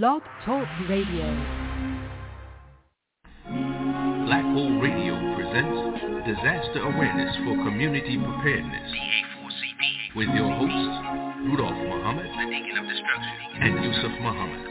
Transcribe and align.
Blog 0.00 0.22
Talk 0.46 0.66
Radio. 0.88 1.26
Black 4.24 4.42
Hole 4.42 4.80
Radio 4.80 5.12
presents 5.36 6.24
Disaster 6.24 6.80
Awareness 6.80 7.36
for 7.44 7.62
Community 7.62 8.16
Preparedness. 8.16 8.90
With 10.16 10.30
your 10.30 10.50
hosts, 10.50 11.44
Rudolph 11.44 11.76
Muhammad 11.76 12.24
and 13.60 13.84
Yusef 13.84 14.12
Muhammad. 14.22 14.62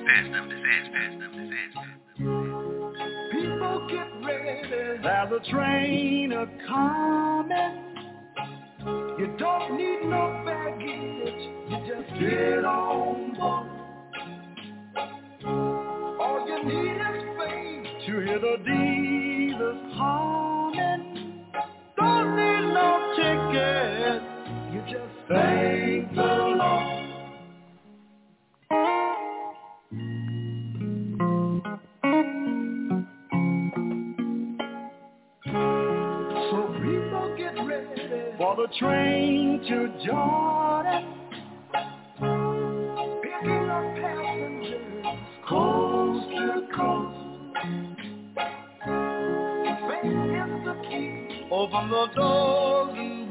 People 3.31 3.88
get 3.92 4.10
ready. 4.26 5.01
There's 5.03 5.31
a 5.31 5.51
train 5.51 6.31
a 6.31 6.47
coming. 6.67 7.92
You 9.19 9.35
don't 9.38 9.78
need 9.78 10.01
no 10.10 10.42
baggage. 10.44 11.44
You 11.69 11.78
just 11.85 12.10
get 12.19 12.65
on 12.65 13.30
to 18.12 18.20
hear 18.20 18.40
the 18.40 18.58
Jesus 18.66 19.78
humming. 19.96 21.46
Don't 21.98 22.36
need 22.36 22.74
no 22.74 22.90
ticket. 23.16 24.22
You 24.74 24.82
just 24.82 25.16
thank 25.30 26.14
the 26.14 26.22
Lord. 26.60 26.98
So 36.50 36.58
people 36.82 37.36
get 37.38 37.56
ready 37.66 38.38
for 38.38 38.56
the 38.58 38.68
train 38.78 39.62
to 39.70 40.06
Jordan. 40.06 41.20
Open 51.62 51.92
the 51.92 52.08
doors 52.16 52.98
and 52.98 53.30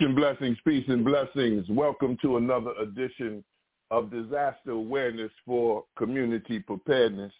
and 0.00 0.16
blessings, 0.16 0.56
peace 0.66 0.86
and 0.88 1.04
blessings. 1.04 1.68
Welcome 1.68 2.16
to 2.22 2.38
another 2.38 2.70
edition 2.80 3.44
of 3.90 4.10
Disaster 4.10 4.70
Awareness 4.70 5.30
for 5.44 5.84
Community 5.98 6.58
Preparedness. 6.58 7.32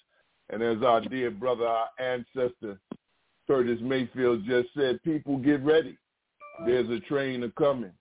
And 0.50 0.62
as 0.62 0.82
our 0.82 1.00
dear 1.00 1.31
brother, 1.31 1.66
our 1.66 1.88
ancestor, 1.99 2.78
Curtis 3.47 3.78
Mayfield 3.81 4.44
just 4.44 4.69
said, 4.76 5.03
people 5.04 5.38
get 5.38 5.62
ready. 5.65 5.97
There's 6.66 6.91
a 6.91 7.00
train 7.00 7.44
a 7.44 7.50
coming. 7.53 7.93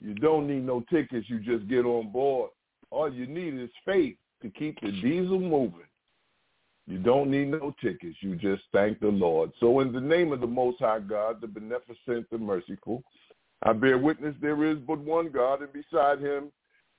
You 0.00 0.14
don't 0.14 0.46
need 0.46 0.64
no 0.64 0.82
tickets. 0.90 1.28
You 1.28 1.40
just 1.40 1.68
get 1.68 1.84
on 1.84 2.10
board. 2.10 2.50
All 2.90 3.12
you 3.12 3.26
need 3.26 3.52
is 3.54 3.70
faith 3.84 4.16
to 4.40 4.48
keep 4.48 4.80
the 4.80 4.92
diesel 4.92 5.38
moving. 5.38 5.80
You 6.86 6.98
don't 6.98 7.30
need 7.30 7.48
no 7.48 7.74
tickets. 7.82 8.16
You 8.20 8.36
just 8.36 8.62
thank 8.72 9.00
the 9.00 9.08
Lord. 9.08 9.52
So 9.60 9.80
in 9.80 9.92
the 9.92 10.00
name 10.00 10.32
of 10.32 10.40
the 10.40 10.46
Most 10.46 10.78
High 10.78 11.00
God, 11.00 11.42
the 11.42 11.46
beneficent, 11.46 12.30
the 12.30 12.38
merciful, 12.38 13.02
I 13.64 13.72
bear 13.72 13.96
witness 13.98 14.34
there 14.42 14.62
is 14.64 14.78
but 14.78 14.98
one 14.98 15.30
God, 15.30 15.60
and 15.62 15.72
beside 15.72 16.20
him 16.20 16.52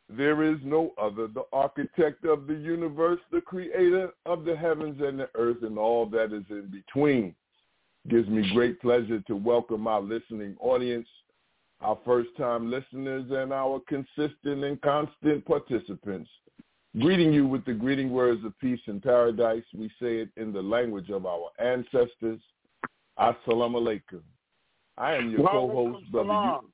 there 0.09 0.43
is 0.43 0.57
no 0.63 0.93
other, 1.01 1.27
the 1.27 1.45
architect 1.51 2.25
of 2.25 2.47
the 2.47 2.53
universe, 2.53 3.19
the 3.31 3.41
creator 3.41 4.09
of 4.25 4.45
the 4.45 4.55
heavens 4.55 5.01
and 5.01 5.19
the 5.19 5.29
earth 5.35 5.63
and 5.63 5.77
all 5.77 6.05
that 6.07 6.33
is 6.33 6.43
in 6.49 6.69
between. 6.71 7.35
gives 8.07 8.27
me 8.27 8.51
great 8.53 8.79
pleasure 8.81 9.19
to 9.21 9.35
welcome 9.35 9.87
our 9.87 10.01
listening 10.01 10.55
audience, 10.59 11.07
our 11.81 11.97
first-time 12.05 12.69
listeners, 12.69 13.25
and 13.31 13.51
our 13.51 13.81
consistent 13.87 14.63
and 14.63 14.81
constant 14.81 15.45
participants. 15.45 16.29
Greeting 16.99 17.33
you 17.33 17.45
with 17.45 17.65
the 17.65 17.73
greeting 17.73 18.11
words 18.11 18.43
of 18.45 18.57
peace 18.59 18.79
and 18.87 19.01
paradise. 19.03 19.63
We 19.75 19.89
say 20.01 20.17
it 20.17 20.29
in 20.37 20.53
the 20.53 20.61
language 20.61 21.09
of 21.09 21.25
our 21.25 21.49
ancestors. 21.59 22.39
Assalamu 23.19 23.81
alaikum. 23.81 24.21
I 24.97 25.15
am 25.15 25.29
your 25.29 25.47
co-host, 25.47 26.11
Brother. 26.11 26.33
Yu- 26.33 26.69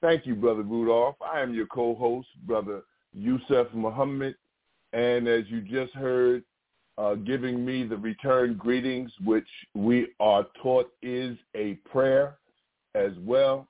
Thank 0.00 0.26
you, 0.26 0.34
Brother 0.34 0.62
Rudolph. 0.62 1.16
I 1.20 1.40
am 1.40 1.54
your 1.54 1.66
co-host, 1.66 2.28
Brother 2.46 2.82
Yusef 3.12 3.66
Muhammad. 3.74 4.36
And 4.92 5.28
as 5.28 5.44
you 5.48 5.60
just 5.60 5.92
heard, 5.94 6.44
uh, 6.98 7.14
giving 7.14 7.64
me 7.64 7.84
the 7.84 7.96
return 7.96 8.54
greetings, 8.54 9.12
which 9.24 9.48
we 9.74 10.08
are 10.18 10.46
taught 10.62 10.90
is 11.02 11.36
a 11.54 11.74
prayer 11.90 12.38
as 12.94 13.12
well, 13.20 13.68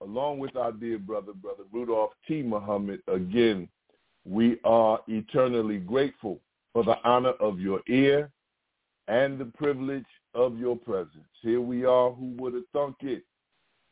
along 0.00 0.38
with 0.38 0.56
our 0.56 0.72
dear 0.72 0.98
brother, 0.98 1.32
Brother 1.32 1.64
Rudolph 1.72 2.12
T. 2.26 2.42
Muhammad. 2.42 3.00
Again, 3.08 3.68
we 4.24 4.58
are 4.64 5.00
eternally 5.08 5.78
grateful 5.78 6.40
for 6.72 6.84
the 6.84 6.96
honor 7.04 7.32
of 7.40 7.58
your 7.58 7.80
ear 7.88 8.30
and 9.08 9.38
the 9.38 9.46
privilege 9.46 10.06
of 10.34 10.58
your 10.58 10.76
presence. 10.76 11.24
Here 11.42 11.60
we 11.60 11.84
are, 11.84 12.10
who 12.10 12.34
would 12.38 12.54
have 12.54 12.64
thunk 12.72 12.96
it? 13.00 13.24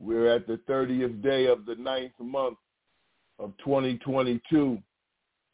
We're 0.00 0.34
at 0.34 0.46
the 0.46 0.60
30th 0.68 1.22
day 1.22 1.46
of 1.46 1.66
the 1.66 1.74
ninth 1.74 2.12
month 2.20 2.58
of 3.38 3.52
2022 3.64 4.78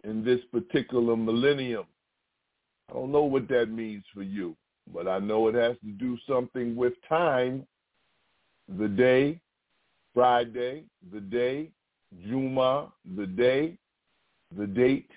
in 0.04 0.24
this 0.24 0.40
particular 0.52 1.16
millennium. 1.16 1.84
I 2.90 2.94
don't 2.94 3.12
know 3.12 3.22
what 3.22 3.48
that 3.48 3.70
means 3.70 4.04
for 4.12 4.22
you, 4.22 4.56
but 4.92 5.08
I 5.08 5.18
know 5.18 5.48
it 5.48 5.54
has 5.54 5.76
to 5.84 5.90
do 5.92 6.18
something 6.28 6.76
with 6.76 6.92
time, 7.08 7.66
the 8.78 8.88
day, 8.88 9.40
Friday, 10.12 10.84
the 11.12 11.20
day, 11.20 11.70
Juma, 12.26 12.92
the 13.16 13.26
day, 13.26 13.78
the 14.56 14.66
date, 14.66 15.10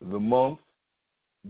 the 0.00 0.18
month, 0.18 0.58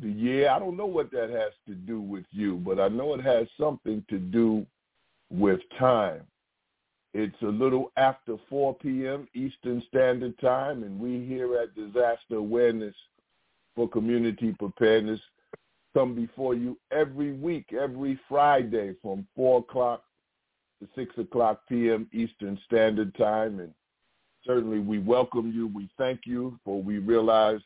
year. 0.03 0.51
I 0.51 0.59
don't 0.59 0.77
know 0.77 0.87
what 0.87 1.11
that 1.13 1.31
has 1.31 1.53
to 1.67 1.75
do 1.75 2.01
with 2.01 2.25
you, 2.31 2.57
but 2.57 2.81
I 2.81 2.89
know 2.89 3.15
it 3.15 3.23
has 3.23 3.47
something 3.59 4.05
to 4.09 4.19
do 4.19 4.67
with 5.31 5.61
time. 5.79 6.23
It's 7.15 7.41
a 7.43 7.47
little 7.47 7.93
after 7.97 8.37
4 8.51 8.75
p.m. 8.75 9.27
Eastern 9.35 9.83
Standard 9.89 10.39
Time, 10.39 10.83
and 10.83 11.01
we 11.01 11.25
here 11.27 11.57
at 11.57 11.75
Disaster 11.75 12.37
Awareness 12.37 12.95
for 13.75 13.89
Community 13.89 14.55
Preparedness 14.59 15.21
come 15.95 16.15
before 16.15 16.55
you 16.55 16.77
every 16.91 17.33
week, 17.33 17.73
every 17.73 18.21
Friday 18.29 18.95
from 19.01 19.27
4 19.35 19.61
o'clock 19.61 20.03
to 20.83 20.89
6 20.95 21.17
o'clock 21.17 21.63
p.m. 21.69 22.07
Eastern 22.13 22.59
Standard 22.67 23.15
Time. 23.17 23.61
And 23.61 23.73
certainly 24.47 24.79
we 24.79 24.99
welcome 24.99 25.51
you. 25.55 25.69
We 25.69 25.89
thank 25.97 26.21
you, 26.27 26.59
for 26.67 26.83
we 26.83 26.99
realize 26.99 27.61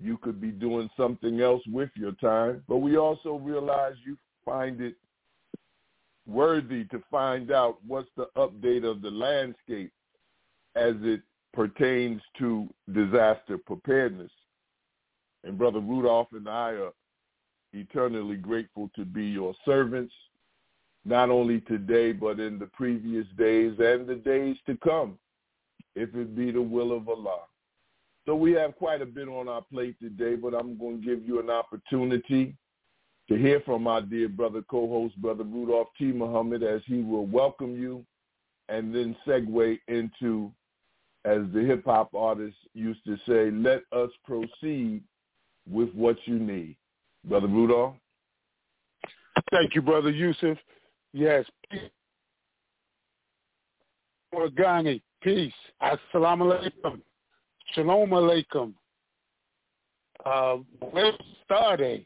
You 0.00 0.16
could 0.18 0.40
be 0.40 0.50
doing 0.50 0.90
something 0.96 1.40
else 1.40 1.62
with 1.66 1.90
your 1.94 2.12
time, 2.12 2.62
but 2.68 2.78
we 2.78 2.96
also 2.96 3.36
realize 3.36 3.94
you 4.04 4.16
find 4.44 4.80
it 4.80 4.96
worthy 6.26 6.84
to 6.86 7.02
find 7.10 7.50
out 7.50 7.78
what's 7.86 8.08
the 8.16 8.28
update 8.36 8.88
of 8.88 9.02
the 9.02 9.10
landscape 9.10 9.92
as 10.76 10.94
it 11.02 11.20
pertains 11.52 12.20
to 12.38 12.68
disaster 12.92 13.58
preparedness. 13.58 14.30
And 15.44 15.58
Brother 15.58 15.80
Rudolph 15.80 16.28
and 16.32 16.48
I 16.48 16.70
are 16.70 16.92
eternally 17.72 18.36
grateful 18.36 18.90
to 18.96 19.04
be 19.04 19.24
your 19.24 19.54
servants, 19.64 20.14
not 21.04 21.30
only 21.30 21.60
today, 21.62 22.12
but 22.12 22.38
in 22.38 22.58
the 22.58 22.66
previous 22.66 23.26
days 23.36 23.74
and 23.78 24.06
the 24.06 24.20
days 24.24 24.56
to 24.66 24.76
come, 24.76 25.18
if 25.94 26.14
it 26.14 26.36
be 26.36 26.50
the 26.50 26.62
will 26.62 26.96
of 26.96 27.08
Allah. 27.08 27.42
So 28.26 28.36
we 28.36 28.52
have 28.52 28.76
quite 28.76 29.02
a 29.02 29.06
bit 29.06 29.28
on 29.28 29.48
our 29.48 29.62
plate 29.62 29.96
today, 30.00 30.36
but 30.36 30.54
I'm 30.54 30.78
going 30.78 31.00
to 31.00 31.06
give 31.06 31.26
you 31.26 31.40
an 31.40 31.50
opportunity 31.50 32.54
to 33.28 33.36
hear 33.36 33.60
from 33.60 33.86
our 33.86 34.00
dear 34.00 34.28
brother 34.28 34.62
co-host, 34.62 35.16
Brother 35.20 35.44
Rudolph 35.44 35.88
T. 35.98 36.06
Muhammad, 36.06 36.62
as 36.62 36.82
he 36.86 37.02
will 37.02 37.26
welcome 37.26 37.74
you 37.80 38.04
and 38.68 38.94
then 38.94 39.16
segue 39.26 39.78
into, 39.88 40.52
as 41.24 41.40
the 41.52 41.62
hip-hop 41.62 42.14
artist 42.14 42.56
used 42.74 43.04
to 43.06 43.16
say, 43.26 43.50
let 43.50 43.82
us 43.92 44.10
proceed 44.24 45.02
with 45.70 45.92
what 45.92 46.16
you 46.24 46.38
need. 46.38 46.76
Brother 47.24 47.48
Rudolph? 47.48 47.94
Thank 49.50 49.74
you, 49.74 49.82
Brother 49.82 50.10
Yusef. 50.10 50.58
Yes. 51.12 51.44
Organi, 54.34 55.00
peace. 55.22 55.52
Assalamu 55.82 56.52
alaikum. 56.84 57.00
Shalom 57.74 58.10
alaikum. 58.10 58.74
Uh, 60.26 60.58
started? 61.44 62.04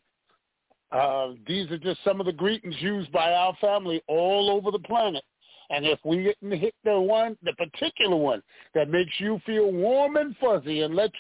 Uh, 0.93 1.31
these 1.47 1.71
are 1.71 1.79
just 1.79 2.05
some 2.05 2.21
of 2.21 2.27
the 2.27 2.33
greetings 2.33 2.77
used 2.79 3.11
by 3.11 3.33
our 3.33 3.57
family 3.61 4.03
all 4.07 4.51
over 4.51 4.71
the 4.71 4.79
planet. 4.79 5.25
And 5.71 5.85
if 5.85 5.99
we 6.05 6.23
didn't 6.23 6.61
hit 6.61 6.75
the 6.85 7.01
one, 7.01 7.37
the 7.43 7.53
particular 7.55 8.17
one 8.17 8.41
that 8.75 8.89
makes 8.89 9.11
you 9.19 9.41
feel 9.45 9.73
warm 9.73 10.17
and 10.17 10.37
fuzzy 10.37 10.83
and 10.83 10.95
let 10.95 11.11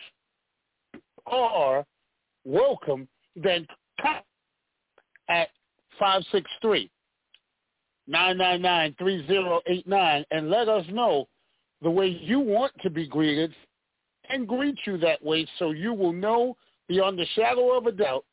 you 0.94 1.00
are 1.28 1.84
welcome, 2.44 3.08
then 3.34 3.66
come 4.00 4.20
at 5.28 5.48
563 5.98 6.88
999-3089 8.08 10.24
and 10.30 10.48
let 10.48 10.68
us 10.68 10.86
know 10.92 11.26
the 11.82 11.90
way 11.90 12.06
you 12.06 12.38
want 12.38 12.70
to 12.82 12.88
be 12.88 13.04
greeted 13.04 13.52
and 14.30 14.46
greet 14.46 14.78
you 14.86 14.98
that 14.98 15.22
way 15.24 15.46
so 15.58 15.70
you 15.70 15.92
will 15.92 16.12
know 16.12 16.56
beyond 16.88 17.18
the 17.18 17.26
shadow 17.34 17.76
of 17.76 17.86
a 17.86 17.92
doubt 17.92 18.24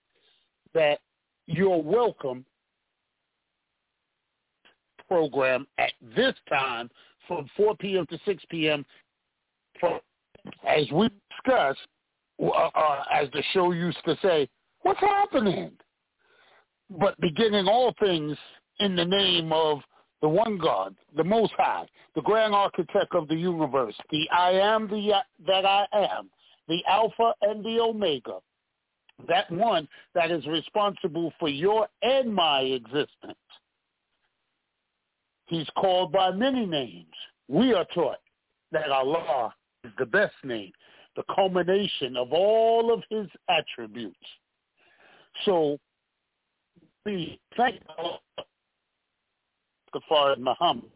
that 0.74 1.00
you're 1.48 1.82
welcome 1.82 2.46
program 5.08 5.68
at 5.78 5.92
this 6.16 6.34
time 6.50 6.90
from 7.28 7.50
4 7.56 7.76
p.m. 7.78 8.06
to 8.08 8.18
6 8.26 8.44
p.m. 8.50 8.86
As 10.68 10.86
we 10.92 11.10
discuss, 11.30 11.78
uh, 12.42 12.48
uh, 12.48 13.04
as 13.14 13.30
the 13.32 13.44
show 13.54 13.72
used 13.72 14.00
to 14.06 14.18
say, 14.22 14.50
what's 14.82 15.00
happening? 15.00 15.72
But 16.90 17.20
beginning 17.20 17.68
all 17.68 17.94
things 18.00 18.38
in 18.80 18.96
the 18.96 19.06
name 19.06 19.54
of 19.54 19.80
the 20.24 20.30
one 20.30 20.58
God, 20.58 20.96
the 21.18 21.24
Most 21.24 21.52
High, 21.58 21.86
the 22.16 22.22
grand 22.22 22.56
architect 22.56 23.14
of 23.14 23.28
the 23.28 23.36
universe, 23.36 23.94
the 24.10 24.26
I 24.32 24.52
am 24.52 24.88
the 24.88 25.16
uh, 25.16 25.20
that 25.46 25.66
I 25.66 25.86
am, 25.94 26.30
the 26.70 26.82
Alpha 26.90 27.34
and 27.42 27.64
the 27.64 27.82
Omega, 27.82 28.38
that 29.28 29.52
one 29.52 29.86
that 30.16 30.32
is 30.32 30.48
responsible 30.48 31.34
for 31.42 31.50
your 31.50 31.90
and 32.02 32.34
my 32.34 32.62
existence. 32.62 33.36
He's 35.48 35.68
called 35.78 36.14
by 36.14 36.32
many 36.32 36.66
names. 36.66 37.14
We 37.50 37.74
are 37.74 37.86
taught 37.94 38.20
that 38.72 38.90
Allah 38.92 39.54
is 39.84 39.92
the 40.00 40.06
best 40.06 40.36
name, 40.46 40.72
the 41.18 41.24
culmination 41.36 42.16
of 42.16 42.32
all 42.32 42.94
of 42.94 43.04
his 43.10 43.28
attributes. 43.50 44.16
So 45.44 45.78
we 47.06 47.42
thank 47.58 47.82
Allah 47.98 48.20
Master 49.94 50.06
Fard 50.10 50.40
Muhammad 50.40 50.92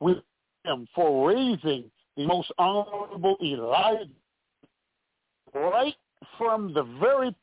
with 0.00 0.18
him 0.64 0.86
for 0.94 1.28
raising 1.28 1.90
the 2.16 2.26
most 2.26 2.50
honorable 2.58 3.36
Elijah 3.42 4.08
right 5.54 5.94
from 6.38 6.72
the 6.74 6.82
very 7.00 7.34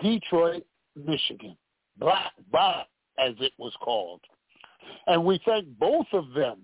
Detroit, 0.00 0.64
Michigan, 0.96 1.56
Black 1.96 2.32
Bob, 2.50 2.86
as 3.18 3.34
it 3.40 3.52
was 3.58 3.72
called. 3.80 4.20
And 5.06 5.24
we 5.24 5.40
thank 5.44 5.66
both 5.78 6.06
of 6.12 6.32
them 6.32 6.58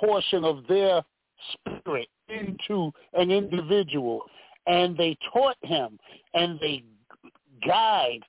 portion 0.00 0.44
of 0.44 0.66
their 0.68 1.02
spirit 1.52 2.08
into 2.28 2.92
an 3.14 3.30
individual 3.30 4.22
and 4.66 4.96
they 4.96 5.16
taught 5.32 5.56
him 5.62 5.98
and 6.34 6.58
they 6.60 6.82
guide, 7.66 8.22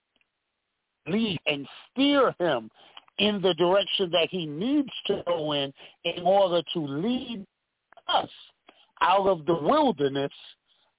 lead, 1.08 1.40
and 1.46 1.68
steer 1.92 2.34
him 2.40 2.70
in 3.18 3.42
the 3.42 3.54
direction 3.56 4.12
that 4.12 4.28
he 4.30 4.46
needs 4.46 4.90
to 5.08 5.24
go 5.26 5.54
in 5.54 5.74
in 6.04 6.24
order 6.24 6.62
to 6.74 6.80
lead 6.80 7.46
us 8.08 8.30
out 9.02 9.28
of 9.28 9.46
the 9.46 9.56
wilderness 9.56 10.32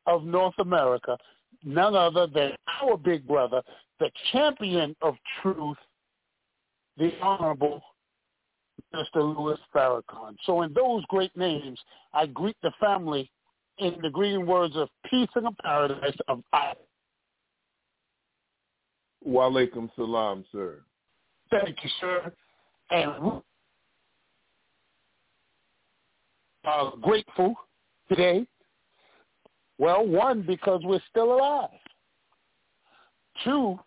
of 0.06 0.24
North 0.24 0.58
America, 0.58 1.16
none 1.64 1.94
other 1.94 2.26
than 2.26 2.52
our 2.82 2.96
big 2.96 3.26
brother, 3.26 3.62
the 4.00 4.10
champion 4.32 4.94
of 5.02 5.14
truth, 5.42 5.76
the 6.96 7.12
Honorable 7.20 7.82
Mr. 8.94 9.16
Louis 9.16 9.58
Farrakhan. 9.74 10.36
So 10.44 10.62
in 10.62 10.72
those 10.72 11.04
great 11.08 11.36
names, 11.36 11.78
I 12.14 12.26
greet 12.26 12.56
the 12.62 12.72
family 12.80 13.30
in 13.78 13.96
the 14.02 14.10
greeting 14.10 14.46
words 14.46 14.76
of 14.76 14.88
peace 15.10 15.28
and 15.34 15.46
a 15.46 15.52
paradise 15.62 16.16
of 16.28 16.42
I. 16.52 16.72
Walaikum 19.26 19.90
salam, 19.94 20.44
sir. 20.52 20.80
Thank 21.50 21.76
you, 21.82 21.90
sir. 22.00 22.32
And 22.90 23.24
we 23.24 23.30
are 26.64 26.92
grateful 27.00 27.54
today. 28.08 28.46
Well, 29.78 30.06
one, 30.06 30.42
because 30.42 30.80
we're 30.84 31.00
still 31.10 31.34
alive. 31.34 31.68
Two, 33.44 33.78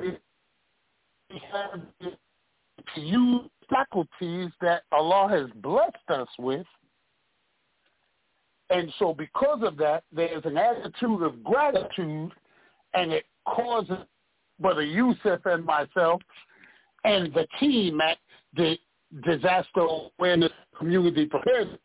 we 0.00 0.16
have 1.52 1.80
to 2.94 3.00
use 3.00 3.48
faculties 3.72 4.50
that 4.60 4.82
Allah 4.92 5.28
has 5.30 5.50
blessed 5.62 5.96
us 6.10 6.28
with. 6.38 6.66
And 8.70 8.92
so 8.98 9.14
because 9.14 9.60
of 9.62 9.76
that, 9.78 10.04
there's 10.12 10.44
an 10.44 10.56
attitude 10.56 11.22
of 11.22 11.42
gratitude, 11.44 12.32
and 12.94 13.12
it 13.12 13.24
causes 13.46 13.98
Brother 14.60 14.82
Yusef 14.82 15.44
and 15.44 15.64
myself 15.64 16.22
and 17.04 17.32
the 17.34 17.46
team 17.58 18.00
at 18.00 18.18
the 18.54 18.76
Disaster 19.24 19.86
Awareness 20.18 20.52
Community 20.78 21.26
Preparedness 21.26 21.78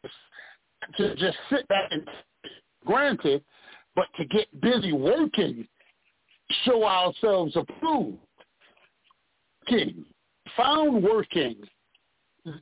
to 0.96 1.15
just 1.15 1.38
sit 1.50 1.67
back 1.67 1.89
and 1.91 2.08
granted, 2.86 3.44
but 3.96 4.06
to 4.17 4.25
get 4.25 4.48
busy 4.62 4.94
working, 4.94 5.67
show 6.63 6.86
ourselves 6.86 7.56
approved. 7.56 8.17
Working, 9.70 10.06
found 10.56 11.03
working 11.03 11.56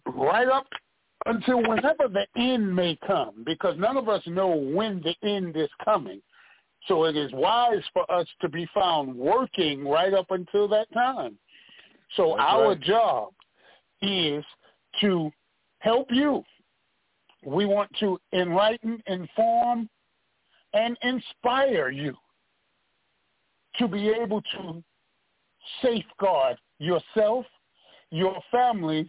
right 0.05 0.47
up 0.47 0.67
until 1.25 1.61
whenever 1.61 2.07
the 2.07 2.25
end 2.35 2.75
may 2.75 2.97
come, 3.07 3.43
because 3.45 3.75
none 3.77 3.97
of 3.97 4.09
us 4.09 4.21
know 4.27 4.49
when 4.49 5.01
the 5.01 5.15
end 5.27 5.55
is 5.57 5.69
coming. 5.83 6.21
So 6.87 7.05
it 7.05 7.15
is 7.15 7.31
wise 7.33 7.83
for 7.93 8.09
us 8.11 8.27
to 8.41 8.49
be 8.49 8.67
found 8.73 9.15
working 9.15 9.87
right 9.87 10.13
up 10.13 10.27
until 10.29 10.67
that 10.67 10.91
time. 10.93 11.37
So 12.15 12.35
That's 12.37 12.51
our 12.51 12.69
right. 12.69 12.81
job 12.81 13.33
is 14.01 14.43
to 15.01 15.31
help 15.79 16.07
you. 16.11 16.43
We 17.43 17.65
want 17.65 17.89
to 17.99 18.19
enlighten, 18.33 19.01
inform, 19.07 19.89
and 20.73 20.97
inspire 21.01 21.89
you 21.89 22.15
to 23.77 23.87
be 23.87 24.09
able 24.09 24.41
to 24.41 24.83
safeguard 25.81 26.57
yourself, 26.79 27.45
your 28.11 28.39
families, 28.51 29.07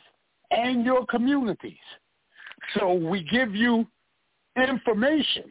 and 0.51 0.85
your 0.85 1.07
communities. 1.07 1.77
So 2.79 2.93
we 2.93 3.23
give 3.25 3.55
you 3.55 3.87
information 4.57 5.45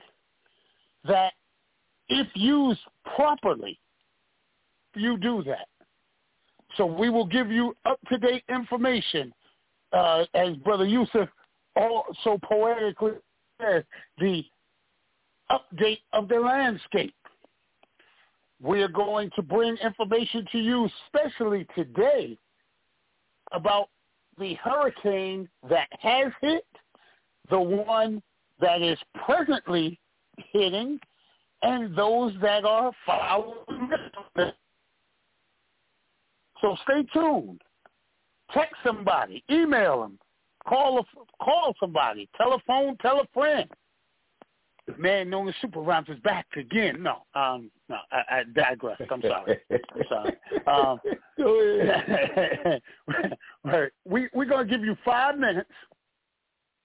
that 1.05 1.33
if 2.09 2.27
used 2.33 2.79
properly, 3.15 3.79
you 4.95 5.17
do 5.17 5.43
that. 5.43 5.67
So 6.77 6.85
we 6.85 7.09
will 7.09 7.25
give 7.25 7.51
you 7.51 7.75
up-to-date 7.85 8.43
information 8.49 9.33
uh, 9.93 10.25
as 10.33 10.55
Brother 10.57 10.85
Yusef 10.85 11.29
so 12.23 12.37
poetically 12.43 13.13
says, 13.61 13.83
the 14.17 14.43
update 15.51 15.99
of 16.13 16.27
the 16.27 16.39
landscape. 16.39 17.13
We're 18.61 18.87
going 18.87 19.29
to 19.35 19.41
bring 19.41 19.77
information 19.77 20.45
to 20.51 20.57
you, 20.57 20.89
especially 21.05 21.67
today, 21.75 22.37
about 23.51 23.89
the 24.37 24.55
hurricane 24.55 25.47
that 25.69 25.87
has 25.99 26.31
hit, 26.41 26.65
the 27.49 27.59
one 27.59 28.21
that 28.59 28.81
is 28.81 28.97
presently 29.25 29.99
hitting, 30.51 30.99
and 31.61 31.95
those 31.95 32.33
that 32.41 32.65
are 32.65 32.91
following. 33.05 33.89
So 36.61 36.75
stay 36.83 37.03
tuned. 37.13 37.61
Text 38.53 38.75
somebody, 38.83 39.43
email 39.49 40.01
them, 40.01 40.19
call 40.67 40.99
a, 40.99 41.43
call 41.43 41.73
somebody, 41.79 42.29
telephone, 42.37 42.95
tell 43.01 43.19
a 43.19 43.27
friend. 43.33 43.69
The 44.87 44.97
man 44.97 45.29
known 45.31 45.47
as 45.47 45.55
Super 45.61 45.79
Rhymes 45.79 46.09
is 46.09 46.19
back 46.19 46.45
again. 46.55 47.01
No, 47.01 47.23
um, 47.33 47.71
no, 47.89 47.97
I, 48.11 48.21
I 48.29 48.43
digress. 48.53 49.01
I'm 49.09 49.21
sorry. 49.21 49.59
I'm 49.71 50.03
sorry. 50.09 50.35
Um, 50.67 50.99
right. 53.63 53.91
We 54.05 54.29
we're 54.33 54.45
gonna 54.45 54.65
give 54.65 54.83
you 54.83 54.95
five 55.03 55.39
minutes. 55.39 55.71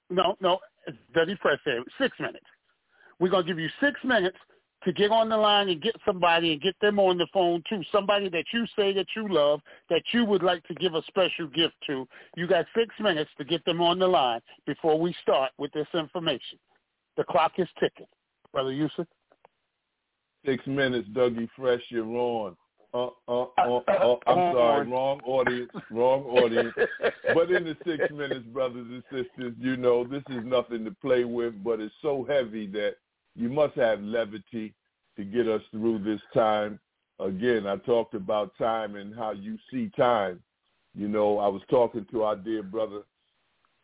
No, 0.08 0.36
no, 0.40 0.60
Dirty 1.14 1.36
Fresh 1.42 1.58
said 1.64 1.82
six 1.98 2.18
minutes. 2.18 2.46
We're 3.18 3.30
gonna 3.30 3.46
give 3.46 3.58
you 3.58 3.68
six 3.80 4.00
minutes 4.02 4.38
to 4.84 4.92
get 4.92 5.10
on 5.10 5.28
the 5.28 5.36
line 5.36 5.68
and 5.68 5.82
get 5.82 5.94
somebody 6.06 6.52
and 6.52 6.62
get 6.62 6.74
them 6.80 6.98
on 6.98 7.18
the 7.18 7.26
phone 7.32 7.62
too. 7.68 7.82
Somebody 7.92 8.30
that 8.30 8.46
you 8.52 8.64
say 8.76 8.94
that 8.94 9.08
you 9.14 9.28
love, 9.28 9.60
that 9.90 10.02
you 10.12 10.24
would 10.24 10.42
like 10.42 10.66
to 10.68 10.74
give 10.74 10.94
a 10.94 11.02
special 11.02 11.48
gift 11.48 11.74
to. 11.86 12.08
You 12.34 12.46
got 12.46 12.64
six 12.74 12.94
minutes 12.98 13.30
to 13.36 13.44
get 13.44 13.62
them 13.66 13.82
on 13.82 13.98
the 13.98 14.08
line 14.08 14.40
before 14.66 14.98
we 14.98 15.14
start 15.22 15.52
with 15.58 15.70
this 15.72 15.88
information. 15.92 16.58
The 17.20 17.24
clock 17.24 17.52
is 17.58 17.68
ticking. 17.78 18.06
Brother 18.50 18.72
Yusef? 18.72 19.06
Six 20.46 20.66
minutes, 20.66 21.06
Dougie 21.10 21.50
Fresh, 21.54 21.82
you're 21.90 22.06
on. 22.06 22.56
Uh, 22.94 23.08
uh, 23.28 23.44
uh, 23.58 23.80
uh, 23.88 24.16
I'm 24.26 24.54
sorry, 24.54 24.88
wrong 24.88 25.20
audience, 25.26 25.70
wrong 25.90 26.22
audience. 26.24 26.72
but 27.34 27.50
in 27.50 27.64
the 27.64 27.76
six 27.84 28.10
minutes, 28.10 28.46
brothers 28.46 28.86
and 28.88 29.02
sisters, 29.12 29.52
you 29.58 29.76
know, 29.76 30.02
this 30.02 30.22
is 30.30 30.42
nothing 30.46 30.82
to 30.86 30.92
play 31.02 31.24
with, 31.24 31.62
but 31.62 31.78
it's 31.78 31.92
so 32.00 32.26
heavy 32.26 32.66
that 32.68 32.94
you 33.36 33.50
must 33.50 33.74
have 33.74 34.00
levity 34.00 34.72
to 35.18 35.22
get 35.22 35.46
us 35.46 35.60
through 35.72 35.98
this 35.98 36.22
time. 36.32 36.80
Again, 37.18 37.66
I 37.66 37.76
talked 37.76 38.14
about 38.14 38.56
time 38.56 38.96
and 38.96 39.14
how 39.14 39.32
you 39.32 39.58
see 39.70 39.90
time. 39.94 40.40
You 40.96 41.06
know, 41.06 41.38
I 41.38 41.48
was 41.48 41.60
talking 41.68 42.06
to 42.12 42.22
our 42.22 42.34
dear 42.36 42.62
brother 42.62 43.02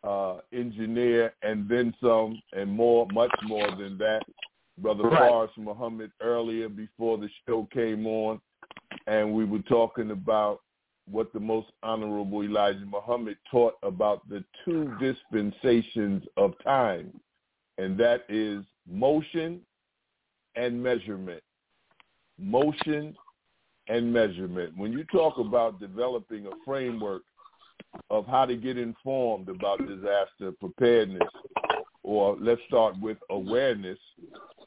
uh, 0.03 0.37
engineer 0.53 1.33
and 1.41 1.67
then 1.67 1.93
some 2.01 2.41
and 2.53 2.71
more, 2.71 3.07
much 3.13 3.31
more 3.43 3.69
than 3.71 3.97
that. 3.97 4.21
Brother 4.77 5.03
right. 5.03 5.29
Faris 5.29 5.51
Muhammad 5.57 6.11
earlier 6.21 6.69
before 6.69 7.17
the 7.17 7.29
show 7.47 7.67
came 7.73 8.05
on, 8.05 8.39
and 9.07 9.33
we 9.33 9.43
were 9.43 9.63
talking 9.63 10.11
about 10.11 10.61
what 11.09 11.31
the 11.33 11.39
most 11.39 11.67
honorable 11.83 12.43
Elijah 12.43 12.85
Muhammad 12.85 13.37
taught 13.49 13.75
about 13.81 14.27
the 14.29 14.43
two 14.63 14.93
dispensations 14.99 16.23
of 16.35 16.53
time, 16.63 17.11
and 17.77 17.97
that 17.97 18.25
is 18.29 18.63
motion 18.87 19.61
and 20.55 20.81
measurement. 20.81 21.41
Motion 22.37 23.15
and 23.87 24.11
measurement. 24.11 24.77
When 24.77 24.91
you 24.91 25.05
talk 25.05 25.37
about 25.37 25.79
developing 25.79 26.45
a 26.45 26.51
framework 26.65 27.23
of 28.09 28.25
how 28.27 28.45
to 28.45 28.55
get 28.55 28.77
informed 28.77 29.49
about 29.49 29.79
disaster 29.87 30.51
preparedness, 30.59 31.29
or 32.03 32.37
let's 32.39 32.61
start 32.67 32.95
with 33.01 33.17
awareness 33.29 33.99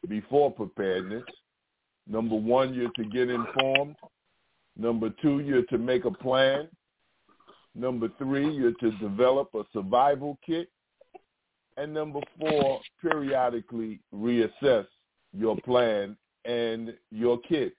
before 0.09 0.51
preparedness. 0.51 1.25
Number 2.07 2.37
one, 2.37 2.75
you're 2.75 2.91
to 2.97 3.05
get 3.05 3.31
informed. 3.31 3.97
Number 4.77 5.11
two, 5.23 5.41
you're 5.41 5.65
to 5.65 5.79
make 5.79 6.05
a 6.05 6.11
plan. 6.11 6.69
Number 7.75 8.09
three, 8.19 8.51
you're 8.51 8.75
to 8.81 8.91
develop 8.99 9.51
a 9.55 9.63
survival 9.73 10.39
kit. 10.45 10.69
And 11.77 11.95
number 11.95 12.21
four, 12.39 12.81
periodically 13.01 14.01
reassess 14.15 14.87
your 15.33 15.57
plan 15.61 16.17
and 16.45 16.95
your 17.11 17.39
kit. 17.39 17.75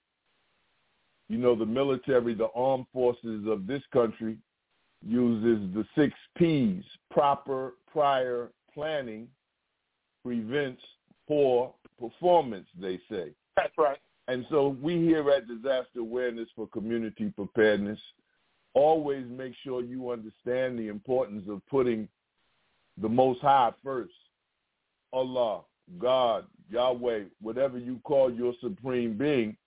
You 1.27 1.37
know, 1.37 1.55
the 1.55 1.65
military, 1.65 2.33
the 2.33 2.49
armed 2.55 2.85
forces 2.93 3.45
of 3.47 3.67
this 3.67 3.81
country 3.93 4.37
uses 5.05 5.73
the 5.73 5.85
six 5.95 6.13
P's, 6.37 6.83
proper 7.09 7.73
prior 7.91 8.51
planning 8.73 9.27
prevents 10.23 10.81
poor 11.27 11.73
performance, 11.99 12.67
they 12.79 12.99
say. 13.09 13.31
That's 13.57 13.77
right. 13.77 13.97
And 14.27 14.45
so 14.49 14.77
we 14.81 14.97
here 14.97 15.29
at 15.31 15.47
Disaster 15.47 15.99
Awareness 15.99 16.47
for 16.55 16.67
Community 16.67 17.33
Preparedness 17.35 17.99
always 18.73 19.25
make 19.29 19.53
sure 19.63 19.83
you 19.83 20.11
understand 20.11 20.79
the 20.79 20.87
importance 20.87 21.43
of 21.49 21.61
putting 21.67 22.07
the 23.01 23.09
Most 23.09 23.41
High 23.41 23.71
first. 23.83 24.13
Allah, 25.11 25.61
God, 25.99 26.45
Yahweh, 26.69 27.23
whatever 27.41 27.77
you 27.77 27.99
call 28.03 28.31
your 28.31 28.53
supreme 28.61 29.17
being, 29.17 29.57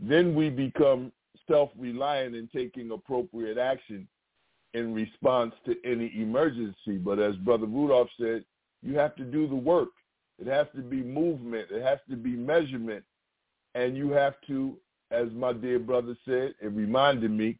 then 0.00 0.34
we 0.34 0.50
become 0.50 1.10
self-reliant 1.48 2.34
in 2.34 2.48
taking 2.54 2.90
appropriate 2.90 3.56
action 3.56 4.06
in 4.74 4.94
response 4.94 5.54
to 5.66 5.76
any 5.84 6.12
emergency. 6.16 6.98
But 6.98 7.18
as 7.18 7.36
Brother 7.36 7.66
Rudolph 7.66 8.10
said, 8.20 8.44
you 8.82 8.96
have 8.96 9.16
to 9.16 9.24
do 9.24 9.48
the 9.48 9.54
work. 9.54 9.88
It 10.38 10.46
has 10.46 10.66
to 10.76 10.82
be 10.82 11.02
movement. 11.02 11.68
It 11.70 11.82
has 11.82 11.98
to 12.10 12.16
be 12.16 12.30
measurement. 12.30 13.04
And 13.74 13.96
you 13.96 14.10
have 14.10 14.34
to, 14.46 14.76
as 15.10 15.28
my 15.32 15.52
dear 15.52 15.78
brother 15.78 16.16
said, 16.24 16.54
it 16.60 16.72
reminded 16.72 17.30
me, 17.30 17.58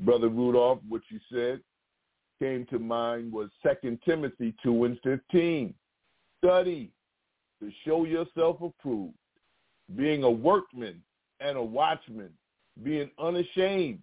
Brother 0.00 0.28
Rudolph, 0.28 0.80
what 0.88 1.02
you 1.10 1.20
said 1.30 1.60
came 2.40 2.66
to 2.66 2.78
mind 2.78 3.30
was 3.32 3.50
Second 3.62 3.98
Timothy 4.04 4.54
2 4.62 4.84
and 4.84 4.98
15. 5.04 5.74
Study 6.38 6.90
to 7.60 7.70
show 7.84 8.04
yourself 8.04 8.62
approved, 8.62 9.14
being 9.94 10.22
a 10.22 10.30
workman 10.30 11.02
and 11.40 11.58
a 11.58 11.62
watchman, 11.62 12.30
being 12.82 13.10
unashamed, 13.22 14.02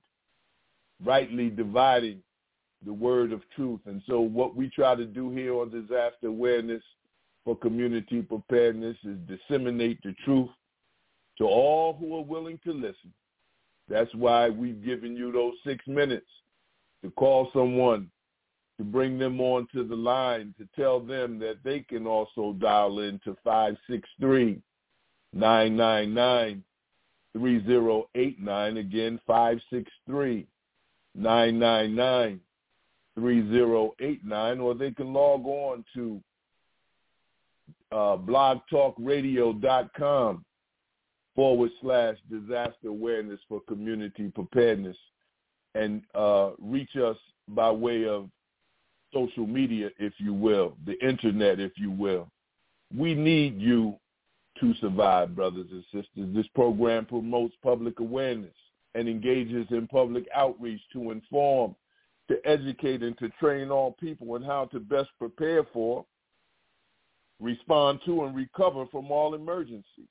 rightly 1.03 1.50
dividing 1.50 2.22
the 2.86 2.93
word 2.93 3.31
of 3.31 3.41
truth. 3.55 3.79
And 3.86 4.01
so 4.07 4.19
what 4.19 4.55
we 4.55 4.69
try 4.69 4.96
to 4.96 5.05
do 5.05 5.29
here 5.31 5.55
on 5.55 5.69
disaster 5.69 6.27
awareness 6.27 6.84
for 7.43 7.55
community 7.55 8.22
preparedness 8.22 8.98
is 9.03 9.17
disseminate 9.27 10.00
the 10.03 10.13
truth 10.25 10.50
to 11.38 11.46
all 11.46 11.93
who 11.93 12.15
are 12.15 12.24
willing 12.24 12.60
to 12.65 12.74
listen. 12.74 13.13
That's 13.89 14.13
why 14.13 14.50
we've 14.50 14.84
given 14.84 15.15
you 15.15 15.31
those 15.31 15.53
six 15.65 15.86
minutes 15.88 16.27
to 17.03 17.12
call 17.12 17.50
someone, 17.53 18.10
to 18.77 18.84
bring 18.84 19.17
them 19.17 19.39
onto 19.39 19.88
the 19.88 19.96
line, 19.96 20.53
to 20.57 20.67
tell 20.75 21.00
them 21.00 21.39
that 21.39 21.60
they 21.63 21.79
can 21.79 22.05
also 22.05 22.53
dial 22.60 23.00
in 23.00 23.19
to 23.24 23.38
563 23.43 24.62
999 25.34 26.63
3089. 27.34 28.77
Again, 28.77 29.19
563 29.25 30.48
999 31.15 32.39
3089, 33.17 34.59
or 34.59 34.75
they 34.75 34.91
can 34.91 35.12
log 35.12 35.43
on 35.45 35.83
to 35.93 36.21
uh, 37.91 38.17
blogtalkradio.com 38.17 40.45
forward 41.36 41.71
slash 41.81 42.15
disaster 42.29 42.88
awareness 42.88 43.39
for 43.47 43.62
community 43.67 44.31
preparedness 44.33 44.97
and 45.75 46.01
uh, 46.15 46.51
reach 46.59 46.95
us 46.95 47.17
by 47.50 47.69
way 47.71 48.05
of 48.05 48.29
social 49.13 49.45
media, 49.47 49.89
if 50.00 50.13
you 50.17 50.33
will, 50.33 50.75
the 50.86 50.97
internet, 51.05 51.59
if 51.59 51.74
you 51.77 51.91
will. 51.91 52.29
We 52.95 53.13
need 53.13 53.59
you 53.59 53.95
to 54.59 54.74
survive, 54.81 55.36
brothers 55.36 55.67
and 55.71 55.83
sisters. 55.86 56.36
This 56.36 56.47
program 56.55 57.05
promotes 57.05 57.53
public 57.63 58.00
awareness 58.00 58.55
and 58.95 59.07
engages 59.07 59.67
in 59.69 59.88
public 59.88 60.25
outreach 60.36 60.81
to 60.93 61.12
inform 61.12 61.75
to 62.29 62.38
educate 62.46 63.03
and 63.03 63.17
to 63.19 63.29
train 63.39 63.72
all 63.72 63.96
people 64.00 64.34
on 64.34 64.43
how 64.43 64.65
to 64.65 64.79
best 64.79 65.10
prepare 65.17 65.63
for, 65.72 66.05
respond 67.39 68.00
to, 68.05 68.25
and 68.25 68.36
recover 68.36 68.86
from 68.91 69.12
all 69.12 69.34
emergencies. 69.34 70.07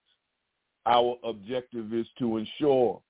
Our 0.86 1.16
objective 1.24 1.92
is 1.92 2.06
to 2.18 2.36
ensure 2.36 3.00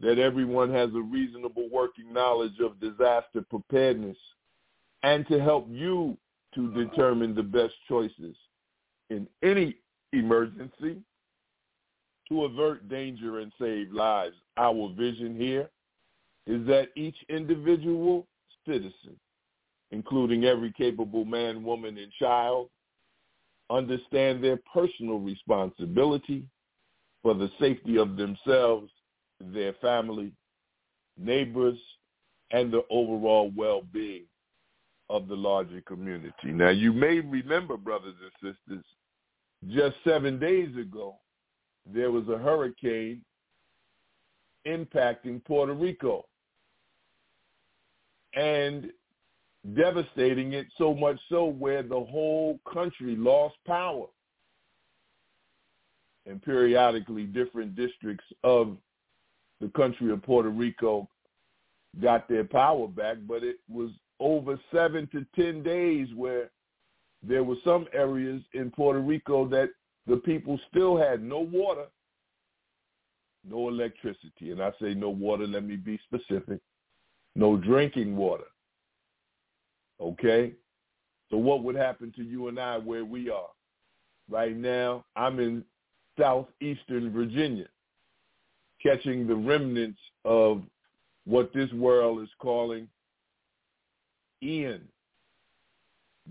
that 0.00 0.18
everyone 0.18 0.72
has 0.72 0.90
a 0.94 1.00
reasonable 1.00 1.68
working 1.70 2.12
knowledge 2.12 2.60
of 2.60 2.80
disaster 2.80 3.44
preparedness 3.48 4.16
and 5.02 5.26
to 5.28 5.40
help 5.40 5.66
you 5.70 6.16
to 6.54 6.72
determine 6.72 7.34
the 7.34 7.42
best 7.42 7.74
choices 7.88 8.36
in 9.10 9.26
any 9.42 9.76
emergency 10.12 10.98
to 12.28 12.44
avert 12.44 12.88
danger 12.88 13.40
and 13.40 13.52
save 13.58 13.90
lives. 13.92 14.36
Our 14.56 14.92
vision 14.96 15.36
here 15.36 15.70
is 16.48 16.66
that 16.66 16.88
each 16.96 17.16
individual 17.28 18.26
citizen 18.66 19.16
including 19.90 20.44
every 20.44 20.72
capable 20.72 21.24
man, 21.24 21.64
woman, 21.64 21.96
and 21.98 22.12
child, 22.12 22.68
understand 23.70 24.42
their 24.42 24.58
personal 24.72 25.18
responsibility 25.18 26.44
for 27.22 27.34
the 27.34 27.50
safety 27.58 27.96
of 27.98 28.16
themselves, 28.16 28.90
their 29.40 29.72
family, 29.74 30.32
neighbors, 31.16 31.78
and 32.50 32.72
the 32.72 32.82
overall 32.90 33.52
well-being 33.56 34.24
of 35.10 35.28
the 35.28 35.34
larger 35.34 35.80
community. 35.82 36.32
Now, 36.46 36.70
you 36.70 36.92
may 36.92 37.20
remember, 37.20 37.76
brothers 37.76 38.14
and 38.22 38.54
sisters, 38.54 38.84
just 39.68 39.96
seven 40.04 40.38
days 40.38 40.74
ago, 40.76 41.16
there 41.86 42.10
was 42.10 42.28
a 42.28 42.38
hurricane 42.38 43.22
impacting 44.66 45.44
Puerto 45.44 45.72
Rico 45.72 46.27
and 48.38 48.90
devastating 49.74 50.52
it 50.52 50.66
so 50.78 50.94
much 50.94 51.18
so 51.28 51.46
where 51.46 51.82
the 51.82 51.88
whole 51.88 52.60
country 52.72 53.16
lost 53.16 53.56
power. 53.66 54.06
And 56.24 56.40
periodically 56.40 57.24
different 57.24 57.74
districts 57.74 58.24
of 58.44 58.76
the 59.60 59.68
country 59.68 60.12
of 60.12 60.22
Puerto 60.22 60.50
Rico 60.50 61.08
got 62.00 62.28
their 62.28 62.44
power 62.44 62.86
back, 62.86 63.16
but 63.26 63.42
it 63.42 63.56
was 63.68 63.90
over 64.20 64.60
seven 64.72 65.08
to 65.12 65.26
ten 65.34 65.62
days 65.62 66.08
where 66.14 66.50
there 67.26 67.42
were 67.42 67.56
some 67.64 67.86
areas 67.92 68.42
in 68.52 68.70
Puerto 68.70 69.00
Rico 69.00 69.48
that 69.48 69.70
the 70.06 70.18
people 70.18 70.60
still 70.70 70.96
had 70.96 71.22
no 71.22 71.40
water, 71.40 71.86
no 73.48 73.68
electricity. 73.68 74.52
And 74.52 74.62
I 74.62 74.70
say 74.80 74.94
no 74.94 75.08
water, 75.08 75.46
let 75.46 75.64
me 75.64 75.76
be 75.76 75.98
specific, 76.06 76.60
no 77.34 77.56
drinking 77.56 78.16
water. 78.16 78.44
Okay? 80.00 80.52
So 81.30 81.36
what 81.36 81.62
would 81.62 81.76
happen 81.76 82.12
to 82.16 82.22
you 82.22 82.48
and 82.48 82.58
I 82.58 82.78
where 82.78 83.04
we 83.04 83.30
are? 83.30 83.48
Right 84.30 84.56
now, 84.56 85.04
I'm 85.16 85.38
in 85.40 85.64
southeastern 86.18 87.12
Virginia, 87.12 87.66
catching 88.82 89.26
the 89.26 89.34
remnants 89.34 90.00
of 90.24 90.62
what 91.24 91.52
this 91.52 91.70
world 91.72 92.22
is 92.22 92.28
calling 92.40 92.88
Ian, 94.42 94.88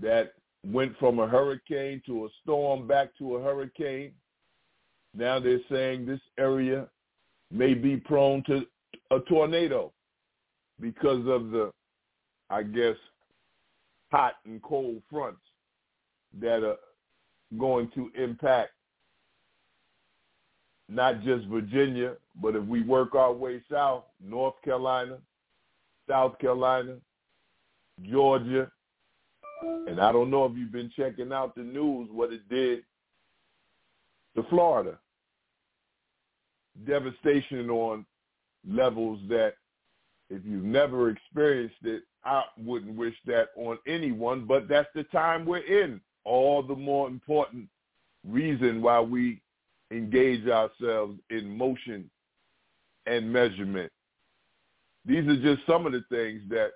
that 0.01 0.33
went 0.65 0.97
from 0.97 1.19
a 1.19 1.27
hurricane 1.27 2.01
to 2.05 2.25
a 2.25 2.29
storm 2.41 2.87
back 2.87 3.09
to 3.17 3.35
a 3.35 3.43
hurricane. 3.43 4.11
Now 5.15 5.39
they're 5.39 5.59
saying 5.71 6.05
this 6.05 6.19
area 6.37 6.87
may 7.51 7.73
be 7.73 7.97
prone 7.97 8.43
to 8.47 8.65
a 9.11 9.19
tornado 9.21 9.91
because 10.79 11.25
of 11.27 11.51
the, 11.51 11.71
I 12.49 12.63
guess, 12.63 12.95
hot 14.11 14.35
and 14.45 14.61
cold 14.61 15.01
fronts 15.09 15.41
that 16.39 16.63
are 16.63 16.77
going 17.57 17.89
to 17.95 18.11
impact 18.17 18.71
not 20.89 21.21
just 21.21 21.45
Virginia, 21.47 22.15
but 22.41 22.55
if 22.55 22.63
we 22.63 22.81
work 22.81 23.15
our 23.15 23.33
way 23.33 23.61
south, 23.69 24.03
North 24.23 24.55
Carolina, 24.63 25.17
South 26.09 26.39
Carolina, 26.39 26.95
Georgia, 28.09 28.71
and 29.61 29.99
I 29.99 30.11
don't 30.11 30.29
know 30.29 30.45
if 30.45 30.53
you've 30.55 30.71
been 30.71 30.91
checking 30.95 31.33
out 31.33 31.55
the 31.55 31.63
news, 31.63 32.09
what 32.11 32.31
it 32.31 32.47
did 32.47 32.83
to 34.35 34.43
Florida. 34.49 34.97
Devastation 36.85 37.69
on 37.69 38.05
levels 38.69 39.19
that 39.29 39.55
if 40.29 40.41
you've 40.45 40.63
never 40.63 41.09
experienced 41.09 41.83
it, 41.83 42.03
I 42.25 42.43
wouldn't 42.57 42.95
wish 42.95 43.15
that 43.25 43.49
on 43.55 43.77
anyone, 43.87 44.45
but 44.45 44.67
that's 44.67 44.89
the 44.93 45.03
time 45.05 45.45
we're 45.45 45.59
in. 45.59 46.01
All 46.25 46.61
the 46.61 46.75
more 46.75 47.07
important 47.07 47.69
reason 48.27 48.81
why 48.81 48.99
we 48.99 49.41
engage 49.91 50.47
ourselves 50.47 51.17
in 51.29 51.57
motion 51.57 52.09
and 53.05 53.31
measurement. 53.31 53.91
These 55.05 55.25
are 55.27 55.41
just 55.41 55.65
some 55.65 55.85
of 55.85 55.93
the 55.93 56.03
things 56.09 56.41
that 56.49 56.71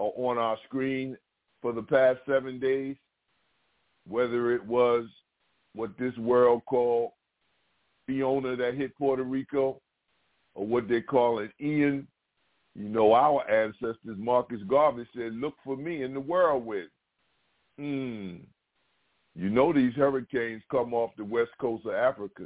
are 0.00 0.10
on 0.16 0.38
our 0.38 0.58
screen 0.66 1.16
for 1.62 1.72
the 1.72 1.82
past 1.82 2.18
seven 2.26 2.58
days, 2.58 2.96
whether 4.08 4.52
it 4.52 4.64
was 4.66 5.04
what 5.74 5.96
this 5.98 6.16
world 6.16 6.62
called 6.66 7.12
Fiona 8.06 8.56
that 8.56 8.74
hit 8.74 8.96
Puerto 8.96 9.22
Rico 9.22 9.80
or 10.54 10.66
what 10.66 10.88
they 10.88 11.00
call 11.00 11.38
it 11.38 11.52
Ian. 11.60 12.08
You 12.74 12.88
know, 12.88 13.12
our 13.12 13.48
ancestors, 13.50 14.16
Marcus 14.16 14.60
Garvey 14.68 15.06
said, 15.14 15.34
look 15.34 15.54
for 15.64 15.76
me 15.76 16.02
in 16.02 16.14
the 16.14 16.20
whirlwind. 16.20 16.88
Hmm. 17.78 18.36
You 19.34 19.48
know 19.48 19.72
these 19.72 19.94
hurricanes 19.94 20.62
come 20.70 20.92
off 20.92 21.10
the 21.16 21.24
west 21.24 21.50
coast 21.60 21.86
of 21.86 21.94
Africa 21.94 22.44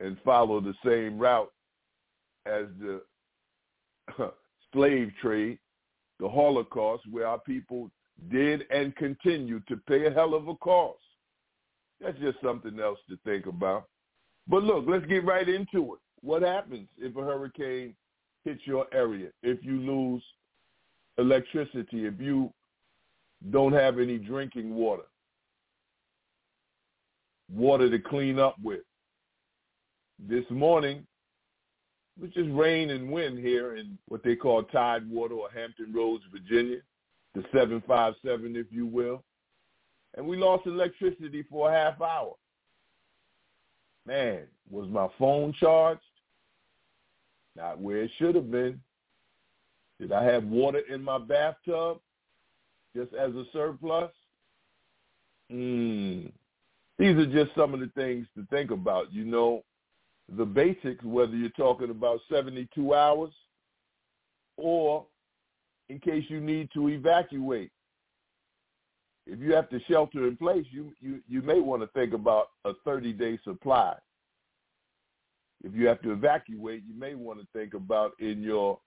and 0.00 0.16
follow 0.24 0.60
the 0.60 0.74
same 0.84 1.18
route 1.18 1.52
as 2.46 2.66
the 2.80 3.00
slave 4.72 5.12
trade, 5.20 5.58
the 6.20 6.28
Holocaust, 6.28 7.04
where 7.10 7.26
our 7.26 7.38
people 7.38 7.90
did 8.30 8.64
and 8.70 8.94
continue 8.96 9.60
to 9.68 9.76
pay 9.88 10.06
a 10.06 10.10
hell 10.10 10.34
of 10.34 10.48
a 10.48 10.54
cost. 10.56 10.98
That's 12.00 12.18
just 12.18 12.38
something 12.42 12.78
else 12.80 12.98
to 13.08 13.16
think 13.24 13.46
about. 13.46 13.84
But 14.46 14.62
look, 14.62 14.84
let's 14.86 15.06
get 15.06 15.24
right 15.24 15.48
into 15.48 15.94
it. 15.94 16.00
What 16.20 16.42
happens 16.42 16.88
if 16.98 17.16
a 17.16 17.22
hurricane 17.22 17.94
hits 18.44 18.62
your 18.64 18.86
area? 18.92 19.28
If 19.42 19.64
you 19.64 19.80
lose 19.80 20.22
electricity, 21.18 22.06
if 22.06 22.20
you 22.20 22.52
don't 23.50 23.72
have 23.72 23.98
any 23.98 24.18
drinking 24.18 24.74
water, 24.74 25.04
water 27.52 27.90
to 27.90 27.98
clean 27.98 28.38
up 28.38 28.56
with. 28.62 28.80
This 30.28 30.44
morning, 30.50 31.06
which 32.18 32.36
is 32.36 32.48
rain 32.48 32.90
and 32.90 33.10
wind 33.10 33.38
here 33.38 33.76
in 33.76 33.98
what 34.08 34.22
they 34.22 34.36
call 34.36 34.62
Tidewater 34.62 35.34
or 35.34 35.50
Hampton 35.50 35.92
Roads, 35.92 36.22
Virginia 36.32 36.78
the 37.34 37.42
757, 37.52 38.56
if 38.56 38.66
you 38.70 38.86
will. 38.86 39.22
And 40.16 40.26
we 40.26 40.36
lost 40.36 40.66
electricity 40.66 41.44
for 41.50 41.70
a 41.70 41.72
half 41.72 42.00
hour. 42.00 42.34
Man, 44.06 44.42
was 44.70 44.88
my 44.88 45.08
phone 45.18 45.52
charged? 45.58 46.00
Not 47.56 47.80
where 47.80 48.02
it 48.02 48.10
should 48.18 48.34
have 48.34 48.50
been. 48.50 48.80
Did 50.00 50.12
I 50.12 50.24
have 50.24 50.44
water 50.44 50.80
in 50.92 51.02
my 51.02 51.18
bathtub 51.18 51.98
just 52.96 53.12
as 53.14 53.32
a 53.34 53.44
surplus? 53.52 54.10
Mm. 55.52 56.32
These 56.98 57.16
are 57.16 57.26
just 57.26 57.54
some 57.56 57.74
of 57.74 57.80
the 57.80 57.90
things 57.94 58.26
to 58.36 58.46
think 58.50 58.70
about. 58.70 59.12
You 59.12 59.24
know, 59.24 59.62
the 60.36 60.44
basics, 60.44 61.04
whether 61.04 61.36
you're 61.36 61.50
talking 61.50 61.90
about 61.90 62.20
72 62.30 62.94
hours 62.94 63.32
or 64.56 65.06
in 65.88 65.98
case 65.98 66.24
you 66.28 66.40
need 66.40 66.68
to 66.74 66.88
evacuate. 66.88 67.70
If 69.26 69.40
you 69.40 69.54
have 69.54 69.70
to 69.70 69.80
shelter 69.88 70.26
in 70.26 70.36
place, 70.36 70.66
you, 70.70 70.92
you, 71.00 71.20
you 71.28 71.40
may 71.42 71.60
want 71.60 71.82
to 71.82 71.88
think 71.88 72.12
about 72.12 72.48
a 72.64 72.72
30-day 72.86 73.38
supply. 73.42 73.94
If 75.64 75.74
you 75.74 75.86
have 75.88 76.00
to 76.02 76.12
evacuate, 76.12 76.82
you 76.86 76.94
may 76.98 77.14
want 77.14 77.40
to 77.40 77.46
think 77.52 77.74
about 77.74 78.12
in 78.20 78.42
your 78.42 78.78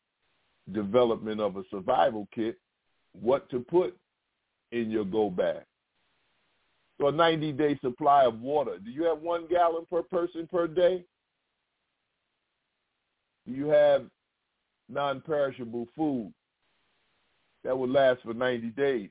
development 0.72 1.42
of 1.42 1.58
a 1.58 1.64
survival 1.72 2.28
kit 2.34 2.58
what 3.20 3.50
to 3.50 3.60
put 3.60 3.98
in 4.72 4.92
your 4.92 5.06
go 5.06 5.30
bag. 5.30 5.64
So 7.00 7.08
a 7.08 7.12
90-day 7.12 7.80
supply 7.82 8.26
of 8.26 8.40
water. 8.40 8.78
Do 8.78 8.92
you 8.92 9.04
have 9.04 9.20
one 9.20 9.48
gallon 9.48 9.86
per 9.90 10.04
person 10.04 10.48
per 10.52 10.68
day? 10.68 11.04
Do 13.48 13.54
you 13.54 13.68
have 13.68 14.06
non-perishable 14.90 15.88
food? 15.96 16.34
that 17.68 17.78
would 17.78 17.90
last 17.90 18.22
for 18.24 18.34
90 18.34 18.70
days. 18.70 19.10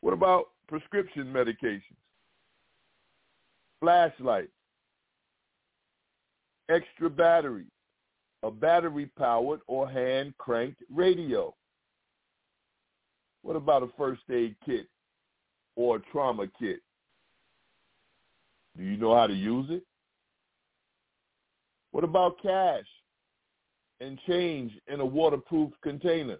What 0.00 0.14
about 0.14 0.48
prescription 0.66 1.26
medications? 1.26 1.82
Flashlights, 3.80 4.48
extra 6.68 7.08
batteries, 7.10 7.66
a 8.42 8.50
battery-powered 8.50 9.60
or 9.66 9.88
hand-cranked 9.88 10.82
radio. 10.90 11.54
What 13.42 13.56
about 13.56 13.82
a 13.82 13.88
first 13.96 14.22
aid 14.30 14.56
kit 14.64 14.86
or 15.76 15.96
a 15.96 16.00
trauma 16.12 16.46
kit? 16.58 16.80
Do 18.76 18.84
you 18.84 18.96
know 18.96 19.14
how 19.14 19.26
to 19.26 19.34
use 19.34 19.66
it? 19.70 19.82
What 21.90 22.04
about 22.04 22.40
cash 22.42 22.84
and 24.00 24.18
change 24.26 24.72
in 24.86 25.00
a 25.00 25.04
waterproof 25.04 25.72
container. 25.82 26.38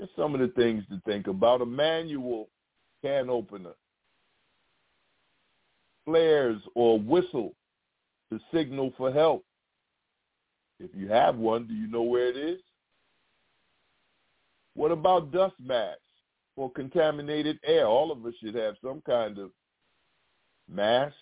Just 0.00 0.14
some 0.16 0.34
of 0.34 0.40
the 0.40 0.48
things 0.48 0.84
to 0.90 1.00
think 1.04 1.26
about. 1.26 1.60
A 1.60 1.66
manual 1.66 2.48
can 3.02 3.28
opener, 3.30 3.74
flares 6.04 6.60
or 6.74 6.98
whistle 6.98 7.54
to 8.34 8.56
signal 8.56 8.92
for 8.96 9.12
help. 9.12 9.44
If 10.80 10.90
you 10.94 11.08
have 11.08 11.36
one, 11.36 11.66
do 11.66 11.74
you 11.74 11.86
know 11.86 12.02
where 12.02 12.28
it 12.28 12.36
is? 12.36 12.60
What 14.74 14.90
about 14.90 15.30
dust 15.30 15.54
masks 15.64 16.00
for 16.56 16.70
contaminated 16.70 17.60
air? 17.64 17.86
All 17.86 18.10
of 18.10 18.26
us 18.26 18.34
should 18.42 18.56
have 18.56 18.74
some 18.82 19.02
kind 19.06 19.38
of 19.38 19.50
mask 20.68 21.14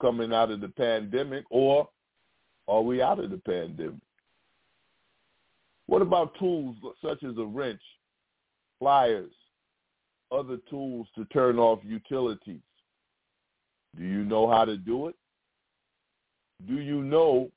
coming 0.00 0.32
out 0.34 0.50
of 0.50 0.60
the 0.60 0.68
pandemic, 0.68 1.44
or 1.50 1.88
are 2.68 2.82
we 2.82 3.00
out 3.00 3.18
of 3.18 3.30
the 3.30 3.38
pandemic? 3.38 3.94
What 5.86 6.02
about 6.02 6.38
tools 6.38 6.76
such 7.02 7.22
as 7.22 7.36
a 7.38 7.44
wrench, 7.44 7.80
pliers, 8.78 9.32
other 10.30 10.58
tools 10.68 11.06
to 11.14 11.24
turn 11.26 11.58
off 11.58 11.78
utilities? 11.82 12.60
Do 13.96 14.04
you 14.04 14.24
know 14.24 14.50
how 14.50 14.64
to 14.66 14.76
do 14.76 15.08
it? 15.08 15.14
Do 16.66 16.80
you 16.80 17.02
know 17.02 17.50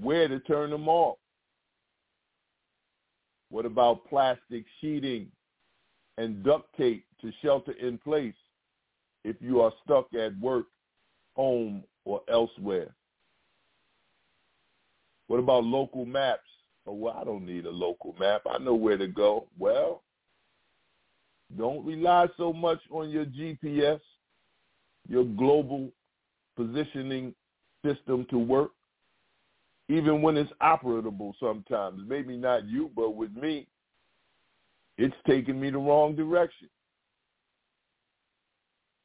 where 0.00 0.28
to 0.28 0.40
turn 0.40 0.70
them 0.70 0.88
off? 0.88 1.18
What 3.50 3.66
about 3.66 4.08
plastic 4.08 4.64
sheeting 4.80 5.28
and 6.18 6.42
duct 6.42 6.74
tape 6.76 7.04
to 7.20 7.32
shelter 7.42 7.72
in 7.72 7.98
place 7.98 8.34
if 9.24 9.36
you 9.40 9.60
are 9.60 9.72
stuck 9.84 10.12
at 10.14 10.38
work, 10.38 10.66
home, 11.34 11.84
or 12.04 12.22
elsewhere? 12.28 12.94
What 15.28 15.38
about 15.38 15.64
local 15.64 16.04
maps? 16.04 16.42
Oh, 16.86 16.92
well, 16.92 17.16
I 17.18 17.24
don't 17.24 17.46
need 17.46 17.64
a 17.64 17.70
local 17.70 18.14
map. 18.18 18.42
I 18.50 18.58
know 18.58 18.74
where 18.74 18.98
to 18.98 19.06
go. 19.06 19.46
Well, 19.58 20.02
don't 21.56 21.84
rely 21.84 22.26
so 22.36 22.52
much 22.52 22.80
on 22.90 23.08
your 23.08 23.24
GPS, 23.24 24.00
your 25.08 25.24
global 25.24 25.90
positioning 26.56 27.34
system 27.84 28.26
to 28.30 28.38
work 28.38 28.70
even 29.88 30.22
when 30.22 30.36
it's 30.36 30.52
operable 30.62 31.32
sometimes. 31.38 32.00
Maybe 32.06 32.36
not 32.36 32.66
you, 32.66 32.90
but 32.96 33.10
with 33.10 33.34
me, 33.34 33.66
it's 34.96 35.14
taking 35.26 35.60
me 35.60 35.70
the 35.70 35.78
wrong 35.78 36.16
direction. 36.16 36.68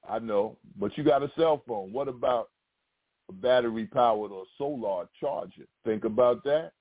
I 0.08 0.20
know, 0.20 0.58
but 0.80 0.98
you 0.98 1.04
got 1.04 1.24
a 1.24 1.32
cell 1.38 1.62
phone. 1.68 1.92
What 1.92 2.08
about 2.08 2.50
a 3.30 3.34
battery 3.34 3.86
powered 3.86 4.32
or 4.32 4.46
solar 4.58 5.08
charger? 5.20 5.68
Think 5.86 6.06
about 6.06 6.44
that. 6.46 6.72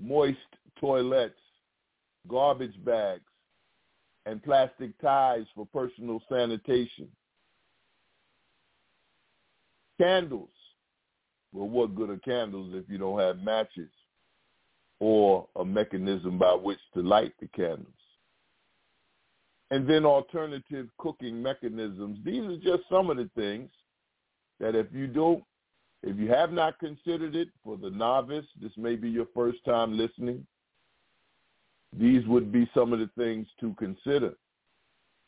Moist 0.00 0.38
toilets, 0.80 1.34
garbage 2.28 2.82
bags, 2.84 3.22
and 4.24 4.42
plastic 4.42 4.98
ties 5.00 5.44
for 5.54 5.66
personal 5.66 6.22
sanitation. 6.28 7.08
Candles, 10.02 10.48
well, 11.52 11.68
what 11.68 11.94
good 11.94 12.10
are 12.10 12.16
candles 12.16 12.72
if 12.74 12.84
you 12.88 12.98
don't 12.98 13.20
have 13.20 13.38
matches 13.38 13.90
or 14.98 15.46
a 15.54 15.64
mechanism 15.64 16.38
by 16.38 16.54
which 16.54 16.80
to 16.94 17.02
light 17.02 17.32
the 17.40 17.46
candles? 17.46 17.86
And 19.70 19.88
then 19.88 20.04
alternative 20.04 20.88
cooking 20.98 21.40
mechanisms. 21.40 22.18
These 22.24 22.42
are 22.42 22.56
just 22.56 22.82
some 22.90 23.10
of 23.10 23.16
the 23.16 23.30
things 23.36 23.70
that 24.58 24.74
if 24.74 24.88
you 24.92 25.06
don't, 25.06 25.44
if 26.02 26.16
you 26.16 26.28
have 26.30 26.50
not 26.50 26.80
considered 26.80 27.36
it 27.36 27.48
for 27.62 27.76
the 27.76 27.90
novice, 27.90 28.46
this 28.60 28.72
may 28.76 28.96
be 28.96 29.08
your 29.08 29.28
first 29.32 29.64
time 29.64 29.96
listening, 29.96 30.44
these 31.96 32.26
would 32.26 32.50
be 32.50 32.68
some 32.74 32.92
of 32.92 32.98
the 32.98 33.10
things 33.16 33.46
to 33.60 33.72
consider. 33.74 34.34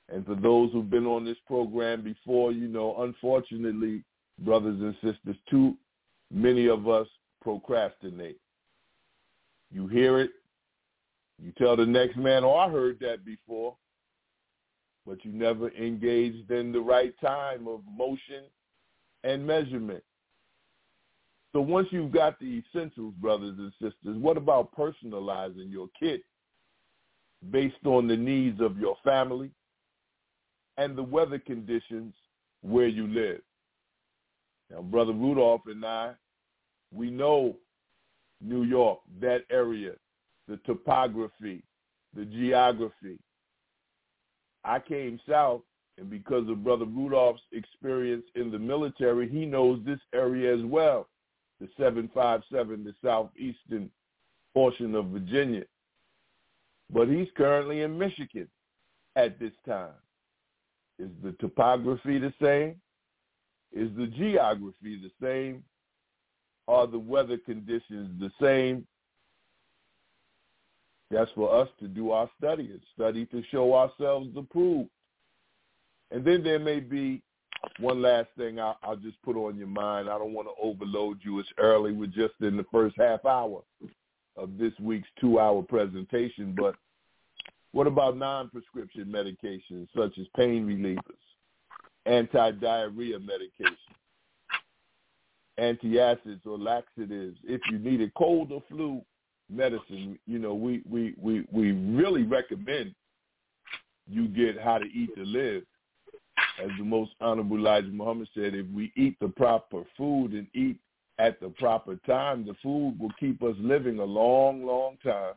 And 0.09 0.27
for 0.27 0.35
those 0.35 0.73
who've 0.73 0.91
been 0.91 1.07
on 1.07 1.25
this 1.25 1.39
program 1.47 2.03
before, 2.03 2.51
you 2.51 2.67
know, 2.67 3.03
unfortunately, 3.03 4.03
brothers 4.39 4.81
and 4.81 4.95
sisters, 5.03 5.37
too 5.49 5.77
many 6.31 6.69
of 6.69 6.89
us 6.89 7.07
procrastinate. 7.43 8.39
You 9.71 9.87
hear 9.87 10.21
it, 10.21 10.31
you 11.43 11.53
tell 11.59 11.77
the 11.77 11.87
next 11.87 12.17
man, 12.17 12.45
oh, 12.45 12.55
I 12.55 12.71
heard 12.71 12.99
that 13.01 13.25
before, 13.25 13.77
but 15.07 15.25
you 15.25 15.33
never 15.33 15.71
engaged 15.71 16.51
in 16.51 16.73
the 16.73 16.81
right 16.81 17.15
time 17.21 17.67
of 17.67 17.81
motion 17.97 18.45
and 19.25 19.47
measurement. 19.47 20.03
So 21.53 21.61
once 21.61 21.89
you've 21.91 22.13
got 22.13 22.39
the 22.41 22.63
essentials, 22.75 23.15
brothers 23.21 23.57
and 23.59 23.73
sisters, 23.75 24.19
what 24.19 24.37
about 24.37 24.75
personalizing 24.77 25.71
your 25.71 25.89
kit 25.99 26.23
based 27.51 27.85
on 27.85 28.09
the 28.09 28.17
needs 28.17 28.61
of 28.61 28.79
your 28.79 28.97
family 29.05 29.51
and 30.79 30.97
the 30.97 31.03
weather 31.03 31.39
conditions 31.39 32.15
where 32.63 32.89
you 32.89 33.07
live? 33.07 33.41
Now, 34.71 34.83
Brother 34.83 35.13
Rudolph 35.13 35.63
and 35.67 35.85
I 35.85 36.15
we 36.95 37.11
know 37.11 37.57
New 38.41 38.63
York, 38.63 39.01
that 39.21 39.43
area, 39.51 39.93
the 40.49 40.59
topography, 40.59 41.63
the 42.15 42.25
geography. 42.25 43.19
I 44.65 44.79
came 44.79 45.21
south, 45.29 45.63
and 45.99 46.09
because 46.09 46.49
of 46.49 46.65
Brother 46.65 46.85
Rudolph's 46.85 47.43
experience 47.53 48.25
in 48.35 48.51
the 48.51 48.59
military, 48.59 49.29
he 49.29 49.45
knows 49.45 49.81
this 49.85 50.01
area 50.15 50.55
as 50.55 50.65
well, 50.65 51.09
the 51.61 51.69
757, 51.77 52.85
the 52.85 52.95
southeastern 53.05 53.91
portion 54.55 54.95
of 54.95 55.07
Virginia. 55.07 55.65
But 56.93 57.09
he's 57.09 57.29
currently 57.37 57.83
in 57.83 57.99
Michigan 57.99 58.49
at 59.17 59.39
this 59.39 59.53
time. 59.67 59.91
Is 60.99 61.11
the 61.23 61.33
topography 61.41 62.19
the 62.19 62.33
same? 62.41 62.81
Is 63.75 63.91
the 63.97 64.07
geography 64.07 65.01
the 65.03 65.11
same? 65.21 65.65
Are 66.69 66.87
the 66.87 66.99
weather 66.99 67.37
conditions 67.37 68.19
the 68.21 68.31
same? 68.41 68.87
That's 71.11 71.31
for 71.35 71.55
us 71.55 71.69
to 71.81 71.89
do 71.89 72.11
our 72.13 72.31
study 72.39 72.71
and 72.71 72.81
study 72.95 73.27
to 73.27 73.43
show 73.51 73.75
ourselves 73.75 74.29
approved. 74.37 74.91
And 76.11 76.25
then 76.25 76.43
there 76.43 76.59
may 76.59 76.81
be 76.81 77.23
one 77.81 78.01
last 78.01 78.29
thing 78.39 78.61
I'll, 78.61 78.79
I'll 78.83 78.97
just 78.97 79.21
put 79.23 79.37
on 79.37 79.57
your 79.57 79.67
mind. 79.67 80.09
I 80.09 80.19
don't 80.19 80.33
want 80.33 80.49
to 80.49 80.63
overload 80.63 81.19
you. 81.23 81.39
It's 81.41 81.49
early. 81.59 81.93
We're 81.93 82.07
just 82.07 82.35
in 82.41 82.57
the 82.57 82.67
first 82.71 82.95
half 82.99 83.25
hour 83.25 83.63
of 84.37 84.59
this 84.59 84.73
week's 84.81 85.09
two-hour 85.21 85.63
presentation. 85.63 86.55
But 86.57 86.75
what 87.73 87.87
about 87.87 88.17
non-prescription 88.17 89.07
medications 89.07 89.89
such 89.97 90.19
as 90.19 90.27
pain 90.37 90.67
relievers, 90.67 91.19
anti-diarrhea 92.07 93.19
medications, 93.19 93.77
antacids 95.59 96.45
or 96.47 96.59
laxatives 96.59 97.39
if 97.45 97.61
you 97.71 97.79
need 97.79 98.01
a 98.01 98.11
cold 98.17 98.53
or 98.53 98.63
flu 98.69 99.03
medicine. 99.51 100.19
You 100.27 100.39
know, 100.39 100.55
we 100.55 100.83
we 100.89 101.15
we 101.21 101.47
we 101.53 101.73
really 101.73 102.23
recommend 102.23 102.95
you 104.09 104.29
get 104.29 104.61
how 104.61 104.79
to 104.79 104.87
eat 104.87 105.15
to 105.17 105.23
live. 105.23 105.63
As 106.63 106.71
the 106.79 106.85
most 106.85 107.13
honorable 107.21 107.57
Elijah 107.57 107.89
Muhammad 107.89 108.29
said, 108.35 108.55
if 108.55 108.67
we 108.75 108.93
eat 108.97 109.17
the 109.21 109.29
proper 109.29 109.83
food 109.97 110.33
and 110.33 110.47
eat 110.55 110.77
at 111.19 111.41
the 111.41 111.49
proper 111.49 111.97
time, 112.07 112.45
the 112.45 112.55
food 112.63 112.97
will 112.99 113.13
keep 113.21 113.43
us 113.43 113.55
living 113.59 113.99
a 114.01 114.05
long, 114.05 114.65
long 114.67 114.97
time. 115.03 115.35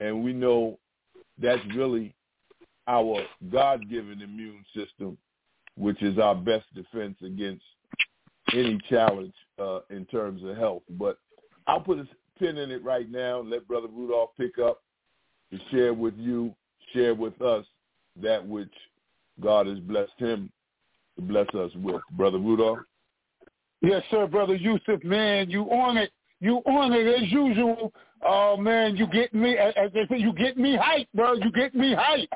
And 0.00 0.24
we 0.24 0.32
know 0.32 0.78
that's 1.40 1.62
really 1.74 2.14
our 2.88 3.22
God-given 3.52 4.22
immune 4.22 4.64
system, 4.74 5.16
which 5.76 6.02
is 6.02 6.18
our 6.18 6.34
best 6.34 6.66
defense 6.74 7.16
against 7.24 7.62
any 8.52 8.78
challenge 8.88 9.34
uh, 9.58 9.80
in 9.90 10.04
terms 10.06 10.42
of 10.44 10.56
health. 10.56 10.82
But 10.90 11.18
I'll 11.66 11.80
put 11.80 11.98
a 11.98 12.06
pin 12.38 12.58
in 12.58 12.70
it 12.70 12.82
right 12.82 13.10
now 13.10 13.40
and 13.40 13.50
let 13.50 13.68
Brother 13.68 13.88
Rudolph 13.88 14.30
pick 14.36 14.58
up 14.58 14.82
to 15.52 15.58
share 15.70 15.94
with 15.94 16.14
you, 16.16 16.54
share 16.92 17.14
with 17.14 17.40
us 17.42 17.64
that 18.22 18.46
which 18.46 18.72
God 19.40 19.66
has 19.66 19.78
blessed 19.78 20.12
him 20.18 20.50
to 21.16 21.22
bless 21.22 21.48
us 21.54 21.70
with. 21.76 22.00
Brother 22.12 22.38
Rudolph? 22.38 22.78
Yes, 23.82 24.02
sir, 24.10 24.26
Brother 24.26 24.56
Yusef, 24.56 25.02
man, 25.04 25.48
you 25.48 25.64
on 25.64 25.96
it. 25.96 26.10
You 26.40 26.58
on 26.66 26.92
it 26.92 27.06
as 27.06 27.30
usual. 27.30 27.92
Oh 28.22 28.56
man, 28.56 28.96
you 28.96 29.06
get 29.06 29.32
me 29.34 29.56
as 29.56 29.90
they 29.92 30.06
say, 30.08 30.18
you 30.18 30.32
get 30.34 30.56
me 30.56 30.76
hype, 30.80 31.08
bro. 31.14 31.34
You 31.34 31.50
get 31.52 31.74
me 31.74 31.94
hype. 31.98 32.28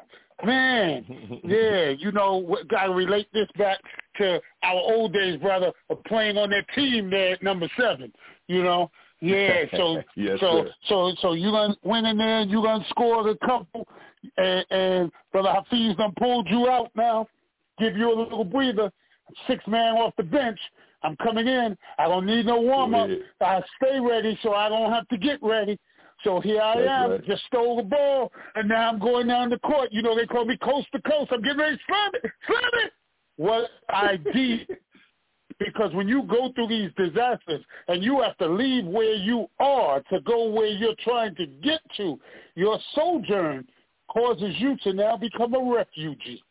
Man, 0.44 1.04
yeah, 1.44 1.90
you 1.90 2.10
know, 2.12 2.56
gotta 2.68 2.92
relate 2.92 3.28
this 3.32 3.48
back 3.56 3.78
to 4.18 4.40
our 4.62 4.74
old 4.74 5.12
days, 5.12 5.38
brother, 5.40 5.72
of 5.90 6.02
playing 6.04 6.36
on 6.36 6.50
that 6.50 6.64
team 6.74 7.10
there 7.10 7.34
at 7.34 7.42
number 7.42 7.68
seven. 7.78 8.12
You 8.48 8.62
know, 8.62 8.90
yeah. 9.20 9.64
So, 9.76 10.02
yes, 10.16 10.38
so, 10.40 10.64
sir. 10.64 10.70
so, 10.88 11.12
so 11.20 11.32
you 11.32 11.50
gonna 11.50 11.76
win 11.82 12.04
in 12.06 12.18
there. 12.18 12.42
You 12.42 12.62
gonna 12.62 12.84
score 12.90 13.28
a 13.28 13.36
couple, 13.38 13.86
and, 14.36 14.64
and 14.70 15.12
brother 15.32 15.52
Hafiz 15.52 15.96
done 15.96 16.12
pulled 16.18 16.48
you 16.48 16.68
out 16.68 16.90
now. 16.94 17.26
Give 17.78 17.96
you 17.96 18.12
a 18.12 18.16
little 18.18 18.44
breather. 18.44 18.90
Six 19.46 19.66
man 19.66 19.94
off 19.94 20.14
the 20.16 20.22
bench. 20.22 20.58
I'm 21.04 21.16
coming 21.16 21.46
in. 21.46 21.76
I 21.98 22.08
don't 22.08 22.26
need 22.26 22.46
no 22.46 22.60
warm 22.60 22.94
up. 22.94 23.08
I 23.40 23.62
stay 23.80 24.00
ready, 24.00 24.38
so 24.42 24.54
I 24.54 24.68
don't 24.68 24.90
have 24.90 25.06
to 25.08 25.18
get 25.18 25.38
ready. 25.42 25.78
So 26.24 26.40
here 26.40 26.60
I 26.60 26.76
That's 26.76 26.88
am, 26.88 27.10
right. 27.10 27.24
just 27.26 27.44
stole 27.46 27.76
the 27.76 27.82
ball, 27.82 28.32
and 28.54 28.68
now 28.68 28.88
I'm 28.88 28.98
going 28.98 29.28
down 29.28 29.50
the 29.50 29.58
court. 29.58 29.90
You 29.92 30.02
know, 30.02 30.16
they 30.16 30.26
call 30.26 30.44
me 30.44 30.56
coast 30.56 30.88
to 30.92 31.02
coast. 31.02 31.30
I'm 31.32 31.42
getting 31.42 31.58
ready 31.58 31.76
to 31.76 31.82
slam 31.86 32.10
it, 32.14 32.30
slam 32.46 32.70
it. 32.84 32.92
What 33.36 33.68
I 33.88 34.16
did 34.16 34.78
Because 35.58 35.92
when 35.94 36.08
you 36.08 36.22
go 36.24 36.52
through 36.54 36.68
these 36.68 36.90
disasters 36.96 37.64
and 37.88 38.02
you 38.02 38.20
have 38.20 38.36
to 38.38 38.48
leave 38.48 38.84
where 38.86 39.14
you 39.14 39.46
are 39.60 40.00
to 40.10 40.20
go 40.22 40.48
where 40.48 40.66
you're 40.66 40.96
trying 41.02 41.34
to 41.36 41.46
get 41.46 41.80
to, 41.96 42.18
your 42.54 42.78
sojourn 42.94 43.66
causes 44.08 44.54
you 44.58 44.76
to 44.82 44.92
now 44.92 45.16
become 45.16 45.54
a 45.54 45.74
refugee. 45.74 46.42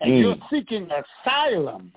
And 0.00 0.12
mm. 0.12 0.20
you're 0.20 0.36
seeking 0.50 0.88
asylum 1.24 1.92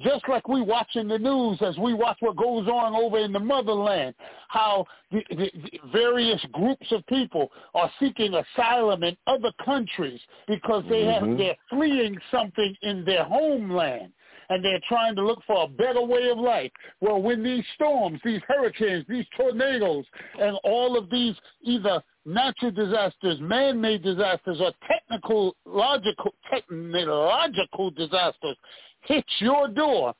just 0.00 0.28
like 0.28 0.48
we 0.48 0.60
watching 0.60 1.08
the 1.08 1.18
news 1.18 1.58
as 1.60 1.76
we 1.78 1.94
watch 1.94 2.16
what 2.20 2.36
goes 2.36 2.66
on 2.66 2.94
over 2.94 3.18
in 3.18 3.32
the 3.32 3.38
motherland, 3.38 4.14
how 4.48 4.84
the, 5.12 5.22
the, 5.30 5.50
the 5.54 5.80
various 5.92 6.44
groups 6.52 6.86
of 6.90 7.06
people 7.06 7.50
are 7.74 7.90
seeking 8.00 8.34
asylum 8.34 9.04
in 9.04 9.16
other 9.26 9.52
countries 9.64 10.20
because 10.48 10.84
they 10.88 11.02
mm-hmm. 11.02 11.28
have 11.28 11.38
they're 11.38 11.56
fleeing 11.70 12.16
something 12.30 12.74
in 12.82 13.04
their 13.04 13.24
homeland 13.24 14.12
and 14.50 14.64
they're 14.64 14.80
trying 14.88 15.16
to 15.16 15.24
look 15.24 15.40
for 15.46 15.64
a 15.64 15.68
better 15.68 16.02
way 16.02 16.28
of 16.28 16.38
life. 16.38 16.70
Well, 17.00 17.22
when 17.22 17.42
these 17.42 17.64
storms, 17.74 18.20
these 18.24 18.42
hurricanes, 18.46 19.06
these 19.08 19.24
tornadoes, 19.36 20.04
and 20.38 20.58
all 20.64 20.98
of 20.98 21.08
these 21.10 21.34
either 21.62 22.02
natural 22.26 22.70
disasters, 22.70 23.38
man-made 23.40 24.02
disasters, 24.02 24.58
or 24.60 24.72
technical, 24.86 25.56
logical, 25.64 26.34
technological 26.50 27.90
disasters 27.90 28.56
hits 29.06 29.32
your 29.38 29.68
door, 29.68 30.14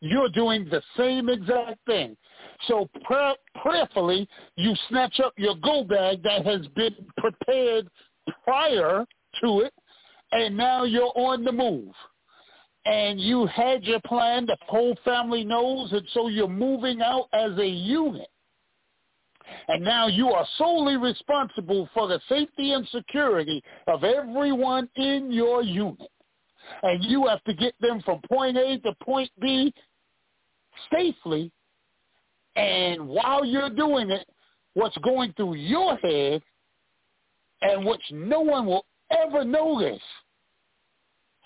you're 0.00 0.28
doing 0.30 0.66
the 0.70 0.82
same 0.96 1.28
exact 1.28 1.78
thing. 1.86 2.16
So 2.68 2.88
prayerfully, 3.62 4.28
you 4.56 4.74
snatch 4.88 5.20
up 5.20 5.32
your 5.36 5.56
go 5.56 5.84
bag 5.84 6.22
that 6.22 6.46
has 6.46 6.66
been 6.68 6.94
prepared 7.16 7.88
prior 8.44 9.04
to 9.42 9.60
it, 9.60 9.72
and 10.32 10.56
now 10.56 10.84
you're 10.84 11.12
on 11.14 11.44
the 11.44 11.52
move. 11.52 11.92
And 12.86 13.18
you 13.18 13.46
had 13.46 13.82
your 13.84 14.00
plan, 14.06 14.44
the 14.44 14.58
whole 14.68 14.94
family 15.04 15.42
knows, 15.42 15.90
and 15.92 16.06
so 16.12 16.28
you're 16.28 16.48
moving 16.48 17.00
out 17.00 17.28
as 17.32 17.56
a 17.58 17.66
unit. 17.66 18.28
And 19.68 19.82
now 19.82 20.06
you 20.06 20.28
are 20.30 20.46
solely 20.58 20.96
responsible 20.96 21.88
for 21.94 22.08
the 22.08 22.20
safety 22.28 22.72
and 22.72 22.86
security 22.88 23.62
of 23.86 24.04
everyone 24.04 24.88
in 24.96 25.32
your 25.32 25.62
unit 25.62 26.10
and 26.82 27.02
you 27.04 27.26
have 27.26 27.42
to 27.44 27.54
get 27.54 27.74
them 27.80 28.02
from 28.02 28.20
point 28.30 28.56
A 28.56 28.78
to 28.78 28.92
point 29.02 29.30
B 29.40 29.72
safely. 30.92 31.50
And 32.56 33.08
while 33.08 33.44
you're 33.44 33.70
doing 33.70 34.10
it, 34.10 34.26
what's 34.74 34.96
going 34.98 35.32
through 35.34 35.54
your 35.54 35.96
head 35.96 36.42
and 37.62 37.84
which 37.84 38.02
no 38.10 38.40
one 38.40 38.66
will 38.66 38.84
ever 39.10 39.44
notice 39.44 40.02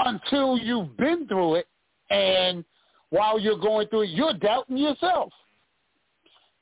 until 0.01 0.59
you've 0.59 0.97
been 0.97 1.27
through 1.27 1.57
it 1.57 1.67
and 2.11 2.65
while 3.11 3.39
you're 3.39 3.59
going 3.59 3.89
through 3.89 4.03
it, 4.03 4.11
you're 4.11 4.35
doubting 4.35 4.77
yourself. 4.77 5.33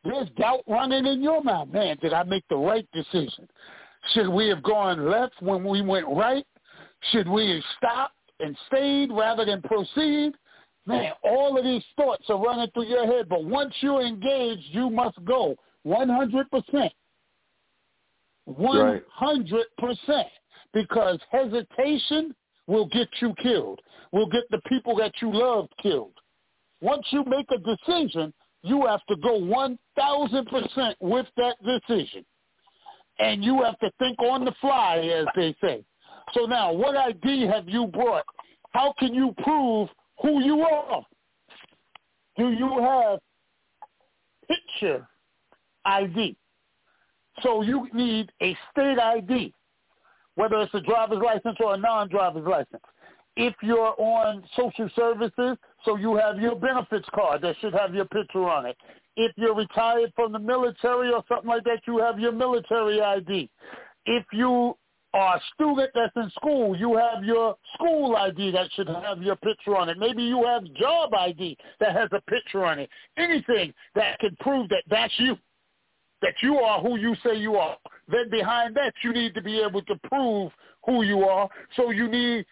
There's 0.05 0.29
doubt 0.38 0.62
running 0.69 1.07
in 1.07 1.23
your 1.23 1.42
mind. 1.42 1.73
Man, 1.73 1.97
did 2.01 2.12
I 2.12 2.23
make 2.23 2.45
the 2.49 2.57
right 2.57 2.87
decision? 2.92 3.49
Should 4.12 4.29
we 4.29 4.49
have 4.49 4.62
gone 4.62 5.11
left 5.11 5.35
when 5.40 5.64
we 5.64 5.83
went 5.83 6.07
right? 6.07 6.47
Should 7.11 7.29
we 7.29 7.51
have 7.51 7.62
stopped? 7.77 8.16
And 8.40 8.57
stayed 8.66 9.11
rather 9.11 9.44
than 9.44 9.62
proceed, 9.62 10.33
man, 10.87 11.12
all 11.22 11.57
of 11.59 11.64
these 11.64 11.85
thoughts 11.96 12.25
are 12.29 12.38
running 12.38 12.68
through 12.72 12.87
your 12.87 13.07
head. 13.07 13.29
But 13.29 13.44
once 13.44 13.75
you're 13.81 14.03
engaged, 14.03 14.64
you 14.70 14.90
must 14.90 15.22
go 15.25 15.57
100%. 15.87 16.90
100%. 18.49 20.25
Because 20.72 21.18
hesitation 21.31 22.35
will 22.66 22.87
get 22.87 23.09
you 23.20 23.35
killed, 23.42 23.81
will 24.12 24.29
get 24.29 24.44
the 24.51 24.61
people 24.68 24.96
that 24.96 25.12
you 25.22 25.33
love 25.33 25.68
killed. 25.83 26.12
Once 26.81 27.07
you 27.11 27.25
make 27.25 27.46
a 27.51 27.59
decision, 27.59 28.33
you 28.62 28.85
have 28.87 29.05
to 29.09 29.16
go 29.16 29.40
1,000% 29.40 30.94
with 31.01 31.27
that 31.37 31.57
decision. 31.64 32.25
And 33.18 33.42
you 33.42 33.62
have 33.62 33.79
to 33.79 33.90
think 33.99 34.18
on 34.18 34.44
the 34.44 34.53
fly, 34.61 34.99
as 34.99 35.27
they 35.35 35.55
say. 35.62 35.85
So 36.33 36.47
now, 36.47 36.73
what 36.73 36.97
ID 36.97 37.47
have 37.47 37.69
you 37.69 37.87
brought? 37.87 38.25
How 38.73 38.93
can 38.99 39.15
you 39.15 39.35
prove 39.43 39.89
who 40.23 40.43
you 40.43 40.61
are? 40.61 41.03
Do 42.37 42.51
you 42.51 42.79
have 42.81 43.19
picture 44.49 45.07
ID? 45.85 46.37
So 47.43 47.62
you 47.62 47.89
need 47.93 48.33
a 48.43 48.57
state 48.71 48.99
ID, 48.99 49.53
whether 50.35 50.57
it's 50.61 50.75
a 50.75 50.81
driver's 50.81 51.23
license 51.23 51.57
or 51.61 51.75
a 51.75 51.77
non-driver's 51.77 52.47
license. 52.47 52.83
If 53.37 53.55
you're 53.62 53.95
on 53.99 54.43
social 54.57 54.89
services, 54.97 55.59
so 55.85 55.97
you 55.97 56.17
have 56.17 56.39
your 56.39 56.57
benefits 56.57 57.07
card 57.15 57.43
that 57.43 57.57
should 57.61 57.75
have 57.75 57.95
your 57.95 58.07
picture 58.07 58.49
on 58.49 58.65
it. 58.67 58.77
If 59.17 59.33
you're 59.37 59.55
retired 59.55 60.12
from 60.17 60.33
the 60.33 60.39
military 60.39 61.12
or 61.12 61.23
something 61.29 61.49
like 61.49 61.65
that, 61.65 61.81
you 61.87 61.99
have 61.99 62.19
your 62.19 62.33
military 62.33 63.01
ID. 63.03 63.51
If 64.07 64.25
you 64.33 64.77
or 65.17 65.37
a 65.37 65.41
student 65.55 65.91
that's 65.95 66.13
in 66.17 66.31
school, 66.33 66.77
you 66.77 66.95
have 66.97 67.25
your 67.25 67.57
school 67.75 68.17
ID 68.17 68.51
that 68.51 68.71
should 68.75 68.89
have 68.89 69.23
your 69.23 69.37
picture 69.37 69.75
on 69.75 69.89
it. 69.89 69.99
Maybe 69.99 70.23
you 70.23 70.45
have 70.45 70.63
job 70.75 71.15
ID 71.15 71.57
that 71.81 71.97
has 71.97 72.11
a 72.13 72.21
picture 72.31 72.67
on 72.67 72.79
it. 72.79 72.91
Anything 73.17 73.73
that 73.95 74.19
can 74.19 74.37
prove 74.41 74.69
that 74.69 74.83
that's 74.91 75.15
you, 75.17 75.37
that 76.21 76.35
you 76.43 76.59
are 76.59 76.83
who 76.83 76.99
you 76.99 77.17
say 77.25 77.35
you 77.35 77.57
are. 77.57 77.79
Then 78.09 78.29
behind 78.31 78.77
that, 78.77 78.93
you 79.03 79.13
need 79.15 79.35
to 79.35 79.43
be 79.43 79.59
able 79.61 79.83
to 79.83 79.97
prove 80.05 80.53
who 80.85 81.03
you 81.03 81.25
are. 81.25 81.49
So 81.77 81.91
you 81.91 82.09
need 82.09 82.45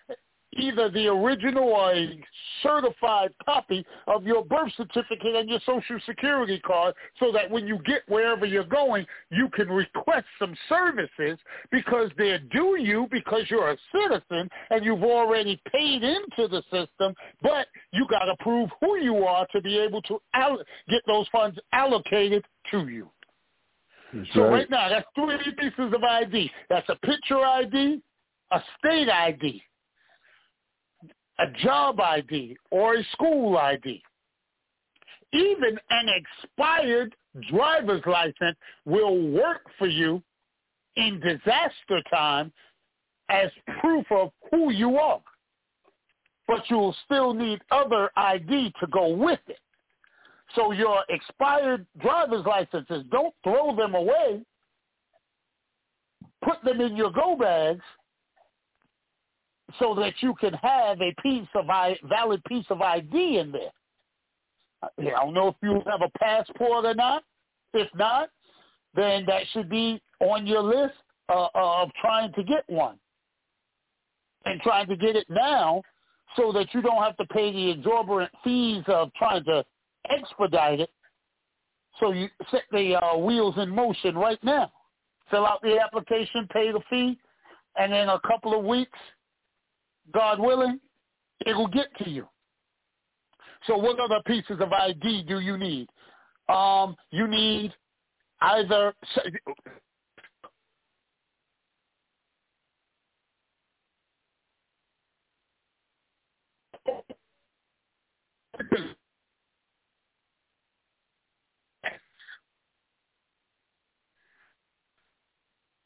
either 0.59 0.91
the 0.91 1.07
original 1.07 1.65
or 1.65 1.93
a 1.93 2.19
certified 2.63 3.31
copy 3.45 3.85
of 4.07 4.25
your 4.25 4.45
birth 4.45 4.73
certificate 4.77 5.35
and 5.35 5.49
your 5.49 5.61
social 5.67 5.99
security 6.07 6.61
card 6.61 6.95
so 7.21 7.31
that 7.33 7.51
when 7.51 7.67
you 7.67 7.79
get 7.85 8.03
wherever 8.09 8.47
you're 8.47 8.65
going, 8.65 9.07
you 9.31 9.49
can 9.55 9.69
request 9.69 10.27
some 10.39 10.55
services 10.69 11.39
because 11.71 12.11
they're 12.17 12.39
due 12.39 12.77
you 12.81 13.09
because 13.11 13.43
you're 13.51 13.71
a 13.71 13.77
citizen 13.93 14.49
and 14.71 14.85
you've 14.85 15.03
already 15.03 15.61
paid 15.73 16.03
into 16.03 16.49
the 16.49 16.63
system, 16.71 17.15
but 17.43 17.67
you 17.93 18.07
got 18.09 18.25
to 18.25 18.37
prove 18.41 18.69
who 18.81 18.97
you 18.99 19.25
are 19.25 19.47
to 19.53 19.61
be 19.61 19.79
able 19.79 20.03
to 20.03 20.21
all- 20.35 20.63
get 20.89 21.03
those 21.07 21.27
funds 21.29 21.59
allocated 21.73 22.45
to 22.71 22.89
you. 22.89 23.11
That's 24.13 24.29
so 24.35 24.43
right. 24.43 24.51
right 24.51 24.71
now, 24.71 24.89
that's 24.89 25.07
three 25.15 25.53
pieces 25.59 25.93
of 25.93 26.03
ID. 26.03 26.51
That's 26.71 26.89
a 26.89 26.97
picture 26.97 27.41
ID, 27.41 28.01
a 28.53 28.61
state 28.79 29.09
ID, 29.09 29.63
a 31.39 31.47
job 31.63 32.01
ID 32.01 32.57
or 32.71 32.95
a 32.95 33.05
school 33.13 33.57
ID. 33.59 34.03
Even 35.33 35.79
an 35.91 36.09
expired 36.09 37.15
driver's 37.51 38.03
license 38.07 38.57
will 38.85 39.31
work 39.33 39.63
for 39.79 39.89
you 39.89 40.23
in 40.97 41.21
disaster 41.21 42.01
time 42.09 42.53
as 43.29 43.51
proof 43.81 44.07
of 44.13 44.31
who 44.51 44.71
you 44.71 44.97
are. 44.97 45.21
But 46.47 46.63
you'll 46.69 46.95
still 47.05 47.35
need 47.35 47.61
other 47.71 48.11
ID 48.17 48.73
to 48.81 48.87
go 48.89 49.09
with 49.09 49.41
it. 49.49 49.59
So 50.55 50.73
your 50.73 51.03
expired 51.09 51.87
driver's 52.01 52.45
licenses, 52.45 53.05
don't 53.11 53.35
throw 53.43 53.75
them 53.75 53.95
away. 53.95 54.43
Put 56.45 56.63
them 56.63 56.81
in 56.81 56.97
your 56.97 57.11
go 57.11 57.35
bags 57.35 57.83
so 59.79 59.95
that 59.95 60.15
you 60.21 60.35
can 60.35 60.55
have 60.55 61.01
a 61.01 61.15
piece 61.23 61.49
of 61.55 61.69
I, 61.71 61.99
valid 62.05 62.43
piece 62.45 62.67
of 62.71 62.81
ID 62.81 63.39
in 63.39 63.53
there. 63.53 63.73
I 64.83 65.25
don't 65.25 65.35
know 65.35 65.49
if 65.49 65.57
you 65.63 65.83
have 65.87 66.03
a 66.03 66.19
passport 66.19 66.85
or 66.85 66.95
not. 66.95 67.25
If 67.73 67.89
not, 67.95 68.29
then 68.95 69.25
that 69.27 69.43
should 69.53 69.69
be 69.69 70.01
on 70.21 70.47
your 70.47 70.63
list 70.63 70.95
uh, 71.29 71.49
of 71.55 71.91
trying 72.01 72.33
to 72.35 72.45
get 72.45 72.65
one 72.69 72.99
and 74.45 74.61
trying 74.61 74.87
to 74.89 74.97
get 74.97 75.17
it 75.17 75.27
now 75.29 75.83
so 76.37 76.53
that 76.53 76.73
you 76.73 76.83
don't 76.83 77.03
have 77.03 77.17
to 77.17 77.25
pay 77.27 77.53
the 77.53 77.71
exorbitant 77.71 78.31
fees 78.43 78.83
of 78.89 79.13
trying 79.15 79.45
to 79.45 79.65
expedite 80.11 80.81
it. 80.81 80.91
So 82.01 82.13
you 82.13 82.29
set 82.51 82.63
the 82.73 82.97
uh, 82.97 83.17
wheels 83.17 83.55
in 83.57 83.71
motion 83.71 84.17
right 84.17 84.43
now. 84.43 84.73
Fill 85.31 85.47
out 85.47 85.63
the 85.63 85.79
application, 85.81 86.47
pay 86.53 86.71
the 86.73 86.81
fee, 86.91 87.19
and 87.77 87.93
in 87.93 88.09
a 88.09 88.21
couple 88.21 88.59
of 88.59 88.65
weeks 88.65 88.99
God 90.13 90.39
willing, 90.41 90.81
it 91.41 91.57
will 91.57 91.69
get 91.69 91.87
to 91.99 92.11
you. 92.11 92.29
So 93.67 93.77
what 93.77 93.99
other 93.99 94.21
pieces 94.27 94.61
of 94.61 94.73
ID 94.73 95.25
do 95.25 95.41
you 95.41 95.57
need? 95.57 95.89
Um, 96.49 96.97
you 97.11 97.27
need 97.27 97.73
either 98.41 98.93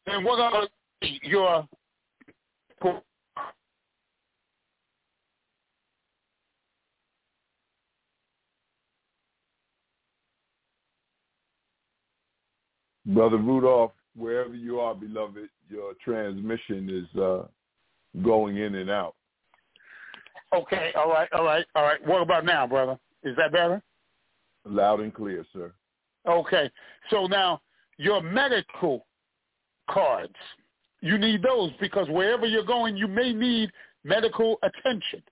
and 0.06 0.24
what 0.24 0.40
are 0.40 0.66
your 1.22 1.68
Brother 13.08 13.38
Rudolph, 13.38 13.92
wherever 14.16 14.54
you 14.54 14.80
are, 14.80 14.94
beloved, 14.94 15.48
your 15.70 15.94
transmission 16.04 16.88
is 16.90 17.20
uh, 17.20 17.42
going 18.22 18.58
in 18.58 18.74
and 18.74 18.90
out. 18.90 19.14
Okay, 20.52 20.92
all 20.96 21.08
right, 21.08 21.28
all 21.32 21.44
right, 21.44 21.64
all 21.74 21.82
right. 21.84 22.06
What 22.06 22.22
about 22.22 22.44
now, 22.44 22.66
brother? 22.66 22.98
Is 23.22 23.36
that 23.36 23.52
better? 23.52 23.82
Loud 24.64 25.00
and 25.00 25.12
clear, 25.12 25.44
sir. 25.52 25.72
Okay, 26.26 26.70
so 27.10 27.26
now 27.26 27.60
your 27.96 28.22
medical 28.22 29.06
cards, 29.90 30.34
you 31.00 31.16
need 31.16 31.42
those 31.42 31.70
because 31.80 32.08
wherever 32.08 32.46
you're 32.46 32.64
going, 32.64 32.96
you 32.96 33.08
may 33.08 33.32
need 33.32 33.70
medical 34.04 34.58
attention. 34.62 35.22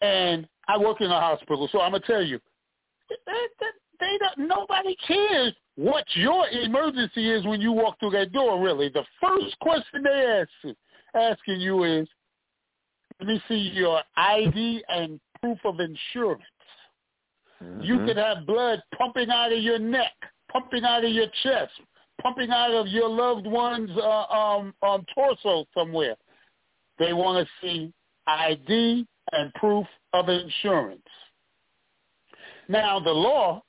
And 0.00 0.48
I 0.68 0.78
work 0.78 1.00
in 1.00 1.10
a 1.10 1.20
hospital, 1.20 1.68
so 1.70 1.80
I'm 1.80 1.92
gonna 1.92 2.04
tell 2.04 2.22
you, 2.22 2.40
they, 4.00 4.18
don't, 4.18 4.48
nobody 4.48 4.96
cares 5.06 5.54
what 5.76 6.04
your 6.14 6.48
emergency 6.48 7.30
is 7.30 7.44
when 7.46 7.60
you 7.60 7.72
walk 7.72 7.98
through 8.00 8.10
that 8.10 8.32
door. 8.32 8.62
Really, 8.62 8.88
the 8.88 9.04
first 9.20 9.58
question 9.60 10.02
they 10.02 10.44
ask 10.64 10.76
asking 11.14 11.60
you 11.60 11.84
is, 11.84 12.08
let 13.20 13.28
me 13.28 13.42
see 13.48 13.70
your 13.74 14.00
ID 14.16 14.82
and 14.88 15.20
proof 15.40 15.58
of 15.64 15.80
insurance. 15.80 16.42
Mm-hmm. 17.62 17.82
You 17.82 18.04
could 18.06 18.16
have 18.16 18.46
blood 18.46 18.82
pumping 18.96 19.30
out 19.30 19.52
of 19.52 19.62
your 19.62 19.78
neck, 19.78 20.12
pumping 20.52 20.84
out 20.84 21.04
of 21.04 21.10
your 21.10 21.26
chest, 21.42 21.72
pumping 22.22 22.50
out 22.50 22.72
of 22.72 22.86
your 22.88 23.08
loved 23.08 23.46
one's 23.46 23.90
uh, 23.96 24.24
um, 24.24 24.74
um, 24.82 25.04
torso 25.14 25.64
somewhere. 25.74 26.16
They 26.98 27.12
want 27.12 27.46
to 27.46 27.66
see 27.66 27.92
ID 28.26 29.06
and 29.32 29.52
proof 29.54 29.86
of 30.12 30.28
insurance. 30.28 31.02
Now, 32.68 33.00
the 33.00 33.10
law, 33.10 33.62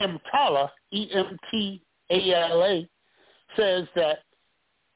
EMTALA, 0.00 0.70
E-M-T-A-L-A, 0.92 2.88
says 3.56 3.86
that 3.94 4.18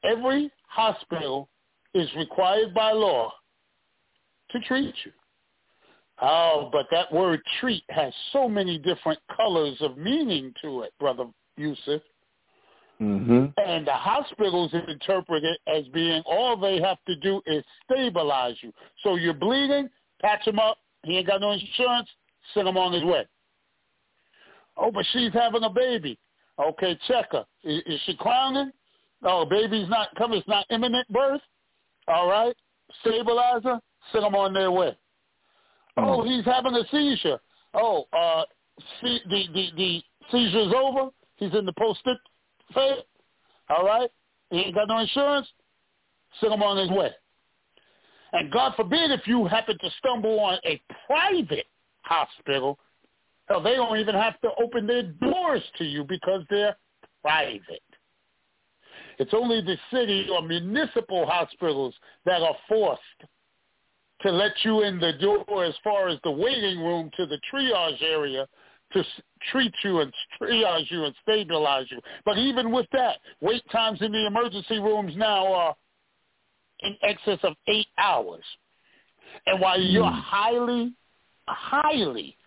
every 0.03 0.51
hospital 0.67 1.49
is 1.93 2.09
required 2.15 2.73
by 2.73 2.91
law 2.91 3.31
to 4.51 4.59
treat 4.61 4.93
you. 5.03 5.11
Oh, 6.21 6.69
but 6.71 6.87
that 6.91 7.11
word 7.11 7.41
treat 7.59 7.83
has 7.89 8.13
so 8.31 8.47
many 8.47 8.77
different 8.77 9.19
colors 9.35 9.75
of 9.81 9.97
meaning 9.97 10.53
to 10.61 10.81
it, 10.81 10.93
Brother 10.99 11.25
Yusef. 11.57 12.01
Mm-hmm. 13.01 13.47
And 13.57 13.85
the 13.85 13.91
hospitals 13.91 14.73
interpret 14.87 15.43
it 15.43 15.59
as 15.67 15.85
being 15.93 16.21
all 16.25 16.55
they 16.55 16.79
have 16.79 16.97
to 17.07 17.15
do 17.17 17.41
is 17.45 17.63
stabilize 17.83 18.55
you. 18.61 18.71
So 19.03 19.15
you're 19.15 19.33
bleeding, 19.33 19.89
patch 20.21 20.47
him 20.47 20.59
up. 20.59 20.77
He 21.03 21.17
ain't 21.17 21.27
got 21.27 21.41
no 21.41 21.51
insurance. 21.51 22.07
Send 22.53 22.67
him 22.69 22.77
on 22.77 22.93
his 22.93 23.03
way. 23.03 23.25
Oh, 24.77 24.91
but 24.91 25.05
she's 25.11 25.33
having 25.33 25.63
a 25.63 25.69
baby. 25.69 26.17
Okay, 26.59 26.97
check 27.07 27.31
her. 27.31 27.45
Is, 27.63 27.81
is 27.85 27.99
she 28.05 28.15
crowning? 28.15 28.71
Oh, 29.23 29.45
baby's 29.45 29.89
not 29.89 30.09
coming. 30.15 30.39
It's 30.39 30.47
not 30.47 30.65
imminent 30.69 31.07
birth. 31.09 31.41
All 32.07 32.29
right. 32.29 32.55
Stabilize 33.01 33.63
her. 33.63 33.79
Send 34.11 34.23
them 34.23 34.35
on 34.35 34.53
their 34.53 34.71
way. 34.71 34.95
Oh, 35.97 36.21
mm. 36.21 36.27
he's 36.27 36.45
having 36.45 36.75
a 36.75 36.83
seizure. 36.91 37.39
Oh, 37.73 38.05
uh, 38.13 38.43
see, 39.01 39.19
the, 39.29 39.43
the, 39.53 39.67
the 39.75 40.03
seizure's 40.31 40.73
over. 40.75 41.09
He's 41.37 41.53
in 41.53 41.65
the 41.65 41.73
postictal 41.73 42.17
phase. 42.73 43.03
All 43.69 43.85
right? 43.85 44.09
He 44.51 44.57
ain't 44.57 44.75
got 44.75 44.87
no 44.87 44.99
insurance. 44.99 45.47
Send 46.39 46.53
him 46.53 46.61
on 46.61 46.77
his 46.77 46.89
way. 46.89 47.11
And 48.33 48.51
God 48.51 48.73
forbid 48.75 49.11
if 49.11 49.27
you 49.27 49.45
happen 49.45 49.77
to 49.79 49.89
stumble 49.99 50.39
on 50.39 50.59
a 50.65 50.81
private 51.07 51.65
hospital, 52.01 52.77
hell, 53.47 53.61
they 53.61 53.75
don't 53.75 53.97
even 53.97 54.15
have 54.15 54.39
to 54.41 54.49
open 54.61 54.87
their 54.87 55.03
doors 55.03 55.63
to 55.77 55.83
you 55.83 56.03
because 56.03 56.43
they're 56.49 56.75
private. 57.21 57.81
It's 59.17 59.33
only 59.33 59.61
the 59.61 59.77
city 59.91 60.27
or 60.31 60.41
municipal 60.41 61.25
hospitals 61.25 61.93
that 62.25 62.41
are 62.41 62.55
forced 62.67 63.01
to 64.21 64.31
let 64.31 64.51
you 64.63 64.83
in 64.83 64.99
the 64.99 65.13
door 65.13 65.63
as 65.63 65.75
far 65.83 66.07
as 66.07 66.19
the 66.23 66.31
waiting 66.31 66.79
room 66.79 67.09
to 67.17 67.25
the 67.25 67.39
triage 67.51 68.01
area 68.01 68.47
to 68.93 69.03
treat 69.51 69.73
you 69.83 69.99
and 69.99 70.11
triage 70.41 70.89
you 70.89 71.05
and 71.05 71.15
stabilize 71.21 71.85
you. 71.89 71.99
But 72.23 72.37
even 72.37 72.71
with 72.71 72.87
that, 72.93 73.17
wait 73.41 73.63
times 73.71 74.01
in 74.01 74.11
the 74.11 74.25
emergency 74.25 74.79
rooms 74.79 75.13
now 75.15 75.51
are 75.51 75.75
in 76.81 76.95
excess 77.03 77.39
of 77.43 77.53
eight 77.67 77.87
hours. 77.97 78.43
And 79.45 79.59
while 79.59 79.79
you're 79.79 80.03
hmm. 80.05 80.19
highly, 80.19 80.93
highly 81.47 82.37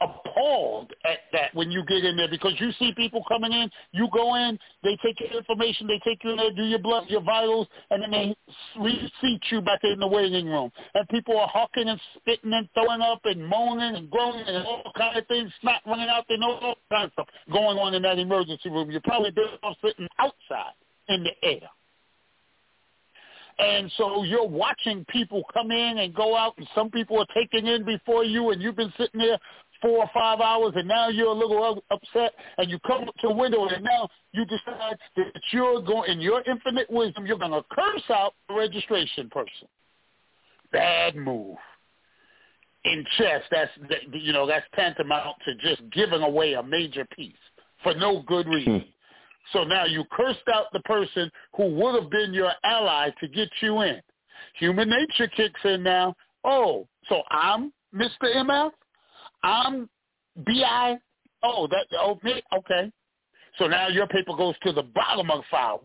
appalled 0.00 0.92
at 1.04 1.20
that 1.32 1.54
when 1.54 1.70
you 1.70 1.84
get 1.86 2.04
in 2.04 2.16
there 2.16 2.28
because 2.28 2.52
you 2.58 2.70
see 2.78 2.92
people 2.96 3.22
coming 3.28 3.52
in, 3.52 3.70
you 3.92 4.08
go 4.12 4.34
in, 4.34 4.58
they 4.82 4.96
take 5.02 5.18
your 5.20 5.30
information, 5.38 5.86
they 5.86 6.00
take 6.04 6.22
you 6.22 6.30
in 6.30 6.36
there, 6.36 6.52
do 6.52 6.64
your 6.64 6.78
blood, 6.78 7.04
your 7.08 7.22
vitals, 7.22 7.66
and 7.90 8.02
then 8.02 8.10
they 8.10 8.36
reseat 8.78 9.42
you 9.50 9.60
back 9.62 9.80
in 9.84 9.98
the 9.98 10.06
waiting 10.06 10.46
room. 10.46 10.70
And 10.94 11.08
people 11.08 11.38
are 11.38 11.48
hawking 11.48 11.88
and 11.88 12.00
spitting 12.16 12.52
and 12.52 12.68
throwing 12.74 13.00
up 13.00 13.20
and 13.24 13.46
moaning 13.46 13.96
and 13.96 14.10
groaning 14.10 14.44
and 14.46 14.66
all 14.66 14.92
kinds 14.96 15.18
of 15.18 15.26
things, 15.28 15.50
snot 15.60 15.80
running 15.86 16.08
out 16.08 16.24
there, 16.28 16.38
all 16.42 16.76
kinds 16.92 17.06
of 17.06 17.12
stuff 17.12 17.28
going 17.50 17.78
on 17.78 17.94
in 17.94 18.02
that 18.02 18.18
emergency 18.18 18.68
room. 18.68 18.90
You're 18.90 19.00
probably 19.00 19.30
better 19.30 19.56
off 19.62 19.76
sitting 19.82 20.08
outside 20.18 20.74
in 21.08 21.24
the 21.24 21.48
air. 21.48 21.68
And 23.58 23.90
so 23.96 24.22
you're 24.24 24.46
watching 24.46 25.06
people 25.06 25.42
come 25.52 25.70
in 25.70 25.98
and 25.98 26.14
go 26.14 26.36
out, 26.36 26.58
and 26.58 26.68
some 26.74 26.90
people 26.90 27.18
are 27.18 27.26
taken 27.34 27.66
in 27.66 27.84
before 27.84 28.22
you, 28.22 28.50
and 28.50 28.60
you've 28.60 28.76
been 28.76 28.92
sitting 28.98 29.18
there 29.18 29.38
four 29.80 29.98
or 29.98 30.10
five 30.12 30.40
hours 30.40 30.72
and 30.76 30.88
now 30.88 31.08
you're 31.08 31.28
a 31.28 31.32
little 31.32 31.82
upset 31.90 32.32
and 32.58 32.70
you 32.70 32.78
come 32.86 33.08
up 33.08 33.14
to 33.16 33.28
a 33.28 33.34
window 33.34 33.66
and 33.66 33.84
now 33.84 34.08
you 34.32 34.44
decide 34.44 34.96
that 35.16 35.26
you're 35.52 35.80
going, 35.82 36.10
in 36.10 36.20
your 36.20 36.42
infinite 36.42 36.90
wisdom, 36.90 37.26
you're 37.26 37.38
going 37.38 37.50
to 37.52 37.64
curse 37.70 38.10
out 38.10 38.34
the 38.48 38.54
registration 38.54 39.28
person. 39.30 39.68
Bad 40.72 41.16
move. 41.16 41.56
In 42.84 43.04
chess, 43.18 43.42
that's, 43.50 43.70
you 44.12 44.32
know, 44.32 44.46
that's 44.46 44.66
tantamount 44.74 45.36
to 45.44 45.54
just 45.56 45.82
giving 45.90 46.22
away 46.22 46.54
a 46.54 46.62
major 46.62 47.04
piece 47.16 47.34
for 47.82 47.94
no 47.94 48.22
good 48.26 48.46
reason. 48.46 48.80
Hmm. 48.80 48.86
So 49.52 49.64
now 49.64 49.84
you 49.84 50.04
cursed 50.10 50.48
out 50.52 50.66
the 50.72 50.80
person 50.80 51.30
who 51.56 51.72
would 51.74 52.00
have 52.00 52.10
been 52.10 52.34
your 52.34 52.50
ally 52.64 53.10
to 53.20 53.28
get 53.28 53.48
you 53.60 53.82
in. 53.82 54.00
Human 54.58 54.88
nature 54.88 55.28
kicks 55.28 55.60
in 55.64 55.82
now. 55.82 56.14
Oh, 56.44 56.86
so 57.08 57.22
I'm 57.30 57.72
Mr. 57.94 58.24
MF? 58.24 58.70
I'm 59.42 59.88
BI. 60.36 60.98
Oh, 61.42 61.66
that 61.68 61.86
oh. 61.98 62.18
Okay. 62.56 62.92
So 63.58 63.66
now 63.66 63.88
your 63.88 64.06
paper 64.06 64.36
goes 64.36 64.54
to 64.62 64.72
the 64.72 64.82
bottom 64.82 65.30
of 65.30 65.38
the 65.38 65.44
file, 65.50 65.82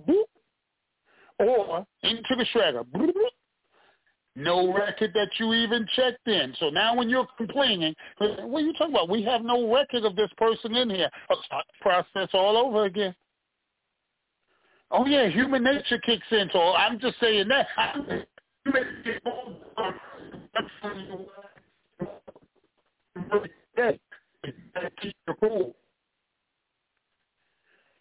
or 1.40 1.86
into 2.04 2.36
the 2.36 2.46
shredder. 2.54 2.86
No 4.36 4.74
record 4.74 5.12
that 5.14 5.30
you 5.40 5.54
even 5.54 5.86
checked 5.94 6.26
in. 6.28 6.54
So 6.60 6.70
now 6.70 6.96
when 6.96 7.10
you're 7.10 7.28
complaining, 7.38 7.94
what 8.18 8.40
are 8.40 8.66
you 8.66 8.74
talking 8.74 8.94
about? 8.94 9.10
We 9.10 9.24
have 9.24 9.42
no 9.42 9.74
record 9.74 10.06
of 10.06 10.16
this 10.16 10.30
person 10.38 10.74
in 10.76 10.90
here. 10.90 11.10
Oh, 11.30 11.36
process 11.82 12.30
all 12.34 12.58
over 12.58 12.86
again. 12.86 13.14
Oh 14.90 15.06
yeah, 15.06 15.28
human 15.28 15.64
nature 15.64 16.00
kicks 16.00 16.28
in. 16.32 16.50
So 16.52 16.74
I'm 16.74 17.00
just 17.00 17.20
saying 17.20 17.48
that. 17.50 17.68
Day. 23.76 24.00
You 24.46 24.54
got 24.74 24.82
to 24.82 24.90
keep 25.02 25.16
your 25.28 25.36
cool. 25.38 25.76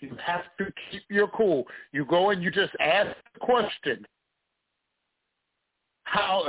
You 0.00 0.16
have 0.24 0.44
to 0.58 0.72
keep 0.90 1.02
your 1.08 1.28
cool. 1.28 1.64
You 1.92 2.04
go 2.06 2.30
and 2.30 2.42
you 2.42 2.50
just 2.50 2.72
ask 2.80 3.14
the 3.34 3.40
question. 3.40 4.06
How 6.04 6.44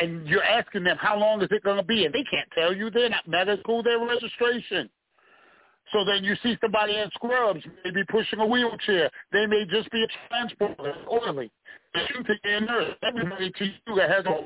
and 0.00 0.26
you're 0.26 0.44
asking 0.44 0.84
them 0.84 0.96
how 0.98 1.18
long 1.18 1.42
is 1.42 1.48
it 1.50 1.62
going 1.62 1.76
to 1.76 1.82
be, 1.82 2.06
and 2.06 2.14
they 2.14 2.24
can't 2.24 2.48
tell 2.54 2.74
you. 2.74 2.90
They're 2.90 3.10
not 3.10 3.26
medical. 3.28 3.82
They're 3.82 3.98
registration. 3.98 4.88
So 5.92 6.04
then 6.04 6.24
you 6.24 6.34
see 6.42 6.56
somebody 6.60 6.96
in 6.96 7.10
scrubs, 7.14 7.60
maybe 7.84 8.02
pushing 8.08 8.38
a 8.38 8.46
wheelchair. 8.46 9.10
They 9.32 9.46
may 9.46 9.66
just 9.66 9.90
be 9.90 10.02
a 10.02 10.06
transporter, 10.28 10.94
orderly. 11.06 11.50
You 11.94 12.24
think 12.26 12.40
they're 12.42 12.56
a 12.56 12.60
nurse. 12.60 12.94
Everybody 13.02 13.52
to 13.58 13.64
you 13.64 13.94
that 13.96 14.10
has 14.10 14.24
a 14.24 14.40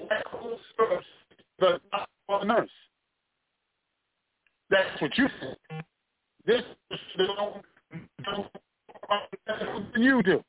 but 1.58 1.80
not 1.92 2.08
a 2.28 2.44
nurse. 2.44 2.70
That's 4.70 5.00
what 5.00 5.16
you 5.16 5.28
said. 5.40 5.56
This 6.46 6.62
don't, 7.16 7.62
don't 9.46 9.94
you 9.96 10.22
do. 10.22 10.42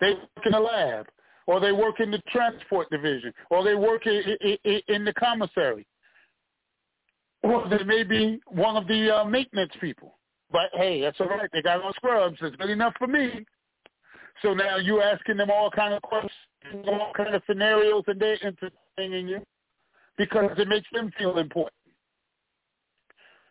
They 0.00 0.10
work 0.10 0.46
in 0.46 0.54
a 0.54 0.60
lab, 0.60 1.06
or 1.46 1.60
they 1.60 1.72
work 1.72 2.00
in 2.00 2.10
the 2.10 2.20
transport 2.30 2.90
division, 2.90 3.32
or 3.50 3.64
they 3.64 3.74
work 3.74 4.06
in, 4.06 4.22
in, 4.64 4.80
in 4.88 5.04
the 5.04 5.12
commissary, 5.14 5.86
or 7.42 7.68
they 7.68 7.82
may 7.84 8.02
be 8.02 8.40
one 8.46 8.76
of 8.76 8.86
the 8.88 9.14
uh, 9.14 9.24
maintenance 9.24 9.72
people. 9.80 10.18
But 10.50 10.70
hey, 10.74 11.00
that's 11.00 11.20
all 11.20 11.28
right. 11.28 11.50
They 11.52 11.62
got 11.62 11.80
no 11.82 11.92
scrubs. 11.92 12.38
It's 12.40 12.56
good 12.56 12.70
enough 12.70 12.94
for 12.98 13.06
me. 13.06 13.44
So 14.42 14.54
now 14.54 14.76
you're 14.76 15.02
asking 15.02 15.38
them 15.38 15.50
all 15.50 15.70
kind 15.70 15.94
of 15.94 16.02
questions, 16.02 16.32
all 16.86 17.12
kind 17.16 17.34
of 17.34 17.42
scenarios, 17.46 18.04
and 18.06 18.20
they're 18.20 18.38
entertaining 18.44 19.28
you 19.28 19.40
because 20.18 20.50
it 20.58 20.68
makes 20.68 20.86
them 20.92 21.10
feel 21.18 21.38
important. 21.38 21.72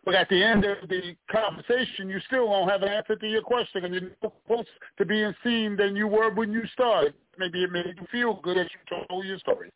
But 0.06 0.14
at 0.14 0.28
the 0.28 0.40
end 0.40 0.64
of 0.64 0.88
the 0.88 1.16
conversation, 1.28 2.08
you 2.08 2.20
still 2.28 2.48
won't 2.48 2.70
have 2.70 2.82
an 2.82 2.88
answer 2.88 3.16
to 3.16 3.26
your 3.26 3.42
question, 3.42 3.84
and 3.84 3.92
you're 3.92 4.10
no 4.22 4.32
closer 4.46 4.68
to 4.98 5.04
being 5.04 5.34
seen 5.42 5.76
than 5.76 5.96
you 5.96 6.06
were 6.06 6.32
when 6.32 6.52
you 6.52 6.62
started. 6.72 7.12
Maybe 7.38 7.64
it 7.64 7.72
made 7.72 7.96
you 8.00 8.06
feel 8.12 8.40
good 8.40 8.56
as 8.56 8.68
you 8.72 9.06
told 9.08 9.26
your 9.26 9.38
story, 9.40 9.72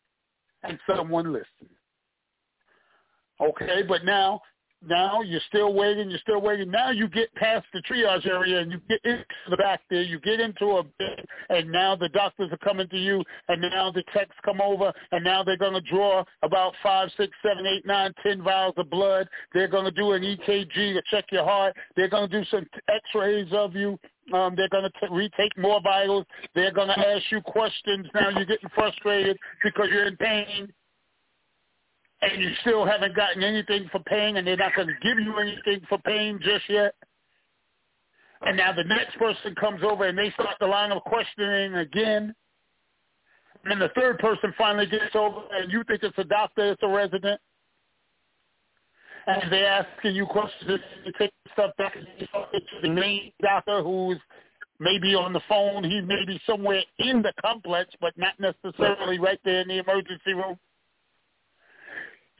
and 0.62 0.78
someone 0.88 1.32
listened. 1.32 1.74
Okay, 3.40 3.82
but 3.82 4.04
now 4.04 4.40
now 4.86 5.20
you're 5.20 5.40
still 5.48 5.74
waiting, 5.74 6.08
you're 6.08 6.18
still 6.20 6.40
waiting. 6.40 6.70
Now 6.70 6.90
you 6.90 7.08
get 7.08 7.34
past 7.34 7.66
the 7.72 7.82
triage 7.82 8.26
area 8.26 8.60
and 8.60 8.72
you 8.72 8.80
get 8.88 9.00
into 9.04 9.24
the 9.50 9.56
back 9.56 9.80
there, 9.90 10.02
you 10.02 10.18
get 10.20 10.40
into 10.40 10.78
a 10.78 10.82
bed, 10.82 11.24
and 11.50 11.70
now 11.70 11.94
the 11.96 12.08
doctors 12.08 12.50
are 12.50 12.58
coming 12.58 12.88
to 12.88 12.96
you, 12.96 13.22
and 13.48 13.60
now 13.60 13.90
the 13.90 14.02
techs 14.14 14.34
come 14.44 14.60
over, 14.60 14.92
and 15.12 15.22
now 15.22 15.42
they're 15.42 15.58
going 15.58 15.74
to 15.74 15.90
draw 15.90 16.24
about 16.42 16.74
five, 16.82 17.10
six, 17.16 17.32
seven, 17.42 17.66
eight, 17.66 17.84
nine, 17.84 18.12
ten 18.22 18.42
vials 18.42 18.74
of 18.78 18.88
blood. 18.88 19.28
They're 19.52 19.68
going 19.68 19.84
to 19.84 19.90
do 19.90 20.12
an 20.12 20.22
EKG 20.22 20.74
to 20.74 21.02
check 21.10 21.26
your 21.30 21.44
heart. 21.44 21.76
They're 21.96 22.08
going 22.08 22.30
to 22.30 22.40
do 22.40 22.46
some 22.50 22.66
x-rays 22.88 23.48
of 23.52 23.74
you. 23.74 23.98
Um, 24.32 24.54
they're 24.56 24.68
going 24.68 24.84
to 24.84 25.08
retake 25.10 25.56
more 25.58 25.80
vitals. 25.82 26.24
They're 26.54 26.72
going 26.72 26.88
to 26.88 26.98
ask 26.98 27.24
you 27.30 27.40
questions. 27.42 28.06
Now 28.14 28.30
you're 28.30 28.46
getting 28.46 28.70
frustrated 28.74 29.36
because 29.62 29.88
you're 29.90 30.06
in 30.06 30.16
pain 30.16 30.72
and 32.22 32.42
you 32.42 32.50
still 32.60 32.84
haven't 32.84 33.16
gotten 33.16 33.42
anything 33.42 33.88
for 33.90 34.00
pain 34.00 34.36
and 34.36 34.46
they're 34.46 34.56
not 34.56 34.74
going 34.74 34.88
to 34.88 34.94
give 35.02 35.18
you 35.18 35.38
anything 35.38 35.80
for 35.88 35.98
pain 35.98 36.38
just 36.42 36.68
yet. 36.68 36.94
And 38.42 38.56
now 38.56 38.72
the 38.72 38.84
next 38.84 39.18
person 39.18 39.54
comes 39.54 39.82
over 39.82 40.06
and 40.06 40.16
they 40.16 40.30
start 40.32 40.56
the 40.60 40.66
line 40.66 40.92
of 40.92 41.02
questioning 41.04 41.74
again. 41.74 42.34
And 43.62 43.70
then 43.70 43.78
the 43.78 43.90
third 43.94 44.18
person 44.18 44.54
finally 44.56 44.86
gets 44.86 45.14
over 45.14 45.40
and 45.52 45.70
you 45.70 45.82
think 45.84 46.02
it's 46.02 46.16
a 46.18 46.24
doctor, 46.24 46.72
it's 46.72 46.82
a 46.82 46.88
resident. 46.88 47.40
And 49.26 49.52
they're 49.52 49.66
asking 49.66 50.14
you 50.14 50.26
questions. 50.26 50.80
You 51.04 51.12
take 51.18 51.30
stuff 51.52 51.72
back 51.76 51.94
to 51.94 52.56
the 52.82 52.88
main 52.88 53.32
doctor 53.42 53.82
who's 53.82 54.18
maybe 54.78 55.14
on 55.14 55.32
the 55.32 55.42
phone. 55.48 55.84
He 55.84 56.00
may 56.00 56.24
be 56.26 56.40
somewhere 56.46 56.82
in 56.98 57.20
the 57.22 57.32
complex, 57.42 57.90
but 58.00 58.12
not 58.16 58.34
necessarily 58.40 59.18
right 59.18 59.38
there 59.44 59.60
in 59.60 59.68
the 59.68 59.78
emergency 59.78 60.32
room 60.32 60.58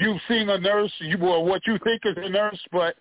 you've 0.00 0.20
seen 0.28 0.48
a 0.48 0.58
nurse, 0.58 0.92
you 1.00 1.18
well, 1.18 1.44
what 1.44 1.62
you 1.66 1.78
think 1.84 2.02
is 2.04 2.16
a 2.16 2.28
nurse, 2.28 2.60
but 2.72 2.96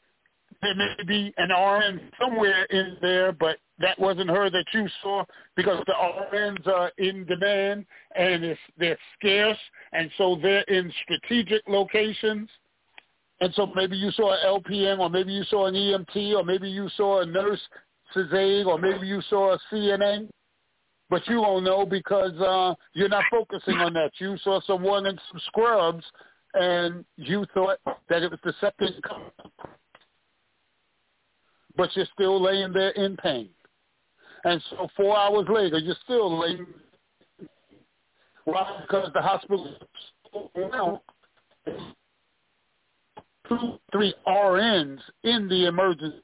there 0.62 0.76
may 0.76 0.96
be 1.08 1.34
an 1.38 1.50
RN 1.50 2.02
somewhere 2.20 2.66
in 2.66 2.98
there, 3.02 3.32
but 3.32 3.58
that 3.80 3.98
wasn't 3.98 4.30
her 4.30 4.50
that 4.50 4.66
you 4.74 4.88
saw 5.02 5.24
because 5.56 5.82
the 5.88 5.94
RNs 5.94 6.68
are 6.68 6.92
in 6.98 7.26
demand 7.26 7.86
and 8.16 8.44
it's, 8.44 8.60
they're 8.78 8.98
scarce, 9.18 9.58
and 9.94 10.12
so 10.18 10.38
they're 10.42 10.64
in 10.64 10.92
strategic 11.04 11.62
locations. 11.68 12.50
And 13.42 13.54
so 13.54 13.68
maybe 13.74 13.96
you 13.96 14.12
saw 14.12 14.34
an 14.34 14.62
LPN, 14.62 15.00
or 15.00 15.10
maybe 15.10 15.32
you 15.32 15.44
saw 15.46 15.68
an 15.68 15.74
EMT, 15.74 16.36
or 16.36 16.44
maybe 16.44 16.70
you 16.70 16.90
saw 16.98 17.22
a 17.22 17.26
nurse 17.26 17.62
aide, 18.18 18.66
or 18.66 18.78
maybe 18.78 19.08
you 19.08 19.22
saw 19.30 19.54
a 19.54 19.60
CNA. 19.72 20.28
But 21.10 21.26
you 21.28 21.38
won't 21.38 21.64
know 21.64 21.86
because 21.86 22.34
uh, 22.40 22.76
you're 22.94 23.10
not 23.10 23.24
focusing 23.32 23.76
on 23.76 23.94
that. 23.94 24.12
You 24.20 24.38
saw 24.44 24.60
someone 24.62 25.06
in 25.06 25.18
some 25.32 25.42
scrubs 25.48 26.04
and 26.54 27.06
you 27.18 27.46
thought 27.54 27.78
that 28.10 28.24
it 28.24 28.32
was 28.32 28.40
the 28.44 28.54
second 28.60 28.96
but 31.80 31.96
you're 31.96 32.06
still 32.14 32.42
laying 32.42 32.74
there 32.74 32.90
in 32.90 33.16
pain. 33.16 33.48
And 34.44 34.62
so 34.70 34.90
four 34.98 35.18
hours 35.18 35.48
later, 35.50 35.78
you're 35.78 35.96
still 36.04 36.38
laying. 36.42 36.68
Why? 38.44 38.82
Because 38.82 39.12
the 39.14 39.22
hospital 39.22 39.76
is 41.66 41.82
two, 43.48 43.80
three 43.94 44.14
RNs 44.28 45.00
in 45.24 45.48
the 45.48 45.68
emergency. 45.68 46.22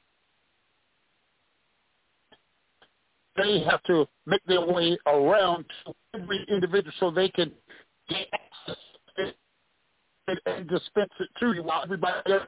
They 3.38 3.60
have 3.60 3.82
to 3.84 4.06
make 4.26 4.44
their 4.46 4.64
way 4.64 4.98
around 5.06 5.64
to 5.86 5.94
every 6.14 6.44
individual 6.50 6.92
so 7.00 7.10
they 7.10 7.30
can 7.30 7.50
get 8.10 8.28
access 8.32 8.82
and, 10.28 10.68
dispense 10.68 11.10
it 11.20 11.28
to 11.40 11.52
you 11.52 11.62
while 11.62 11.82
everybody 11.82 12.32
else 12.32 12.46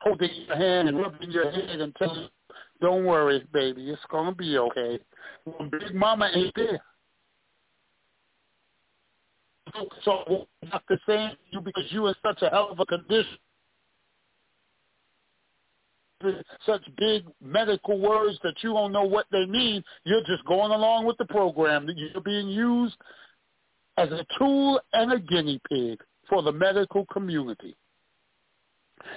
holding 0.00 0.30
your 0.46 0.56
hand 0.56 0.88
and 0.88 0.98
rubbing 0.98 1.30
your 1.30 1.50
head 1.50 1.80
and 1.80 1.94
telling 1.96 2.22
you, 2.22 2.28
don't 2.80 3.04
worry, 3.04 3.46
baby, 3.52 3.90
it's 3.90 4.00
going 4.10 4.30
to 4.30 4.34
be 4.34 4.56
okay. 4.56 4.98
Well, 5.44 5.68
Big 5.70 5.94
Mama 5.94 6.30
ain't 6.34 6.54
there. 6.56 6.80
So 10.04 10.48
not 10.72 10.82
the 10.88 10.98
same 11.06 11.30
you 11.50 11.60
because 11.60 11.84
you 11.90 12.06
are 12.06 12.08
in 12.08 12.14
such 12.24 12.42
a 12.42 12.48
hell 12.48 12.70
of 12.72 12.80
a 12.80 12.86
condition. 12.86 13.38
Such 16.66 16.82
big 16.98 17.24
medical 17.42 17.98
words 17.98 18.38
that 18.42 18.54
you 18.62 18.72
don't 18.72 18.92
know 18.92 19.04
what 19.04 19.26
they 19.32 19.46
mean. 19.46 19.82
You're 20.04 20.24
just 20.24 20.44
going 20.44 20.72
along 20.72 21.06
with 21.06 21.16
the 21.18 21.24
program. 21.26 21.88
You're 21.94 22.20
being 22.20 22.48
used 22.48 22.96
as 23.96 24.10
a 24.10 24.26
tool 24.38 24.80
and 24.92 25.12
a 25.12 25.18
guinea 25.18 25.60
pig 25.68 25.98
for 26.30 26.42
the 26.42 26.52
medical 26.52 27.04
community. 27.12 27.76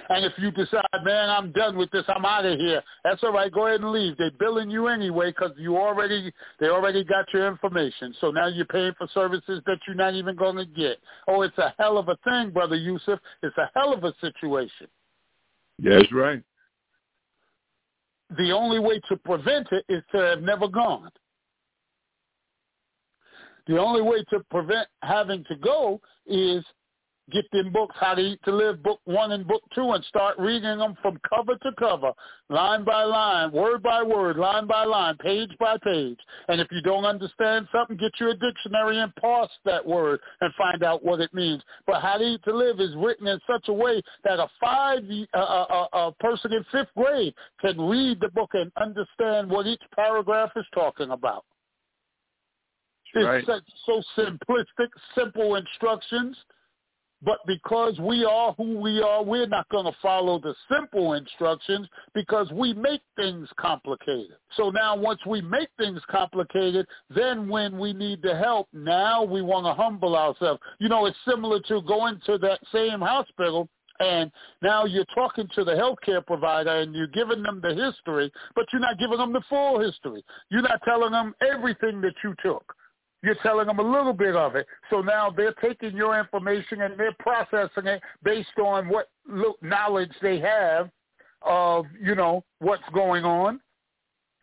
And 0.08 0.24
if 0.24 0.32
you 0.38 0.50
decide, 0.50 0.82
man, 1.02 1.28
I'm 1.28 1.52
done 1.52 1.76
with 1.76 1.90
this, 1.90 2.04
I'm 2.08 2.24
out 2.24 2.46
of 2.46 2.58
here. 2.58 2.82
That's 3.04 3.22
all 3.22 3.32
right. 3.32 3.52
Go 3.52 3.66
ahead 3.66 3.80
and 3.80 3.92
leave. 3.92 4.16
They're 4.16 4.30
billing 4.38 4.70
you 4.70 4.88
anyway 4.88 5.30
because 5.30 5.52
you 5.56 5.76
already 5.76 6.32
they 6.58 6.68
already 6.68 7.04
got 7.04 7.26
your 7.32 7.46
information. 7.46 8.14
So 8.20 8.30
now 8.30 8.46
you're 8.46 8.64
paying 8.66 8.92
for 8.96 9.06
services 9.12 9.62
that 9.66 9.78
you're 9.86 9.96
not 9.96 10.14
even 10.14 10.36
going 10.36 10.56
to 10.56 10.66
get. 10.66 10.98
Oh, 11.28 11.42
it's 11.42 11.56
a 11.58 11.74
hell 11.78 11.98
of 11.98 12.08
a 12.08 12.16
thing, 12.24 12.50
brother 12.50 12.76
Yusef. 12.76 13.18
It's 13.42 13.56
a 13.58 13.70
hell 13.74 13.92
of 13.92 14.04
a 14.04 14.14
situation. 14.20 14.88
That's 15.78 16.12
right. 16.12 16.42
The 18.38 18.52
only 18.52 18.78
way 18.78 19.00
to 19.08 19.16
prevent 19.16 19.68
it 19.70 19.84
is 19.88 20.02
to 20.12 20.18
have 20.18 20.42
never 20.42 20.66
gone. 20.66 21.10
The 23.66 23.78
only 23.78 24.02
way 24.02 24.24
to 24.30 24.40
prevent 24.50 24.88
having 25.02 25.44
to 25.44 25.56
go 25.56 26.00
is 26.26 26.64
get 27.32 27.50
them 27.52 27.72
books, 27.72 27.96
How 27.98 28.14
to 28.14 28.20
Eat 28.20 28.40
to 28.44 28.52
Live, 28.52 28.82
book 28.82 29.00
one 29.04 29.32
and 29.32 29.46
book 29.46 29.62
two, 29.74 29.92
and 29.92 30.04
start 30.04 30.38
reading 30.38 30.78
them 30.78 30.94
from 31.00 31.18
cover 31.28 31.56
to 31.56 31.72
cover, 31.78 32.12
line 32.48 32.84
by 32.84 33.04
line, 33.04 33.52
word 33.52 33.82
by 33.82 34.02
word, 34.02 34.36
line 34.36 34.66
by 34.66 34.84
line, 34.84 35.16
page 35.18 35.50
by 35.58 35.76
page. 35.82 36.18
And 36.48 36.60
if 36.60 36.68
you 36.70 36.82
don't 36.82 37.04
understand 37.04 37.66
something, 37.72 37.96
get 37.96 38.12
you 38.20 38.30
a 38.30 38.34
dictionary 38.34 38.98
and 38.98 39.14
parse 39.16 39.50
that 39.64 39.84
word 39.84 40.20
and 40.40 40.52
find 40.54 40.82
out 40.82 41.04
what 41.04 41.20
it 41.20 41.32
means. 41.32 41.62
But 41.86 42.02
How 42.02 42.18
to 42.18 42.24
Eat 42.24 42.42
to 42.44 42.54
Live 42.54 42.80
is 42.80 42.94
written 42.96 43.26
in 43.26 43.40
such 43.50 43.68
a 43.68 43.72
way 43.72 44.02
that 44.24 44.38
a 44.38 44.48
five 44.60 45.02
uh, 45.34 45.38
uh, 45.38 45.86
uh, 45.92 45.98
a 46.08 46.12
person 46.20 46.52
in 46.52 46.64
fifth 46.70 46.92
grade 46.96 47.34
can 47.60 47.80
read 47.80 48.20
the 48.20 48.28
book 48.30 48.50
and 48.52 48.70
understand 48.80 49.48
what 49.50 49.66
each 49.66 49.82
paragraph 49.94 50.50
is 50.56 50.66
talking 50.74 51.10
about. 51.10 51.44
Right. 53.14 53.38
It's 53.38 53.46
such, 53.46 53.62
so 53.86 54.02
simplistic, 54.18 54.88
simple 55.14 55.54
instructions 55.54 56.36
but 57.24 57.38
because 57.46 57.98
we 57.98 58.24
are 58.24 58.52
who 58.52 58.78
we 58.78 59.00
are, 59.00 59.22
we're 59.22 59.46
not 59.46 59.68
going 59.70 59.86
to 59.86 59.98
follow 60.02 60.38
the 60.38 60.54
simple 60.70 61.14
instructions 61.14 61.88
because 62.14 62.50
we 62.52 62.74
make 62.74 63.00
things 63.16 63.48
complicated. 63.58 64.36
So 64.56 64.70
now 64.70 64.96
once 64.96 65.20
we 65.26 65.40
make 65.40 65.68
things 65.78 66.00
complicated, 66.10 66.86
then 67.14 67.48
when 67.48 67.78
we 67.78 67.92
need 67.92 68.20
the 68.22 68.36
help, 68.36 68.68
now 68.72 69.24
we 69.24 69.42
want 69.42 69.66
to 69.66 69.74
humble 69.74 70.16
ourselves. 70.16 70.60
You 70.78 70.88
know, 70.88 71.06
it's 71.06 71.16
similar 71.26 71.60
to 71.68 71.80
going 71.82 72.20
to 72.26 72.38
that 72.38 72.60
same 72.72 73.00
hospital 73.00 73.68
and 74.00 74.30
now 74.60 74.84
you're 74.84 75.04
talking 75.14 75.48
to 75.54 75.64
the 75.64 75.72
healthcare 75.72 76.24
provider 76.26 76.80
and 76.80 76.94
you're 76.94 77.06
giving 77.06 77.42
them 77.42 77.60
the 77.62 77.74
history, 77.74 78.30
but 78.56 78.66
you're 78.72 78.80
not 78.80 78.98
giving 78.98 79.18
them 79.18 79.32
the 79.32 79.42
full 79.48 79.78
history. 79.78 80.24
You're 80.50 80.62
not 80.62 80.80
telling 80.84 81.12
them 81.12 81.34
everything 81.40 82.00
that 82.00 82.14
you 82.22 82.34
took. 82.42 82.74
You're 83.24 83.36
telling 83.42 83.66
them 83.66 83.78
a 83.78 83.82
little 83.82 84.12
bit 84.12 84.36
of 84.36 84.54
it. 84.54 84.66
So 84.90 85.00
now 85.00 85.30
they're 85.34 85.54
taking 85.54 85.96
your 85.96 86.18
information 86.18 86.82
and 86.82 86.98
they're 86.98 87.16
processing 87.18 87.86
it 87.86 88.02
based 88.22 88.58
on 88.62 88.86
what 88.88 89.08
knowledge 89.62 90.12
they 90.20 90.38
have 90.40 90.90
of, 91.40 91.86
you 91.98 92.14
know, 92.14 92.44
what's 92.58 92.82
going 92.92 93.24
on. 93.24 93.60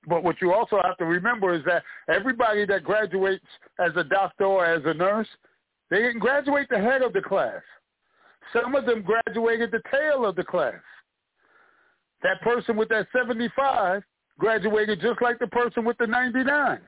But 0.08 0.24
what 0.24 0.42
you 0.42 0.52
also 0.52 0.80
have 0.84 0.98
to 0.98 1.06
remember 1.06 1.54
is 1.54 1.64
that 1.66 1.84
everybody 2.10 2.66
that 2.66 2.84
graduates 2.84 3.46
as 3.80 3.92
a 3.96 4.04
doctor 4.04 4.46
or 4.46 4.66
as 4.66 4.82
a 4.86 4.96
nurse, 4.96 5.28
they 5.92 5.98
didn't 5.98 6.20
graduate 6.20 6.68
the 6.72 6.80
head 6.80 7.04
of 7.04 7.14
the 7.14 7.22
class. 7.22 7.62
Some 8.52 8.74
of 8.74 8.88
them 8.88 9.04
graduated 9.04 9.70
the 9.70 9.82
tail 9.92 10.26
of 10.26 10.36
the 10.36 10.44
class. 10.44 10.74
That 12.24 12.42
person 12.42 12.76
with 12.76 12.90
that 12.90 13.06
75 13.16 14.02
graduated 14.40 15.02
just 15.02 15.22
like 15.22 15.38
the 15.38 15.46
person 15.48 15.86
with 15.86 16.00
the 16.00 16.08
99. 16.08 16.80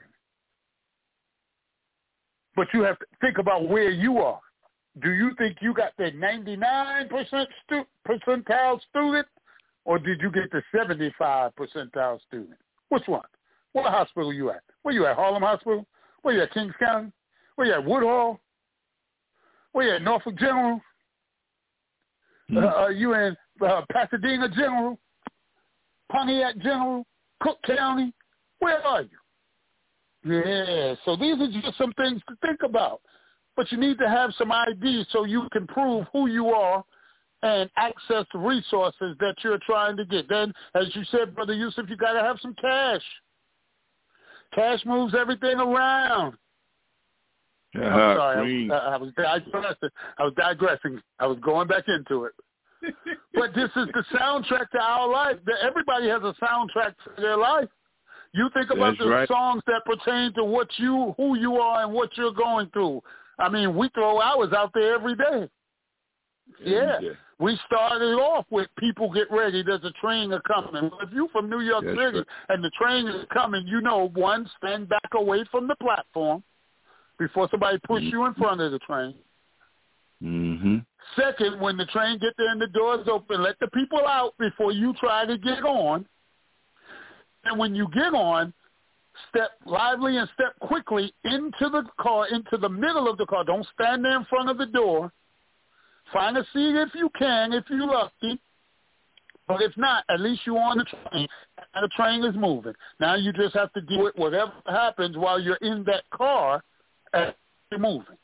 But 2.55 2.67
you 2.73 2.81
have 2.83 2.99
to 2.99 3.05
think 3.21 3.37
about 3.37 3.67
where 3.67 3.89
you 3.89 4.19
are. 4.19 4.39
Do 5.01 5.11
you 5.11 5.31
think 5.37 5.57
you 5.61 5.73
got 5.73 5.93
the 5.97 6.11
99% 6.11 7.47
stu- 7.65 7.85
percentile 8.07 8.79
student, 8.89 9.27
or 9.85 9.97
did 9.97 10.21
you 10.21 10.31
get 10.31 10.51
the 10.51 10.61
75 10.75 11.51
percentile 11.55 12.21
student? 12.27 12.57
Which 12.89 13.07
one? 13.07 13.23
What 13.71 13.91
hospital 13.91 14.31
you 14.31 14.51
at? 14.51 14.61
Where 14.83 14.93
you 14.93 15.07
at? 15.07 15.15
Harlem 15.15 15.41
Hospital? 15.41 15.85
Where 16.21 16.35
you 16.35 16.43
at? 16.43 16.53
Kings 16.53 16.73
County? 16.79 17.11
Where 17.55 17.67
you 17.67 17.73
at? 17.73 17.83
Woodhull? 17.83 18.39
Where 19.71 19.87
you 19.87 19.95
at? 19.95 20.03
Norfolk 20.03 20.37
General? 20.37 20.79
Mm-hmm. 22.51 22.57
Uh, 22.57 22.67
are 22.67 22.91
you 22.91 23.15
in 23.15 23.35
uh, 23.65 23.81
Pasadena 23.91 24.47
General? 24.49 24.99
Pontiac 26.11 26.57
General, 26.59 27.05
Cook 27.41 27.57
County. 27.65 28.13
Where 28.59 28.85
are 28.85 29.01
you? 29.01 29.17
Yeah, 30.25 30.95
so 31.05 31.15
these 31.15 31.35
are 31.39 31.61
just 31.61 31.77
some 31.77 31.91
things 31.93 32.21
to 32.29 32.35
think 32.45 32.61
about. 32.63 33.01
But 33.55 33.71
you 33.71 33.77
need 33.77 33.99
to 33.99 34.09
have 34.09 34.31
some 34.37 34.51
ID 34.51 35.05
so 35.11 35.25
you 35.25 35.47
can 35.51 35.67
prove 35.67 36.07
who 36.11 36.27
you 36.27 36.47
are 36.49 36.83
and 37.43 37.69
access 37.75 38.25
the 38.31 38.39
resources 38.39 39.15
that 39.19 39.35
you're 39.43 39.59
trying 39.65 39.97
to 39.97 40.05
get. 40.05 40.29
Then, 40.29 40.53
as 40.75 40.85
you 40.95 41.03
said, 41.11 41.35
Brother 41.35 41.53
Yusef, 41.53 41.89
you 41.89 41.97
got 41.97 42.13
to 42.13 42.21
have 42.21 42.37
some 42.41 42.55
cash. 42.59 43.01
Cash 44.55 44.79
moves 44.85 45.13
everything 45.13 45.59
around. 45.59 46.35
Uh, 47.75 47.81
I'm 47.81 48.17
sorry, 48.17 48.71
I, 48.71 48.75
I, 48.75 48.97
was 48.97 49.11
digressing. 49.17 49.89
I 50.19 50.23
was 50.23 50.33
digressing. 50.37 51.01
I 51.19 51.27
was 51.27 51.39
going 51.39 51.67
back 51.67 51.85
into 51.87 52.25
it. 52.25 52.33
but 53.33 53.53
this 53.55 53.69
is 53.75 53.87
the 53.93 54.03
soundtrack 54.13 54.69
to 54.71 54.79
our 54.79 55.09
life. 55.09 55.37
Everybody 55.61 56.07
has 56.07 56.21
a 56.21 56.35
soundtrack 56.41 56.93
to 57.15 57.21
their 57.21 57.37
life. 57.37 57.67
You 58.33 58.49
think 58.53 58.71
about 58.71 58.97
That's 58.97 58.99
the 58.99 59.09
right. 59.09 59.27
songs 59.27 59.61
that 59.67 59.85
pertain 59.85 60.33
to 60.33 60.43
what 60.43 60.67
you, 60.77 61.13
who 61.17 61.37
you 61.37 61.57
are, 61.57 61.83
and 61.83 61.93
what 61.93 62.09
you're 62.17 62.33
going 62.33 62.67
through. 62.71 63.01
I 63.39 63.47
mean, 63.47 63.75
we 63.75 63.89
throw 63.89 64.21
hours 64.21 64.53
out 64.53 64.71
there 64.73 64.95
every 64.95 65.15
day. 65.15 65.49
Yeah. 66.63 66.99
Yeah. 66.99 67.09
We 67.39 67.59
started 67.65 68.13
off 68.15 68.45
with 68.51 68.67
people 68.77 69.11
get 69.11 69.29
ready. 69.31 69.63
There's 69.63 69.83
a 69.83 69.91
train 70.01 70.31
a 70.33 70.41
coming. 70.41 70.89
If 71.01 71.11
you're 71.11 71.29
from 71.29 71.49
New 71.49 71.61
York 71.61 71.83
That's 71.83 71.97
City 71.97 72.17
right. 72.19 72.27
and 72.49 72.63
the 72.63 72.71
train 72.71 73.07
is 73.07 73.25
coming, 73.33 73.67
you 73.67 73.81
know, 73.81 74.09
one, 74.13 74.49
stand 74.57 74.87
back 74.87 75.09
away 75.13 75.43
from 75.51 75.67
the 75.67 75.75
platform 75.75 76.43
before 77.19 77.47
somebody 77.51 77.79
push 77.85 78.03
you 78.03 78.25
in 78.25 78.33
front 78.35 78.61
of 78.61 78.71
the 78.71 78.79
train. 78.79 79.13
Mm-hmm. 80.23 80.77
Second, 81.19 81.59
when 81.59 81.75
the 81.75 81.85
train 81.87 82.17
get 82.19 82.33
there 82.37 82.49
and 82.51 82.61
the 82.61 82.67
doors 82.67 83.07
open, 83.11 83.43
let 83.43 83.59
the 83.59 83.67
people 83.67 84.07
out 84.07 84.33
before 84.39 84.71
you 84.71 84.93
try 84.99 85.25
to 85.25 85.37
get 85.37 85.63
on. 85.63 86.05
And 87.45 87.59
when 87.59 87.75
you 87.75 87.87
get 87.93 88.13
on, 88.13 88.53
step 89.29 89.51
lively 89.65 90.17
and 90.17 90.29
step 90.33 90.57
quickly 90.59 91.13
into 91.23 91.69
the 91.69 91.83
car, 91.99 92.27
into 92.29 92.57
the 92.57 92.69
middle 92.69 93.09
of 93.09 93.17
the 93.17 93.25
car. 93.25 93.43
Don't 93.43 93.67
stand 93.73 94.03
there 94.03 94.17
in 94.17 94.25
front 94.25 94.49
of 94.49 94.57
the 94.57 94.65
door. 94.65 95.11
Find 96.11 96.37
a 96.37 96.43
seat 96.53 96.75
if 96.75 96.89
you 96.93 97.09
can, 97.17 97.53
if 97.53 97.65
you're 97.69 97.87
lucky. 97.87 98.39
But 99.47 99.61
if 99.61 99.75
not, 99.75 100.05
at 100.09 100.21
least 100.21 100.41
you're 100.45 100.59
on 100.59 100.77
the 100.77 100.85
train, 100.85 101.27
and 101.75 101.83
the 101.83 101.89
train 101.95 102.23
is 102.23 102.35
moving. 102.35 102.73
Now 102.99 103.15
you 103.15 103.33
just 103.33 103.55
have 103.55 103.73
to 103.73 103.81
deal 103.81 104.03
with 104.03 104.15
whatever 104.15 104.53
happens 104.65 105.17
while 105.17 105.39
you're 105.39 105.57
in 105.57 105.83
that 105.85 106.03
car 106.13 106.63
as 107.13 107.33
you're 107.69 107.79
moving. 107.79 108.17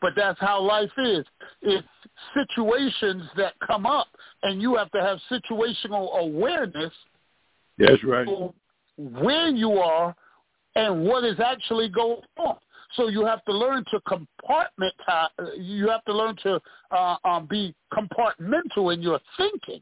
But 0.00 0.12
that's 0.16 0.38
how 0.40 0.60
life 0.60 0.90
is. 0.98 1.24
It's 1.62 1.86
situations 2.34 3.22
that 3.36 3.54
come 3.64 3.86
up, 3.86 4.08
and 4.42 4.60
you 4.60 4.74
have 4.74 4.90
to 4.90 5.00
have 5.00 5.18
situational 5.30 6.18
awareness 6.18 6.92
That's 7.78 8.04
right. 8.04 8.26
Where 8.96 9.48
you 9.48 9.72
are 9.72 10.14
and 10.76 11.04
what 11.04 11.24
is 11.24 11.38
actually 11.40 11.88
going 11.88 12.20
on. 12.38 12.56
So 12.96 13.08
you 13.08 13.24
have 13.26 13.44
to 13.44 13.52
learn 13.52 13.84
to 13.90 14.00
compartmentalize. 14.00 15.28
You 15.58 15.88
have 15.88 16.04
to 16.04 16.12
learn 16.12 16.36
to 16.44 16.60
uh, 16.90 17.16
um, 17.24 17.46
be 17.46 17.74
compartmental 17.92 18.94
in 18.94 19.02
your 19.02 19.20
thinking. 19.36 19.80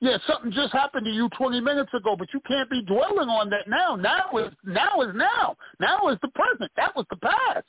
Yeah, 0.00 0.18
something 0.26 0.52
just 0.52 0.72
happened 0.72 1.06
to 1.06 1.10
you 1.10 1.28
20 1.36 1.60
minutes 1.60 1.92
ago, 1.92 2.14
but 2.16 2.28
you 2.32 2.40
can't 2.46 2.70
be 2.70 2.82
dwelling 2.82 3.28
on 3.28 3.50
that 3.50 3.66
now. 3.66 3.96
Now 3.96 4.36
is 4.38 4.52
now 4.64 5.00
is 5.00 5.14
now. 5.14 5.56
Now 5.80 6.08
is 6.08 6.18
the 6.22 6.28
present. 6.28 6.70
That 6.76 6.94
was 6.94 7.04
the 7.10 7.16
past. 7.16 7.66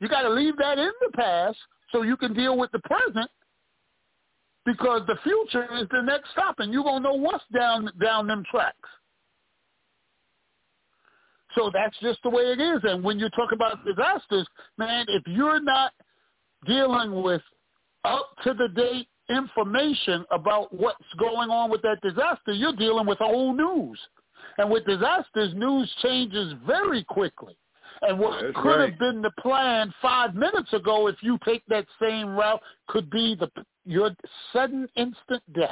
You 0.00 0.08
got 0.08 0.22
to 0.22 0.30
leave 0.30 0.56
that 0.58 0.78
in 0.78 0.90
the 1.00 1.12
past 1.14 1.58
so 1.92 2.02
you 2.02 2.16
can 2.16 2.32
deal 2.32 2.56
with 2.56 2.70
the 2.72 2.80
present 2.80 3.30
because 4.66 5.02
the 5.06 5.16
future 5.22 5.66
is 5.76 5.86
the 5.90 6.02
next 6.02 6.30
stop, 6.32 6.56
and 6.58 6.72
you're 6.72 6.84
gonna 6.84 7.00
know 7.00 7.14
what's 7.14 7.44
down 7.54 7.90
down 8.02 8.26
them 8.26 8.44
tracks. 8.50 8.76
So 11.54 11.70
that's 11.72 11.96
just 12.00 12.18
the 12.22 12.28
way 12.28 12.42
it 12.42 12.60
is. 12.60 12.80
And 12.82 13.02
when 13.02 13.18
you 13.18 13.30
talk 13.30 13.52
about 13.52 13.82
disasters, 13.86 14.46
man, 14.76 15.06
if 15.08 15.22
you're 15.26 15.60
not 15.60 15.92
dealing 16.66 17.22
with 17.22 17.40
up 18.04 18.28
to 18.44 18.52
the 18.52 18.68
date 18.68 19.08
information 19.30 20.24
about 20.30 20.72
what's 20.72 20.98
going 21.18 21.48
on 21.48 21.70
with 21.70 21.80
that 21.82 22.00
disaster, 22.02 22.52
you're 22.52 22.76
dealing 22.76 23.06
with 23.06 23.20
old 23.22 23.56
news. 23.56 23.98
And 24.58 24.70
with 24.70 24.84
disasters, 24.84 25.54
news 25.54 25.92
changes 26.02 26.52
very 26.66 27.04
quickly. 27.04 27.56
And 28.02 28.18
what 28.18 28.42
That's 28.42 28.54
could 28.56 28.78
right. 28.78 28.90
have 28.90 28.98
been 28.98 29.22
the 29.22 29.32
plan 29.40 29.92
five 30.02 30.34
minutes 30.34 30.72
ago, 30.74 31.06
if 31.06 31.16
you 31.22 31.38
take 31.44 31.62
that 31.68 31.86
same 32.00 32.36
route, 32.36 32.60
could 32.88 33.08
be 33.10 33.34
the 33.34 33.50
your 33.86 34.10
sudden 34.52 34.88
instant 34.96 35.42
death. 35.54 35.70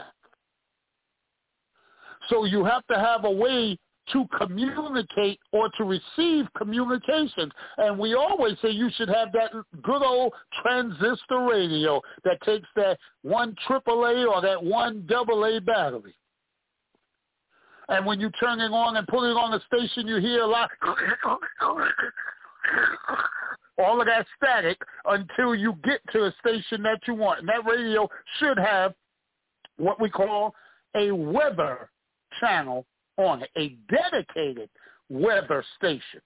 So 2.29 2.45
you 2.45 2.65
have 2.65 2.87
to 2.87 2.99
have 2.99 3.25
a 3.25 3.31
way 3.31 3.79
to 4.13 4.27
communicate 4.39 5.41
or 5.53 5.71
to 5.77 5.85
receive 5.85 6.47
communications. 6.57 7.53
And 7.79 7.99
we 7.99 8.15
always 8.15 8.57
say 8.61 8.71
you 8.71 8.91
should 8.97 9.09
have 9.09 9.33
that 9.33 9.51
good 9.83 10.03
old 10.03 10.33
transistor 10.63 11.47
radio 11.51 12.01
that 12.25 12.41
takes 12.43 12.69
that 12.77 12.99
one 13.23 13.57
AAA 13.69 14.27
or 14.29 14.41
that 14.43 14.63
one 14.63 15.05
double 15.09 15.45
A 15.45 15.61
battery. 15.61 16.15
And 17.89 18.07
when 18.07 18.21
you 18.21 18.31
turn 18.31 18.61
it 18.61 18.73
on 18.73 18.97
and 18.97 19.07
put 19.07 19.31
it 19.31 19.37
on 19.37 19.51
the 19.51 19.61
station, 19.67 20.07
you 20.07 20.17
hear 20.17 20.43
a 20.43 20.47
lot, 20.47 20.71
all 23.79 24.01
of 24.01 24.07
that 24.07 24.27
static 24.37 24.81
until 25.07 25.55
you 25.55 25.75
get 25.85 26.01
to 26.13 26.27
a 26.27 26.35
station 26.41 26.83
that 26.83 27.01
you 27.07 27.15
want. 27.15 27.41
And 27.41 27.49
that 27.49 27.65
radio 27.65 28.09
should 28.39 28.59
have 28.59 28.95
what 29.77 30.01
we 30.01 30.09
call 30.11 30.55
a 30.97 31.11
weather 31.11 31.91
channel 32.41 32.87
on 33.17 33.43
it, 33.43 33.51
a 33.57 33.77
dedicated 33.91 34.69
weather 35.09 35.65
station 35.77 36.21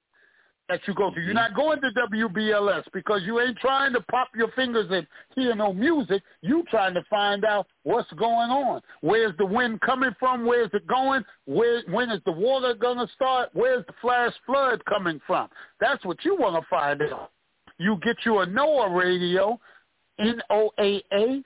that 0.68 0.80
you 0.86 0.94
go 0.94 1.10
to. 1.10 1.16
You're 1.16 1.34
mm-hmm. 1.34 1.34
not 1.34 1.54
going 1.54 1.80
to 1.80 1.90
WBLS 2.08 2.84
because 2.92 3.22
you 3.24 3.40
ain't 3.40 3.56
trying 3.58 3.92
to 3.94 4.00
pop 4.02 4.28
your 4.36 4.50
fingers 4.52 4.86
and 4.90 5.06
hear 5.34 5.54
no 5.54 5.72
music. 5.72 6.22
You 6.42 6.62
trying 6.70 6.94
to 6.94 7.02
find 7.08 7.44
out 7.44 7.66
what's 7.84 8.10
going 8.12 8.50
on. 8.50 8.82
Where's 9.00 9.36
the 9.38 9.46
wind 9.46 9.80
coming 9.80 10.10
from? 10.18 10.44
Where's 10.44 10.70
it 10.74 10.86
going? 10.86 11.24
Where 11.46 11.82
when 11.88 12.10
is 12.10 12.20
the 12.26 12.32
water 12.32 12.74
gonna 12.74 13.08
start? 13.14 13.50
Where's 13.54 13.84
the 13.86 13.94
flash 14.00 14.32
flood 14.46 14.84
coming 14.84 15.20
from? 15.26 15.48
That's 15.80 16.04
what 16.04 16.24
you 16.24 16.36
want 16.36 16.62
to 16.62 16.68
find 16.68 17.02
out. 17.02 17.30
You 17.78 17.98
get 18.02 18.16
you 18.24 18.40
a 18.40 18.46
NOAA 18.46 18.96
radio, 18.96 19.58
N 20.18 20.40
O 20.50 20.70
A 20.78 21.02
A, 21.12 21.42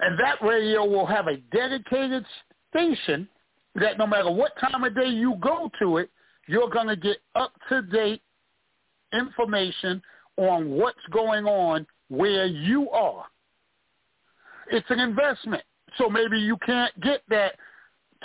and 0.00 0.18
that 0.18 0.40
radio 0.42 0.84
will 0.84 1.06
have 1.06 1.26
a 1.26 1.36
dedicated 1.52 2.24
station 2.70 3.28
that 3.74 3.98
no 3.98 4.06
matter 4.06 4.30
what 4.30 4.52
time 4.60 4.84
of 4.84 4.94
day 4.94 5.08
you 5.08 5.36
go 5.40 5.70
to 5.80 5.98
it, 5.98 6.10
you're 6.46 6.70
going 6.70 6.88
to 6.88 6.96
get 6.96 7.18
up-to-date 7.34 8.20
information 9.12 10.02
on 10.36 10.70
what's 10.70 10.98
going 11.10 11.46
on 11.46 11.86
where 12.08 12.46
you 12.46 12.90
are. 12.90 13.24
It's 14.70 14.90
an 14.90 14.98
investment. 14.98 15.62
So 15.98 16.08
maybe 16.08 16.38
you 16.38 16.56
can't 16.64 16.98
get 17.00 17.22
that 17.28 17.52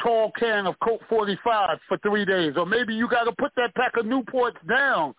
tall 0.03 0.31
can 0.37 0.67
of 0.67 0.75
Colt 0.79 1.01
45 1.09 1.79
for 1.87 1.97
three 1.99 2.25
days, 2.25 2.53
or 2.57 2.65
maybe 2.65 2.93
you 2.93 3.07
got 3.07 3.23
to 3.25 3.31
put 3.33 3.51
that 3.55 3.73
pack 3.75 3.97
of 3.97 4.05
Newports 4.05 4.55
down. 4.67 5.13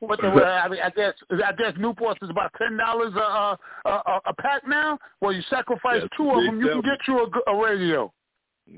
What 0.00 0.20
the, 0.20 0.28
I, 0.28 0.68
mean, 0.68 0.80
I 0.80 0.90
guess 0.90 1.14
I 1.32 1.52
guess 1.52 1.72
Newports 1.76 2.22
is 2.22 2.30
about 2.30 2.52
ten 2.56 2.76
dollars 2.76 3.12
a, 3.16 3.58
a 3.88 4.20
a 4.26 4.34
pack 4.34 4.62
now. 4.66 4.96
Well, 5.20 5.32
you 5.32 5.42
sacrifice 5.50 6.02
That's 6.02 6.16
two 6.16 6.30
of 6.30 6.44
them, 6.44 6.60
you 6.60 6.68
can 6.68 6.82
get 6.82 6.98
you 7.08 7.18
a, 7.18 7.50
a 7.50 7.60
radio. 7.60 8.12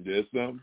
There's 0.05 0.25
some. 0.35 0.63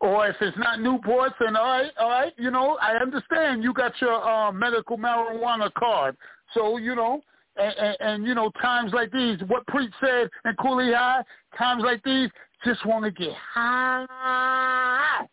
Or 0.00 0.26
if 0.28 0.36
it's 0.40 0.56
not 0.56 0.78
Newports, 0.78 1.34
then 1.38 1.56
all 1.56 1.64
right, 1.64 1.90
all 1.98 2.08
right, 2.08 2.32
you 2.38 2.50
know, 2.50 2.78
I 2.80 2.94
understand 2.94 3.62
you 3.62 3.74
got 3.74 3.92
your 4.00 4.26
uh, 4.26 4.50
medical 4.50 4.96
marijuana 4.96 5.70
card. 5.74 6.16
So, 6.54 6.78
you 6.78 6.94
know, 6.94 7.20
and, 7.56 7.74
and, 7.76 7.96
and, 8.00 8.26
you 8.26 8.34
know, 8.34 8.50
times 8.62 8.92
like 8.94 9.12
these, 9.12 9.38
what 9.46 9.66
Preach 9.66 9.92
said 10.00 10.30
in 10.46 10.54
Cooley 10.54 10.94
High, 10.94 11.22
times 11.58 11.82
like 11.84 12.02
these, 12.02 12.30
just 12.64 12.84
want 12.86 13.04
to 13.04 13.10
get 13.10 13.34
high. 13.54 15.26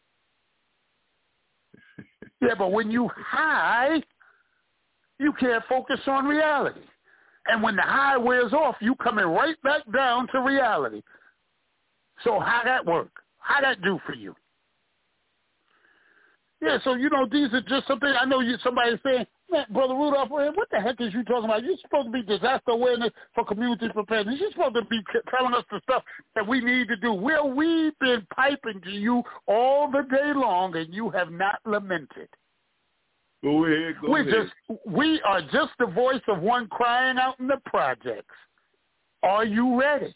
yeah, 2.41 2.55
but 2.57 2.71
when 2.71 2.89
you 2.91 3.09
high, 3.15 4.01
you 5.19 5.33
can't 5.39 5.63
focus 5.67 5.99
on 6.07 6.25
reality. 6.25 6.81
And 7.47 7.63
when 7.63 7.75
the 7.75 7.81
high 7.81 8.17
wears 8.17 8.53
off, 8.53 8.75
you 8.81 8.95
coming 8.95 9.25
right 9.25 9.61
back 9.63 9.81
down 9.93 10.27
to 10.33 10.41
reality. 10.41 11.01
So 12.23 12.39
how 12.39 12.61
that 12.65 12.85
work? 12.85 13.11
How 13.39 13.61
that 13.61 13.81
do 13.81 13.99
for 14.05 14.13
you? 14.13 14.35
Yeah, 16.61 16.79
so 16.83 16.95
you 16.95 17.09
know 17.09 17.27
these 17.31 17.53
are 17.53 17.61
just 17.61 17.87
something 17.87 18.09
I 18.09 18.25
know. 18.25 18.39
You 18.39 18.57
somebody 18.63 18.99
saying, 19.03 19.27
"Man, 19.51 19.65
brother 19.69 19.93
Rudolph, 19.93 20.29
man, 20.31 20.53
what 20.55 20.67
the 20.71 20.79
heck 20.79 20.99
is 20.99 21.13
you 21.13 21.23
talking 21.23 21.45
about? 21.45 21.63
You're 21.63 21.77
supposed 21.77 22.07
to 22.07 22.11
be 22.11 22.23
disaster 22.23 22.71
awareness 22.71 23.11
for 23.35 23.45
community 23.45 23.89
preparedness. 23.89 24.39
You're 24.39 24.51
supposed 24.51 24.75
to 24.75 24.85
be 24.85 24.99
telling 25.29 25.53
us 25.53 25.63
the 25.69 25.79
stuff 25.83 26.03
that 26.33 26.47
we 26.47 26.59
need 26.59 26.87
to 26.87 26.95
do. 26.95 27.13
Well, 27.13 27.51
we've 27.51 27.97
been 27.99 28.25
piping 28.35 28.81
to 28.81 28.89
you 28.89 29.21
all 29.47 29.91
the 29.91 30.03
day 30.09 30.33
long, 30.33 30.75
and 30.75 30.91
you 30.91 31.11
have 31.11 31.31
not 31.31 31.59
lamented. 31.65 32.29
Go 33.43 33.65
ahead. 33.65 33.95
Go 34.01 34.11
we 34.11 34.21
ahead. 34.21 34.33
just 34.33 34.81
we 34.87 35.21
are 35.21 35.41
just 35.41 35.73
the 35.77 35.85
voice 35.85 36.23
of 36.27 36.41
one 36.41 36.67
crying 36.69 37.19
out 37.19 37.39
in 37.39 37.47
the 37.47 37.61
projects. 37.65 38.35
Are 39.21 39.45
you 39.45 39.79
ready? 39.79 40.13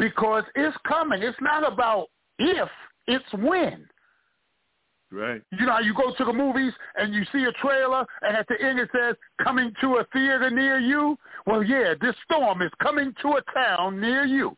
because 0.00 0.44
it's 0.56 0.76
coming. 0.88 1.22
It's 1.22 1.38
not 1.40 1.70
about 1.70 2.08
if, 2.38 2.68
it's 3.06 3.32
when. 3.34 3.86
Right. 5.12 5.42
You 5.50 5.66
know 5.66 5.72
how 5.72 5.80
you 5.80 5.92
go 5.92 6.14
to 6.16 6.24
the 6.24 6.32
movies 6.32 6.72
and 6.94 7.12
you 7.12 7.24
see 7.32 7.42
a 7.44 7.52
trailer 7.52 8.06
and 8.22 8.36
at 8.36 8.46
the 8.46 8.54
end 8.64 8.78
it 8.78 8.90
says 8.92 9.16
coming 9.42 9.72
to 9.80 9.96
a 9.96 10.04
theater 10.12 10.50
near 10.50 10.78
you? 10.78 11.18
Well, 11.46 11.64
yeah, 11.64 11.94
this 12.00 12.14
storm 12.24 12.62
is 12.62 12.70
coming 12.80 13.12
to 13.22 13.28
a 13.30 13.42
town 13.52 14.00
near 14.00 14.24
you. 14.24 14.56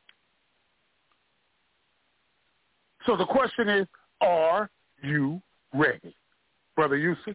So 3.06 3.16
the 3.16 3.24
question 3.24 3.68
is, 3.68 3.86
are 4.20 4.68
you 5.02 5.40
ready? 5.72 6.14
Brother 6.76 6.96
Yusef? 6.96 7.34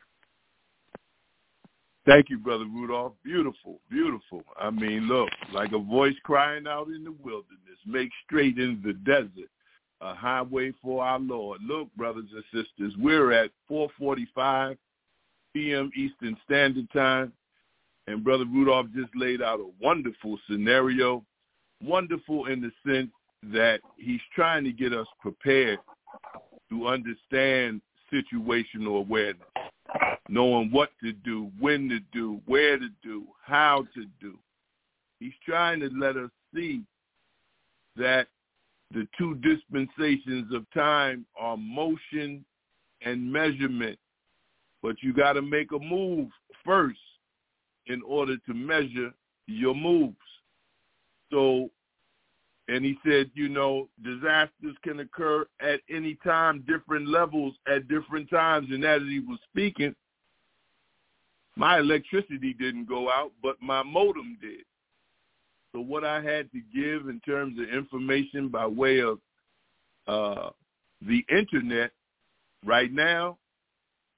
Thank 2.05 2.29
you, 2.29 2.37
Brother 2.37 2.65
Rudolph. 2.65 3.13
Beautiful, 3.23 3.79
beautiful. 3.89 4.43
I 4.57 4.69
mean, 4.69 5.07
look, 5.07 5.29
like 5.51 5.73
a 5.73 5.79
voice 5.79 6.15
crying 6.23 6.65
out 6.65 6.87
in 6.87 7.03
the 7.03 7.11
wilderness, 7.11 7.79
make 7.85 8.09
straight 8.25 8.57
in 8.59 8.81
the 8.85 8.93
desert 8.93 9.49
a 10.01 10.13
highway 10.13 10.71
for 10.81 11.03
our 11.03 11.19
Lord. 11.19 11.59
Look, 11.63 11.93
brothers 11.95 12.29
and 12.33 12.43
sisters, 12.53 12.93
we're 12.97 13.31
at 13.31 13.51
4:45 13.69 14.77
p.m. 15.53 15.91
Eastern 15.95 16.37
Standard 16.45 16.87
Time, 16.91 17.33
and 18.07 18.23
Brother 18.23 18.45
Rudolph 18.45 18.87
just 18.95 19.15
laid 19.15 19.41
out 19.41 19.59
a 19.59 19.69
wonderful 19.81 20.37
scenario, 20.49 21.23
wonderful 21.83 22.45
in 22.47 22.61
the 22.61 22.71
sense 22.85 23.11
that 23.43 23.81
he's 23.97 24.21
trying 24.35 24.63
to 24.63 24.71
get 24.71 24.93
us 24.93 25.07
prepared 25.21 25.79
to 26.69 26.87
understand 26.87 27.81
situational 28.13 28.99
awareness, 28.99 29.47
knowing 30.29 30.71
what 30.71 30.89
to 31.03 31.11
do, 31.11 31.51
when 31.59 31.89
to 31.89 31.99
do, 32.11 32.41
where 32.45 32.77
to 32.77 32.89
do, 33.03 33.25
how 33.43 33.85
to 33.93 34.05
do. 34.19 34.37
He's 35.19 35.33
trying 35.45 35.79
to 35.79 35.89
let 35.89 36.17
us 36.17 36.29
see 36.53 36.83
that 37.95 38.27
the 38.93 39.07
two 39.17 39.35
dispensations 39.35 40.53
of 40.53 40.65
time 40.73 41.25
are 41.39 41.57
motion 41.57 42.43
and 43.01 43.31
measurement. 43.31 43.97
But 44.81 44.95
you 45.01 45.13
got 45.13 45.33
to 45.33 45.41
make 45.41 45.71
a 45.71 45.79
move 45.79 46.29
first 46.63 46.99
in 47.87 48.01
order 48.03 48.37
to 48.37 48.53
measure 48.53 49.11
your 49.47 49.75
moves. 49.75 50.15
So, 51.31 51.69
and 52.67 52.85
he 52.85 52.97
said, 53.05 53.31
you 53.33 53.49
know, 53.49 53.89
disasters 54.03 54.75
can 54.83 54.99
occur 54.99 55.45
at 55.61 55.81
any 55.89 56.15
time, 56.23 56.63
different 56.67 57.07
levels 57.07 57.55
at 57.67 57.87
different 57.87 58.29
times. 58.29 58.67
And 58.71 58.83
as 58.83 59.01
he 59.03 59.19
was 59.19 59.39
speaking, 59.49 59.95
my 61.55 61.79
electricity 61.79 62.53
didn't 62.53 62.87
go 62.87 63.09
out, 63.09 63.31
but 63.41 63.55
my 63.61 63.83
modem 63.83 64.37
did. 64.41 64.63
So 65.73 65.81
what 65.81 66.03
I 66.03 66.21
had 66.21 66.51
to 66.51 66.61
give 66.73 67.09
in 67.09 67.19
terms 67.25 67.59
of 67.59 67.69
information 67.69 68.49
by 68.49 68.65
way 68.65 69.01
of 69.01 69.19
uh, 70.07 70.49
the 71.01 71.23
internet 71.29 71.91
right 72.65 72.91
now, 72.91 73.37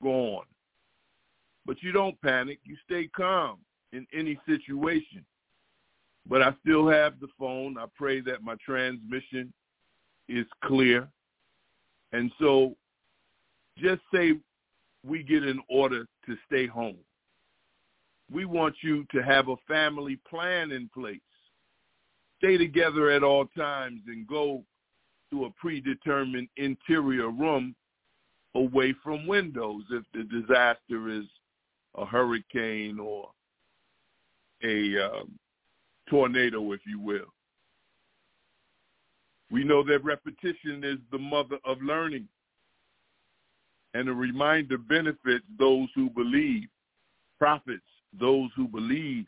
gone. 0.02 0.45
But 1.66 1.82
you 1.82 1.91
don't 1.91 2.20
panic. 2.22 2.60
You 2.64 2.78
stay 2.86 3.08
calm 3.16 3.58
in 3.91 4.08
any 4.14 4.39
situation. 4.47 5.26
But 6.28 6.41
I 6.41 6.54
still 6.62 6.88
have 6.88 7.20
the 7.20 7.28
phone. 7.38 7.78
I 7.78 7.86
pray 7.95 8.22
that 8.22 8.43
my 8.43 8.56
transmission 8.64 9.52
is 10.28 10.45
clear. 10.64 11.08
And 12.12 12.32
so 12.39 12.76
just 13.78 14.02
say 14.14 14.34
we 15.06 15.24
get 15.24 15.43
an 15.43 15.62
order 15.70 16.06
to 16.26 16.38
stay 16.45 16.68
home. 16.68 16.97
We 18.32 18.45
want 18.45 18.76
you 18.82 19.06
to 19.12 19.24
have 19.24 19.50
a 19.50 19.56
family 19.68 20.20
plan 20.30 20.72
in 20.72 20.89
place 20.93 21.20
stay 22.40 22.58
together 22.58 23.12
at 23.12 23.24
all 23.24 23.46
times 23.58 24.02
and 24.08 24.28
go 24.28 24.64
to 25.32 25.46
a 25.46 25.52
predetermined 25.52 26.48
interior 26.58 27.30
room 27.30 27.76
away 28.56 28.96
from 29.04 29.28
windows 29.28 29.84
if 29.92 30.04
the 30.14 30.24
disaster 30.24 31.10
is 31.10 31.26
a 31.96 32.06
hurricane 32.06 33.00
or 33.00 33.30
a 34.64 34.98
um, 35.00 35.32
tornado, 36.10 36.72
if 36.72 36.82
you 36.88 37.00
will. 37.00 37.32
We 39.52 39.64
know 39.64 39.84
that 39.84 40.04
repetition 40.04 40.84
is 40.84 40.98
the 41.12 41.18
mother 41.18 41.58
of 41.66 41.82
learning, 41.82 42.28
and 43.94 44.08
a 44.08 44.14
reminder 44.14 44.78
benefits 44.78 45.46
those 45.58 45.88
who 45.96 46.10
believe, 46.10 46.68
profits 47.38 47.82
those 48.20 48.50
who 48.56 48.68
believe, 48.68 49.26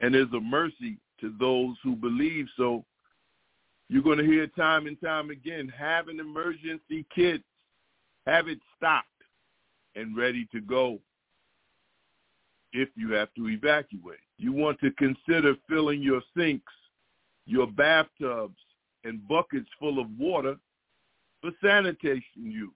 and 0.00 0.14
is 0.14 0.26
a 0.34 0.40
mercy 0.40 0.98
to 1.24 1.32
those 1.40 1.76
who 1.82 1.96
believe. 1.96 2.46
So 2.56 2.84
you're 3.88 4.02
going 4.02 4.18
to 4.18 4.24
hear 4.24 4.46
time 4.48 4.86
and 4.86 5.00
time 5.00 5.30
again, 5.30 5.72
have 5.76 6.08
an 6.08 6.20
emergency 6.20 7.06
kit, 7.14 7.42
have 8.26 8.48
it 8.48 8.58
stocked 8.76 9.08
and 9.96 10.16
ready 10.16 10.46
to 10.52 10.60
go 10.60 10.98
if 12.72 12.90
you 12.94 13.12
have 13.12 13.32
to 13.36 13.48
evacuate. 13.48 14.18
You 14.36 14.52
want 14.52 14.78
to 14.80 14.90
consider 14.92 15.54
filling 15.68 16.02
your 16.02 16.20
sinks, 16.36 16.72
your 17.46 17.66
bathtubs, 17.66 18.58
and 19.04 19.26
buckets 19.26 19.68
full 19.78 19.98
of 19.98 20.06
water 20.18 20.56
for 21.40 21.52
sanitation 21.62 22.22
use. 22.34 22.70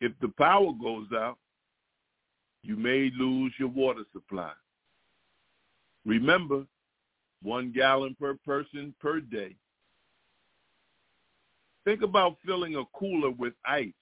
If 0.00 0.12
the 0.20 0.28
power 0.36 0.72
goes 0.82 1.06
out, 1.14 1.38
you 2.62 2.76
may 2.76 3.10
lose 3.16 3.52
your 3.58 3.68
water 3.68 4.02
supply. 4.12 4.52
Remember, 6.04 6.64
one 7.42 7.72
gallon 7.72 8.16
per 8.18 8.34
person 8.44 8.94
per 9.00 9.20
day. 9.20 9.54
Think 11.84 12.02
about 12.02 12.36
filling 12.46 12.76
a 12.76 12.84
cooler 12.96 13.30
with 13.30 13.54
ice 13.66 13.92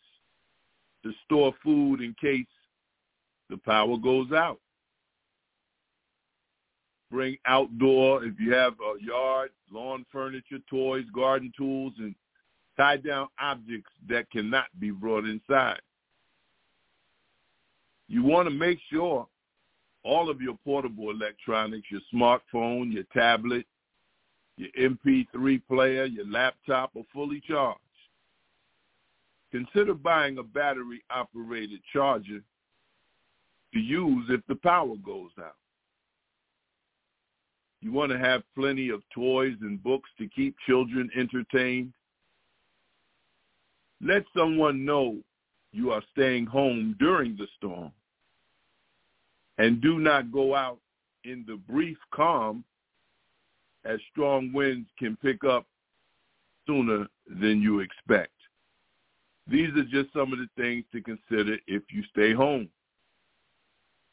to 1.03 1.13
store 1.25 1.55
food 1.65 2.01
in 2.03 2.15
case 2.21 2.47
the 3.49 3.57
power 3.57 3.97
goes 3.97 4.33
out. 4.33 4.61
Bring 7.11 7.37
outdoor, 7.47 8.25
if 8.25 8.35
you 8.39 8.53
have 8.53 8.75
a 8.75 9.03
yard, 9.05 9.51
lawn 9.73 10.05
furniture, 10.13 10.59
toys, 10.69 11.05
garden 11.15 11.53
tools, 11.57 11.93
and 11.99 12.15
tie 12.77 12.99
down 12.99 13.29
objects 13.41 13.91
that 14.09 14.31
cannot 14.31 14.67
be 14.79 14.91
brought 14.91 15.25
inside. 15.25 15.81
You 18.07 18.23
want 18.23 18.49
to 18.49 18.55
make 18.55 18.79
sure 18.93 19.27
all 20.03 20.31
of 20.31 20.41
your 20.41 20.57
portable 20.65 21.11
electronics, 21.11 21.89
your 21.91 22.01
smartphone, 22.13 22.93
your 22.93 23.05
tablet, 23.13 23.67
your 24.57 24.71
MP3 24.79 25.63
player, 25.69 26.05
your 26.05 26.27
laptop 26.27 26.91
are 26.97 27.03
fully 27.13 27.41
charged. 27.47 27.81
Consider 29.53 29.95
buying 29.95 30.39
a 30.39 30.43
battery-operated 30.43 31.81
charger 31.93 32.41
to 33.73 33.79
use 33.79 34.27
if 34.29 34.41
the 34.49 34.55
power 34.57 34.95
goes 35.05 35.31
out. 35.39 35.57
You 37.81 37.93
want 37.93 38.13
to 38.13 38.19
have 38.19 38.43
plenty 38.55 38.91
of 38.91 39.03
toys 39.15 39.57
and 39.63 39.83
books 39.83 40.11
to 40.19 40.29
keep 40.29 40.55
children 40.67 41.11
entertained. 41.17 41.93
Let 44.03 44.25
someone 44.37 44.85
know 44.85 45.19
you 45.73 45.91
are 45.91 46.03
staying 46.13 46.47
home 46.47 46.97
during 46.99 47.37
the 47.37 47.47
storm 47.57 47.93
and 49.61 49.79
do 49.83 49.99
not 49.99 50.33
go 50.33 50.55
out 50.55 50.79
in 51.25 51.45
the 51.47 51.57
brief 51.71 51.99
calm 52.15 52.65
as 53.85 54.01
strong 54.11 54.51
winds 54.55 54.89
can 54.99 55.17
pick 55.17 55.45
up 55.45 55.67
sooner 56.67 57.07
than 57.27 57.61
you 57.61 57.81
expect. 57.81 58.33
These 59.47 59.69
are 59.77 59.85
just 59.85 60.15
some 60.15 60.33
of 60.33 60.39
the 60.39 60.49
things 60.57 60.87
to 60.93 61.03
consider 61.03 61.59
if 61.67 61.83
you 61.91 62.03
stay 62.05 62.33
home. 62.33 62.71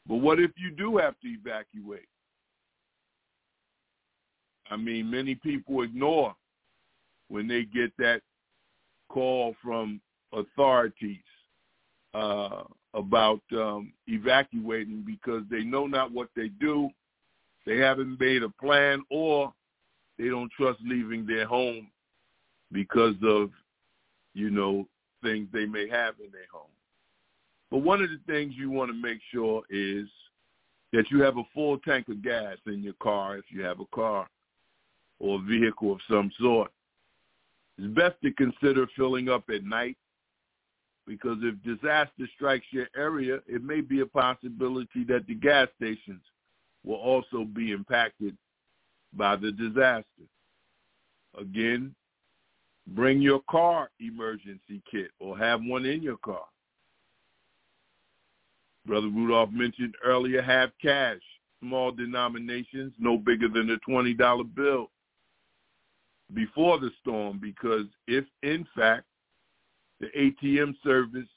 But 0.06 0.16
what 0.16 0.38
if 0.38 0.50
you 0.58 0.70
do 0.70 0.98
have 0.98 1.18
to 1.20 1.28
evacuate? 1.28 2.08
I 4.70 4.76
mean, 4.76 5.10
many 5.10 5.34
people 5.34 5.82
ignore 5.82 6.36
when 7.28 7.48
they 7.48 7.64
get 7.64 7.90
that 7.96 8.20
call 9.08 9.54
from 9.62 10.02
authorities 10.34 11.24
uh, 12.12 12.64
about 12.94 13.40
um, 13.52 13.92
evacuating 14.06 15.04
because 15.06 15.42
they 15.50 15.62
know 15.62 15.86
not 15.86 16.12
what 16.12 16.28
they 16.34 16.48
do, 16.48 16.88
they 17.66 17.76
haven't 17.76 18.18
made 18.18 18.42
a 18.42 18.48
plan, 18.48 19.02
or 19.10 19.52
they 20.18 20.28
don't 20.28 20.50
trust 20.52 20.78
leaving 20.84 21.26
their 21.26 21.46
home 21.46 21.88
because 22.72 23.14
of, 23.22 23.50
you 24.34 24.50
know, 24.50 24.86
things 25.22 25.48
they 25.52 25.66
may 25.66 25.88
have 25.88 26.14
in 26.24 26.30
their 26.32 26.46
home. 26.52 26.70
But 27.70 27.78
one 27.78 28.02
of 28.02 28.08
the 28.10 28.20
things 28.26 28.54
you 28.56 28.70
want 28.70 28.90
to 28.90 28.96
make 28.96 29.18
sure 29.30 29.62
is 29.68 30.08
that 30.92 31.10
you 31.10 31.20
have 31.22 31.36
a 31.36 31.42
full 31.52 31.78
tank 31.78 32.08
of 32.08 32.22
gas 32.22 32.56
in 32.66 32.82
your 32.82 32.94
car 32.94 33.36
if 33.36 33.44
you 33.50 33.62
have 33.62 33.80
a 33.80 33.86
car 33.94 34.26
or 35.18 35.38
a 35.38 35.42
vehicle 35.42 35.92
of 35.92 35.98
some 36.10 36.30
sort. 36.40 36.70
It's 37.76 37.94
best 37.94 38.16
to 38.22 38.32
consider 38.32 38.86
filling 38.96 39.28
up 39.28 39.44
at 39.54 39.64
night 39.64 39.96
because 41.08 41.38
if 41.40 41.54
disaster 41.64 42.28
strikes 42.36 42.66
your 42.70 42.86
area, 42.94 43.38
it 43.46 43.64
may 43.64 43.80
be 43.80 44.00
a 44.00 44.06
possibility 44.06 45.04
that 45.08 45.26
the 45.26 45.34
gas 45.34 45.68
stations 45.76 46.20
will 46.84 46.96
also 46.96 47.44
be 47.44 47.72
impacted 47.72 48.36
by 49.14 49.34
the 49.34 49.50
disaster. 49.50 50.04
Again, 51.40 51.94
bring 52.88 53.22
your 53.22 53.40
car 53.50 53.90
emergency 54.00 54.82
kit 54.90 55.10
or 55.18 55.36
have 55.38 55.62
one 55.62 55.86
in 55.86 56.02
your 56.02 56.18
car. 56.18 56.44
Brother 58.86 59.08
Rudolph 59.08 59.50
mentioned 59.50 59.94
earlier, 60.04 60.42
have 60.42 60.70
cash, 60.80 61.20
small 61.60 61.90
denominations, 61.90 62.92
no 62.98 63.16
bigger 63.16 63.48
than 63.48 63.70
a 63.70 63.90
$20 63.90 64.54
bill 64.54 64.90
before 66.34 66.78
the 66.78 66.90
storm 67.00 67.38
because 67.40 67.86
if 68.06 68.26
in 68.42 68.66
fact 68.76 69.04
the 70.00 70.06
ATM 70.16 70.74
service 70.84 71.28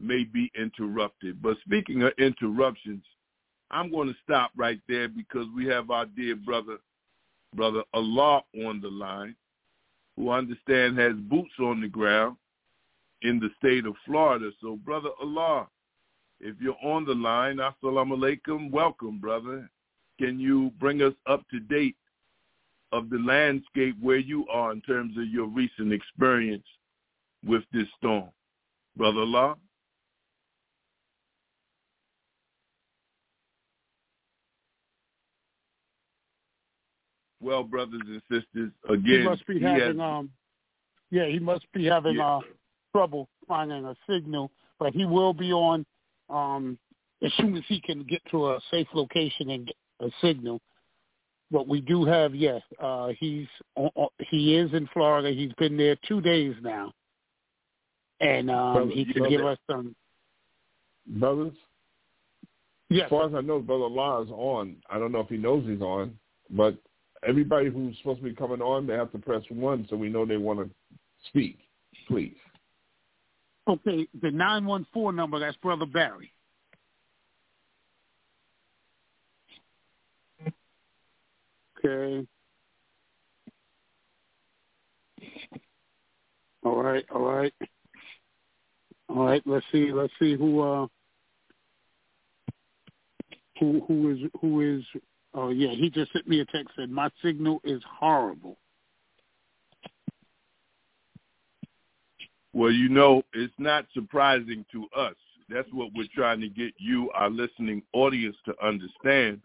may 0.00 0.24
be 0.24 0.50
interrupted. 0.58 1.42
But 1.42 1.56
speaking 1.64 2.02
of 2.02 2.12
interruptions, 2.18 3.02
I'm 3.70 3.90
going 3.90 4.08
to 4.08 4.14
stop 4.22 4.50
right 4.56 4.80
there 4.88 5.08
because 5.08 5.46
we 5.54 5.66
have 5.66 5.90
our 5.90 6.06
dear 6.06 6.36
brother, 6.36 6.76
brother 7.54 7.82
Allah 7.94 8.42
on 8.64 8.80
the 8.80 8.88
line, 8.88 9.34
who 10.16 10.30
I 10.30 10.38
understand 10.38 10.98
has 10.98 11.14
boots 11.14 11.54
on 11.60 11.80
the 11.80 11.88
ground 11.88 12.36
in 13.22 13.40
the 13.40 13.48
state 13.58 13.86
of 13.86 13.94
Florida. 14.04 14.50
So, 14.60 14.76
brother 14.76 15.10
Allah, 15.20 15.68
if 16.40 16.56
you're 16.60 16.76
on 16.84 17.04
the 17.04 17.14
line, 17.14 17.56
assalamu 17.56 18.18
alaikum, 18.18 18.70
welcome, 18.70 19.18
brother. 19.18 19.68
Can 20.18 20.38
you 20.38 20.70
bring 20.78 21.02
us 21.02 21.14
up 21.26 21.42
to 21.50 21.60
date 21.60 21.96
of 22.92 23.10
the 23.10 23.18
landscape 23.18 23.96
where 24.00 24.18
you 24.18 24.46
are 24.48 24.72
in 24.72 24.80
terms 24.82 25.16
of 25.18 25.26
your 25.28 25.46
recent 25.46 25.92
experience 25.92 26.64
with 27.46 27.62
this 27.72 27.86
storm? 27.98 28.28
Brother 28.96 29.20
Law? 29.20 29.56
Well, 37.40 37.62
brothers 37.62 38.00
and 38.06 38.22
sisters, 38.30 38.72
again, 38.88 39.04
he 39.04 39.22
must 39.22 39.46
be 39.46 39.60
having 39.60 39.98
has, 39.98 40.00
um, 40.00 40.30
yeah, 41.10 41.26
he 41.26 41.38
must 41.38 41.70
be 41.72 41.84
having 41.84 42.16
yeah. 42.16 42.38
uh 42.38 42.40
trouble 42.92 43.28
finding 43.46 43.84
a 43.84 43.94
signal, 44.08 44.50
but 44.80 44.92
he 44.92 45.04
will 45.04 45.32
be 45.32 45.52
on 45.52 45.86
um 46.28 46.76
as 47.22 47.32
soon 47.38 47.56
as 47.56 47.62
he 47.68 47.80
can 47.80 48.02
get 48.04 48.20
to 48.30 48.48
a 48.48 48.60
safe 48.70 48.88
location 48.94 49.50
and 49.50 49.66
get 49.66 49.76
a 50.00 50.10
signal. 50.20 50.60
But 51.50 51.68
we 51.68 51.80
do 51.80 52.04
have, 52.04 52.34
yes, 52.34 52.60
uh, 52.82 53.10
he's 53.20 53.46
he 54.30 54.56
is 54.56 54.72
in 54.72 54.88
Florida. 54.92 55.30
He's 55.30 55.52
been 55.52 55.76
there 55.76 55.96
two 56.08 56.20
days 56.20 56.54
now, 56.60 56.92
and 58.20 58.50
um, 58.50 58.90
he 58.90 59.04
can 59.04 59.28
give 59.28 59.44
us 59.44 59.58
some 59.70 59.94
brothers. 61.06 61.52
Yes. 62.88 63.04
As 63.04 63.10
far 63.10 63.26
as 63.26 63.34
I 63.34 63.40
know, 63.40 63.58
Brother 63.60 63.86
Law 63.86 64.22
is 64.22 64.30
on. 64.30 64.76
I 64.88 64.98
don't 64.98 65.12
know 65.12 65.20
if 65.20 65.28
he 65.28 65.36
knows 65.36 65.66
he's 65.66 65.80
on, 65.80 66.16
but 66.50 66.76
everybody 67.26 67.68
who's 67.68 67.96
supposed 67.98 68.20
to 68.20 68.24
be 68.24 68.34
coming 68.34 68.62
on, 68.62 68.86
they 68.86 68.94
have 68.94 69.10
to 69.12 69.18
press 69.18 69.42
one 69.48 69.86
so 69.90 69.96
we 69.96 70.08
know 70.08 70.24
they 70.24 70.36
want 70.36 70.60
to 70.60 70.70
speak. 71.28 71.58
Please. 72.06 72.36
Okay, 73.68 74.06
the 74.22 74.30
914 74.30 75.16
number, 75.16 75.40
that's 75.40 75.56
Brother 75.56 75.86
Barry. 75.86 76.32
Okay. 81.84 82.26
All 86.64 86.82
right, 86.82 87.04
all 87.12 87.22
right. 87.22 87.52
All 89.08 89.24
right, 89.24 89.42
let's 89.46 89.66
see, 89.72 89.92
let's 89.92 90.12
see 90.18 90.36
who 90.36 90.60
uh 90.60 90.86
who 93.58 93.82
who 93.86 94.10
is 94.10 94.18
who 94.40 94.78
is 94.78 94.84
Oh 95.38 95.50
yeah, 95.50 95.70
he 95.70 95.90
just 95.90 96.12
sent 96.12 96.26
me 96.26 96.40
a 96.40 96.46
text 96.46 96.70
said 96.76 96.90
my 96.90 97.10
signal 97.22 97.60
is 97.62 97.82
horrible. 98.00 98.56
Well, 102.54 102.72
you 102.72 102.88
know, 102.88 103.22
it's 103.34 103.52
not 103.58 103.84
surprising 103.92 104.64
to 104.72 104.86
us. 104.98 105.14
That's 105.50 105.68
what 105.72 105.90
we're 105.94 106.08
trying 106.14 106.40
to 106.40 106.48
get 106.48 106.72
you, 106.78 107.10
our 107.14 107.28
listening 107.28 107.82
audience, 107.92 108.34
to 108.46 108.54
understand. 108.64 109.42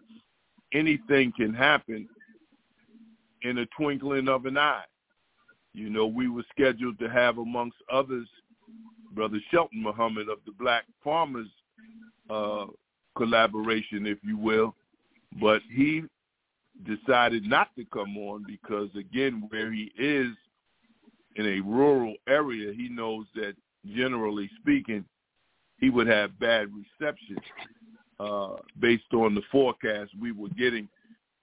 Anything 0.74 1.34
can 1.36 1.54
happen 1.54 2.08
in 3.42 3.58
a 3.58 3.66
twinkling 3.78 4.30
of 4.30 4.46
an 4.46 4.58
eye. 4.58 4.86
You 5.74 5.90
know, 5.90 6.08
we 6.08 6.30
were 6.30 6.46
scheduled 6.58 7.00
to 7.00 7.10
have, 7.10 7.38
amongst 7.38 7.78
others, 7.92 8.30
Brother 9.14 9.40
Shelton 9.50 9.82
Muhammad 9.82 10.30
of 10.30 10.40
the 10.46 10.54
Black 10.54 10.86
Farmers 11.04 11.48
uh, 12.30 12.66
collaboration, 13.16 14.06
if 14.06 14.18
you 14.24 14.38
will, 14.38 14.76
but 15.40 15.62
he 15.74 16.04
decided 16.86 17.44
not 17.44 17.76
to 17.76 17.86
come 17.86 18.18
on 18.18 18.46
because, 18.48 18.90
again, 18.96 19.46
where 19.50 19.72
he 19.72 19.92
is 19.98 20.30
in 21.36 21.46
a 21.46 21.60
rural 21.62 22.16
area, 22.28 22.74
he 22.74 22.90
knows 22.90 23.26
that 23.36 23.54
generally 23.96 24.50
speaking, 24.60 25.06
he 25.80 25.90
would 25.90 26.08
have 26.08 26.40
bad 26.40 26.70
reception 26.74 27.38
uh, 28.20 28.56
based 28.80 29.14
on 29.14 29.34
the 29.34 29.42
forecast 29.52 30.12
we 30.20 30.32
were 30.32 30.50
getting, 30.50 30.88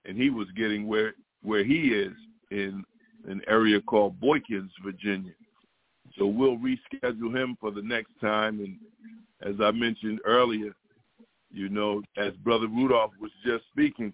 and 0.05 0.17
he 0.17 0.31
was 0.31 0.47
getting 0.57 0.87
where 0.87 1.15
where 1.43 1.65
he 1.65 1.89
is 1.89 2.13
in 2.51 2.85
an 3.27 3.41
area 3.47 3.81
called 3.81 4.21
Boykins, 4.21 4.71
Virginia. 4.85 5.33
So 6.19 6.27
we'll 6.27 6.59
reschedule 6.59 7.37
him 7.37 7.57
for 7.61 7.71
the 7.71 7.83
next 7.83 8.13
time. 8.21 8.61
And 8.61 8.77
as 9.43 9.61
I 9.61 9.71
mentioned 9.71 10.21
earlier, 10.25 10.75
you 11.53 11.69
know, 11.69 12.03
as 12.17 12.33
Brother 12.45 12.67
Rudolph 12.67 13.13
was 13.21 13.31
just 13.45 13.65
speaking, 13.73 14.13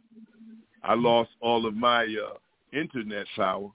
I 0.82 0.94
lost 0.94 1.30
all 1.40 1.66
of 1.66 1.74
my 1.74 2.04
uh, 2.04 2.78
internet 2.78 3.26
power. 3.36 3.70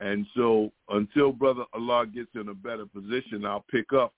And 0.00 0.26
so 0.34 0.72
until 0.88 1.32
Brother 1.32 1.64
Allah 1.72 2.06
gets 2.06 2.30
in 2.34 2.48
a 2.48 2.54
better 2.54 2.86
position, 2.86 3.44
I'll 3.44 3.64
pick 3.70 3.92
up 3.92 4.12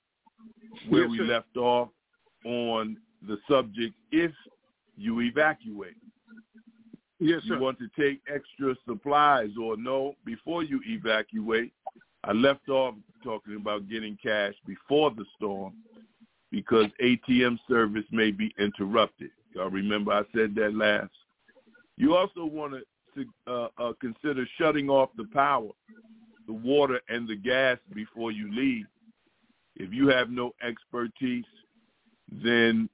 where 0.88 1.02
yes, 1.02 1.10
we 1.10 1.20
left 1.20 1.56
off 1.56 1.88
on 2.44 2.96
the 3.26 3.38
subject 3.48 3.94
if 4.12 4.32
you 4.96 5.20
evacuate. 5.20 5.96
Yes, 7.20 7.42
sir. 7.46 7.54
You 7.54 7.60
want 7.60 7.78
to 7.78 7.88
take 7.98 8.20
extra 8.32 8.74
supplies 8.86 9.50
or 9.60 9.76
no, 9.76 10.14
before 10.24 10.62
you 10.62 10.80
evacuate, 10.86 11.72
I 12.24 12.32
left 12.32 12.68
off 12.68 12.94
talking 13.22 13.56
about 13.56 13.88
getting 13.88 14.18
cash 14.22 14.54
before 14.66 15.10
the 15.10 15.24
storm 15.36 15.74
because 16.50 16.86
ATM 17.02 17.58
service 17.68 18.04
may 18.10 18.30
be 18.30 18.52
interrupted. 18.58 19.30
Y'all 19.54 19.70
remember 19.70 20.12
I 20.12 20.22
said 20.34 20.54
that 20.56 20.74
last. 20.74 21.10
You 21.96 22.16
also 22.16 22.44
want 22.44 22.74
to 23.14 23.24
uh, 23.46 23.68
uh, 23.78 23.92
consider 24.00 24.46
shutting 24.58 24.88
off 24.88 25.10
the 25.16 25.26
power, 25.32 25.70
the 26.46 26.52
water, 26.52 27.00
and 27.08 27.28
the 27.28 27.36
gas 27.36 27.78
before 27.94 28.30
you 28.30 28.52
leave. 28.54 28.86
If 29.76 29.92
you 29.92 30.08
have 30.08 30.30
no 30.30 30.52
expertise, 30.62 31.44
then 32.30 32.88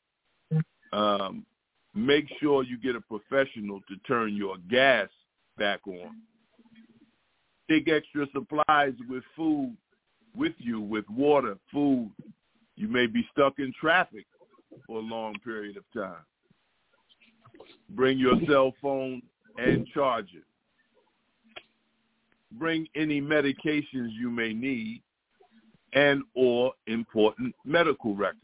um, 0.92 1.44
make 1.94 2.26
sure 2.40 2.62
you 2.62 2.78
get 2.78 2.96
a 2.96 3.00
professional 3.00 3.80
to 3.88 3.96
turn 4.06 4.34
your 4.34 4.56
gas 4.70 5.08
back 5.58 5.80
on. 5.86 6.16
Take 7.70 7.88
extra 7.88 8.26
supplies 8.32 8.92
with 9.08 9.24
food 9.36 9.76
with 10.36 10.52
you, 10.58 10.80
with 10.80 11.08
water, 11.08 11.56
food, 11.72 12.10
you 12.76 12.88
may 12.88 13.06
be 13.06 13.26
stuck 13.32 13.58
in 13.58 13.72
traffic 13.78 14.26
for 14.86 14.98
a 14.98 15.02
long 15.02 15.34
period 15.44 15.76
of 15.76 15.84
time. 15.94 16.24
Bring 17.90 18.18
your 18.18 18.34
cell 18.48 18.74
phone 18.82 19.22
and 19.58 19.86
charge 19.88 20.28
it. 20.34 20.42
Bring 22.52 22.86
any 22.94 23.20
medications 23.20 24.10
you 24.12 24.30
may 24.30 24.52
need 24.52 25.02
and 25.92 26.22
or 26.34 26.72
important 26.86 27.54
medical 27.64 28.16
records. 28.16 28.40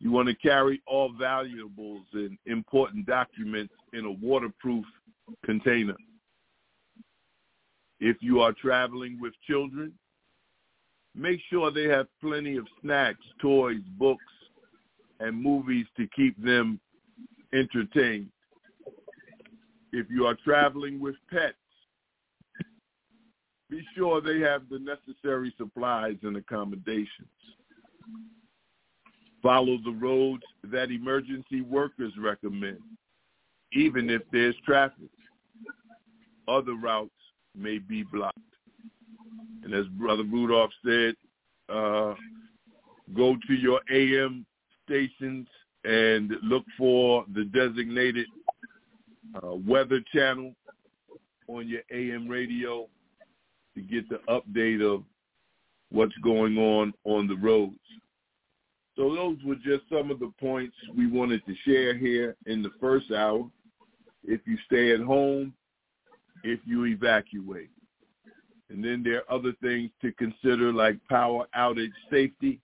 You 0.00 0.10
want 0.10 0.28
to 0.28 0.34
carry 0.34 0.82
all 0.86 1.12
valuables 1.12 2.04
and 2.12 2.36
important 2.46 3.06
documents 3.06 3.72
in 3.92 4.04
a 4.04 4.10
waterproof 4.10 4.84
container. 5.44 5.96
If 8.00 8.18
you 8.20 8.40
are 8.40 8.52
traveling 8.52 9.18
with 9.20 9.32
children, 9.46 9.92
make 11.14 11.40
sure 11.48 11.70
they 11.70 11.84
have 11.84 12.06
plenty 12.20 12.56
of 12.56 12.66
snacks, 12.82 13.24
toys, 13.40 13.80
books, 13.98 14.24
and 15.20 15.40
movies 15.40 15.86
to 15.96 16.06
keep 16.14 16.42
them 16.42 16.78
entertained. 17.54 18.28
If 19.92 20.10
you 20.10 20.26
are 20.26 20.36
traveling 20.44 21.00
with 21.00 21.14
pets, 21.30 21.54
be 23.70 23.82
sure 23.96 24.20
they 24.20 24.40
have 24.40 24.68
the 24.68 24.78
necessary 24.78 25.52
supplies 25.56 26.16
and 26.22 26.36
accommodations. 26.36 27.28
Follow 29.42 29.78
the 29.84 29.96
roads 29.98 30.42
that 30.64 30.90
emergency 30.90 31.62
workers 31.62 32.12
recommend, 32.18 32.80
even 33.72 34.10
if 34.10 34.22
there's 34.32 34.54
traffic. 34.64 35.08
Other 36.46 36.74
routes 36.74 37.10
may 37.56 37.78
be 37.78 38.02
blocked. 38.02 38.38
And 39.62 39.74
as 39.74 39.86
Brother 39.98 40.22
Rudolph 40.24 40.70
said, 40.84 41.14
uh, 41.68 42.14
go 43.14 43.36
to 43.46 43.54
your 43.54 43.80
AM 43.90 44.46
stations 44.84 45.46
and 45.84 46.32
look 46.42 46.64
for 46.78 47.24
the 47.34 47.44
designated 47.44 48.26
uh, 49.34 49.54
weather 49.54 50.00
channel 50.12 50.54
on 51.48 51.68
your 51.68 51.82
AM 51.92 52.28
radio 52.28 52.86
to 53.74 53.82
get 53.82 54.08
the 54.08 54.20
update 54.28 54.82
of 54.82 55.02
what's 55.90 56.16
going 56.22 56.56
on 56.58 56.92
on 57.04 57.28
the 57.28 57.36
roads. 57.36 57.74
So 58.96 59.14
those 59.14 59.36
were 59.44 59.56
just 59.56 59.82
some 59.90 60.10
of 60.10 60.18
the 60.18 60.32
points 60.40 60.74
we 60.96 61.06
wanted 61.06 61.44
to 61.46 61.54
share 61.64 61.96
here 61.96 62.34
in 62.46 62.62
the 62.62 62.70
first 62.80 63.12
hour. 63.12 63.48
If 64.24 64.40
you 64.46 64.56
stay 64.66 64.92
at 64.92 65.00
home, 65.00 65.52
if 66.46 66.60
you 66.64 66.84
evacuate. 66.84 67.70
And 68.70 68.82
then 68.82 69.02
there 69.02 69.22
are 69.28 69.36
other 69.36 69.52
things 69.60 69.90
to 70.00 70.12
consider 70.12 70.72
like 70.72 70.96
power 71.08 71.46
outage 71.56 71.90
safety, 72.10 72.60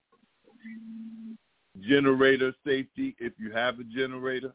generator 1.80 2.54
safety 2.64 3.16
if 3.18 3.32
you 3.38 3.50
have 3.52 3.80
a 3.80 3.84
generator, 3.84 4.52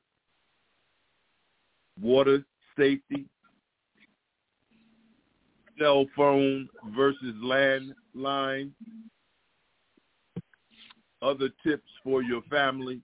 water 2.02 2.46
safety, 2.78 3.26
cell 5.78 6.06
phone 6.16 6.70
versus 6.96 7.36
landline, 7.44 8.72
other 11.22 11.50
tips 11.66 11.90
for 12.04 12.22
your 12.22 12.42
family, 12.44 13.02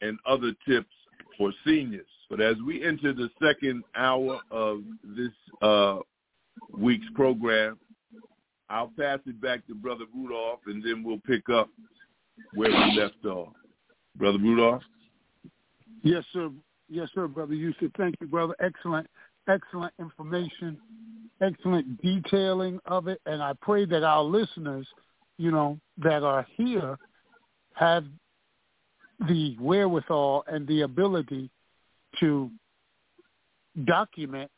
and 0.00 0.18
other 0.26 0.52
tips 0.66 0.90
for 1.38 1.52
seniors. 1.64 2.06
But 2.32 2.40
as 2.40 2.56
we 2.66 2.82
enter 2.82 3.12
the 3.12 3.28
second 3.42 3.84
hour 3.94 4.40
of 4.50 4.80
this 5.04 5.32
uh, 5.60 5.98
week's 6.74 7.04
program, 7.14 7.78
I'll 8.70 8.90
pass 8.98 9.18
it 9.26 9.38
back 9.38 9.66
to 9.66 9.74
Brother 9.74 10.06
Rudolph, 10.16 10.60
and 10.64 10.82
then 10.82 11.04
we'll 11.04 11.20
pick 11.26 11.50
up 11.50 11.68
where 12.54 12.70
we 12.70 12.98
left 12.98 13.22
off. 13.26 13.52
Brother 14.16 14.38
Rudolph? 14.38 14.82
Yes, 16.02 16.24
sir. 16.32 16.50
Yes, 16.88 17.10
sir, 17.14 17.28
Brother 17.28 17.52
Yusef. 17.52 17.92
Thank 17.98 18.14
you, 18.18 18.28
brother. 18.28 18.56
Excellent, 18.60 19.06
excellent 19.46 19.92
information, 19.98 20.78
excellent 21.42 22.00
detailing 22.00 22.80
of 22.86 23.08
it. 23.08 23.20
And 23.26 23.42
I 23.42 23.52
pray 23.60 23.84
that 23.84 24.04
our 24.04 24.22
listeners, 24.22 24.86
you 25.36 25.50
know, 25.50 25.78
that 25.98 26.22
are 26.22 26.46
here 26.56 26.96
have 27.74 28.06
the 29.28 29.54
wherewithal 29.60 30.44
and 30.46 30.66
the 30.66 30.80
ability 30.80 31.50
to 32.20 32.50
document 33.84 34.50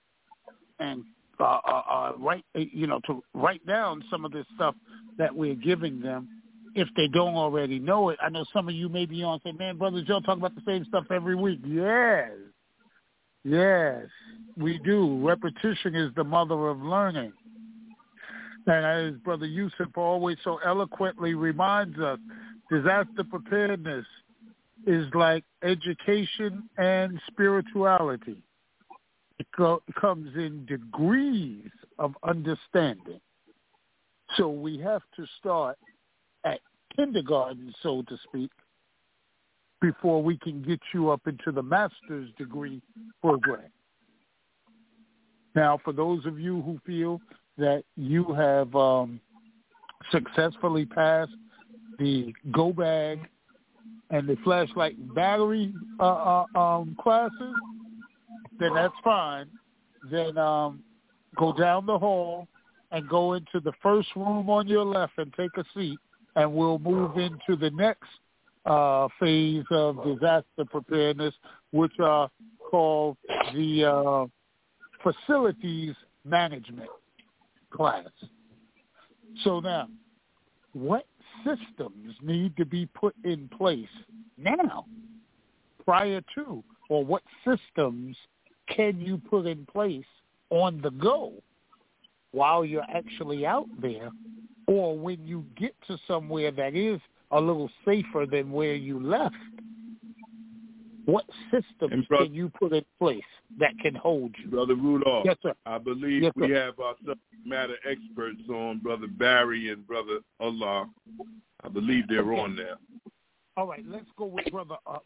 and 0.78 1.04
uh, 1.40 1.58
uh, 1.66 1.82
uh, 1.90 2.12
write, 2.18 2.44
you 2.54 2.86
know, 2.86 3.00
to 3.06 3.22
write 3.34 3.64
down 3.66 4.02
some 4.10 4.24
of 4.24 4.32
this 4.32 4.46
stuff 4.54 4.74
that 5.18 5.34
we're 5.34 5.54
giving 5.54 6.00
them 6.00 6.28
if 6.74 6.88
they 6.96 7.08
don't 7.08 7.34
already 7.34 7.78
know 7.78 8.08
it. 8.10 8.18
I 8.22 8.28
know 8.28 8.44
some 8.52 8.68
of 8.68 8.74
you 8.74 8.88
may 8.88 9.06
be 9.06 9.22
on 9.22 9.40
say, 9.44 9.52
man, 9.52 9.76
Brother 9.76 10.02
Joe 10.06 10.20
talk 10.20 10.38
about 10.38 10.54
the 10.54 10.62
same 10.66 10.84
stuff 10.84 11.04
every 11.10 11.36
week. 11.36 11.60
Yes. 11.64 12.30
Yes, 13.44 14.06
we 14.56 14.78
do. 14.78 15.20
Repetition 15.26 15.94
is 15.94 16.10
the 16.16 16.24
mother 16.24 16.68
of 16.68 16.80
learning. 16.80 17.32
And 18.66 18.86
as 19.14 19.20
Brother 19.20 19.44
Yusef 19.44 19.96
always 19.96 20.38
so 20.42 20.58
eloquently 20.64 21.34
reminds 21.34 21.98
us, 21.98 22.18
disaster 22.70 23.22
preparedness 23.28 24.06
is 24.86 25.06
like 25.14 25.44
education 25.62 26.68
and 26.78 27.20
spirituality. 27.26 28.38
It, 29.38 29.46
co- 29.56 29.82
comes 30.00 30.34
in 30.36 30.64
degrees 30.66 31.70
of 31.98 32.14
understanding. 32.22 33.20
So 34.36 34.48
we 34.48 34.78
have 34.78 35.02
to 35.16 35.26
start 35.38 35.76
at 36.44 36.60
kindergarten, 36.96 37.74
so 37.82 38.02
to 38.08 38.16
speak, 38.28 38.50
before 39.80 40.22
we 40.22 40.38
can 40.38 40.62
get 40.62 40.80
you 40.92 41.10
up 41.10 41.26
into 41.26 41.52
the 41.52 41.62
master's 41.62 42.30
degree 42.38 42.80
program. 43.20 43.70
Now, 45.54 45.78
for 45.84 45.92
those 45.92 46.24
of 46.26 46.38
you 46.38 46.62
who 46.62 46.80
feel 46.86 47.20
that 47.58 47.84
you 47.96 48.32
have 48.32 48.74
um, 48.74 49.20
successfully 50.10 50.84
passed 50.84 51.32
the 51.98 52.32
go 52.52 52.72
bag 52.72 53.20
and 54.10 54.28
the 54.28 54.36
flashlight 54.44 54.96
battery 55.14 55.72
uh, 55.98 56.44
uh, 56.54 56.58
um, 56.58 56.96
classes, 57.00 57.54
then 58.58 58.74
that's 58.74 58.94
fine. 59.02 59.46
Then 60.10 60.36
um, 60.38 60.82
go 61.36 61.52
down 61.52 61.86
the 61.86 61.98
hall 61.98 62.46
and 62.92 63.08
go 63.08 63.32
into 63.32 63.60
the 63.60 63.72
first 63.82 64.08
room 64.14 64.48
on 64.48 64.68
your 64.68 64.84
left 64.84 65.14
and 65.18 65.32
take 65.34 65.50
a 65.56 65.64
seat, 65.74 65.98
and 66.36 66.52
we'll 66.52 66.78
move 66.78 67.16
into 67.16 67.56
the 67.58 67.70
next 67.70 68.08
uh, 68.66 69.08
phase 69.18 69.64
of 69.70 70.04
disaster 70.04 70.64
preparedness, 70.70 71.34
which 71.72 71.92
are 72.00 72.30
called 72.70 73.16
the 73.52 73.84
uh, 73.84 74.26
facilities 75.02 75.94
management 76.24 76.90
class. 77.70 78.06
So 79.42 79.60
now, 79.60 79.88
what 80.72 81.06
systems 81.44 82.14
need 82.22 82.56
to 82.56 82.64
be 82.64 82.86
put 82.86 83.14
in 83.24 83.48
place 83.56 83.86
now 84.38 84.86
prior 85.84 86.20
to, 86.34 86.64
or 86.88 87.04
what 87.04 87.22
systems 87.44 88.16
can 88.74 89.00
you 89.00 89.18
put 89.18 89.46
in 89.46 89.66
place 89.66 90.04
on 90.50 90.80
the 90.80 90.90
go 90.90 91.32
while 92.32 92.64
you're 92.64 92.86
actually 92.92 93.46
out 93.46 93.68
there 93.80 94.10
or 94.66 94.98
when 94.98 95.24
you 95.26 95.44
get 95.56 95.74
to 95.86 95.98
somewhere 96.08 96.50
that 96.50 96.74
is 96.74 97.00
a 97.30 97.40
little 97.40 97.70
safer 97.84 98.26
than 98.30 98.50
where 98.50 98.74
you 98.74 99.00
left, 99.00 99.34
what 101.04 101.24
systems 101.50 102.06
brother, 102.06 102.24
can 102.26 102.34
you 102.34 102.50
put 102.58 102.72
in 102.72 102.84
place 102.98 103.22
that 103.58 103.78
can 103.80 103.94
hold 103.94 104.34
you? 104.42 104.48
Brother 104.48 104.74
Rudolph, 104.74 105.24
yes, 105.26 105.36
sir. 105.42 105.54
I 105.66 105.78
believe 105.78 106.22
yes, 106.22 106.32
we 106.36 106.50
have 106.50 106.78
our 106.80 106.94
subject 106.98 107.20
matter 107.44 107.76
experts 107.88 108.40
on, 108.48 108.78
Brother 108.78 109.06
Barry 109.06 109.70
and 109.70 109.86
Brother 109.86 110.20
Allah. 110.40 110.88
I 111.62 111.68
believe 111.68 112.08
they're 112.08 112.32
okay. 112.32 112.40
on 112.40 112.56
there. 112.56 112.76
All 113.56 113.66
right, 113.66 113.84
let's 113.86 114.06
go 114.16 114.24
with 114.24 114.50
brother 114.50 114.76
uh, 114.86 114.98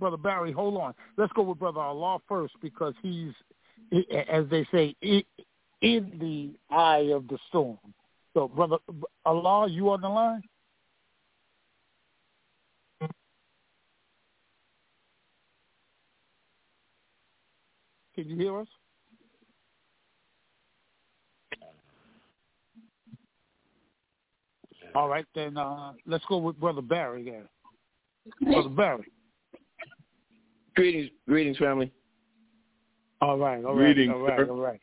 brother 0.00 0.16
Barry. 0.16 0.50
Hold 0.50 0.76
on, 0.80 0.94
let's 1.16 1.32
go 1.34 1.42
with 1.42 1.58
brother 1.58 1.80
Allah 1.80 2.18
first 2.28 2.54
because 2.60 2.94
he's, 3.02 3.32
as 4.28 4.46
they 4.50 4.66
say, 4.72 4.96
in 5.00 5.24
the 6.18 6.54
eye 6.70 7.10
of 7.14 7.28
the 7.28 7.38
storm. 7.48 7.78
So, 8.34 8.48
brother 8.48 8.78
Allah, 9.24 9.68
you 9.68 9.90
on 9.90 10.00
the 10.00 10.08
line? 10.08 10.42
Can 18.18 18.28
you 18.28 18.36
hear 18.36 18.58
us? 18.58 18.66
All 24.96 25.08
right, 25.08 25.24
then 25.36 25.56
uh, 25.56 25.92
let's 26.04 26.24
go 26.28 26.38
with 26.38 26.58
Brother 26.58 26.82
Barry 26.82 27.22
there. 27.22 27.44
Brother 28.42 28.70
Barry. 28.70 29.12
Greetings, 30.74 31.10
greetings, 31.28 31.58
family. 31.58 31.92
All 33.20 33.38
right, 33.38 33.64
all 33.64 33.76
right, 33.76 33.94
greetings, 33.94 34.12
all 34.12 34.22
right, 34.22 34.38
sir. 34.40 34.50
all 34.50 34.60
right. 34.60 34.80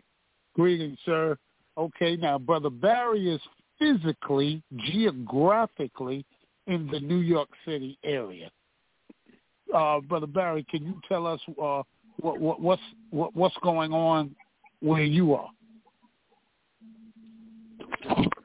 Greetings, 0.54 0.98
sir. 1.04 1.38
Okay, 1.78 2.16
now 2.16 2.38
Brother 2.38 2.70
Barry 2.70 3.30
is 3.30 3.42
physically, 3.78 4.64
geographically 4.78 6.26
in 6.68 6.88
the 6.88 7.02
New 7.02 7.20
York 7.20 7.50
City 7.66 8.00
area. 8.06 8.50
Uh, 9.76 10.00
Brother 10.00 10.28
Barry, 10.28 10.66
can 10.72 10.86
you 10.86 11.02
tell 11.10 11.28
us 11.28 11.42
uh, 11.62 11.82
what, 12.18 12.40
what, 12.40 12.62
what's 12.62 12.82
what, 13.10 13.36
what's 13.36 13.56
going 13.64 13.94
on 13.94 14.36
where 14.82 15.04
you 15.04 15.34
are? 15.34 15.50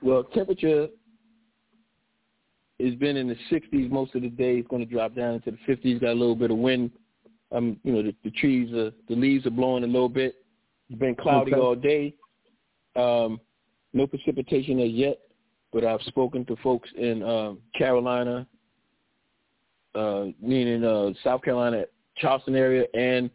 Well, 0.02 0.24
temperature 0.24 0.88
has 2.80 2.94
been 2.94 3.16
in 3.16 3.28
the 3.28 3.36
60s 3.50 3.90
most 3.90 4.14
of 4.14 4.22
the 4.22 4.28
day. 4.28 4.56
It's 4.56 4.68
going 4.68 4.86
to 4.86 4.90
drop 4.90 5.14
down 5.14 5.34
into 5.34 5.50
the 5.50 5.58
50s. 5.72 6.00
Got 6.00 6.10
a 6.10 6.12
little 6.12 6.36
bit 6.36 6.50
of 6.50 6.56
wind. 6.56 6.90
Um, 7.52 7.78
you 7.82 7.92
know, 7.92 8.02
the, 8.02 8.14
the 8.24 8.30
trees, 8.30 8.72
are, 8.72 8.92
the 9.08 9.14
leaves 9.14 9.46
are 9.46 9.50
blowing 9.50 9.84
a 9.84 9.86
little 9.86 10.08
bit. 10.08 10.36
It's 10.88 10.98
been 10.98 11.14
cloudy 11.14 11.52
Okay. 11.52 11.60
all 11.60 11.74
day. 11.74 12.14
Um, 12.96 13.40
no 13.92 14.06
precipitation 14.06 14.80
as 14.80 14.90
yet, 14.90 15.18
but 15.72 15.84
I've 15.84 16.02
spoken 16.02 16.44
to 16.46 16.56
folks 16.56 16.88
in 16.96 17.22
um, 17.22 17.58
Carolina, 17.76 18.46
uh, 19.94 20.26
meaning 20.40 20.84
uh, 20.84 21.10
South 21.22 21.42
Carolina, 21.42 21.84
Charleston 22.16 22.54
area, 22.54 22.86
and 22.94 23.30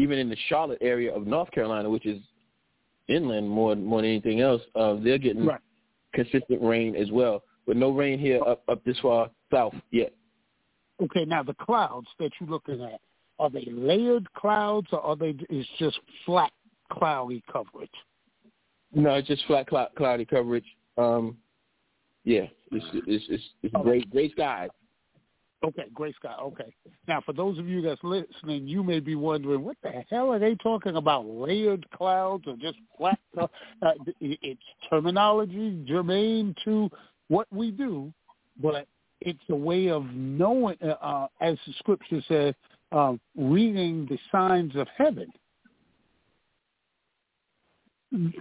even 0.00 0.18
in 0.18 0.28
the 0.30 0.36
Charlotte 0.48 0.78
area 0.80 1.14
of 1.14 1.26
North 1.26 1.50
Carolina, 1.50 1.88
which 1.90 2.06
is 2.06 2.20
inland 3.08 3.48
more 3.48 3.76
more 3.76 4.00
than 4.00 4.10
anything 4.10 4.40
else. 4.40 4.62
Uh, 4.74 4.94
they're 4.94 5.18
getting 5.18 5.44
Right. 5.44 5.60
consistent 6.14 6.62
rain 6.62 6.96
as 6.96 7.10
well, 7.10 7.42
but 7.66 7.76
no 7.76 7.90
rain 7.90 8.18
here 8.18 8.40
up 8.46 8.62
up 8.68 8.82
this 8.84 8.98
far 9.00 9.30
south 9.50 9.74
yet. 9.90 10.14
Okay, 11.02 11.24
now 11.24 11.42
the 11.42 11.54
clouds 11.54 12.08
that 12.18 12.30
you're 12.38 12.48
looking 12.48 12.82
at, 12.82 13.00
are 13.38 13.50
they 13.50 13.64
layered 13.66 14.32
clouds 14.34 14.88
or 14.92 15.00
are 15.02 15.16
they 15.16 15.34
is 15.50 15.66
just 15.78 15.98
flat 16.24 16.52
cloudy 16.90 17.42
coverage? 17.52 17.90
No, 18.92 19.14
it's 19.14 19.28
just 19.28 19.44
flat 19.46 19.66
cloud, 19.66 19.90
cloudy 19.96 20.24
coverage. 20.24 20.66
Um, 20.96 21.36
yeah, 22.24 22.46
it's 22.72 22.86
it's 23.06 23.24
it's, 23.28 23.44
it's 23.62 23.74
Oh. 23.74 23.82
great 23.82 24.08
gray 24.10 24.30
skies. 24.30 24.70
Okay, 25.62 25.84
Great 25.92 26.14
Scott. 26.16 26.38
Okay. 26.40 26.72
Now, 27.06 27.20
for 27.20 27.34
those 27.34 27.58
of 27.58 27.68
you 27.68 27.82
that's 27.82 28.02
listening, 28.02 28.66
you 28.66 28.82
may 28.82 28.98
be 28.98 29.14
wondering, 29.14 29.62
what 29.62 29.76
the 29.82 29.92
hell 30.08 30.32
are 30.32 30.38
they 30.38 30.54
talking 30.54 30.96
about? 30.96 31.26
Layered 31.26 31.86
clouds 31.90 32.44
or 32.46 32.56
just 32.56 32.78
flat? 32.96 33.18
Uh, 33.36 33.46
it's 34.20 34.62
terminology 34.88 35.84
germane 35.86 36.54
to 36.64 36.88
what 37.28 37.46
we 37.52 37.70
do, 37.70 38.12
but 38.60 38.86
it's 39.20 39.38
a 39.50 39.54
way 39.54 39.90
of 39.90 40.06
knowing, 40.14 40.76
uh, 40.82 40.94
uh 41.02 41.28
as 41.42 41.58
the 41.66 41.74
scripture 41.78 42.22
says, 42.26 42.54
uh, 42.92 43.12
reading 43.36 44.06
the 44.08 44.18
signs 44.32 44.74
of 44.76 44.88
heaven. 44.96 45.30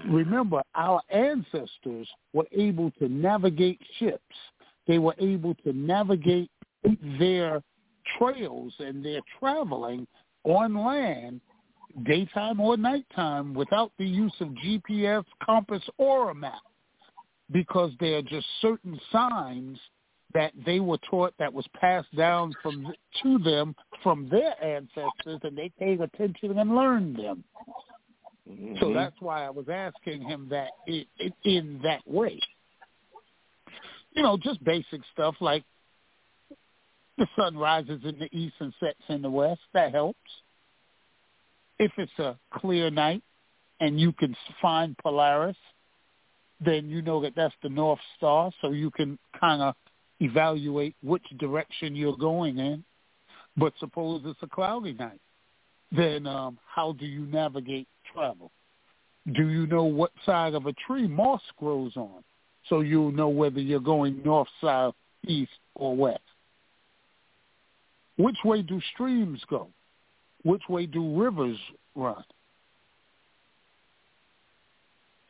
Remember, 0.08 0.64
our 0.74 1.02
ancestors 1.10 2.08
were 2.34 2.48
able 2.54 2.92
to 2.92 3.10
navigate 3.10 3.80
ships. 4.00 4.24
They 4.88 4.98
were 4.98 5.14
able 5.20 5.54
to 5.56 5.74
navigate 5.74 6.50
their 7.20 7.62
trails 8.18 8.74
and 8.80 9.04
their 9.04 9.22
traveling 9.40 10.08
on 10.44 10.76
land, 10.76 11.42
daytime 12.06 12.60
or 12.60 12.78
nighttime, 12.78 13.54
without 13.54 13.92
the 13.98 14.06
use 14.06 14.34
of 14.40 14.50
GPS, 14.66 15.24
compass, 15.46 15.84
or 15.98 16.32
a 16.32 16.36
map, 16.36 16.62
because 17.52 17.92
there 18.00 18.18
are 18.18 18.24
just 18.24 18.48
certain 18.62 19.00
signs 19.12 19.78
that 20.34 20.54
they 20.66 20.80
were 20.80 21.00
taught 21.10 21.34
that 21.40 21.52
was 21.52 21.66
passed 21.80 22.16
down 22.16 22.54
from 22.62 22.94
to 23.24 23.40
them 23.40 23.76
from 24.04 24.30
their 24.30 24.54
ancestors, 24.64 25.40
and 25.44 25.58
they 25.58 25.72
paid 25.80 26.02
attention 26.02 26.58
and 26.58 26.76
learned 26.76 27.16
them. 27.16 27.44
Mm-hmm. 28.50 28.76
So 28.80 28.94
that's 28.94 29.16
why 29.20 29.46
I 29.46 29.50
was 29.50 29.66
asking 29.70 30.22
him 30.22 30.48
that 30.50 30.70
in, 30.88 31.06
in 31.44 31.80
that 31.84 32.08
way. 32.08 32.40
You 34.14 34.24
know, 34.24 34.38
just 34.38 34.64
basic 34.64 35.02
stuff 35.14 35.36
like 35.40 35.64
the 37.20 37.28
sun 37.36 37.58
rises 37.58 38.02
in 38.04 38.18
the 38.18 38.36
east 38.36 38.56
and 38.60 38.74
sets 38.80 39.02
in 39.10 39.22
the 39.22 39.30
west. 39.30 39.62
That 39.74 39.92
helps. 39.92 40.18
If 41.78 41.92
it's 41.98 42.18
a 42.18 42.38
clear 42.52 42.90
night 42.90 43.22
and 43.80 44.00
you 44.00 44.12
can 44.12 44.36
find 44.62 44.98
Polaris, 44.98 45.58
then 46.64 46.90
you 46.90 47.02
know 47.02 47.22
that 47.22 47.34
that's 47.36 47.54
the 47.64 47.70
North 47.70 48.00
Star, 48.18 48.52
so 48.62 48.72
you 48.72 48.92
can 48.92 49.18
kind 49.40 49.62
of 49.62 49.76
evaluate 50.20 50.96
which 51.04 51.24
direction 51.38 51.96
you're 51.96 52.18
going 52.18 52.58
in. 52.58 52.84
But 53.56 53.74
suppose 53.80 54.22
it's 54.26 54.40
a 54.42 54.48
cloudy 54.48 54.94
night, 54.94 55.22
then 55.92 56.28
um, 56.28 56.58
how 56.66 56.94
do 56.94 57.06
you 57.06 57.26
navigate 57.26 57.88
travel? 58.14 58.52
Do 59.34 59.50
you 59.50 59.68
know 59.68 59.84
what 59.84 60.12
side 60.26 60.54
of 60.54 60.66
a 60.66 60.74
tree 60.88 61.08
moss 61.08 61.42
grows 61.58 61.96
on? 61.96 62.24
So 62.68 62.82
you'll 62.82 63.12
know 63.12 63.30
whether 63.30 63.60
you're 63.60 63.80
going 63.80 64.22
north, 64.24 64.48
south, 64.62 64.96
east, 65.26 65.52
or 65.76 65.96
west. 65.96 66.20
Which 68.20 68.36
way 68.44 68.62
do 68.62 68.82
streams 68.94 69.42
go? 69.50 69.70
Which 70.44 70.64
way 70.68 70.86
do 70.86 71.18
rivers 71.18 71.58
run? 71.96 72.22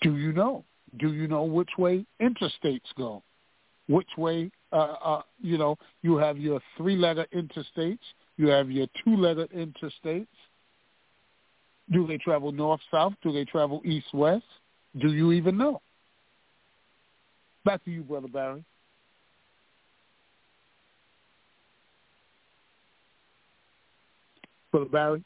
Do 0.02 0.18
you 0.18 0.34
know? 0.34 0.66
Do 0.98 1.14
you 1.14 1.28
know 1.28 1.44
which 1.44 1.70
way 1.78 2.04
interstates 2.20 2.90
go? 2.98 3.22
Which 3.88 4.08
way, 4.18 4.50
uh, 4.74 4.96
uh, 5.04 5.22
you 5.40 5.60
know, 5.60 5.78
you 6.02 6.18
have 6.18 6.40
your 6.40 6.60
three-letter 6.78 7.28
interstates, 7.32 8.00
you 8.38 8.48
have 8.48 8.72
your 8.72 8.88
two-letter 9.04 9.48
interstates, 9.56 10.28
do 11.92 12.08
they 12.08 12.18
travel 12.18 12.52
north-south? 12.52 13.14
Do 13.22 13.32
they 13.32 13.46
travel 13.46 13.82
east-west? 13.86 14.46
Do 15.00 15.14
you 15.14 15.32
even 15.32 15.58
know? 15.58 15.80
Back 17.66 17.86
to 17.86 17.92
you, 17.92 18.02
Brother 18.02 18.28
Barry. 18.28 18.64
Brother 24.72 24.90
Barry, 24.90 25.24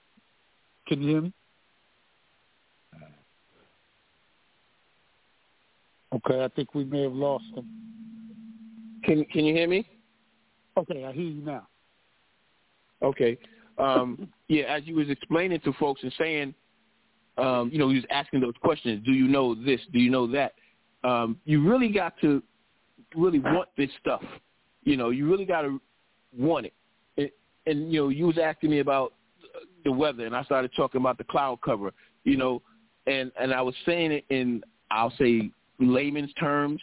can 0.88 1.02
you 1.02 1.10
hear 1.10 1.22
me? 1.22 1.34
Okay, 6.14 6.44
I 6.44 6.48
think 6.50 6.76
we 6.76 6.84
may 6.86 7.04
have 7.04 7.14
lost 7.14 7.46
him. 7.56 7.68
Can 9.04 9.26
Can 9.26 9.46
you 9.46 9.54
hear 9.54 9.68
me? 9.68 9.88
Okay, 10.78 11.06
I 11.06 11.12
hear 11.12 11.24
you 11.24 11.41
now. 11.41 11.68
Okay 13.02 13.38
um, 13.78 14.28
yeah, 14.48 14.64
as 14.64 14.84
you 14.86 14.96
was 14.96 15.10
explaining 15.10 15.60
to 15.62 15.74
folks 15.74 16.04
and 16.04 16.14
saying, 16.18 16.54
um, 17.38 17.70
you 17.72 17.80
know, 17.80 17.89
he 17.89 17.96
was 17.96 18.06
asking 18.10 18.41
those 18.41 18.54
questions. 18.62 19.04
Do 19.04 19.12
you 19.12 19.28
know 19.28 19.56
this? 19.56 19.80
Do 19.91 20.00
you 20.00 20.12
know 20.12 20.28
that? 20.28 20.54
Um, 21.04 21.38
you 21.46 21.68
really 21.68 21.89
got 21.89 22.14
to 22.22 22.41
really 23.16 23.39
want 23.39 23.70
this 23.76 23.89
stuff. 24.00 24.22
You 24.84 24.98
know, 24.98 25.10
you 25.10 25.30
really 25.30 25.46
got 25.46 25.64
to 25.64 25.82
want 26.38 26.68
it. 26.68 26.74
And, 27.18 27.30
and 27.66 27.91
you 27.91 28.02
know, 28.02 28.10
you 28.10 28.28
was 28.28 28.38
asking 28.38 28.70
me 28.70 28.80
about 28.80 29.14
the 29.84 29.92
weather, 29.92 30.26
and 30.26 30.36
I 30.36 30.44
started 30.44 30.72
talking 30.76 31.02
about 31.02 31.18
the 31.18 31.24
cloud 31.24 31.60
cover. 31.64 31.92
You 32.24 32.38
know, 32.38 32.62
and 33.08 33.32
and 33.40 33.54
I 33.54 33.62
was 33.62 33.76
saying 33.86 34.12
it 34.12 34.26
in 34.30 34.64
I'll 34.92 35.14
say 35.18 35.50
layman's 35.80 36.34
terms, 36.34 36.82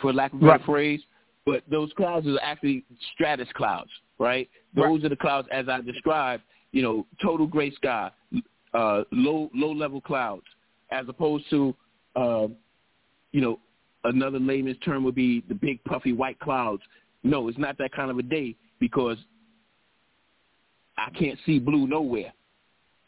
for 0.00 0.12
lack 0.12 0.32
of 0.32 0.38
a 0.38 0.40
better 0.40 0.52
right. 0.52 0.64
phrase. 0.64 1.00
But 1.44 1.62
those 1.70 1.90
clouds 1.96 2.26
are 2.26 2.38
actually 2.42 2.84
stratus 3.14 3.48
clouds, 3.54 3.90
right? 4.18 4.48
Those 4.74 4.84
right. 4.84 5.04
are 5.06 5.08
the 5.08 5.16
clouds 5.16 5.48
as 5.50 5.66
I 5.68 5.80
described. 5.80 6.42
You 6.72 6.82
know, 6.82 7.06
total 7.22 7.46
gray 7.46 7.70
sky, 7.70 8.10
uh, 8.74 9.02
low 9.10 9.50
low 9.54 9.72
level 9.72 10.02
clouds, 10.02 10.44
as 10.90 11.06
opposed 11.08 11.48
to, 11.48 11.74
uh, 12.14 12.48
you 13.32 13.40
know, 13.40 13.58
another 14.04 14.38
layman's 14.38 14.76
term 14.84 15.02
would 15.04 15.14
be 15.14 15.42
the 15.48 15.54
big 15.54 15.82
puffy 15.84 16.12
white 16.12 16.38
clouds. 16.40 16.82
No, 17.22 17.48
it's 17.48 17.58
not 17.58 17.78
that 17.78 17.92
kind 17.92 18.10
of 18.10 18.18
a 18.18 18.22
day 18.22 18.54
because 18.80 19.16
I 20.98 21.10
can't 21.18 21.38
see 21.46 21.58
blue 21.58 21.86
nowhere. 21.86 22.32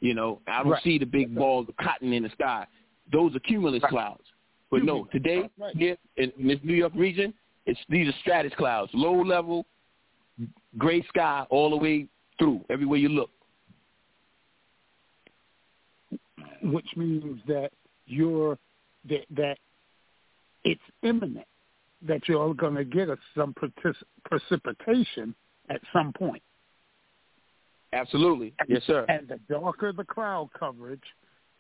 You 0.01 0.14
know, 0.14 0.40
I 0.46 0.62
don't 0.62 0.72
right. 0.72 0.82
see 0.82 0.98
the 0.98 1.07
big 1.07 1.34
balls 1.34 1.66
of 1.68 1.76
cotton 1.76 2.12
in 2.12 2.22
the 2.22 2.30
sky. 2.30 2.66
Those 3.12 3.34
are 3.36 3.40
cumulus 3.40 3.82
right. 3.82 3.90
clouds. 3.90 4.22
But 4.70 4.84
no, 4.84 5.05
today 5.12 5.48
here 5.74 5.96
in 6.16 6.32
this 6.38 6.59
New 6.62 6.74
York 6.74 6.92
region, 6.94 7.34
it's 7.66 7.78
these 7.88 8.09
are 8.09 8.14
stratus 8.20 8.53
clouds, 8.57 8.90
low 8.94 9.20
level, 9.20 9.66
gray 10.78 11.03
sky 11.09 11.44
all 11.51 11.70
the 11.70 11.76
way 11.76 12.07
through, 12.38 12.64
everywhere 12.70 12.98
you 12.98 13.09
look. 13.09 13.30
Which 16.62 16.86
means 16.96 17.40
that 17.48 17.70
you're 18.07 18.59
that 19.09 19.24
that 19.34 19.57
it's 20.64 20.80
imminent 21.03 21.46
that 22.07 22.28
you're 22.28 22.55
going 22.55 22.74
to 22.74 22.84
get 22.84 23.09
a, 23.09 23.16
some 23.36 23.55
precipitation 24.24 25.34
at 25.68 25.80
some 25.92 26.12
point. 26.12 26.42
Absolutely, 27.93 28.55
and, 28.59 28.68
yes, 28.68 28.82
sir. 28.86 29.05
And 29.09 29.28
the 29.28 29.41
darker 29.49 29.93
the 29.93 30.05
cloud 30.05 30.51
coverage, 30.59 31.03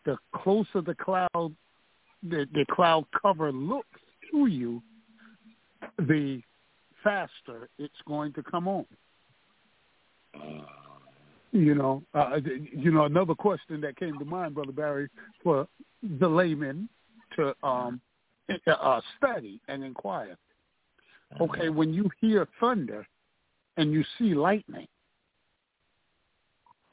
the 0.04 0.16
closer 0.32 0.80
the 0.80 0.94
cloud 0.94 1.54
the, 2.22 2.46
the 2.52 2.66
cloud 2.70 3.06
cover 3.20 3.50
looks 3.50 4.00
to 4.30 4.46
you, 4.46 4.82
the 5.98 6.42
faster 7.02 7.68
it's 7.78 7.94
going 8.06 8.32
to 8.34 8.42
come 8.42 8.68
on. 8.68 8.84
You 11.52 11.74
know, 11.74 12.02
uh, 12.14 12.36
you 12.72 12.92
know, 12.92 13.06
another 13.06 13.34
question 13.34 13.80
that 13.80 13.96
came 13.96 14.18
to 14.18 14.24
mind, 14.24 14.54
Brother 14.54 14.72
Barry, 14.72 15.08
for 15.42 15.66
the 16.20 16.28
layman 16.28 16.88
to 17.36 17.54
um, 17.66 18.00
uh, 18.66 19.00
study 19.16 19.60
and 19.66 19.82
inquire. 19.82 20.36
Okay, 21.40 21.62
uh-huh. 21.62 21.72
when 21.72 21.92
you 21.92 22.08
hear 22.20 22.46
thunder 22.60 23.06
and 23.76 23.92
you 23.92 24.04
see 24.18 24.34
lightning, 24.34 24.86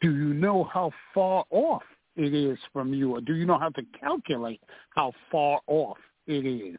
do 0.01 0.11
you 0.11 0.33
know 0.33 0.63
how 0.63 0.91
far 1.13 1.45
off 1.49 1.83
it 2.15 2.33
is 2.33 2.57
from 2.73 2.93
you, 2.93 3.15
or 3.15 3.21
do 3.21 3.35
you 3.35 3.45
know 3.45 3.59
how 3.59 3.69
to 3.69 3.81
calculate 3.99 4.61
how 4.89 5.11
far 5.31 5.59
off 5.67 5.97
it 6.27 6.45
is? 6.45 6.77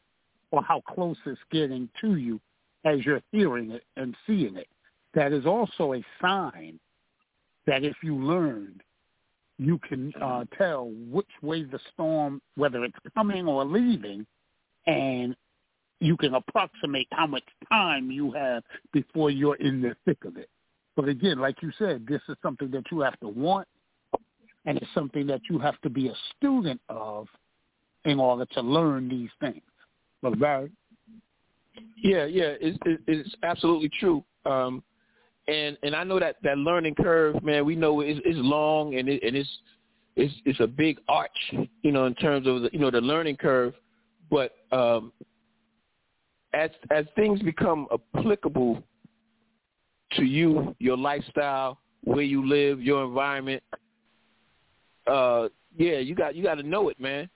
or 0.51 0.62
how 0.62 0.81
close 0.81 1.16
it's 1.27 1.41
getting 1.51 1.89
to 2.01 2.16
you 2.16 2.41
as 2.85 3.05
you're 3.05 3.23
hearing 3.33 3.71
it 3.71 3.85
and 3.97 4.16
seeing 4.27 4.57
it. 4.57 4.69
That 5.14 5.33
is 5.33 5.47
also 5.47 5.95
a 5.95 6.05
sign 6.21 6.79
that 7.66 7.85
if 7.85 7.97
you 8.03 8.16
learned, 8.16 8.83
you 9.59 9.79
can 9.89 10.12
uh, 10.23 10.45
tell 10.57 10.91
which 11.11 11.27
way 11.43 11.64
the 11.64 11.81
storm, 11.93 12.41
whether 12.57 12.85
it's 12.85 12.97
coming 13.14 13.47
or 13.49 13.64
leaving, 13.64 14.25
and 14.87 15.35
you 16.01 16.16
can 16.16 16.35
approximate 16.35 17.09
how 17.11 17.27
much 17.27 17.43
time 17.69 18.11
you 18.11 18.31
have 18.33 18.62
before 18.93 19.31
you're 19.31 19.57
in 19.57 19.83
the 19.83 19.97
thick 20.05 20.25
of 20.25 20.37
it. 20.37 20.49
But 20.99 21.09
again, 21.09 21.38
like 21.38 21.62
you 21.62 21.70
said, 21.78 22.05
this 22.09 22.20
is 22.28 22.34
something 22.42 22.72
that 22.72 22.82
you 22.90 22.99
have 23.03 23.18
to 23.20 23.28
want, 23.28 23.68
and 24.66 24.76
it's 24.76 24.92
something 24.94 25.28
that 25.28 25.42
you 25.49 25.61
have 25.61 25.80
to 25.82 25.88
be 25.88 26.09
a 26.09 26.14
student 26.36 26.80
of 26.88 27.28
in 28.05 28.18
order 28.18 28.44
to 28.55 28.61
learn 28.61 29.09
these 29.09 29.30
things. 29.38 29.62
Brother 30.20 30.34
Barry? 30.34 30.72
Yeah, 32.03 32.24
yeah, 32.24 32.55
it's, 32.61 32.76
it's 33.07 33.32
absolutely 33.44 33.90
true. 34.01 34.24
Um, 34.44 34.82
and 35.46 35.78
and 35.84 35.94
I 35.94 36.03
know 36.03 36.18
that 36.18 36.34
that 36.42 36.59
learning 36.59 36.96
curve, 36.96 37.44
man, 37.44 37.64
we 37.64 37.76
know 37.76 38.01
is 38.01 38.18
is 38.24 38.36
long 38.36 38.96
and 38.96 39.09
it, 39.09 39.22
and 39.22 39.36
it's 39.36 39.49
it's 40.16 40.34
it's 40.46 40.59
a 40.59 40.66
big 40.66 40.99
arch, 41.09 41.30
you 41.82 41.92
know, 41.92 42.07
in 42.07 42.14
terms 42.16 42.49
of 42.49 42.62
the, 42.62 42.70
you 42.72 42.80
know 42.80 42.90
the 42.90 43.01
learning 43.01 43.36
curve. 43.36 43.72
But 44.32 44.51
um, 44.72 45.12
as 46.55 46.70
as 46.90 47.05
things 47.14 47.40
become 47.40 47.86
applicable 48.16 48.82
to 50.13 50.25
you, 50.25 50.75
your 50.79 50.97
lifestyle, 50.97 51.79
where 52.05 52.23
you 52.23 52.47
live, 52.47 52.81
your 52.81 53.05
environment. 53.05 53.63
Uh, 55.07 55.49
yeah, 55.77 55.99
you 55.99 56.15
got 56.15 56.35
you 56.35 56.43
got 56.43 56.57
to 56.57 56.63
know 56.63 56.89
it, 56.89 57.01
man. 57.01 57.29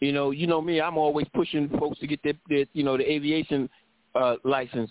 You 0.00 0.12
know, 0.12 0.30
you 0.30 0.46
know 0.46 0.62
me. 0.62 0.80
I'm 0.80 0.96
always 0.96 1.26
pushing 1.34 1.68
folks 1.78 1.98
to 2.00 2.06
get 2.06 2.22
their, 2.22 2.32
their 2.48 2.64
you 2.72 2.82
know, 2.82 2.96
the 2.96 3.10
aviation 3.10 3.68
uh, 4.14 4.36
license 4.44 4.90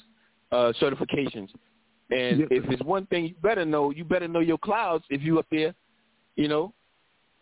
uh, 0.52 0.72
certifications. 0.82 1.50
And 2.12 2.42
if 2.52 2.66
it's 2.70 2.84
one 2.84 3.06
thing 3.08 3.26
you 3.26 3.36
better 3.42 3.66
know, 3.66 3.92
you 3.92 4.04
better 4.04 4.28
know 4.28 4.40
your 4.40 4.58
clouds 4.58 5.04
if 5.10 5.22
you 5.22 5.40
up 5.40 5.48
there. 5.52 5.74
You 6.36 6.48
know. 6.48 6.74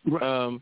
Right. 0.06 0.24
Um, 0.24 0.62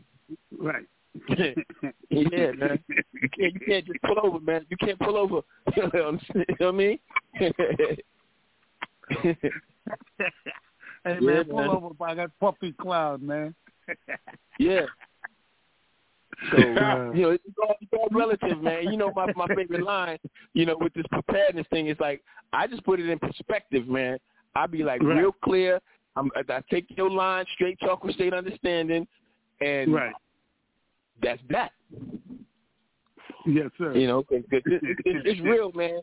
right. 0.58 0.84
yeah, 1.30 2.50
man. 2.52 2.78
You 3.12 3.28
can't 3.38 3.54
you 3.54 3.60
can't 3.66 3.86
just 3.86 4.02
pull 4.02 4.16
over, 4.22 4.40
man. 4.40 4.66
You 4.68 4.76
can't 4.76 4.98
pull 4.98 5.16
over. 5.16 5.40
you 5.76 5.82
know 5.92 6.18
what 6.58 6.68
I 6.68 6.70
mean? 6.72 6.98
hey 9.10 9.34
man, 11.04 11.22
Yeah, 11.22 11.42
pull 11.48 11.56
man. 11.58 11.70
over 11.70 11.94
by 11.94 12.14
that 12.14 12.30
puffy 12.40 12.72
cloud, 12.72 13.22
man. 13.22 13.54
yeah. 14.58 14.86
So 16.50 16.58
you 17.14 17.22
know, 17.22 17.30
it's 17.30 17.44
all, 17.62 17.74
it's 17.80 17.92
all 17.92 18.08
relative, 18.12 18.60
man. 18.62 18.84
You 18.90 18.96
know, 18.96 19.12
my 19.14 19.32
my 19.36 19.46
favorite 19.54 19.82
line, 19.84 20.18
you 20.54 20.66
know, 20.66 20.76
with 20.78 20.92
this 20.94 21.06
preparedness 21.10 21.66
thing 21.70 21.86
is 21.88 21.96
like 22.00 22.22
I 22.52 22.66
just 22.66 22.84
put 22.84 23.00
it 23.00 23.08
in 23.08 23.18
perspective, 23.18 23.88
man. 23.88 24.18
I 24.54 24.66
be 24.66 24.82
like 24.82 25.02
Right. 25.02 25.18
real 25.18 25.32
clear. 25.32 25.80
I'm, 26.16 26.30
I 26.34 26.62
take 26.70 26.86
your 26.96 27.10
line 27.10 27.44
straight, 27.54 27.78
talk 27.80 28.02
with 28.02 28.14
state 28.14 28.32
understanding, 28.32 29.06
and 29.60 29.92
Right. 29.92 30.14
that's 31.22 31.42
that. 31.50 31.72
Yes, 33.46 33.70
sir. 33.78 33.94
You 33.94 34.06
know, 34.06 34.22
'cause 34.22 34.42
it, 34.50 34.62
it, 34.66 34.82
it, 35.04 35.26
it's 35.26 35.40
real, 35.42 35.70
man. 35.72 36.00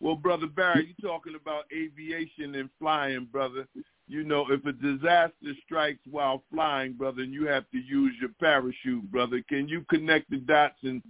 Well, 0.00 0.16
brother 0.16 0.46
Barry, 0.46 0.94
you 0.98 1.08
talking 1.08 1.34
about 1.34 1.64
aviation 1.72 2.54
and 2.54 2.70
flying, 2.78 3.28
brother. 3.30 3.66
You 4.08 4.24
know, 4.24 4.46
if 4.50 4.64
a 4.64 4.72
disaster 4.72 5.52
strikes 5.64 6.00
while 6.10 6.42
flying, 6.52 6.94
brother, 6.94 7.22
and 7.22 7.32
you 7.32 7.46
have 7.46 7.70
to 7.70 7.78
use 7.78 8.14
your 8.20 8.30
parachute, 8.40 9.10
brother, 9.10 9.42
can 9.48 9.68
you 9.68 9.84
connect 9.90 10.30
the 10.30 10.38
dots 10.38 10.78
and 10.82 11.02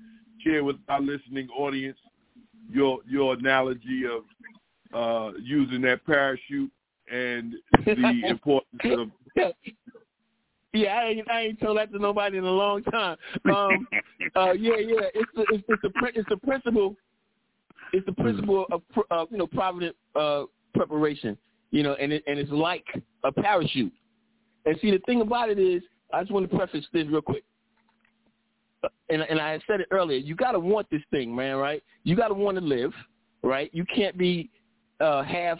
share 0.44 0.64
with 0.64 0.76
our 0.88 1.00
listening 1.00 1.48
audience 1.56 1.98
your 2.68 2.98
your 3.08 3.34
analogy 3.34 4.02
of 4.04 4.24
uh, 4.92 5.36
using 5.40 5.82
that 5.82 6.04
parachute 6.04 6.70
and 7.10 7.54
the 7.84 8.22
importance 8.28 8.82
of 8.84 9.10
Yeah, 10.72 10.88
I 10.88 11.04
ain't 11.06 11.30
I 11.30 11.40
ain't 11.42 11.60
told 11.60 11.78
that 11.78 11.92
to 11.92 11.98
nobody 11.98 12.38
in 12.38 12.44
a 12.44 12.50
long 12.50 12.82
time. 12.84 13.16
Um, 13.52 13.88
uh, 14.36 14.52
yeah, 14.52 14.76
yeah, 14.76 15.08
it's 15.14 15.30
the 15.34 15.44
it's, 15.50 15.64
it's 15.68 15.82
the 15.82 15.90
it's 16.14 16.28
the 16.28 16.36
principle, 16.36 16.96
it's 17.92 18.06
the 18.06 18.12
principle 18.12 18.66
of 18.70 18.82
uh, 19.10 19.26
you 19.30 19.38
know 19.38 19.46
provident 19.46 19.96
uh, 20.14 20.44
preparation, 20.74 21.36
you 21.70 21.82
know, 21.82 21.94
and 21.94 22.12
it, 22.12 22.24
and 22.26 22.38
it's 22.38 22.50
like 22.50 22.84
a 23.24 23.32
parachute. 23.32 23.92
And 24.66 24.78
see, 24.80 24.90
the 24.90 24.98
thing 25.06 25.20
about 25.20 25.48
it 25.48 25.58
is, 25.58 25.82
I 26.12 26.20
just 26.20 26.32
want 26.32 26.50
to 26.50 26.56
preface 26.56 26.84
this 26.92 27.06
real 27.08 27.22
quick. 27.22 27.44
Uh, 28.84 28.88
And 29.08 29.22
and 29.22 29.40
I 29.40 29.58
said 29.66 29.80
it 29.80 29.88
earlier. 29.90 30.18
You 30.18 30.34
got 30.34 30.52
to 30.52 30.60
want 30.60 30.88
this 30.90 31.02
thing, 31.10 31.34
man. 31.34 31.56
Right? 31.56 31.82
You 32.04 32.16
got 32.16 32.28
to 32.28 32.34
want 32.34 32.58
to 32.58 32.64
live. 32.64 32.92
Right? 33.42 33.70
You 33.72 33.84
can't 33.94 34.18
be 34.18 34.50
uh, 35.00 35.22
half 35.22 35.58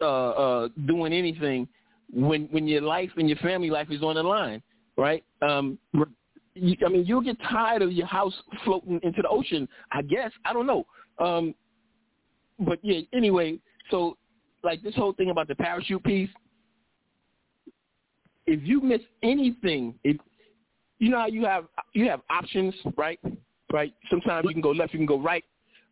uh, 0.00 0.04
uh, 0.04 0.68
doing 0.86 1.12
anything 1.12 1.68
when 2.12 2.46
when 2.50 2.66
your 2.66 2.82
life 2.82 3.10
and 3.16 3.28
your 3.28 3.38
family 3.38 3.70
life 3.70 3.88
is 3.90 4.02
on 4.02 4.14
the 4.14 4.22
line, 4.22 4.62
right? 4.96 5.24
Um, 5.42 5.78
you, 6.60 6.76
I 6.84 6.88
mean, 6.88 7.04
you'll 7.06 7.20
get 7.20 7.36
tired 7.42 7.82
of 7.82 7.92
your 7.92 8.06
house 8.06 8.34
floating 8.64 9.00
into 9.02 9.22
the 9.22 9.28
ocean. 9.28 9.68
I 9.92 10.02
guess 10.02 10.30
I 10.44 10.52
don't 10.52 10.66
know. 10.66 10.86
Um, 11.18 11.54
but 12.58 12.78
yeah, 12.82 13.00
anyway, 13.12 13.58
so 13.90 14.16
like 14.62 14.82
this 14.82 14.94
whole 14.94 15.12
thing 15.12 15.30
about 15.30 15.48
the 15.48 15.54
parachute 15.54 16.02
piece. 16.04 16.30
If 18.46 18.60
you 18.62 18.80
miss 18.80 19.00
anything, 19.22 19.94
if 20.04 20.16
you 20.98 21.10
know 21.10 21.20
how 21.20 21.26
you 21.26 21.44
have 21.44 21.66
you 21.92 22.08
have 22.08 22.20
options, 22.30 22.74
right? 22.96 23.20
Right. 23.72 23.92
Sometimes 24.10 24.46
you 24.48 24.54
can 24.54 24.62
go 24.62 24.70
left, 24.70 24.92
you 24.92 24.98
can 24.98 25.06
go 25.06 25.20
right. 25.20 25.44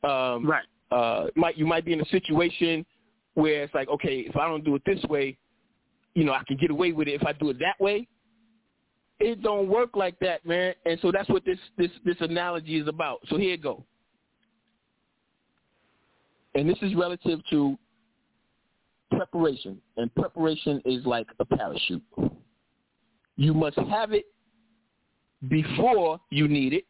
Um, 0.03 0.47
right. 0.47 0.65
uh, 0.91 1.27
might 1.37 1.59
you 1.59 1.67
might 1.67 1.85
be 1.85 1.93
in 1.93 2.01
a 2.01 2.07
situation 2.07 2.85
where 3.35 3.65
it's 3.65 3.75
like, 3.75 3.89
okay, 3.89 4.21
if 4.21 4.37
I 4.37 4.49
don't 4.49 4.65
do 4.65 4.75
it 4.77 4.83
this 4.87 5.03
way, 5.05 5.37
you 6.15 6.25
know, 6.25 6.33
I 6.33 6.43
can 6.47 6.57
get 6.57 6.71
away 6.71 6.93
with 6.93 7.09
it. 7.09 7.21
If 7.21 7.27
I 7.27 7.33
do 7.33 7.51
it 7.51 7.59
that 7.59 7.79
way, 7.79 8.09
it 9.19 9.43
don't 9.43 9.69
work 9.69 9.91
like 9.95 10.19
that, 10.21 10.45
man. 10.45 10.75
And 10.85 10.99
so 11.01 11.11
that's 11.11 11.29
what 11.29 11.45
this 11.45 11.59
this 11.79 11.91
this 12.05 12.17
analogy 12.21 12.79
is 12.79 12.89
about. 12.89 13.21
So 13.29 13.37
here 13.37 13.55
it 13.55 13.63
go. 13.63 13.85
And 16.55 16.69
this 16.69 16.79
is 16.83 16.95
relative 16.95 17.41
to 17.51 17.79
preparation, 19.11 19.81
and 19.97 20.15
preparation 20.15 20.81
is 20.85 21.05
like 21.05 21.27
a 21.39 21.45
parachute. 21.45 22.03
You 23.37 23.53
must 23.53 23.77
have 23.77 24.13
it 24.13 24.27
before 25.49 26.19
you 26.31 26.49
need 26.49 26.73
it. 26.73 26.85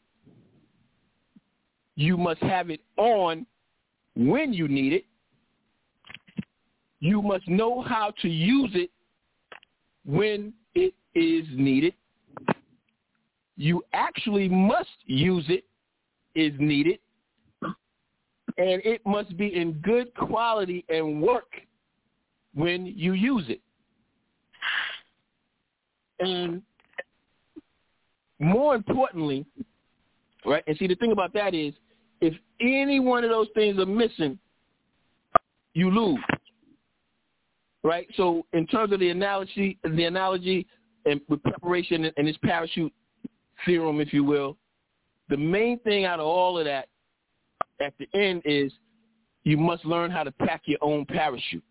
You 1.96 2.16
must 2.16 2.40
have 2.42 2.70
it 2.70 2.80
on 2.96 3.46
when 4.14 4.52
you 4.52 4.68
need 4.68 4.92
it. 4.92 5.04
You 7.00 7.22
must 7.22 7.46
know 7.48 7.82
how 7.82 8.12
to 8.22 8.28
use 8.28 8.70
it 8.74 8.90
when 10.04 10.52
it 10.74 10.94
is 11.14 11.44
needed. 11.52 11.94
You 13.56 13.82
actually 13.92 14.48
must 14.48 14.88
use 15.06 15.44
it 15.48 15.64
is 16.34 16.52
needed. 16.58 16.98
And 18.58 18.80
it 18.84 19.04
must 19.04 19.36
be 19.36 19.54
in 19.54 19.72
good 19.82 20.14
quality 20.14 20.84
and 20.88 21.20
work 21.20 21.52
when 22.54 22.86
you 22.86 23.12
use 23.12 23.44
it. 23.48 23.60
And 26.20 26.62
more 28.38 28.74
importantly, 28.74 29.44
right? 30.44 30.62
And 30.66 30.76
see, 30.78 30.86
the 30.86 30.94
thing 30.94 31.12
about 31.12 31.32
that 31.34 31.54
is, 31.54 31.74
if 32.20 32.34
any 32.60 33.00
one 33.00 33.24
of 33.24 33.30
those 33.30 33.48
things 33.54 33.78
are 33.78 33.86
missing, 33.86 34.38
you 35.74 35.90
lose, 35.90 36.18
right? 37.82 38.08
So, 38.16 38.46
in 38.54 38.66
terms 38.66 38.92
of 38.92 39.00
the 39.00 39.10
analogy, 39.10 39.78
the 39.84 40.04
analogy, 40.04 40.66
and 41.04 41.20
with 41.28 41.42
preparation 41.42 42.10
and 42.16 42.26
this 42.26 42.36
parachute 42.42 42.92
theorem, 43.64 44.00
if 44.00 44.12
you 44.12 44.24
will, 44.24 44.56
the 45.28 45.36
main 45.36 45.78
thing 45.80 46.04
out 46.04 46.20
of 46.20 46.26
all 46.26 46.58
of 46.58 46.64
that, 46.66 46.88
at 47.80 47.94
the 47.98 48.06
end, 48.18 48.42
is 48.44 48.72
you 49.44 49.56
must 49.56 49.84
learn 49.84 50.10
how 50.10 50.22
to 50.24 50.32
pack 50.32 50.62
your 50.66 50.78
own 50.82 51.04
parachute. 51.06 51.64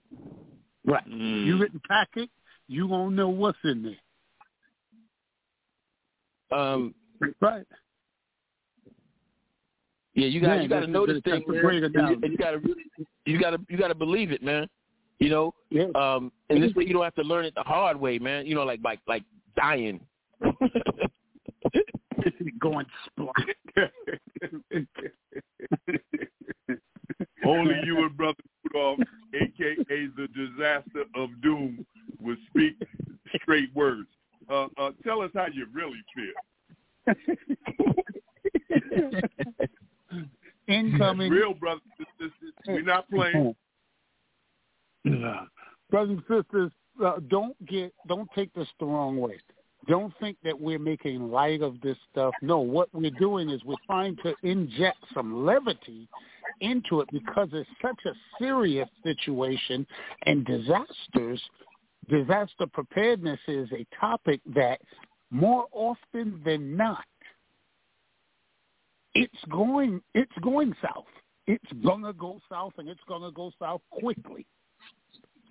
Right. 0.86 1.06
You 1.08 1.58
didn't 1.58 1.84
pack 1.88 2.10
it, 2.16 2.30
you 2.68 2.88
won't 2.88 3.16
know 3.16 3.30
what's 3.30 3.58
in 3.64 3.84
there. 6.52 6.60
Um, 6.60 6.94
Right. 7.40 7.66
Yeah, 10.14 10.28
you 10.28 10.40
got 10.42 10.56
Yeah, 10.56 10.62
you 10.62 10.68
got 10.70 10.76
to 10.82 10.88
that's- 10.88 10.94
know 10.94 11.06
this 11.06 11.22
thing, 11.24 11.44
man. 11.48 11.66
And 11.66 11.94
you, 11.94 12.20
and 12.24 12.32
you 12.32 12.38
got 12.38 12.52
to 12.52 12.58
really, 12.60 12.84
you 13.26 13.40
got 13.40 13.50
to 13.52 13.60
you 13.70 13.78
got 13.78 13.88
to 13.90 13.96
believe 13.96 14.32
it, 14.32 14.42
man. 14.44 14.68
You 15.20 15.30
know, 15.30 15.54
Yeah. 15.70 15.88
um, 15.96 16.32
and 16.50 16.62
this 16.64 16.74
way 16.74 16.86
you 16.86 16.94
don't 16.94 17.04
have 17.04 17.16
to 17.16 17.24
learn 17.24 17.46
it 17.46 17.54
the 17.56 17.64
hard 17.64 18.00
way, 18.00 18.18
man. 18.20 18.46
You 18.46 18.56
know, 18.56 18.64
like 18.64 18.80
like 18.84 19.00
like 19.08 19.24
dying. 19.58 20.00
Going 22.60 22.86
splat. 23.06 23.36
Only 27.46 27.76
you 27.86 28.04
and 28.04 28.18
Brother 28.18 28.38
Rudolph, 28.64 29.00
a.k.a. 29.34 30.08
the 30.16 30.28
disaster 30.36 31.04
of 31.16 31.30
doom, 31.42 31.86
will 32.20 32.38
speak 32.50 32.76
straight 33.42 33.74
words. 33.76 34.08
Uh, 34.50 34.68
uh, 34.78 34.92
tell 35.04 35.22
us 35.22 35.32
how 35.34 35.48
you 35.54 35.68
really 35.74 36.04
feel. 36.16 36.34
Incoming. 40.68 41.32
Real 41.32 41.54
brothers 41.54 41.84
and 42.00 42.08
sisters, 42.20 42.54
we're 42.68 42.82
not 42.82 43.10
playing. 43.10 43.56
Yeah. 45.04 45.46
Brothers 45.92 46.20
and 46.28 46.44
sisters, 46.44 46.72
uh, 47.04 47.20
don't 47.28 47.56
get 47.68 47.94
don't 48.08 48.30
take 48.34 48.54
this 48.54 48.68
the 48.80 48.86
wrong 48.86 49.18
way. 49.18 49.38
Don't 49.88 50.14
think 50.20 50.38
that 50.44 50.60
we're 50.60 50.80
making 50.80 51.32
light 51.32 51.62
of 51.62 51.80
this 51.82 51.98
stuff. 52.12 52.34
No, 52.42 52.60
what 52.60 52.90
we're 52.94 53.12
doing 53.12 53.50
is 53.50 53.64
we're 53.64 53.76
trying 53.86 54.16
to 54.24 54.34
inject 54.44 54.98
some 55.14 55.46
levity 55.46 56.08
into 56.62 57.02
it 57.02 57.10
because 57.12 57.50
it's 57.54 57.70
such 57.82 58.00
a 58.06 58.14
serious 58.40 58.90
situation 59.04 59.86
and 60.26 60.46
disasters 60.46 61.42
disaster 62.08 62.68
preparedness 62.72 63.40
is 63.48 63.68
a 63.72 63.86
topic 64.00 64.40
that 64.54 64.80
more 65.32 65.66
often 65.74 66.40
than 66.46 66.78
not 66.78 67.04
it's 69.16 69.34
going 69.50 70.02
it's 70.14 70.32
going 70.42 70.76
south. 70.84 71.06
It's 71.48 71.72
gonna 71.84 72.14
go 72.14 72.40
south 72.50 72.74
and 72.78 72.90
it's 72.90 73.02
gonna 73.08 73.32
go 73.32 73.52
south 73.60 73.82
quickly. 73.90 74.46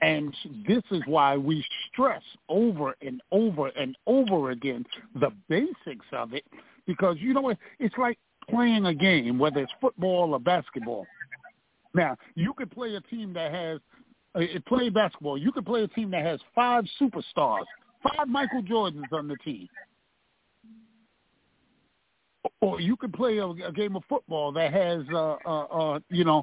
And 0.05 0.35
this 0.69 0.83
is 0.91 1.03
why 1.07 1.37
we 1.37 1.65
stress 1.91 2.23
over 2.49 2.95
and 3.01 3.23
over 3.33 3.69
and 3.69 3.97
over 4.07 4.51
again 4.51 4.85
the 5.15 5.31
basics 5.49 6.07
of 6.13 6.35
it 6.35 6.45
because 6.87 7.17
you 7.21 7.33
know 7.33 7.55
it's 7.79 7.97
like 7.97 8.19
playing 8.51 8.85
a 8.87 8.95
game, 8.95 9.39
whether 9.39 9.61
it's 9.61 9.73
football 9.81 10.35
or 10.35 10.41
basketball. 10.41 11.07
Now, 11.95 12.17
you 12.35 12.53
could 12.55 12.71
play 12.71 12.95
a 12.97 13.01
team 13.03 13.33
that 13.35 13.53
has 13.53 13.81
uh, 14.35 14.41
play 14.67 14.89
basketball. 14.89 15.39
You 15.39 15.53
could 15.53 15.65
play 15.65 15.83
a 15.85 15.89
team 15.89 16.11
that 16.11 16.25
has 16.25 16.41
five 16.55 16.85
superstars, 17.01 17.65
five 18.03 18.29
Michael 18.29 18.63
Jordans 18.63 19.13
on 19.13 19.29
the 19.29 19.37
team. 19.45 19.69
Or 22.61 22.81
you 22.81 22.97
could 22.97 23.13
play 23.13 23.39
a, 23.39 23.47
a 23.47 23.73
game 23.73 23.97
of 23.97 24.03
football 24.09 24.53
that 24.53 24.73
has, 24.73 25.03
uh, 25.13 25.37
uh, 25.47 25.65
uh, 25.65 26.01
you 26.11 26.25
know, 26.25 26.43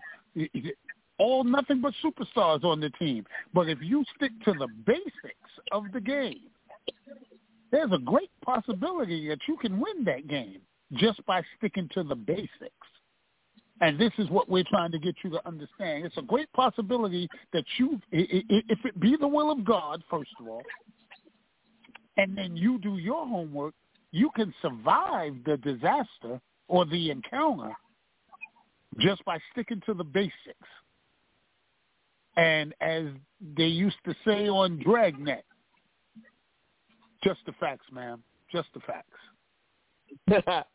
all 1.22 1.44
nothing 1.44 1.82
but 1.82 1.94
superstars 2.04 2.64
on 2.64 2.80
the 2.80 2.90
team. 2.92 3.26
But 3.54 3.70
if 3.70 3.78
you 3.82 4.04
stick 4.16 4.32
to 4.46 4.54
the 4.54 4.68
basics 4.88 5.52
of 5.72 5.84
the 5.94 6.02
game, 6.02 6.50
there's 7.72 7.92
a 7.92 8.00
great 8.00 8.32
possibility 8.44 9.28
that 9.30 9.38
you 9.48 9.56
can 9.58 9.80
win 9.80 10.04
that 10.06 10.28
game 10.28 10.62
just 10.94 11.24
by 11.28 11.44
sticking 11.58 11.88
to 11.94 12.04
the 12.04 12.16
basics. 12.16 12.50
And 13.82 14.00
this 14.00 14.12
is 14.18 14.30
what 14.30 14.50
we're 14.50 14.66
trying 14.68 14.92
to 14.92 15.00
get 15.00 15.16
you 15.24 15.30
to 15.30 15.48
understand. 15.48 16.06
It's 16.06 16.18
a 16.18 16.24
great 16.24 16.52
possibility 16.54 17.30
that 17.54 17.66
you, 17.78 18.00
if 18.12 18.86
it 18.86 19.00
be 19.00 19.16
the 19.20 19.28
will 19.28 19.52
of 19.52 19.64
God, 19.64 20.04
first 20.10 20.32
of 20.40 20.48
all, 20.48 20.64
and 22.18 22.36
then 22.36 22.58
you 22.58 22.80
do 22.80 22.98
your 22.98 23.28
homework, 23.28 23.74
you 24.12 24.32
can 24.36 24.54
survive 24.62 25.34
the 25.46 25.58
disaster 25.58 26.42
or 26.68 26.86
the 26.86 27.12
encounter 27.12 27.74
just 29.00 29.24
by 29.24 29.38
sticking 29.52 29.82
to 29.86 29.94
the 29.94 30.04
basics. 30.04 30.68
And 32.38 32.74
as 32.82 33.06
they 33.58 33.66
used 33.66 33.98
to 34.06 34.16
say 34.26 34.48
on 34.48 34.80
Dragnet, 34.80 35.44
just 37.24 37.40
the 37.46 37.52
facts, 37.54 37.86
ma'am. 37.92 38.24
Just 38.52 38.70
the 38.74 38.80
facts. 38.82 39.08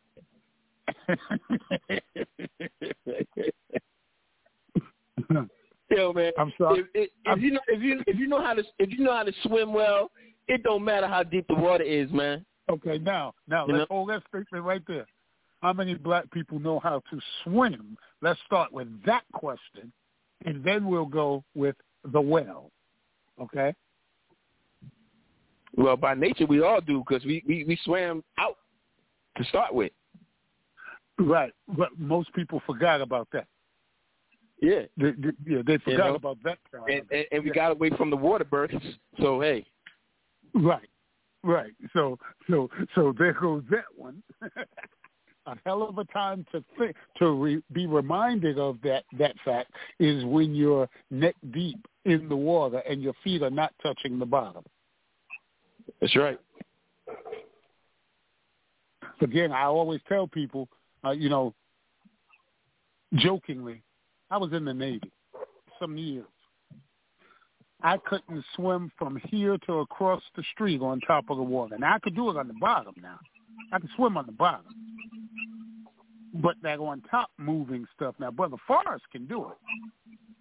Yo, 5.90 6.12
man. 6.12 6.32
I'm 6.38 6.52
sorry. 6.58 6.80
If, 6.80 6.86
if, 6.94 7.10
if 7.24 7.42
you 7.42 7.52
know 7.52 7.60
if 7.68 7.82
you 7.82 8.02
if 8.06 8.16
you 8.18 8.28
know 8.28 8.42
how 8.42 8.54
to 8.54 8.62
if 8.78 8.90
you 8.90 9.04
know 9.04 9.12
how 9.12 9.22
to 9.24 9.32
swim 9.44 9.72
well, 9.72 10.10
it 10.48 10.62
don't 10.62 10.84
matter 10.84 11.06
how 11.06 11.22
deep 11.22 11.46
the 11.48 11.54
water 11.54 11.84
is, 11.84 12.10
man. 12.12 12.44
Okay, 12.68 12.98
now 12.98 13.34
now 13.48 13.66
You 13.66 13.74
oh, 13.74 13.78
let's 13.78 13.88
hold 13.90 14.08
that 14.10 14.22
statement 14.28 14.64
right 14.64 14.82
there. 14.86 15.06
How 15.62 15.72
many 15.72 15.94
black 15.94 16.30
people 16.30 16.58
know 16.58 16.78
how 16.80 17.02
to 17.10 17.20
swim? 17.44 17.96
Let's 18.20 18.40
start 18.46 18.72
with 18.72 18.88
that 19.04 19.24
question, 19.32 19.92
and 20.44 20.62
then 20.62 20.86
we'll 20.86 21.06
go 21.06 21.44
with 21.54 21.76
the 22.12 22.20
well. 22.20 22.70
Okay. 23.40 23.74
Well, 25.76 25.96
by 25.96 26.14
nature 26.14 26.46
we 26.46 26.62
all 26.62 26.80
do 26.80 27.02
because 27.06 27.24
we, 27.24 27.42
we 27.46 27.64
we 27.64 27.78
swam 27.84 28.24
out 28.38 28.56
to 29.36 29.44
start 29.44 29.74
with. 29.74 29.92
Right, 31.18 31.52
but 31.76 31.88
most 31.98 32.32
people 32.34 32.60
forgot 32.66 33.00
about 33.00 33.28
that. 33.32 33.46
Yeah, 34.60 34.82
They, 34.96 35.12
they, 35.12 35.30
yeah, 35.46 35.62
they 35.66 35.78
forgot 35.78 36.08
know, 36.08 36.14
about 36.14 36.38
that. 36.44 36.58
and 36.88 37.02
and, 37.10 37.26
and 37.32 37.42
we 37.42 37.50
Yeah. 37.50 37.54
got 37.54 37.72
away 37.72 37.90
from 37.90 38.10
the 38.10 38.16
water 38.16 38.44
births. 38.44 38.74
So 39.20 39.40
hey, 39.40 39.66
Right, 40.54 40.88
right. 41.42 41.72
So, 41.92 42.18
so, 42.48 42.68
so 42.94 43.12
there 43.18 43.34
goes 43.34 43.62
that 43.70 43.84
one. 43.94 44.22
a 45.46 45.56
hell 45.64 45.82
of 45.82 45.98
a 45.98 46.04
time 46.06 46.44
to 46.52 46.62
think, 46.78 46.96
to 47.18 47.30
re, 47.30 47.62
be 47.72 47.86
reminded 47.86 48.58
of 48.58 48.78
that 48.82 49.04
that 49.18 49.34
fact 49.44 49.70
is 49.98 50.24
when 50.24 50.54
you're 50.54 50.88
neck 51.10 51.34
deep 51.52 51.78
in 52.04 52.28
the 52.28 52.36
water 52.36 52.78
and 52.88 53.02
your 53.02 53.14
feet 53.24 53.42
are 53.42 53.50
not 53.50 53.72
touching 53.82 54.18
the 54.18 54.26
bottom. 54.26 54.64
that's 56.00 56.16
right. 56.16 56.38
Again, 59.20 59.50
I 59.50 59.64
always 59.64 60.00
tell 60.08 60.26
people, 60.26 60.68
uh, 61.04 61.10
you 61.10 61.30
know, 61.30 61.54
jokingly, 63.14 63.82
I 64.30 64.36
was 64.36 64.52
in 64.52 64.64
the 64.64 64.74
Navy 64.74 65.10
some 65.80 65.96
years. 65.96 66.26
I 67.82 67.98
couldn't 67.98 68.44
swim 68.54 68.90
from 68.98 69.20
here 69.28 69.58
to 69.66 69.74
across 69.74 70.22
the 70.34 70.42
street 70.52 70.80
on 70.80 71.00
top 71.00 71.26
of 71.30 71.36
the 71.36 71.42
water. 71.42 71.76
Now 71.78 71.94
I 71.94 71.98
could 71.98 72.16
do 72.16 72.30
it 72.30 72.36
on 72.36 72.48
the 72.48 72.54
bottom 72.54 72.94
now. 73.00 73.18
I 73.72 73.78
can 73.78 73.88
swim 73.96 74.16
on 74.16 74.26
the 74.26 74.32
bottom. 74.32 74.66
But 76.34 76.56
that 76.62 76.78
on 76.78 77.02
top 77.10 77.30
moving 77.38 77.86
stuff, 77.94 78.14
now 78.18 78.30
Brother 78.30 78.56
Forrest 78.66 79.04
can 79.10 79.26
do 79.26 79.50
it. 79.50 79.56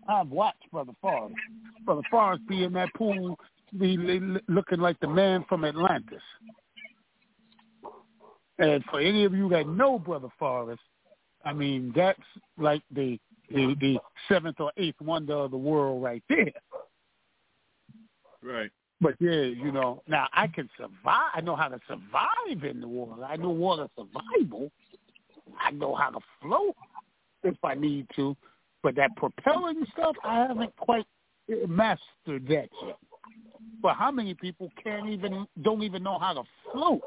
I've 0.08 0.30
watched 0.30 0.70
Brother 0.72 0.94
Forrest. 1.02 1.36
Brother 1.86 2.02
Forrest 2.12 2.42
be 2.48 2.64
in 2.64 2.74
that 2.74 2.94
pool, 2.96 3.38
be 3.80 3.98
looking 4.48 4.80
like 4.80 5.00
the 5.00 5.08
man 5.08 5.46
from 5.48 5.64
Atlantis. 5.66 6.22
And 8.58 8.84
for 8.86 9.00
any 9.00 9.26
of 9.26 9.34
you 9.34 9.50
that 9.50 9.68
know 9.68 10.00
Brother 10.00 10.30
Forrest, 10.40 10.82
I 11.44 11.54
mean 11.54 11.92
that's 11.96 12.20
like 12.58 12.82
the 12.92 13.20
the, 13.50 13.76
the 13.80 14.00
seventh 14.28 14.60
or 14.60 14.72
eighth 14.78 15.00
wonder 15.02 15.36
of 15.36 15.52
the 15.52 15.58
world 15.58 16.02
right 16.02 16.24
there. 16.30 16.52
Right. 18.42 18.72
But 19.06 19.18
yeah, 19.20 19.42
you 19.42 19.72
know, 19.72 20.02
now 20.08 20.28
I 20.34 20.48
can 20.48 20.68
survive. 20.76 21.30
I 21.36 21.40
know 21.42 21.56
how 21.56 21.68
to 21.68 21.80
survive 21.88 22.64
in 22.64 22.82
the 22.82 22.88
water. 22.88 23.24
I 23.24 23.36
know 23.36 23.52
water 23.52 23.88
survival. 23.96 24.72
I 25.62 25.70
know 25.70 25.94
how 25.94 26.10
to 26.10 26.20
float 26.42 26.76
if 27.44 27.56
I 27.64 27.76
need 27.76 28.08
to. 28.16 28.36
But 28.82 28.96
that 28.96 29.16
propelling 29.16 29.86
stuff, 29.94 30.16
I 30.24 30.48
haven't 30.48 30.76
quite 30.78 31.06
mastered 31.68 32.48
that 32.48 32.68
yet. 32.84 32.98
But 33.80 33.94
how 33.94 34.10
many 34.10 34.34
people 34.34 34.72
can't 34.84 35.08
even 35.08 35.46
don't 35.62 35.84
even 35.84 36.02
know 36.02 36.18
how 36.18 36.34
to 36.34 36.44
float 36.72 37.02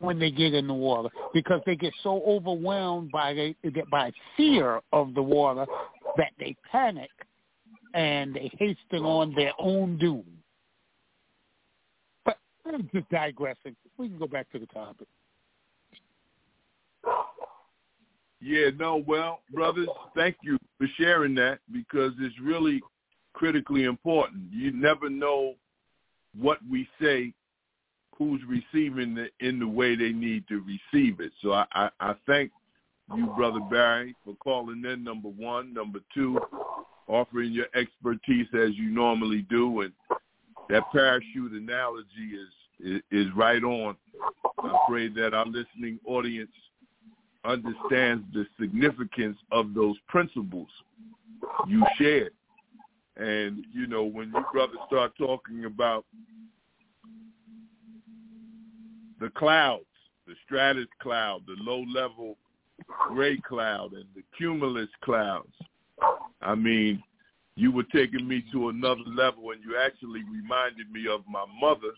when 0.00 0.18
they 0.18 0.30
get 0.30 0.54
in 0.54 0.66
the 0.66 0.72
water 0.72 1.10
because 1.34 1.60
they 1.66 1.76
get 1.76 1.92
so 2.02 2.22
overwhelmed 2.26 3.10
by 3.10 3.34
the, 3.34 3.54
by 3.90 4.10
fear 4.38 4.80
of 4.94 5.12
the 5.12 5.22
water 5.22 5.66
that 6.16 6.32
they 6.38 6.56
panic 6.70 7.10
and 7.92 8.34
they 8.34 8.50
hasten 8.58 9.04
on 9.04 9.34
their 9.34 9.52
own 9.58 9.98
doom. 9.98 10.24
I'm 12.72 12.88
just 12.92 13.08
digressing. 13.10 13.76
We 13.98 14.08
can 14.08 14.18
go 14.18 14.26
back 14.26 14.50
to 14.52 14.58
the 14.58 14.66
topic. 14.66 15.08
Yeah, 18.40 18.70
no, 18.76 19.04
well, 19.06 19.40
brothers, 19.52 19.88
thank 20.16 20.36
you 20.42 20.58
for 20.78 20.88
sharing 20.96 21.34
that 21.36 21.60
because 21.72 22.12
it's 22.18 22.34
really 22.40 22.80
critically 23.34 23.84
important. 23.84 24.42
You 24.50 24.72
never 24.72 25.08
know 25.08 25.54
what 26.36 26.58
we 26.68 26.88
say, 27.00 27.32
who's 28.16 28.40
receiving 28.48 29.16
it 29.16 29.32
in 29.40 29.58
the 29.58 29.68
way 29.68 29.94
they 29.94 30.10
need 30.10 30.48
to 30.48 30.60
receive 30.60 31.20
it. 31.20 31.32
So 31.40 31.52
I, 31.52 31.66
I, 31.72 31.90
I 32.00 32.14
thank 32.26 32.50
you, 33.16 33.26
Brother 33.36 33.60
Barry, 33.70 34.16
for 34.24 34.34
calling 34.36 34.84
in, 34.84 35.04
number 35.04 35.28
one. 35.28 35.72
Number 35.72 36.00
two, 36.12 36.40
offering 37.06 37.52
your 37.52 37.66
expertise 37.74 38.46
as 38.54 38.70
you 38.74 38.90
normally 38.90 39.46
do. 39.48 39.82
And 39.82 39.92
that 40.68 40.90
parachute 40.92 41.52
analogy 41.52 42.34
is, 42.34 42.48
is, 42.82 43.26
right 43.34 43.62
on. 43.62 43.96
I 44.58 44.78
pray 44.88 45.08
that 45.08 45.34
our 45.34 45.46
listening 45.46 45.98
audience 46.04 46.50
understands 47.44 48.24
the 48.32 48.46
significance 48.60 49.36
of 49.50 49.74
those 49.74 49.96
principles 50.08 50.68
you 51.66 51.84
shared. 51.98 52.32
And, 53.16 53.64
you 53.72 53.86
know, 53.86 54.04
when 54.04 54.28
you 54.28 54.44
brothers 54.52 54.78
start 54.86 55.12
talking 55.18 55.64
about 55.64 56.04
the 59.20 59.28
clouds, 59.30 59.84
the 60.26 60.34
stratus 60.44 60.86
cloud, 61.00 61.42
the 61.46 61.56
low-level 61.58 62.36
gray 63.08 63.36
cloud, 63.38 63.92
and 63.92 64.06
the 64.14 64.22
cumulus 64.36 64.88
clouds, 65.04 65.52
I 66.40 66.54
mean, 66.54 67.02
you 67.56 67.70
were 67.70 67.84
taking 67.84 68.26
me 68.26 68.44
to 68.52 68.68
another 68.70 69.02
level 69.06 69.50
and 69.50 69.62
you 69.62 69.76
actually 69.76 70.22
reminded 70.24 70.90
me 70.90 71.06
of 71.08 71.20
my 71.28 71.44
mother, 71.60 71.92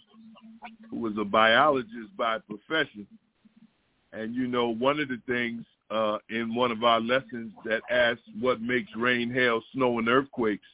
who 0.91 0.99
was 0.99 1.13
a 1.19 1.25
biologist 1.25 2.17
by 2.17 2.39
profession. 2.39 3.07
And, 4.13 4.35
you 4.35 4.47
know, 4.47 4.69
one 4.69 5.01
of 5.01 5.09
the 5.09 5.21
things 5.27 5.65
uh, 5.91 6.19
in 6.29 6.55
one 6.55 6.71
of 6.71 6.83
our 6.83 7.01
lessons 7.01 7.53
that 7.65 7.83
asks 7.91 8.23
what 8.41 8.61
makes 8.61 8.91
rain, 8.97 9.31
hail, 9.31 9.63
snow, 9.73 9.99
and 9.99 10.09
earthquakes, 10.09 10.67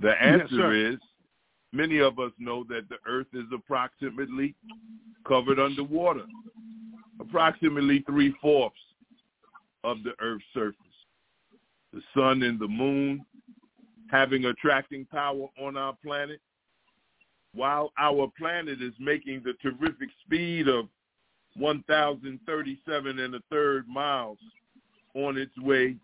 the 0.00 0.10
answer 0.22 0.48
sir. 0.50 0.92
is 0.92 0.98
many 1.72 1.98
of 1.98 2.18
us 2.18 2.32
know 2.38 2.64
that 2.64 2.88
the 2.88 2.96
earth 3.06 3.26
is 3.34 3.44
approximately 3.54 4.54
covered 5.26 5.58
underwater, 5.58 6.24
approximately 7.20 8.00
three-fourths 8.00 8.76
of 9.84 10.02
the 10.02 10.12
earth's 10.20 10.44
surface. 10.54 10.76
The 11.92 12.02
sun 12.14 12.42
and 12.42 12.58
the 12.58 12.68
moon 12.68 13.24
having 14.10 14.46
attracting 14.46 15.04
power 15.06 15.46
on 15.60 15.76
our 15.76 15.94
planet, 16.04 16.40
while 17.54 17.92
our 17.98 18.30
planet 18.38 18.82
is 18.82 18.92
making 18.98 19.42
the 19.44 19.54
terrific 19.62 20.08
speed 20.24 20.68
of 20.68 20.88
1,037 21.56 23.18
and 23.18 23.34
a 23.34 23.40
third 23.50 23.88
miles 23.88 24.38
on 25.14 25.36
its 25.36 25.56
way 25.58 25.96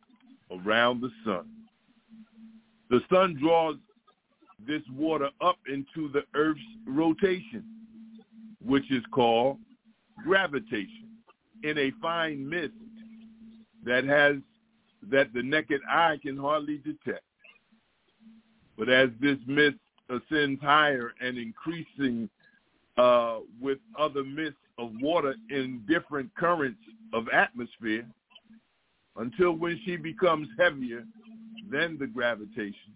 around 0.50 1.00
the 1.00 1.10
sun. 1.24 1.46
The 2.90 3.00
sun 3.10 3.36
draws 3.40 3.76
this 4.66 4.82
water 4.92 5.28
up 5.40 5.58
into 5.72 6.10
the 6.12 6.24
Earth's 6.34 6.60
rotation, 6.86 7.64
which 8.64 8.90
is 8.90 9.02
called 9.12 9.58
gravitation, 10.24 11.08
in 11.62 11.78
a 11.78 11.92
fine 12.00 12.48
mist 12.48 12.72
that 13.84 14.04
has 14.04 14.36
that 15.10 15.32
the 15.34 15.42
naked 15.42 15.80
eye 15.90 16.18
can 16.22 16.36
hardly 16.36 16.78
detect. 16.78 17.24
But 18.76 18.88
as 18.88 19.10
this 19.20 19.38
mist 19.46 19.76
ascends 20.08 20.60
higher 20.60 21.12
and 21.20 21.38
increasing 21.38 22.28
uh, 22.96 23.38
with 23.60 23.78
other 23.98 24.24
mists 24.24 24.56
of 24.78 24.90
water 25.00 25.34
in 25.50 25.82
different 25.88 26.34
currents 26.34 26.80
of 27.12 27.28
atmosphere, 27.32 28.06
until 29.16 29.52
when 29.52 29.80
she 29.84 29.96
becomes 29.96 30.48
heavier 30.58 31.04
than 31.70 31.96
the 31.98 32.06
gravitation, 32.06 32.94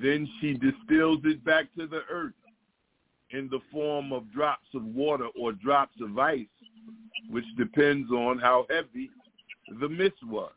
then 0.00 0.28
she 0.40 0.54
distills 0.54 1.18
it 1.24 1.44
back 1.44 1.66
to 1.78 1.86
the 1.86 2.02
earth 2.10 2.32
in 3.30 3.48
the 3.50 3.60
form 3.70 4.12
of 4.12 4.30
drops 4.32 4.68
of 4.74 4.84
water 4.84 5.28
or 5.38 5.52
drops 5.52 6.00
of 6.00 6.18
ice, 6.18 6.46
which 7.30 7.44
depends 7.58 8.10
on 8.10 8.38
how 8.38 8.66
heavy 8.70 9.10
the 9.80 9.88
mist 9.88 10.16
was 10.24 10.52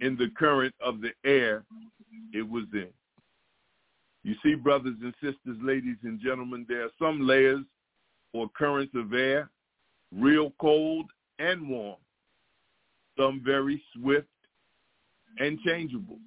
in 0.00 0.16
the 0.16 0.28
current 0.36 0.74
of 0.84 1.00
the 1.00 1.10
air 1.24 1.64
it 2.32 2.48
was 2.48 2.64
in. 2.72 2.88
You 4.22 4.34
see, 4.42 4.54
brothers 4.54 4.96
and 5.02 5.14
sisters, 5.22 5.58
ladies 5.62 5.96
and 6.02 6.20
gentlemen, 6.20 6.66
there 6.68 6.84
are 6.84 6.90
some 6.98 7.26
layers 7.26 7.64
or 8.32 8.48
currents 8.50 8.92
of 8.94 9.12
air, 9.14 9.50
real 10.14 10.52
cold 10.60 11.06
and 11.38 11.68
warm, 11.68 11.96
some 13.18 13.42
very 13.44 13.82
swift 13.94 14.28
and 15.38 15.58
changeable. 15.60 16.18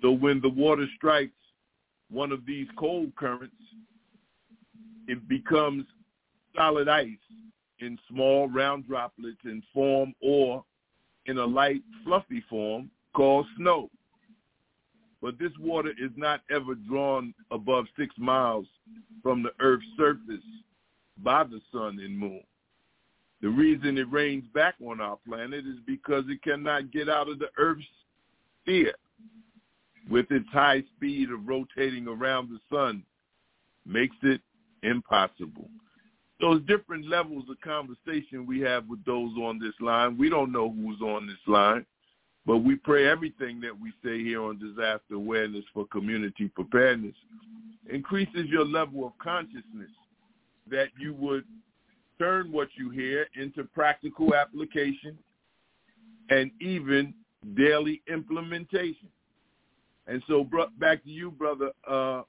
So 0.00 0.10
when 0.10 0.40
the 0.40 0.48
water 0.48 0.86
strikes 0.96 1.32
one 2.10 2.32
of 2.32 2.44
these 2.46 2.66
cold 2.78 3.14
currents, 3.16 3.54
it 5.08 5.28
becomes 5.28 5.84
solid 6.56 6.88
ice 6.88 7.08
in 7.80 7.98
small 8.08 8.48
round 8.48 8.86
droplets 8.86 9.38
in 9.44 9.62
form 9.74 10.14
or 10.20 10.64
in 11.26 11.38
a 11.38 11.44
light 11.44 11.82
fluffy 12.04 12.42
form 12.48 12.90
called 13.14 13.46
snow. 13.56 13.90
But 15.20 15.38
this 15.38 15.52
water 15.60 15.90
is 15.90 16.10
not 16.16 16.40
ever 16.50 16.74
drawn 16.74 17.32
above 17.50 17.86
six 17.96 18.14
miles 18.18 18.66
from 19.22 19.42
the 19.42 19.52
Earth's 19.60 19.86
surface 19.96 20.44
by 21.18 21.44
the 21.44 21.60
sun 21.70 22.00
and 22.00 22.18
moon. 22.18 22.42
The 23.40 23.48
reason 23.48 23.98
it 23.98 24.10
rains 24.10 24.44
back 24.54 24.74
on 24.84 25.00
our 25.00 25.18
planet 25.26 25.66
is 25.66 25.78
because 25.86 26.24
it 26.28 26.42
cannot 26.42 26.92
get 26.92 27.08
out 27.08 27.28
of 27.28 27.38
the 27.38 27.50
Earth's 27.56 27.84
sphere 28.62 28.94
with 30.10 30.26
its 30.30 30.48
high 30.52 30.82
speed 30.96 31.30
of 31.30 31.46
rotating 31.46 32.08
around 32.08 32.50
the 32.50 32.58
sun 32.74 33.04
makes 33.86 34.16
it 34.22 34.40
impossible. 34.82 35.68
Those 36.42 36.60
different 36.62 37.08
levels 37.08 37.44
of 37.48 37.60
conversation 37.60 38.46
we 38.46 38.60
have 38.60 38.88
with 38.88 39.02
those 39.04 39.30
on 39.36 39.60
this 39.60 39.74
line. 39.80 40.18
We 40.18 40.28
don't 40.28 40.50
know 40.50 40.70
who's 40.70 41.00
on 41.00 41.28
this 41.28 41.36
line, 41.46 41.86
but 42.44 42.58
we 42.58 42.74
pray 42.74 43.08
everything 43.08 43.60
that 43.60 43.72
we 43.80 43.92
say 44.04 44.22
here 44.22 44.42
on 44.42 44.58
disaster 44.58 45.14
awareness 45.14 45.64
for 45.72 45.86
community 45.86 46.48
preparedness 46.48 47.14
increases 47.88 48.46
your 48.48 48.64
level 48.64 49.06
of 49.06 49.12
consciousness 49.18 49.90
that 50.68 50.88
you 50.98 51.14
would 51.14 51.44
turn 52.18 52.50
what 52.50 52.68
you 52.76 52.90
hear 52.90 53.28
into 53.40 53.62
practical 53.62 54.34
application 54.34 55.16
and 56.28 56.50
even 56.60 57.14
daily 57.56 58.02
implementation. 58.12 59.08
And 60.08 60.22
so, 60.26 60.44
back 60.78 61.04
to 61.04 61.10
you, 61.10 61.30
brother, 61.30 61.70
uh, 61.88 62.22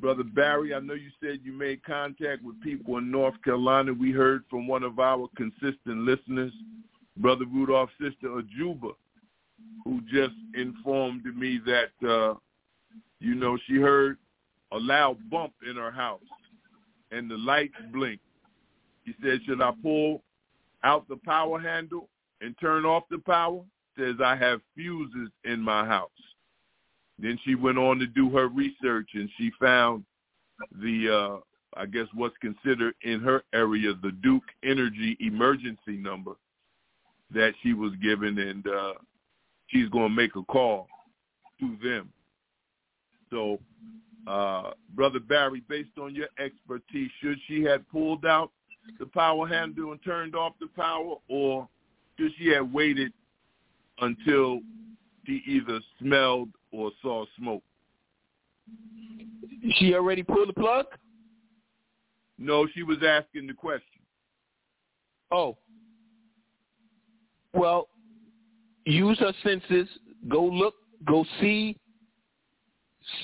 brother 0.00 0.24
Barry. 0.24 0.74
I 0.74 0.80
know 0.80 0.94
you 0.94 1.10
said 1.22 1.40
you 1.42 1.52
made 1.52 1.82
contact 1.84 2.42
with 2.42 2.60
people 2.60 2.98
in 2.98 3.10
North 3.10 3.34
Carolina. 3.42 3.92
We 3.92 4.12
heard 4.12 4.44
from 4.50 4.66
one 4.66 4.82
of 4.82 4.98
our 4.98 5.28
consistent 5.36 5.98
listeners, 5.98 6.52
brother 7.16 7.44
Rudolph's 7.46 7.92
sister 8.00 8.28
Ajuba, 8.28 8.92
who 9.84 10.00
just 10.02 10.34
informed 10.54 11.24
me 11.36 11.60
that 11.66 12.08
uh, 12.08 12.34
you 13.20 13.34
know 13.34 13.58
she 13.66 13.76
heard 13.76 14.18
a 14.72 14.78
loud 14.78 15.18
bump 15.30 15.52
in 15.68 15.76
her 15.76 15.90
house 15.90 16.20
and 17.10 17.30
the 17.30 17.36
lights 17.36 17.74
blinked. 17.92 18.24
He 19.04 19.14
said, 19.22 19.40
"Should 19.46 19.60
I 19.60 19.72
pull 19.82 20.22
out 20.82 21.08
the 21.08 21.16
power 21.16 21.58
handle 21.58 22.08
and 22.40 22.54
turn 22.60 22.84
off 22.84 23.04
the 23.10 23.18
power?" 23.18 23.62
Says 23.98 24.16
I 24.22 24.34
have 24.36 24.60
fuses 24.74 25.30
in 25.44 25.60
my 25.60 25.86
house. 25.86 26.10
Then 27.18 27.38
she 27.44 27.54
went 27.54 27.78
on 27.78 27.98
to 27.98 28.06
do 28.06 28.30
her 28.30 28.48
research 28.48 29.10
and 29.14 29.28
she 29.38 29.50
found 29.60 30.04
the, 30.80 31.40
uh, 31.76 31.80
I 31.80 31.86
guess 31.86 32.06
what's 32.14 32.36
considered 32.38 32.94
in 33.02 33.20
her 33.20 33.42
area 33.52 33.92
the 34.02 34.12
Duke 34.22 34.44
Energy 34.64 35.16
emergency 35.20 35.96
number 35.96 36.32
that 37.32 37.54
she 37.62 37.72
was 37.72 37.92
given 38.02 38.38
and 38.38 38.66
uh, 38.66 38.94
she's 39.68 39.88
going 39.88 40.08
to 40.08 40.14
make 40.14 40.36
a 40.36 40.42
call 40.42 40.88
to 41.60 41.76
them. 41.82 42.12
So, 43.30 43.58
uh, 44.26 44.70
Brother 44.94 45.20
Barry, 45.20 45.62
based 45.68 45.98
on 46.00 46.14
your 46.14 46.28
expertise, 46.38 47.10
should 47.20 47.38
she 47.46 47.62
have 47.64 47.88
pulled 47.90 48.24
out 48.24 48.50
the 48.98 49.06
power 49.06 49.46
handle 49.46 49.92
and 49.92 50.02
turned 50.02 50.34
off 50.34 50.52
the 50.60 50.68
power 50.68 51.16
or 51.28 51.68
should 52.18 52.32
she 52.38 52.48
have 52.48 52.70
waited 52.70 53.12
until 54.00 54.60
she 55.26 55.42
either 55.46 55.80
smelled 56.00 56.48
or 56.74 56.90
saw 57.02 57.24
smoke. 57.38 57.62
She 59.76 59.94
already 59.94 60.22
pulled 60.22 60.48
the 60.48 60.52
plug? 60.52 60.86
No, 62.38 62.66
she 62.74 62.82
was 62.82 62.98
asking 63.06 63.46
the 63.46 63.54
question. 63.54 64.00
Oh. 65.30 65.56
Well, 67.52 67.88
use 68.84 69.18
her 69.20 69.32
senses. 69.42 69.88
Go 70.28 70.44
look, 70.44 70.74
go 71.06 71.24
see, 71.40 71.78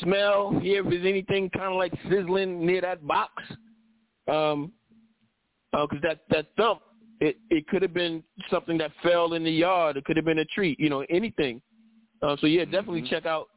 smell, 0.01 0.59
hear 0.60 0.85
if 0.85 0.90
there's 0.90 1.06
anything 1.06 1.51
kind 1.51 1.72
of 1.72 1.77
like 1.77 1.93
sizzling 2.09 2.64
near 2.64 2.81
that 2.82 3.06
box. 3.06 3.32
Um, 4.28 4.72
because 5.72 5.98
uh, 6.05 6.09
that 6.09 6.20
that 6.31 6.47
thump, 6.56 6.81
it 7.20 7.36
it 7.48 7.66
could 7.68 7.82
have 7.82 7.94
been 7.94 8.22
something 8.51 8.78
that 8.78 8.93
fell 9.02 9.35
in 9.35 9.44
the 9.44 9.51
yard. 9.51 9.97
It 9.97 10.05
could 10.05 10.16
have 10.16 10.24
been 10.24 10.40
a 10.40 10.44
tree. 10.47 10.77
You 10.78 10.90
know, 10.90 11.05
anything. 11.09 11.62
Uh, 12.22 12.36
so 12.40 12.47
yeah, 12.47 12.64
definitely 12.64 13.02
mm-hmm. 13.02 13.14
check 13.14 13.26
out 13.26 13.48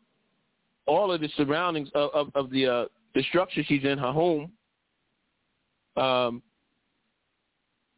all 0.86 1.12
of 1.12 1.22
the 1.22 1.30
surroundings 1.38 1.90
of, 1.96 2.10
of, 2.14 2.28
of 2.36 2.50
the 2.50 2.66
uh, 2.66 2.86
the 3.16 3.24
structure 3.24 3.64
she's 3.68 3.84
in, 3.84 3.98
her 3.98 4.12
home. 4.12 4.52
Um, 5.96 6.42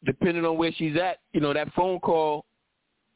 depending 0.05 0.45
on 0.45 0.57
where 0.57 0.71
she's 0.75 0.97
at, 0.97 1.19
you 1.33 1.39
know, 1.39 1.53
that 1.53 1.73
phone 1.73 1.99
call 1.99 2.45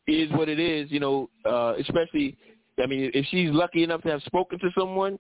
is 0.08 0.32
what 0.32 0.50
it 0.50 0.60
is. 0.60 0.90
You 0.92 1.00
know, 1.00 1.30
uh, 1.46 1.74
especially, 1.80 2.38
I 2.82 2.88
mean, 2.88 3.12
if 3.14 3.26
she's 3.30 3.52
lucky 3.52 3.84
enough 3.84 4.02
to 4.04 4.10
have 4.10 4.22
spoken 4.24 4.60
to 4.60 4.70
someone, 4.78 5.20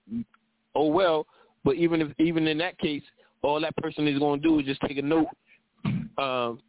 oh 0.75 0.87
well. 0.87 1.25
But 1.63 1.75
even 1.75 2.01
if 2.01 2.07
even 2.19 2.47
in 2.47 2.57
that 2.59 2.77
case, 2.77 3.03
all 3.41 3.59
that 3.61 3.75
person 3.77 4.07
is 4.07 4.17
going 4.17 4.41
to 4.41 4.47
do 4.47 4.59
is 4.59 4.65
just 4.65 4.81
take 4.81 4.97
a 4.97 5.01
note. 5.01 5.27
Um, 6.17 6.59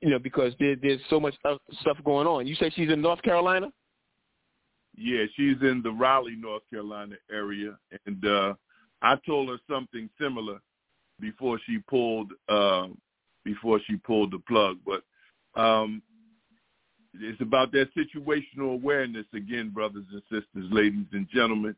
you 0.00 0.10
know, 0.10 0.18
because 0.18 0.52
there, 0.58 0.74
there's 0.80 1.00
so 1.08 1.20
much 1.20 1.34
stuff 1.80 1.96
going 2.04 2.26
on. 2.26 2.46
You 2.46 2.56
say 2.56 2.70
she's 2.74 2.90
in 2.90 3.00
North 3.00 3.22
Carolina? 3.22 3.68
Yeah, 4.96 5.24
she's 5.36 5.56
in 5.62 5.80
the 5.82 5.90
Raleigh, 5.90 6.36
North 6.36 6.62
Carolina 6.70 7.16
area, 7.30 7.78
and 8.06 8.24
uh, 8.26 8.54
I 9.00 9.16
told 9.26 9.48
her 9.48 9.58
something 9.68 10.08
similar 10.20 10.58
before 11.20 11.58
she 11.66 11.78
pulled 11.88 12.32
uh, 12.48 12.88
before 13.44 13.80
she 13.86 13.96
pulled 13.96 14.32
the 14.32 14.38
plug. 14.40 14.78
But 14.84 15.02
um, 15.60 16.02
it's 17.14 17.40
about 17.40 17.72
that 17.72 17.88
situational 17.94 18.74
awareness 18.74 19.26
again, 19.34 19.70
brothers 19.70 20.04
and 20.12 20.22
sisters, 20.30 20.70
ladies 20.70 21.06
and 21.12 21.28
gentlemen. 21.28 21.76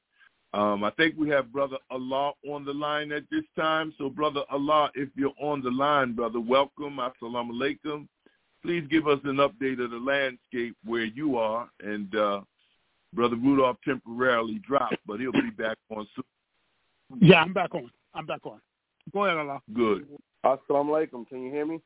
Um, 0.52 0.84
I 0.84 0.90
think 0.90 1.16
we 1.18 1.28
have 1.30 1.52
Brother 1.52 1.78
Allah 1.90 2.32
on 2.48 2.64
the 2.64 2.72
line 2.72 3.10
at 3.10 3.24
this 3.30 3.42
time. 3.58 3.92
So, 3.98 4.08
Brother 4.08 4.42
Allah, 4.50 4.90
if 4.94 5.08
you're 5.16 5.34
on 5.40 5.62
the 5.62 5.70
line, 5.70 6.12
brother, 6.12 6.38
welcome. 6.38 6.98
Assalamu 6.98 7.50
alaikum. 7.52 8.06
Please 8.62 8.84
give 8.88 9.08
us 9.08 9.18
an 9.24 9.36
update 9.36 9.82
of 9.84 9.90
the 9.90 9.98
landscape 9.98 10.76
where 10.84 11.04
you 11.04 11.36
are 11.36 11.68
and 11.80 12.14
uh, 12.14 12.40
Brother 13.14 13.36
Rudolph 13.36 13.76
temporarily 13.84 14.60
dropped, 14.66 14.96
but 15.06 15.20
he'll 15.20 15.32
be 15.32 15.50
back 15.56 15.76
on 15.90 16.06
soon. 16.14 16.24
Yeah, 17.20 17.42
I'm 17.42 17.52
back 17.52 17.74
on. 17.74 17.90
I'm 18.14 18.26
back 18.26 18.44
on. 18.44 18.60
Go 19.12 19.24
ahead, 19.24 19.38
Allah. 19.38 19.60
Good. 19.72 20.06
Assalamu 20.44 20.90
alaikum. 20.90 21.28
Can 21.28 21.42
you 21.42 21.50
hear 21.50 21.66
me? 21.66 21.80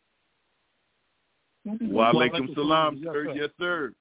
Wa 1.64 2.12
alaikum 2.12 2.54
salam, 2.54 3.02
sir. 3.04 3.26
Yes, 3.26 3.36
yes, 3.36 3.50
sir. 3.58 3.92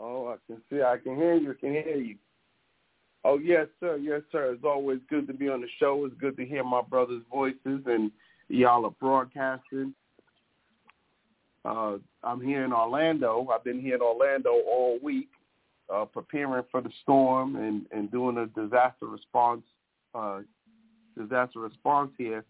Oh, 0.00 0.28
I 0.28 0.36
can 0.46 0.60
see. 0.70 0.82
I 0.82 0.98
can 1.02 1.16
hear 1.16 1.34
you. 1.34 1.52
I 1.52 1.54
can 1.54 1.72
hear 1.72 1.96
you. 1.96 2.16
Oh, 3.24 3.38
yes, 3.38 3.68
sir. 3.80 3.96
Yes, 3.96 4.20
sir. 4.30 4.52
It's 4.52 4.64
always 4.64 4.98
good 5.08 5.26
to 5.28 5.32
be 5.32 5.48
on 5.48 5.62
the 5.62 5.68
show. 5.78 6.04
It's 6.04 6.14
good 6.20 6.36
to 6.36 6.44
hear 6.44 6.62
my 6.62 6.82
brother's 6.82 7.22
voices, 7.30 7.80
and 7.86 8.10
y'all 8.48 8.84
are 8.84 8.94
broadcasting. 9.00 9.94
Uh, 11.64 11.96
I'm 12.22 12.42
here 12.42 12.64
in 12.64 12.72
Orlando. 12.74 13.48
I've 13.50 13.64
been 13.64 13.80
here 13.80 13.94
in 13.94 14.02
Orlando 14.02 14.50
all 14.50 14.98
week 15.02 15.28
uh, 15.92 16.04
preparing 16.04 16.64
for 16.70 16.80
the 16.80 16.90
storm 17.02 17.56
and, 17.56 17.86
and 17.90 18.10
doing 18.10 18.38
a 18.38 18.46
disaster 18.46 19.06
response 19.06 19.62
uh, 20.14 20.40
disaster 21.18 21.60
response 21.60 22.10
here. 22.16 22.44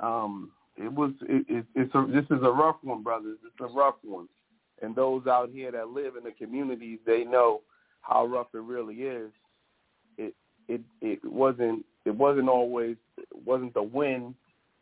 Um, 0.00 0.52
it 0.76 0.92
was 0.92 1.12
it, 1.22 1.44
it, 1.48 1.66
it's 1.74 1.94
a, 1.94 2.06
this 2.06 2.24
is 2.24 2.42
a 2.42 2.50
rough 2.50 2.76
one, 2.82 3.02
brothers. 3.02 3.38
It's 3.44 3.60
a 3.60 3.74
rough 3.74 3.96
one, 4.02 4.28
and 4.80 4.94
those 4.94 5.26
out 5.26 5.50
here 5.52 5.72
that 5.72 5.88
live 5.88 6.14
in 6.16 6.24
the 6.24 6.30
communities, 6.30 7.00
they 7.04 7.24
know 7.24 7.62
how 8.00 8.26
rough 8.26 8.46
it 8.54 8.58
really 8.58 8.94
is, 9.02 9.30
it 10.16 10.34
it 10.68 10.80
it 11.00 11.24
wasn't 11.24 11.84
it 12.04 12.14
wasn't 12.14 12.48
always 12.48 12.96
it 13.16 13.26
wasn't 13.44 13.74
the 13.74 13.82
wind 13.82 14.34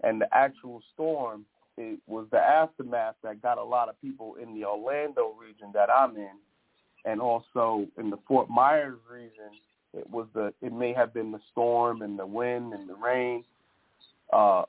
and 0.03 0.21
the 0.21 0.29
actual 0.33 0.83
storm. 0.95 1.45
It 1.79 1.99
was 2.07 2.27
the 2.31 2.39
aftermath 2.39 3.17
that 3.23 3.43
got 3.43 3.59
a 3.59 3.65
lot 3.65 3.89
of 3.89 4.01
people 4.01 4.37
in 4.43 4.55
the 4.55 4.65
Orlando 4.65 5.35
region 5.39 5.71
that 5.75 5.91
I'm 5.91 6.17
in, 6.17 6.37
and 7.07 7.21
also 7.21 7.87
in 7.99 8.11
the 8.11 8.19
Fort 8.29 8.51
Myers 8.51 8.99
region. 9.11 9.51
It 9.95 10.09
was 10.11 10.27
the 10.35 10.53
it 10.61 10.73
may 10.73 10.93
have 10.93 11.15
been 11.15 11.33
the 11.33 11.41
storm 11.53 12.03
and 12.03 12.19
the 12.19 12.27
wind 12.27 12.75
and 12.75 12.89
the 12.89 12.97
rain, 12.97 13.45
uh, 14.33 14.65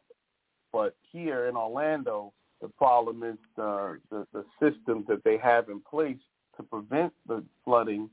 but 0.71 0.95
here 1.11 1.47
in 1.47 1.57
Orlando, 1.57 2.31
the 2.61 2.69
problem 2.69 3.23
is 3.23 3.37
the, 3.57 3.99
the 4.09 4.25
the 4.31 4.45
systems 4.61 5.05
that 5.07 5.23
they 5.25 5.37
have 5.37 5.67
in 5.67 5.81
place 5.81 6.17
to 6.55 6.63
prevent 6.63 7.11
the 7.27 7.43
flooding 7.65 8.09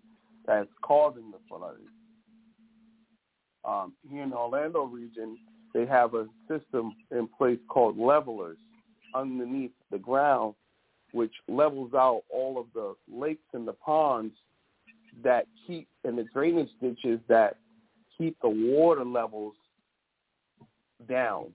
that's 0.47 0.69
causing 0.83 1.31
the 1.31 1.39
flooding. 1.49 1.87
Um, 3.65 3.95
here 4.11 4.23
in 4.23 4.31
the 4.31 4.37
Orlando 4.37 4.83
region, 4.85 5.39
they 5.73 5.87
have 5.87 6.15
a 6.15 6.27
system 6.49 6.95
in 7.11 7.29
place 7.39 7.59
called 7.69 7.97
levelers 7.97 8.59
underneath 9.15 9.73
the 9.91 9.99
ground, 9.99 10.55
which 11.15 11.33
levels 11.49 11.95
out 11.95 12.23
all 12.29 12.59
of 12.59 12.67
the 12.75 12.93
lakes 13.09 13.47
and 13.53 13.69
the 13.69 13.73
ponds 13.73 14.35
that 15.23 15.47
keep 15.65 15.87
and 16.03 16.19
the 16.19 16.25
drainage 16.35 16.71
ditches 16.83 17.21
that 17.29 17.57
keep 18.19 18.37
the 18.43 18.49
water 18.49 19.05
levels 19.05 19.55
down. 21.09 21.53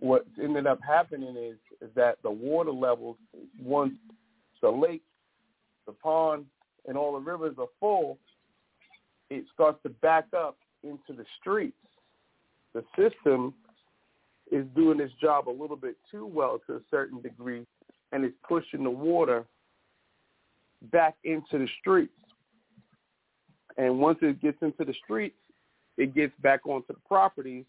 What 0.00 0.26
ended 0.40 0.66
up 0.66 0.78
happening 0.86 1.36
is, 1.38 1.56
is 1.80 1.88
that 1.94 2.18
the 2.22 2.30
water 2.30 2.70
levels, 2.70 3.16
once 3.58 3.94
the 4.60 4.68
lake, 4.68 5.02
the 5.86 5.92
pond, 5.92 6.44
and 6.86 6.98
all 6.98 7.14
the 7.14 7.18
rivers 7.18 7.56
are 7.58 7.66
full, 7.80 8.18
it 9.30 9.44
starts 9.54 9.82
to 9.84 9.88
back 9.88 10.26
up 10.36 10.58
into 10.82 11.14
the 11.16 11.24
streets. 11.40 11.76
The 12.74 12.84
system 12.94 13.54
is 14.52 14.66
doing 14.76 15.00
its 15.00 15.14
job 15.20 15.48
a 15.48 15.50
little 15.50 15.76
bit 15.76 15.96
too 16.10 16.26
well 16.26 16.60
to 16.66 16.74
a 16.74 16.80
certain 16.90 17.22
degree, 17.22 17.66
and 18.12 18.24
it's 18.24 18.36
pushing 18.46 18.84
the 18.84 18.90
water 18.90 19.44
back 20.92 21.16
into 21.24 21.58
the 21.58 21.68
streets. 21.80 22.12
And 23.76 23.98
once 23.98 24.18
it 24.22 24.40
gets 24.40 24.58
into 24.62 24.84
the 24.84 24.94
streets, 25.04 25.36
it 25.96 26.14
gets 26.14 26.32
back 26.42 26.66
onto 26.66 26.92
the 26.92 27.00
properties, 27.06 27.64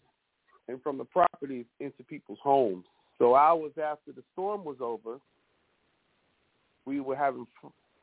and 0.68 0.82
from 0.82 0.98
the 0.98 1.04
properties 1.04 1.66
into 1.80 2.02
people's 2.04 2.38
homes. 2.42 2.84
So 3.18 3.34
hours 3.34 3.72
after 3.82 4.12
the 4.12 4.22
storm 4.32 4.64
was 4.64 4.76
over, 4.80 5.18
we 6.86 7.00
were 7.00 7.16
having 7.16 7.46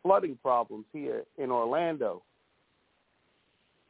flooding 0.03 0.37
problems 0.41 0.85
here 0.93 1.23
in 1.37 1.51
Orlando. 1.51 2.23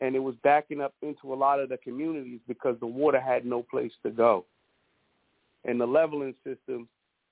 And 0.01 0.15
it 0.15 0.19
was 0.19 0.35
backing 0.43 0.81
up 0.81 0.93
into 1.01 1.33
a 1.33 1.35
lot 1.35 1.59
of 1.59 1.69
the 1.69 1.77
communities 1.77 2.39
because 2.47 2.77
the 2.79 2.87
water 2.87 3.19
had 3.19 3.45
no 3.45 3.63
place 3.63 3.91
to 4.03 4.09
go. 4.09 4.45
And 5.65 5.79
the 5.79 5.85
leveling 5.85 6.35
system 6.43 6.87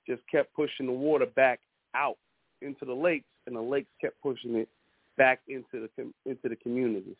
just 0.07 0.21
kept 0.31 0.53
pushing 0.55 0.85
the 0.85 0.91
water 0.91 1.25
back 1.25 1.59
out 1.93 2.17
into 2.61 2.85
the 2.85 2.93
lakes, 2.93 3.27
and 3.45 3.55
the 3.55 3.61
lakes 3.61 3.89
kept 4.01 4.19
pushing 4.21 4.55
it 4.55 4.69
back 5.17 5.41
into 5.47 5.87
the 5.87 6.11
into 6.25 6.49
the 6.49 6.55
communities. 6.55 7.15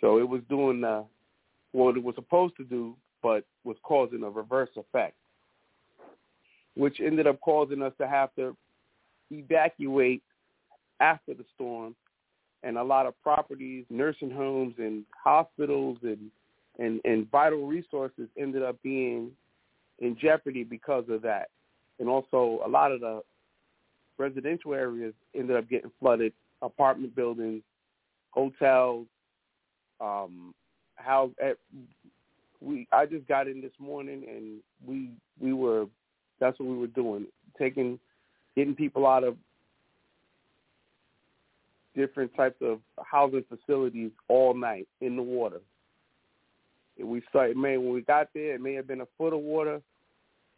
So 0.00 0.18
it 0.18 0.28
was 0.28 0.40
doing 0.48 0.82
uh, 0.82 1.04
what 1.72 1.96
it 1.96 2.02
was 2.02 2.16
supposed 2.16 2.56
to 2.56 2.64
do, 2.64 2.96
but 3.22 3.44
was 3.64 3.76
causing 3.82 4.24
a 4.24 4.30
reverse 4.30 4.70
effect, 4.76 5.14
which 6.74 7.00
ended 7.00 7.26
up 7.26 7.40
causing 7.40 7.82
us 7.82 7.92
to 7.98 8.08
have 8.08 8.34
to 8.34 8.56
evacuate 9.30 10.22
after 11.00 11.34
the 11.34 11.44
storm, 11.54 11.94
and 12.62 12.76
a 12.76 12.82
lot 12.82 13.06
of 13.06 13.20
properties, 13.22 13.84
nursing 13.90 14.30
homes, 14.30 14.74
and 14.78 15.04
hospitals, 15.22 15.98
and 16.02 16.30
and, 16.78 17.00
and 17.04 17.30
vital 17.30 17.66
resources 17.66 18.28
ended 18.38 18.62
up 18.62 18.76
being 18.82 19.30
in 20.02 20.16
jeopardy 20.20 20.64
because 20.64 21.04
of 21.08 21.22
that. 21.22 21.48
And 21.98 22.08
also, 22.08 22.60
a 22.64 22.68
lot 22.68 22.92
of 22.92 23.00
the 23.00 23.22
residential 24.18 24.74
areas 24.74 25.14
ended 25.34 25.56
up 25.56 25.68
getting 25.68 25.90
flooded, 25.98 26.32
apartment 26.60 27.16
buildings, 27.16 27.62
hotels, 28.30 29.06
um, 30.00 30.54
how 30.96 31.30
at, 31.42 31.56
we 32.60 32.86
I 32.92 33.06
just 33.06 33.26
got 33.26 33.48
in 33.48 33.60
this 33.60 33.72
morning 33.78 34.24
and 34.28 34.60
we 34.86 35.10
we 35.40 35.52
were 35.52 35.86
that's 36.38 36.58
what 36.58 36.68
we 36.68 36.76
were 36.76 36.86
doing 36.88 37.26
taking 37.58 37.98
getting 38.56 38.74
people 38.74 39.06
out 39.06 39.24
of 39.24 39.36
different 41.94 42.34
types 42.34 42.56
of 42.60 42.80
housing 43.04 43.44
facilities 43.48 44.10
all 44.28 44.54
night 44.54 44.88
in 45.00 45.16
the 45.16 45.22
water. 45.22 45.60
And 46.98 47.08
we 47.08 47.22
started, 47.28 47.56
man, 47.56 47.82
when 47.82 47.92
we 47.92 48.02
got 48.02 48.28
there, 48.34 48.54
it 48.54 48.60
may 48.60 48.74
have 48.74 48.86
been 48.86 49.02
a 49.02 49.08
foot 49.18 49.32
of 49.32 49.40
water, 49.40 49.80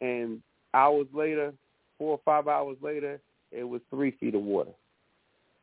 and 0.05 0.43
hours 0.75 1.07
later, 1.13 1.53
four 1.99 2.13
or 2.13 2.21
five 2.25 2.49
hours 2.49 2.77
later, 2.83 3.21
it 3.51 3.65
was 3.65 3.81
three 3.91 4.13
feet 4.13 4.35
of 4.35 4.43
water. 4.43 4.73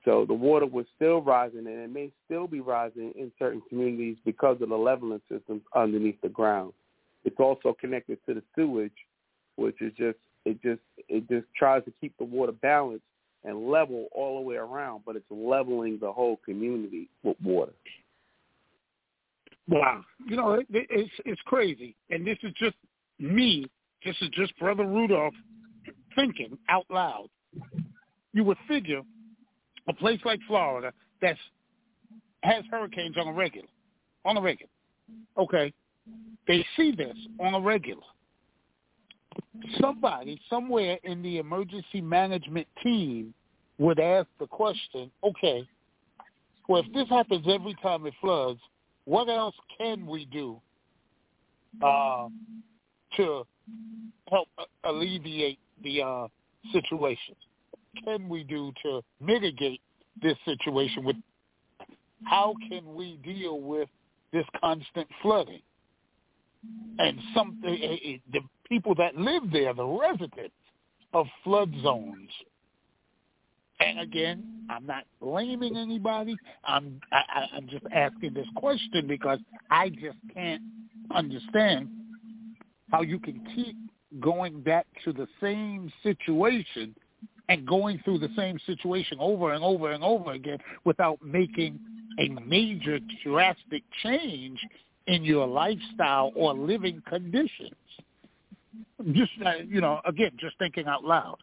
So 0.03 0.25
the 0.25 0.33
water 0.33 0.65
was 0.65 0.85
still 0.95 1.21
rising, 1.21 1.67
and 1.67 1.79
it 1.79 1.93
may 1.93 2.11
still 2.25 2.47
be 2.47 2.59
rising 2.59 3.13
in 3.15 3.31
certain 3.37 3.61
communities 3.69 4.17
because 4.25 4.59
of 4.61 4.69
the 4.69 4.75
leveling 4.75 5.21
systems 5.29 5.61
underneath 5.75 6.19
the 6.21 6.29
ground. 6.29 6.73
It's 7.23 7.39
also 7.39 7.75
connected 7.79 8.17
to 8.25 8.33
the 8.33 8.43
sewage, 8.55 8.91
which 9.57 9.79
is 9.81 9.93
just 9.95 10.17
it 10.45 10.59
just 10.63 10.81
it 11.07 11.29
just 11.29 11.45
tries 11.55 11.85
to 11.85 11.93
keep 12.01 12.17
the 12.17 12.23
water 12.23 12.51
balanced 12.51 13.03
and 13.43 13.69
level 13.69 14.07
all 14.11 14.39
the 14.39 14.47
way 14.47 14.55
around, 14.55 15.03
but 15.05 15.15
it's 15.15 15.25
leveling 15.29 15.99
the 16.01 16.11
whole 16.11 16.39
community 16.43 17.07
with 17.23 17.37
water. 17.43 17.73
Wow, 19.67 20.03
you 20.25 20.35
know 20.35 20.53
it, 20.53 20.65
it's 20.71 21.11
it's 21.25 21.41
crazy, 21.45 21.95
and 22.09 22.25
this 22.25 22.37
is 22.41 22.53
just 22.53 22.75
me. 23.19 23.69
This 24.05 24.15
is 24.21 24.29
just 24.29 24.57
Brother 24.57 24.85
Rudolph 24.85 25.33
thinking 26.15 26.57
out 26.69 26.85
loud. 26.89 27.27
You 28.33 28.43
would 28.43 28.57
figure 28.67 29.01
a 29.87 29.93
place 29.93 30.19
like 30.25 30.39
Florida 30.47 30.91
that 31.21 31.37
has 32.43 32.63
hurricanes 32.71 33.17
on 33.17 33.27
a 33.27 33.33
regular, 33.33 33.67
on 34.25 34.37
a 34.37 34.41
regular. 34.41 34.69
Okay, 35.37 35.73
they 36.47 36.65
see 36.75 36.91
this 36.91 37.15
on 37.39 37.53
a 37.53 37.59
regular. 37.59 38.01
Somebody 39.79 40.39
somewhere 40.49 40.97
in 41.03 41.21
the 41.21 41.37
emergency 41.37 42.01
management 42.01 42.67
team 42.81 43.33
would 43.77 43.99
ask 43.99 44.27
the 44.39 44.47
question, 44.47 45.11
okay, 45.23 45.67
well, 46.67 46.83
if 46.85 46.93
this 46.93 47.09
happens 47.09 47.45
every 47.49 47.75
time 47.81 48.05
it 48.05 48.13
floods, 48.21 48.59
what 49.05 49.29
else 49.29 49.55
can 49.77 50.05
we 50.05 50.25
do 50.25 50.59
uh, 51.83 52.27
to 53.17 53.43
help 54.29 54.47
alleviate 54.83 55.59
the 55.83 56.01
uh, 56.01 56.27
situation? 56.71 57.35
can 58.03 58.29
we 58.29 58.43
do 58.43 58.71
to 58.83 59.01
mitigate 59.19 59.81
this 60.21 60.37
situation? 60.45 61.03
With 61.03 61.15
how 62.23 62.53
can 62.69 62.93
we 62.95 63.17
deal 63.23 63.59
with 63.61 63.89
this 64.31 64.45
constant 64.59 65.07
flooding? 65.21 65.61
And 66.99 67.17
some 67.33 67.59
eh, 67.65 67.69
eh, 67.71 68.17
the 68.31 68.41
people 68.69 68.93
that 68.95 69.15
live 69.15 69.43
there, 69.51 69.73
the 69.73 69.85
residents 69.85 70.53
of 71.13 71.25
flood 71.43 71.73
zones. 71.81 72.29
And 73.79 73.99
again, 73.99 74.67
I'm 74.69 74.85
not 74.85 75.05
blaming 75.19 75.75
anybody. 75.75 76.37
I'm 76.63 77.01
I, 77.11 77.47
I'm 77.55 77.67
just 77.67 77.85
asking 77.91 78.35
this 78.35 78.45
question 78.55 79.07
because 79.07 79.39
I 79.71 79.89
just 79.89 80.17
can't 80.35 80.61
understand 81.13 81.89
how 82.91 83.01
you 83.01 83.19
can 83.19 83.41
keep 83.55 83.75
going 84.19 84.61
back 84.61 84.85
to 85.05 85.13
the 85.13 85.27
same 85.39 85.91
situation 86.03 86.93
and 87.49 87.65
going 87.65 87.99
through 88.03 88.19
the 88.19 88.29
same 88.35 88.59
situation 88.65 89.17
over 89.19 89.53
and 89.53 89.63
over 89.63 89.91
and 89.91 90.03
over 90.03 90.31
again 90.33 90.57
without 90.83 91.21
making 91.23 91.79
a 92.19 92.29
major 92.45 92.99
drastic 93.23 93.83
change 94.03 94.59
in 95.07 95.23
your 95.23 95.47
lifestyle 95.47 96.31
or 96.35 96.53
living 96.53 97.01
conditions. 97.07 97.71
Just 99.13 99.31
uh, 99.45 99.53
you 99.67 99.81
know, 99.81 99.99
again, 100.05 100.31
just 100.39 100.57
thinking 100.59 100.85
out 100.87 101.03
loud. 101.03 101.37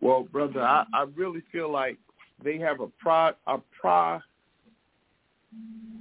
Well, 0.00 0.22
brother, 0.30 0.62
I, 0.62 0.84
I 0.92 1.06
really 1.14 1.42
feel 1.52 1.70
like 1.70 1.98
they 2.42 2.58
have 2.58 2.80
a 2.80 2.88
pro 3.00 3.32
a 3.46 3.58
pro 3.80 4.20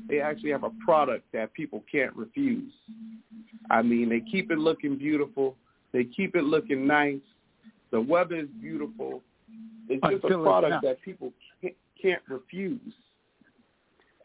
they 0.07 0.19
actually 0.21 0.51
have 0.51 0.63
a 0.63 0.71
product 0.85 1.25
that 1.33 1.53
people 1.53 1.83
can't 1.91 2.15
refuse. 2.15 2.71
I 3.69 3.81
mean, 3.81 4.09
they 4.09 4.19
keep 4.19 4.51
it 4.51 4.57
looking 4.57 4.97
beautiful. 4.97 5.55
They 5.91 6.03
keep 6.03 6.35
it 6.35 6.43
looking 6.43 6.85
nice. 6.85 7.21
The 7.91 8.01
weather 8.01 8.35
is 8.35 8.47
beautiful. 8.61 9.21
It's 9.87 10.01
just 10.09 10.23
a 10.31 10.37
product 10.37 10.83
that 10.83 11.01
people 11.01 11.31
can't, 11.61 11.75
can't 12.01 12.21
refuse. 12.27 12.93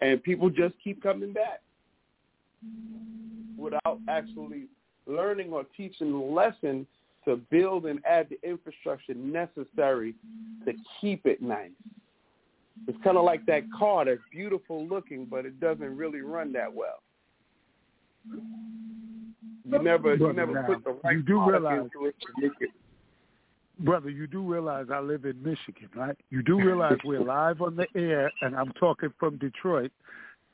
And 0.00 0.22
people 0.22 0.48
just 0.50 0.74
keep 0.82 1.02
coming 1.02 1.32
back 1.32 1.60
without 3.56 3.98
actually 4.08 4.64
learning 5.06 5.52
or 5.52 5.64
teaching 5.76 6.12
the 6.12 6.18
lesson 6.18 6.86
to 7.24 7.36
build 7.50 7.86
and 7.86 8.00
add 8.04 8.28
the 8.30 8.38
infrastructure 8.48 9.14
necessary 9.14 10.14
to 10.64 10.72
keep 11.00 11.26
it 11.26 11.42
nice. 11.42 11.70
It's 12.86 12.98
kind 13.04 13.16
of 13.16 13.24
like 13.24 13.44
that 13.46 13.64
car 13.76 14.04
that's 14.04 14.20
beautiful 14.32 14.86
looking, 14.86 15.26
but 15.26 15.44
it 15.44 15.60
doesn't 15.60 15.96
really 15.96 16.20
run 16.20 16.52
that 16.52 16.72
well. 16.72 17.02
You 19.70 19.82
never, 19.82 20.14
you 20.14 20.32
never 20.32 20.54
now, 20.54 20.66
put 20.66 20.84
the 20.84 20.98
right 21.04 21.16
you 21.16 21.22
do 21.22 21.40
realize- 21.44 21.80
into 21.80 22.06
it 22.06 22.14
to 22.20 22.42
make 22.42 22.52
it. 22.60 22.70
Brother, 23.80 24.10
you 24.10 24.26
do 24.26 24.42
realize 24.42 24.86
I 24.92 24.98
live 24.98 25.24
in 25.24 25.40
Michigan, 25.40 25.88
right? 25.94 26.16
You 26.30 26.42
do 26.42 26.56
realize 26.60 26.96
we're 27.04 27.20
live 27.22 27.62
on 27.62 27.76
the 27.76 27.86
air, 27.94 28.30
and 28.42 28.56
I'm 28.56 28.72
talking 28.72 29.12
from 29.20 29.36
Detroit, 29.38 29.92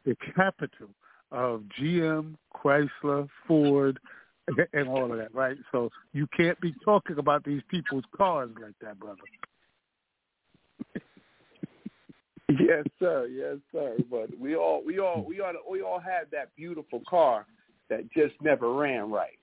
the 0.05 0.15
capital 0.37 0.89
of 1.33 1.63
GM, 1.81 2.35
Chrysler, 2.55 3.29
Ford, 3.49 3.99
and 4.75 4.89
all 4.89 5.11
of 5.11 5.19
that, 5.19 5.35
right? 5.35 5.57
So 5.73 5.91
you 6.13 6.27
can't 6.37 6.61
be 6.61 6.75
talking 6.85 7.19
about 7.19 7.45
these 7.45 7.63
people's 7.71 8.05
cars 8.15 8.51
like 8.61 8.75
that, 8.83 8.99
brother. 9.01 9.23
Yes, 12.61 12.85
sir. 12.99 13.27
Yes, 13.27 13.57
sir. 13.73 13.97
But 14.11 14.31
we 14.39 14.55
all, 14.57 14.83
we 14.85 14.99
all, 14.99 15.25
we 15.27 15.41
all, 15.41 15.53
we 15.71 15.83
all 15.83 15.99
had 15.99 16.31
that 16.33 16.55
beautiful 16.57 17.03
car 17.09 17.47
that 17.89 18.11
just 18.13 18.35
never 18.43 18.73
ran 18.73 19.11
right. 19.11 19.39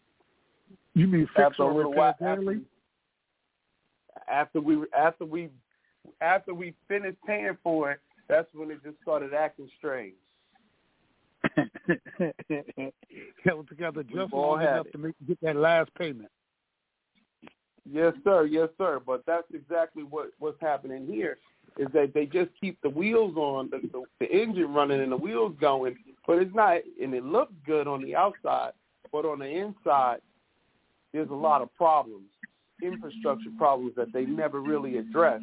You 0.93 1.07
mean 1.07 1.27
fix 1.35 1.45
After 1.47 1.63
or 1.63 1.73
repair 1.73 2.15
daily? 2.19 2.61
after, 4.27 4.59
after 4.59 4.61
we, 4.61 4.77
after 4.97 5.25
we, 5.25 5.49
after 6.19 6.53
we 6.53 6.73
finished 6.87 7.17
paying 7.25 7.57
for 7.63 7.91
it, 7.91 7.99
that's 8.27 8.47
when 8.53 8.71
it 8.71 8.83
just 8.83 8.97
started 9.01 9.33
acting 9.33 9.69
strange. 9.77 10.15
Held 13.43 13.67
together 13.67 14.03
just 14.03 14.31
long 14.33 14.61
enough 14.61 14.85
it. 14.85 14.91
to 14.91 14.97
make 14.97 15.15
get 15.27 15.41
that 15.41 15.55
last 15.55 15.89
payment. 15.95 16.29
Yes, 17.89 18.13
sir. 18.23 18.45
Yes, 18.45 18.69
sir. 18.77 19.01
But 19.05 19.23
that's 19.25 19.47
exactly 19.53 20.03
what 20.03 20.31
what's 20.39 20.61
happening 20.61 21.07
here. 21.07 21.37
Is 21.77 21.87
that 21.93 22.13
they 22.13 22.25
just 22.25 22.49
keep 22.59 22.79
the 22.81 22.89
wheels 22.89 23.35
on, 23.37 23.69
the, 23.69 23.79
the, 23.91 24.03
the 24.19 24.25
engine 24.31 24.73
running, 24.73 25.01
and 25.01 25.11
the 25.11 25.17
wheels 25.17 25.55
going, 25.59 25.95
but 26.27 26.37
it's 26.39 26.53
not, 26.53 26.77
and 27.01 27.13
it 27.13 27.23
looks 27.23 27.53
good 27.65 27.87
on 27.87 28.01
the 28.03 28.15
outside, 28.15 28.71
but 29.11 29.25
on 29.25 29.39
the 29.39 29.45
inside, 29.45 30.17
there's 31.13 31.29
a 31.29 31.33
lot 31.33 31.61
of 31.61 31.73
problems, 31.75 32.27
infrastructure 32.83 33.49
problems 33.57 33.93
that 33.95 34.11
they 34.13 34.25
never 34.25 34.59
really 34.59 34.97
address, 34.97 35.41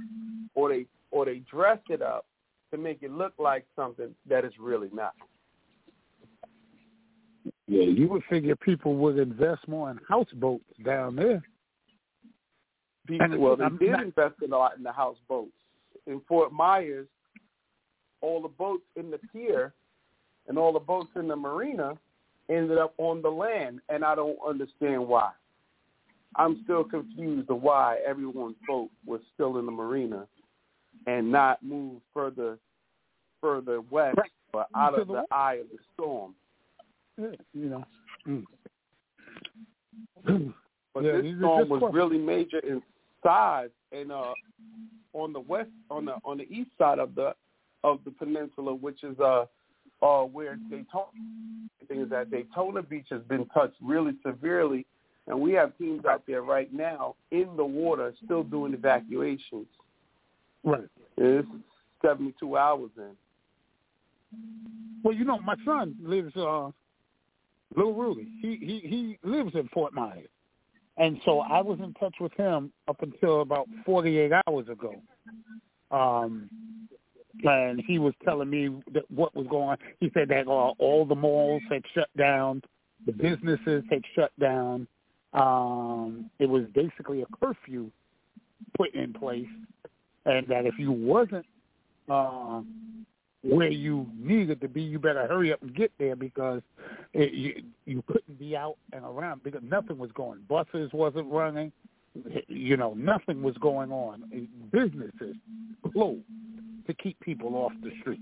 or 0.55 0.69
they 0.69 0.87
or 1.11 1.25
they 1.25 1.39
dress 1.51 1.79
it 1.89 2.03
up 2.03 2.27
to 2.71 2.77
make 2.79 3.03
it 3.03 3.11
look 3.11 3.33
like 3.39 3.65
something 3.75 4.15
that 4.29 4.45
it's 4.45 4.59
really 4.59 4.91
not. 4.93 5.15
Yeah, 7.67 7.83
you 7.83 8.09
would 8.09 8.23
figure 8.29 8.57
people 8.57 8.95
would 8.97 9.19
invest 9.19 9.67
more 9.69 9.91
in 9.91 9.99
houseboats 10.09 10.65
down 10.85 11.17
there. 11.17 11.43
People, 13.07 13.39
well, 13.39 13.57
they 13.57 13.65
I'm 13.65 13.79
did 13.79 13.93
not- 13.93 14.03
invest 14.05 14.35
in 14.43 14.53
a 14.53 14.59
lot 14.59 14.77
in 14.77 14.83
the 14.83 14.93
houseboats. 14.93 15.53
In 16.09 16.21
Fort 16.27 16.53
Myers, 16.53 17.07
all 18.21 18.43
the 18.43 18.49
boats 18.49 18.83
in 18.97 19.11
the 19.11 19.21
pier 19.33 19.73
and 20.49 20.59
all 20.59 20.73
the 20.73 20.81
boats 20.81 21.11
in 21.15 21.29
the 21.29 21.37
marina 21.37 21.93
ended 22.49 22.79
up 22.79 22.95
on 22.97 23.21
the 23.23 23.29
land, 23.29 23.81
and 23.91 24.05
I 24.05 24.15
don't 24.15 24.39
understand 24.47 25.07
why. 25.07 25.31
I'm 26.37 26.63
still 26.65 26.83
confused 26.83 27.51
of 27.51 27.63
why 27.63 27.99
everyone's 28.07 28.57
boat 28.67 28.91
was 29.07 29.21
still 29.35 29.59
in 29.59 29.67
the 29.67 29.73
marina 29.73 30.27
and 31.07 31.31
not 31.31 31.63
moved 31.63 32.01
further 32.13 32.59
further 33.41 33.81
west 33.83 34.19
or 34.53 34.67
out 34.75 34.99
of 34.99 35.07
the 35.09 35.25
eye 35.31 35.55
of 35.55 35.67
the 35.71 35.79
storm. 35.95 36.35
Yeah, 37.17 37.29
you 37.55 37.69
know. 37.69 37.85
Mm. 38.27 38.45
But 40.95 41.05
Yeah, 41.05 41.21
this 41.21 41.37
storm 41.39 41.69
was 41.69 41.91
really 41.93 42.19
major 42.19 42.59
in 42.59 42.83
size, 43.23 43.71
and 43.93 44.11
uh, 44.11 44.33
on 45.13 45.33
the 45.33 45.41
west, 45.41 45.71
on 45.91 46.05
the 46.05 46.17
on 46.25 46.39
the 46.39 46.45
east 46.45 46.71
side 46.79 46.99
of 46.99 47.15
the 47.15 47.35
of 47.85 48.01
the 48.05 48.11
peninsula, 48.11 48.75
which 48.75 49.03
is 49.05 49.19
uh, 49.21 49.45
uh, 50.03 50.23
where 50.25 50.57
Daytona 50.71 51.07
is 51.91 52.11
that 52.11 52.31
Daytona 52.31 52.83
Beach 52.83 53.07
has 53.11 53.23
been 53.23 53.47
touched 53.47 53.77
really 53.83 54.13
severely, 54.25 54.87
and 55.27 55.41
we 55.41 55.53
have 55.53 55.77
teams 55.79 56.05
out 56.05 56.23
there 56.27 56.43
right 56.43 56.73
now 56.73 57.15
in 57.31 57.49
the 57.57 57.65
water 57.65 58.15
still 58.25 58.43
doing 58.43 58.75
evacuations. 58.75 59.67
Right. 60.65 60.89
It's 61.17 61.49
72 62.03 62.57
hours 62.57 62.91
in. 62.97 63.17
Well, 65.03 65.15
you 65.15 65.25
know, 65.25 65.39
my 65.41 65.55
son 65.65 65.97
lives 66.03 66.37
uh 66.37 66.71
Little 67.77 67.95
Rudy. 67.95 68.29
He 68.41 68.57
he 68.57 68.89
he 68.89 69.19
lives 69.23 69.55
in 69.55 69.69
Fort 69.69 69.93
Myers. 69.93 70.29
And 70.99 71.19
so 71.25 71.41
I 71.41 71.61
was 71.61 71.79
in 71.81 71.95
touch 71.95 72.15
with 72.21 72.33
him 72.35 72.73
up 72.89 73.01
until 73.03 73.41
about 73.41 73.69
48 73.87 74.33
hours 74.47 74.69
ago. 74.69 74.95
Um 75.91 76.51
and 77.45 77.81
he 77.87 77.99
was 78.01 78.15
telling 78.25 78.51
me 78.51 78.69
that 78.93 79.09
what 79.11 79.35
was 79.37 79.47
going 79.49 79.69
on. 79.69 79.79
He 80.01 80.11
said 80.13 80.29
that 80.31 80.49
uh, 80.49 80.51
all 80.51 81.05
the 81.07 81.15
malls 81.15 81.63
had 81.71 81.83
shut 81.95 82.09
down, 82.17 82.63
the 83.07 83.13
businesses 83.13 83.85
had 83.91 84.03
shut 84.15 84.33
down. 84.41 84.87
Um 85.33 86.31
it 86.39 86.49
was 86.49 86.65
basically 86.75 87.23
a 87.23 87.27
curfew 87.41 87.91
put 88.77 88.93
in 88.95 89.13
place 89.13 89.47
and 90.27 90.47
that 90.49 90.67
if 90.67 90.75
you 90.79 90.93
wasn't 90.93 91.47
uh, 92.09 92.61
where 93.43 93.71
you 93.71 94.07
needed 94.19 94.61
to 94.61 94.69
be, 94.69 94.83
you 94.83 94.99
better 94.99 95.27
hurry 95.27 95.53
up 95.53 95.63
and 95.63 95.75
get 95.75 95.93
there 95.99 96.17
because 96.17 96.61
it, 97.15 97.33
you 97.33 97.63
you 97.87 98.03
couldn't 98.07 98.39
be 98.39 98.57
out 98.57 98.77
and 98.93 99.05
around 99.05 99.43
because 99.45 99.63
nothing 99.63 99.99
was 99.99 100.11
going. 100.13 100.41
Buses 100.49 100.91
wasn't 100.93 101.31
running, 101.31 101.73
you 102.49 102.77
know, 102.77 102.95
nothing 102.95 103.43
was 103.43 103.57
going 103.59 103.93
on. 103.93 104.25
Businesses 104.73 105.37
closed 105.93 106.23
to 106.87 106.95
keep 106.95 107.19
people 107.21 107.55
off 107.55 107.73
the 107.83 107.91
street. 108.01 108.21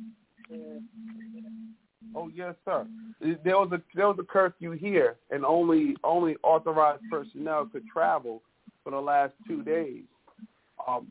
Oh 2.15 2.31
yes, 2.35 2.55
sir. 2.65 2.87
There 3.21 3.59
was 3.59 3.71
a 3.73 3.81
there 3.95 4.09
was 4.09 4.19
a 4.21 4.25
curfew 4.25 4.73
here, 4.73 5.17
and 5.31 5.45
only 5.45 5.97
only 6.05 6.37
authorized 6.43 7.03
personnel 7.11 7.67
could 7.67 7.87
travel 7.87 8.43
for 8.85 8.91
the 8.91 9.01
last 9.01 9.33
two 9.47 9.63
days. 9.63 10.05
Um, 10.87 11.09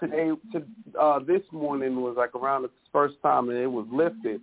today, 0.00 0.30
to, 0.52 0.62
uh, 1.00 1.18
this 1.20 1.42
morning 1.52 2.00
was 2.00 2.14
like 2.16 2.34
around 2.34 2.62
the 2.62 2.70
first 2.92 3.14
time, 3.22 3.48
and 3.48 3.58
it 3.58 3.66
was 3.66 3.86
lifted, 3.92 4.40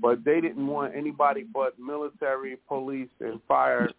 but 0.00 0.24
they 0.24 0.40
didn't 0.40 0.66
want 0.66 0.94
anybody 0.94 1.44
but 1.52 1.78
military, 1.78 2.56
police, 2.68 3.08
and 3.20 3.40
fire 3.46 3.90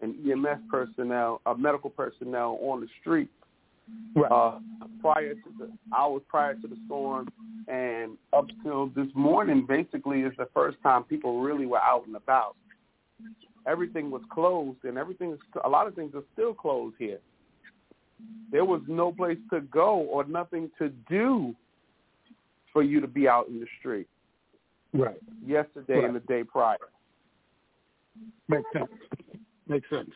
and 0.00 0.14
EMS 0.28 0.60
personnel, 0.70 1.40
uh, 1.46 1.54
medical 1.54 1.90
personnel 1.90 2.58
on 2.62 2.80
the 2.80 2.86
street 3.00 3.28
Right. 4.14 4.30
uh, 4.30 4.58
prior 5.00 5.34
to 5.34 5.50
the 5.58 5.70
hours 5.96 6.22
prior 6.28 6.54
to 6.54 6.66
the 6.66 6.76
storm, 6.86 7.28
and 7.68 8.18
up 8.32 8.46
till 8.62 8.88
this 8.88 9.08
morning, 9.14 9.64
basically, 9.66 10.22
is 10.22 10.32
the 10.36 10.48
first 10.52 10.76
time 10.82 11.04
people 11.04 11.40
really 11.40 11.66
were 11.66 11.80
out 11.80 12.06
and 12.06 12.16
about. 12.16 12.56
Everything 13.66 14.10
was 14.10 14.22
closed, 14.30 14.84
and 14.84 14.98
everything 14.98 15.32
is 15.32 15.38
a 15.64 15.68
lot 15.68 15.86
of 15.86 15.94
things 15.94 16.14
are 16.14 16.24
still 16.32 16.54
closed 16.54 16.96
here. 16.98 17.18
There 18.50 18.64
was 18.64 18.80
no 18.88 19.12
place 19.12 19.38
to 19.52 19.60
go 19.60 19.96
or 19.96 20.24
nothing 20.24 20.70
to 20.78 20.88
do 21.08 21.54
for 22.72 22.82
you 22.82 23.00
to 23.00 23.06
be 23.06 23.28
out 23.28 23.48
in 23.48 23.60
the 23.60 23.66
street 23.78 24.08
right. 24.92 25.16
yesterday 25.44 26.04
and 26.04 26.14
the 26.14 26.20
day 26.20 26.44
prior. 26.44 26.76
Makes 28.48 28.70
sense. 28.72 28.90
Makes 29.66 29.90
sense. 29.90 30.10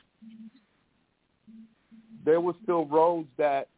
there 2.24 2.41
were 2.41 2.55
still 2.62 2.87
roads 2.87 3.29
that 3.37 3.69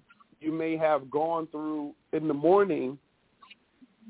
you 0.40 0.52
may 0.52 0.76
have 0.76 1.10
gone 1.10 1.46
through 1.50 1.94
in 2.12 2.28
the 2.28 2.34
morning 2.34 2.98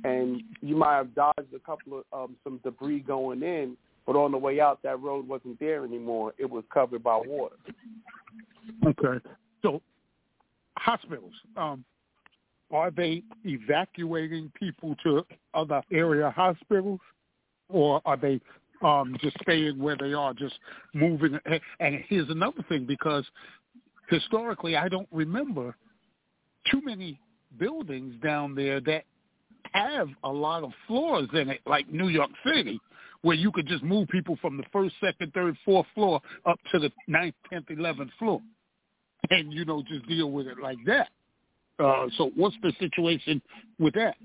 and 0.03 0.43
you 0.61 0.77
might 0.77 0.97
have 0.97 1.15
dodged 1.15 1.55
a 1.55 1.59
couple 1.61 2.03
of 2.13 2.31
um, 2.31 2.37
some 2.43 2.61
debris 2.65 3.01
going 3.01 3.43
in, 3.43 3.77
but 4.07 4.17
on 4.17 4.33
the 4.33 4.39
way 4.39 4.61
out 4.61 4.83
that 4.83 5.01
road 5.01 5.27
wasn't 5.27 5.59
there 5.61 5.85
anymore. 5.85 6.35
It 6.37 6.51
was 6.51 6.65
covered 6.73 7.03
by 7.03 7.17
water. 7.25 7.57
Okay. 8.85 9.25
So 9.63 9.81
hospitals, 10.77 11.33
um, 11.57 11.85
are 12.71 12.91
they 12.91 13.23
evacuating 13.45 14.51
people 14.59 14.97
to 15.05 15.25
other 15.53 15.83
area 15.93 16.31
hospitals 16.31 17.01
or 17.69 18.01
are 18.05 18.17
they 18.17 18.41
um, 18.83 19.17
just 19.21 19.37
staying 19.43 19.79
where 19.79 19.97
they 19.97 20.13
are, 20.13 20.35
just 20.35 20.59
moving? 20.93 21.39
And- 21.79 22.05
here's 22.09 22.29
another 22.31 22.65
thing, 22.69 22.85
because 22.85 23.25
historically 24.09 24.77
I 24.77 24.89
don't 24.89 25.09
remember 25.13 25.75
too 26.71 26.81
many 26.83 27.21
buildings 27.59 28.15
down 28.23 28.55
there 28.55 28.81
that 28.81 29.05
have 29.73 30.09
a 30.25 30.31
lot 30.31 30.65
of 30.65 30.73
floors 30.87 31.29
in 31.33 31.51
it, 31.51 31.61
like 31.67 31.91
New 31.91 32.09
York 32.09 32.31
City, 32.47 32.81
where 33.23 33.37
you 33.37 33.51
could 33.51 33.67
just 33.67 33.83
move 33.83 34.09
people 34.09 34.37
from 34.41 34.57
the 34.57 34.65
first, 34.73 34.95
second, 35.01 35.33
third, 35.33 35.57
fourth 35.65 35.87
floor 35.95 36.21
up 36.47 36.59
to 36.73 36.79
the 36.79 36.91
ninth, 37.09 37.35
tenth, 37.51 37.71
eleventh 37.71 38.11
floor, 38.19 38.41
and 39.31 39.53
you 39.53 39.65
know 39.65 39.83
just 39.87 40.07
deal 40.09 40.31
with 40.31 40.47
it 40.47 40.59
like 40.63 40.79
that. 40.87 41.09
Uh, 41.79 42.07
so 42.17 42.31
what's 42.37 42.57
the 42.63 42.73
situation 42.79 43.43
with 43.79 43.95
that? 43.95 44.17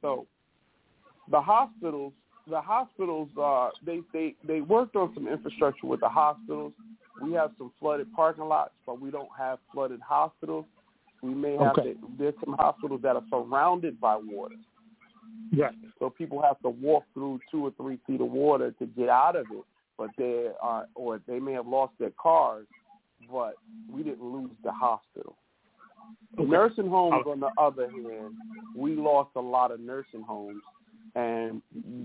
So 0.00 0.26
the 1.30 1.40
hospitals 1.40 2.12
the 2.50 2.60
hospitals 2.60 3.28
uh 3.40 3.70
they 3.84 4.00
they 4.12 4.34
they 4.46 4.60
worked 4.60 4.96
on 4.96 5.12
some 5.14 5.28
infrastructure 5.28 5.86
with 5.86 6.00
the 6.00 6.08
hospitals. 6.08 6.72
We 7.20 7.32
have 7.34 7.52
some 7.58 7.72
flooded 7.78 8.12
parking 8.12 8.44
lots, 8.44 8.72
but 8.84 9.00
we 9.00 9.10
don't 9.10 9.28
have 9.38 9.58
flooded 9.72 10.00
hospitals. 10.00 10.64
We 11.22 11.34
may 11.34 11.52
have 11.52 11.78
Okay. 11.78 11.92
to, 11.92 11.98
there's 12.18 12.34
some 12.44 12.56
hospitals 12.58 13.00
that 13.02 13.14
are 13.14 13.22
surrounded 13.30 14.00
by 14.00 14.16
water. 14.16 14.56
Right. 15.56 15.74
So 16.00 16.10
people 16.10 16.42
have 16.42 16.60
to 16.62 16.70
walk 16.70 17.04
through 17.14 17.40
two 17.50 17.64
or 17.64 17.70
three 17.72 18.00
feet 18.06 18.20
of 18.20 18.28
water 18.28 18.72
to 18.72 18.86
get 18.86 19.08
out 19.08 19.36
of 19.36 19.46
it. 19.52 19.64
But 19.96 20.10
they 20.18 20.48
are, 20.60 20.88
or 20.96 21.20
they 21.28 21.38
may 21.38 21.52
have 21.52 21.68
lost 21.68 21.92
their 22.00 22.10
cars, 22.20 22.66
but 23.30 23.54
we 23.90 24.02
didn't 24.02 24.22
lose 24.22 24.50
the 24.64 24.72
hospital. 24.72 25.36
Nursing 26.38 26.88
homes, 26.88 27.24
on 27.26 27.40
the 27.40 27.50
other 27.58 27.90
hand, 27.90 28.34
we 28.74 28.96
lost 28.96 29.30
a 29.36 29.40
lot 29.40 29.70
of 29.70 29.80
nursing 29.80 30.22
homes, 30.22 30.62
and 31.14 31.60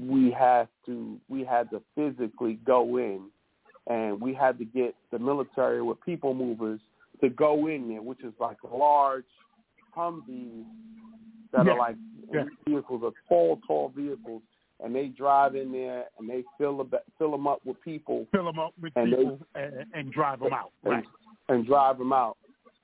we 0.06 0.32
had 0.32 0.68
to 0.86 1.18
we 1.30 1.46
had 1.46 1.70
to 1.70 1.82
physically 1.96 2.60
go 2.66 2.98
in, 2.98 3.30
and 3.88 4.20
we 4.20 4.34
had 4.34 4.58
to 4.60 4.66
get 4.66 4.96
the 5.12 5.20
military 5.20 5.82
with 5.82 6.00
people 6.02 6.34
movers 6.34 6.82
to 7.22 7.30
go 7.30 7.68
in 7.68 7.88
there, 7.88 8.02
which 8.02 8.24
is 8.24 8.34
like 8.40 8.58
large 8.70 9.24
Humvees 9.96 10.66
that 11.52 11.66
Yeah. 11.66 11.74
are 11.74 11.78
like 11.78 11.96
Yeah. 12.32 12.44
vehicles, 12.68 13.04
are 13.04 13.14
tall, 13.28 13.58
tall 13.66 13.90
vehicles, 13.90 14.44
and 14.84 14.96
they 14.96 15.08
drive 15.08 15.56
in 15.56 15.72
there 15.72 16.06
and 16.20 16.30
they 16.30 16.44
fill 16.58 16.78
them, 16.78 16.92
fill 17.18 17.32
them 17.32 17.48
up 17.48 17.60
with 17.66 17.82
people 17.82 18.28
Fill 18.32 18.46
them 18.46 18.60
up 18.60 18.74
with 18.82 18.94
And 18.96 19.12
they- 19.12 19.18
people 19.18 19.40
and, 19.56 19.86
and 19.94 20.12
drive 20.12 20.40
them 20.40 20.54
out. 20.54 20.72
and, 20.84 20.94
Right. 20.94 21.06
and 21.50 21.66
drive 21.66 21.98
them 21.98 22.14
out. 22.14 22.38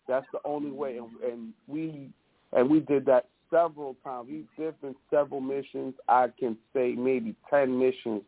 That's 0.08 0.26
the 0.34 0.40
only 0.44 0.72
way, 0.72 0.98
and, 0.98 1.10
and 1.32 1.54
we 1.68 2.10
and 2.52 2.70
we 2.70 2.82
did 2.82 3.06
that 3.06 3.28
several 3.50 3.96
times. 4.04 4.28
We've 4.30 4.48
different 4.58 4.98
several 5.10 5.40
missions. 5.40 5.94
I 6.10 6.28
can 6.38 6.58
say 6.74 6.94
maybe 6.94 7.36
ten 7.50 7.78
missions 7.80 8.22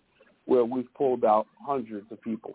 where 0.45 0.63
we've 0.63 0.91
pulled 0.93 1.25
out 1.25 1.47
hundreds 1.59 2.09
of 2.11 2.21
people. 2.21 2.53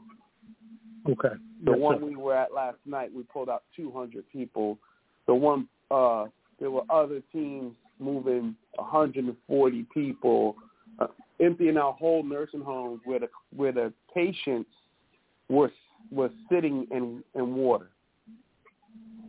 Okay. 1.08 1.34
The 1.64 1.72
one 1.76 2.00
we 2.04 2.16
were 2.16 2.34
at 2.34 2.52
last 2.54 2.78
night, 2.86 3.12
we 3.12 3.22
pulled 3.24 3.48
out 3.48 3.62
200 3.76 4.24
people. 4.30 4.78
The 5.26 5.34
one, 5.34 5.66
uh, 5.90 6.26
there 6.58 6.70
were 6.70 6.82
other 6.90 7.20
teams 7.32 7.74
moving 7.98 8.54
140 8.76 9.86
people, 9.92 10.56
uh, 10.98 11.06
emptying 11.40 11.76
out 11.76 11.96
whole 11.98 12.22
nursing 12.22 12.60
homes 12.60 13.00
where 13.04 13.20
the 13.20 13.28
where 13.54 13.72
the 13.72 13.92
patients 14.14 14.70
were 15.48 15.70
were 16.10 16.30
sitting 16.50 16.86
in 16.90 17.22
in 17.34 17.54
water. 17.54 17.90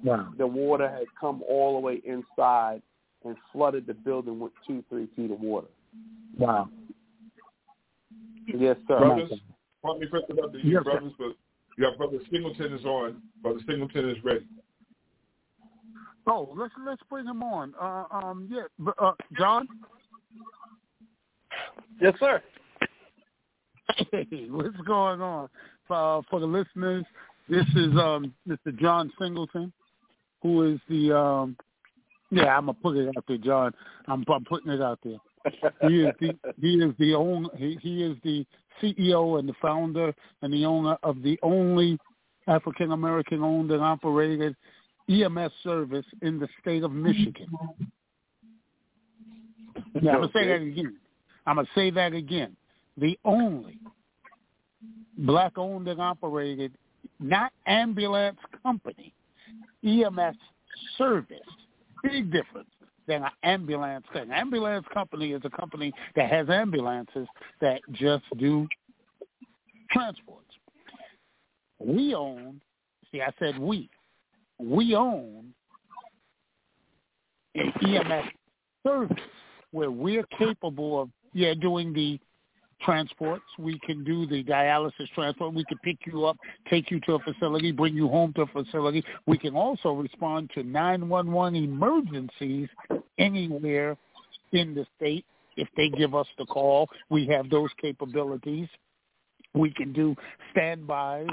Wow. 0.03 0.33
The 0.37 0.47
water 0.47 0.89
had 0.89 1.05
come 1.19 1.43
all 1.47 1.73
the 1.75 1.79
way 1.79 2.01
inside 2.05 2.81
and 3.23 3.35
flooded 3.51 3.85
the 3.85 3.93
building 3.93 4.39
with 4.39 4.51
two, 4.65 4.83
three 4.89 5.07
feet 5.15 5.31
of 5.31 5.39
water. 5.39 5.67
Wow. 6.37 6.69
Yes, 8.47 8.77
sir. 8.87 8.97
Brothers, 8.97 9.31
pardon 9.83 10.01
me 10.01 10.07
first 10.09 10.25
about 10.29 10.53
the 10.53 10.59
you 10.59 10.73
Yes, 10.73 10.83
sir. 10.83 10.91
brothers, 10.91 11.13
but 11.17 11.35
you 11.77 11.85
have 11.85 11.97
Brother 11.97 12.17
Singleton 12.31 12.73
is 12.73 12.85
on. 12.85 13.21
Brother 13.41 13.59
Singleton 13.67 14.09
is 14.09 14.17
ready. 14.23 14.45
Oh, 16.27 16.53
let's 16.55 16.73
let's 16.85 17.01
bring 17.09 17.25
him 17.25 17.43
on. 17.43 17.73
Uh, 17.79 18.05
um, 18.11 18.49
yeah, 18.51 18.87
uh, 18.99 19.13
John. 19.37 19.67
Yes, 21.99 22.13
sir. 22.19 22.41
Hey, 24.11 24.47
what's 24.49 24.77
going 24.87 25.21
on? 25.21 25.49
Uh, 25.89 26.21
for 26.29 26.39
the 26.39 26.45
listeners, 26.45 27.03
this 27.49 27.65
is 27.75 27.91
um, 27.97 28.33
Mr. 28.47 28.77
John 28.79 29.11
Singleton, 29.19 29.73
who 30.41 30.73
is 30.73 30.79
the 30.87 31.11
um, 31.17 31.57
yeah, 32.31 32.57
I'm 32.57 32.67
gonna 32.67 32.77
put 32.81 32.95
it 32.95 33.09
out 33.15 33.25
there, 33.27 33.37
John. 33.37 33.73
I'm, 34.07 34.23
I'm 34.33 34.45
putting 34.45 34.71
it 34.71 34.81
out 34.81 34.99
there. 35.03 35.17
He 35.89 36.03
is 36.03 36.13
the 36.19 36.33
he 36.61 36.75
is 36.75 36.93
the 36.97 37.13
own 37.13 37.49
he, 37.57 37.77
he 37.81 38.03
is 38.03 38.15
the 38.23 38.45
CEO 38.81 39.37
and 39.37 39.49
the 39.49 39.53
founder 39.61 40.13
and 40.41 40.53
the 40.53 40.65
owner 40.65 40.97
of 41.03 41.21
the 41.23 41.37
only 41.43 41.99
African 42.47 42.91
American 42.91 43.43
owned 43.43 43.71
and 43.71 43.83
operated 43.83 44.55
EMS 45.09 45.51
service 45.63 46.05
in 46.21 46.39
the 46.39 46.47
state 46.61 46.83
of 46.83 46.91
Michigan. 46.91 47.47
Yeah, 50.01 50.11
I'm 50.11 50.21
gonna 50.21 50.29
say 50.33 50.47
that 50.47 50.61
again. 50.61 50.95
I'm 51.51 51.57
gonna 51.57 51.67
say 51.75 51.91
that 51.91 52.13
again. 52.13 52.55
The 52.97 53.19
only 53.25 53.77
black 55.17 55.57
owned 55.57 55.85
and 55.89 55.99
operated, 55.99 56.71
not 57.19 57.51
ambulance 57.67 58.37
company, 58.63 59.13
EMS 59.85 60.37
service. 60.97 61.39
Big 62.03 62.31
difference 62.31 62.69
than 63.05 63.23
an 63.23 63.31
ambulance 63.43 64.05
thing. 64.13 64.31
Ambulance 64.31 64.85
company 64.93 65.33
is 65.33 65.41
a 65.43 65.49
company 65.49 65.91
that 66.15 66.29
has 66.29 66.49
ambulances 66.49 67.27
that 67.59 67.81
just 67.91 68.23
do 68.37 68.65
transports. 69.91 70.47
We 71.79 72.15
own, 72.15 72.61
see, 73.11 73.21
I 73.21 73.33
said 73.39 73.59
we. 73.59 73.89
We 74.57 74.95
own 74.95 75.53
an 77.55 77.73
EMS 77.85 78.29
service 78.87 79.17
where 79.71 79.91
we're 79.91 80.25
capable 80.37 81.01
of, 81.01 81.09
yeah, 81.33 81.53
doing 81.53 81.93
the 81.93 82.19
transports. 82.83 83.43
We 83.59 83.79
can 83.79 84.03
do 84.03 84.25
the 84.25 84.43
dialysis 84.43 85.07
transport. 85.13 85.53
We 85.53 85.65
can 85.65 85.77
pick 85.79 85.97
you 86.05 86.25
up, 86.25 86.37
take 86.69 86.91
you 86.91 86.99
to 87.01 87.13
a 87.13 87.19
facility, 87.19 87.71
bring 87.71 87.95
you 87.95 88.07
home 88.07 88.33
to 88.33 88.41
a 88.43 88.47
facility. 88.47 89.03
We 89.27 89.37
can 89.37 89.55
also 89.55 89.91
respond 89.91 90.51
to 90.55 90.63
911 90.63 91.55
emergencies 91.55 92.69
anywhere 93.17 93.97
in 94.51 94.73
the 94.73 94.85
state 94.97 95.25
if 95.57 95.67
they 95.77 95.89
give 95.89 96.15
us 96.15 96.27
the 96.37 96.45
call. 96.45 96.89
We 97.09 97.27
have 97.27 97.49
those 97.49 97.69
capabilities. 97.79 98.67
We 99.53 99.71
can 99.71 99.93
do 99.93 100.15
standbys 100.51 101.27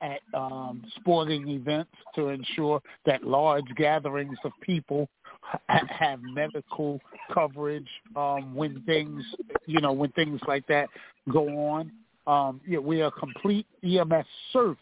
at 0.00 0.20
um, 0.34 0.82
sporting 0.96 1.48
events 1.48 1.92
to 2.14 2.28
ensure 2.28 2.80
that 3.06 3.24
large 3.24 3.64
gatherings 3.76 4.36
of 4.44 4.52
people 4.60 5.08
have 5.68 6.20
medical 6.22 7.00
coverage 7.32 7.88
um, 8.16 8.54
when 8.54 8.82
things, 8.82 9.22
you 9.66 9.80
know, 9.80 9.92
when 9.92 10.10
things 10.12 10.40
like 10.46 10.66
that 10.68 10.88
go 11.32 11.48
on. 11.68 11.92
Um, 12.26 12.60
yeah, 12.66 12.78
we 12.78 13.02
are 13.02 13.08
a 13.08 13.10
complete 13.10 13.66
EMS 13.82 14.26
service, 14.52 14.78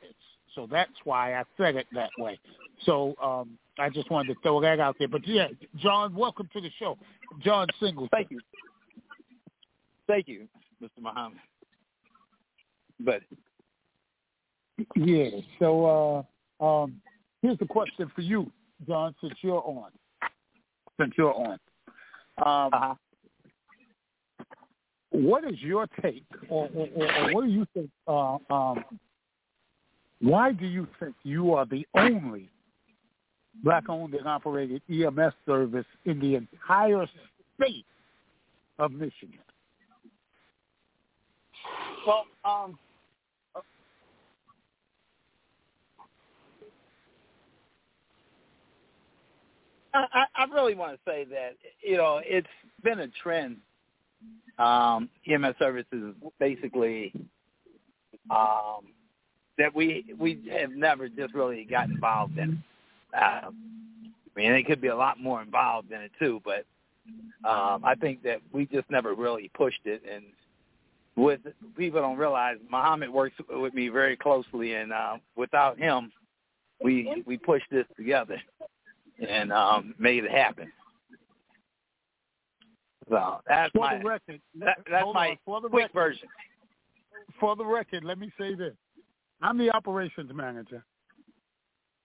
so 0.55 0.69
that's 0.71 0.93
why 1.05 1.35
I 1.35 1.43
said 1.57 1.75
it 1.75 1.87
that 1.93 2.11
way. 2.17 2.39
So 2.85 3.15
um, 3.21 3.59
I 3.79 3.89
just 3.89 4.11
wanted 4.11 4.35
to 4.35 4.41
throw 4.43 4.61
that 4.61 4.79
out 4.79 4.97
there. 4.99 5.09
But 5.09 5.27
yeah, 5.27 5.49
John, 5.77 6.15
welcome 6.15 6.49
to 6.53 6.61
the 6.61 6.71
show, 6.79 6.97
John 7.41 7.67
Singleton. 7.81 8.11
Thank 8.13 8.31
you. 8.31 8.41
Thank 10.07 10.29
you, 10.29 10.47
Mr. 10.81 11.01
Muhammad. 11.01 11.39
But 13.01 13.23
Yeah. 14.95 15.31
So 15.59 16.27
uh, 16.61 16.65
um, 16.65 17.01
here's 17.41 17.59
the 17.59 17.67
question 17.67 18.11
for 18.15 18.21
you, 18.21 18.51
John, 18.87 19.15
since 19.21 19.35
you're 19.43 19.63
on. 19.65 19.91
Since 21.03 21.15
you're 21.19 21.35
on. 21.35 21.59
Um, 22.39 22.71
uh-huh. 22.73 22.95
What 25.11 25.45
is 25.45 25.61
your 25.61 25.87
take, 26.01 26.25
or, 26.49 26.71
or, 26.75 26.89
or, 26.95 27.35
what 27.35 27.45
do 27.45 27.51
you 27.51 27.67
think? 27.75 27.91
Uh, 28.07 28.37
um, 28.51 28.85
why 30.21 30.53
do 30.53 30.65
you 30.65 30.87
think 30.99 31.15
you 31.25 31.53
are 31.55 31.67
the 31.67 31.87
only 31.95 32.49
black-owned 33.63 34.15
and 34.15 34.27
operated 34.27 34.81
EMS 34.89 35.35
service 35.45 35.85
in 36.07 36.19
the 36.21 36.37
entire 36.37 37.07
state 37.61 37.85
of 38.79 38.93
Michigan? 38.93 39.39
well, 42.07 42.25
um, 42.45 42.79
I, 49.95 50.25
I 50.35 50.45
really 50.53 50.75
want 50.75 50.93
to 50.93 50.99
say 51.11 51.25
that 51.25 51.57
you 51.83 51.97
know 51.97 52.21
it's 52.25 52.47
been 52.83 53.01
a 53.01 53.09
trend. 53.09 53.59
Um, 54.59 55.09
EMS 55.27 55.57
services 55.59 56.15
basically 56.39 57.13
um, 58.31 58.87
that 59.59 59.75
we 59.75 60.05
we 60.19 60.41
have 60.59 60.71
never 60.71 61.09
just 61.09 61.35
really 61.35 61.65
got 61.65 61.89
involved 61.89 62.39
in. 62.39 62.63
Uh, 63.15 63.49
I 63.49 63.51
mean, 64.37 64.53
it 64.53 64.67
could 64.67 64.81
be 64.81 64.89
a 64.89 64.97
lot 64.97 65.21
more 65.21 65.43
involved 65.43 65.91
in 65.91 66.01
it 66.01 66.13
too, 66.19 66.41
but 66.45 66.65
um, 67.49 67.85
I 67.85 67.95
think 68.01 68.23
that 68.23 68.41
we 68.53 68.67
just 68.67 68.91
never 68.91 69.15
really 69.15 69.51
pushed 69.55 69.85
it. 69.85 70.03
And 70.11 70.25
with 71.17 71.41
people 71.77 72.01
don't 72.01 72.17
realize, 72.17 72.57
Muhammad 72.71 73.11
works 73.11 73.37
with 73.51 73.75
me 73.75 73.89
very 73.89 74.17
closely, 74.17 74.75
and 74.75 74.93
uh, 74.93 75.17
without 75.37 75.79
him, 75.79 76.13
we 76.83 77.23
we 77.27 77.37
pushed 77.37 77.71
this 77.71 77.87
together 77.97 78.41
and 79.27 79.53
um, 79.53 79.95
made 79.99 80.25
it 80.25 80.31
happen. 80.31 80.71
So 83.09 83.41
that's 83.47 83.73
For 83.73 83.81
my 83.81 83.99
the 83.99 84.05
record, 84.05 84.41
that, 84.61 84.79
that's 84.91 85.07
my 85.13 85.37
on. 85.47 85.63
quick 85.63 85.73
record, 85.73 85.93
version. 85.93 86.29
for 87.39 87.57
the 87.57 87.65
record, 87.65 88.05
let 88.05 88.19
me 88.19 88.31
say 88.39 88.55
this. 88.55 88.75
I'm 89.43 89.59
the 89.59 89.71
operations 89.75 90.31
manager. 90.33 90.85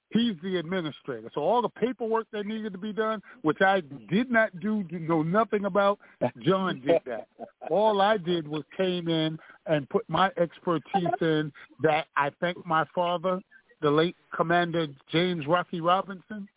He's 0.10 0.36
the 0.42 0.58
administrator. 0.58 1.30
So 1.36 1.42
all 1.42 1.62
the 1.62 1.70
paperwork 1.70 2.28
that 2.32 2.46
needed 2.46 2.72
to 2.72 2.80
be 2.80 2.94
done, 2.94 3.22
which 3.42 3.62
I 3.62 3.82
did 4.10 4.32
not 4.32 4.58
do, 4.60 4.86
know 4.90 5.22
nothing 5.22 5.66
about, 5.66 6.00
John 6.40 6.82
did 6.86 7.02
that. 7.06 7.28
All 7.70 8.02
I 8.02 8.18
did 8.18 8.48
was 8.48 8.64
came 8.76 9.10
in 9.10 9.38
and 9.66 9.88
put 9.90 10.06
my 10.08 10.32
expertise 10.38 11.08
in 11.20 11.52
that 11.84 12.08
I 12.16 12.32
thank 12.40 12.66
my 12.66 12.86
father, 12.96 13.42
the 13.82 13.92
late 13.92 14.16
Commander 14.34 14.88
James 15.12 15.46
Rocky 15.46 15.82
Robinson, 15.82 16.48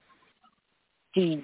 who 1.15 1.43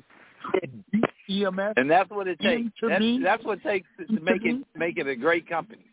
EMS. 1.29 1.75
And 1.77 1.91
that's 1.91 2.11
what 2.11 2.29
it 2.29 2.39
takes. 2.41 2.71
That's, 2.81 3.01
me, 3.01 3.21
that's 3.23 3.45
what 3.45 3.59
it 3.59 3.65
takes 3.65 3.89
to 3.99 4.21
make 4.21 4.45
it 4.45 4.65
make 4.77 4.99
it 4.99 5.07
a 5.07 5.17
great 5.17 5.49
company. 5.49 5.85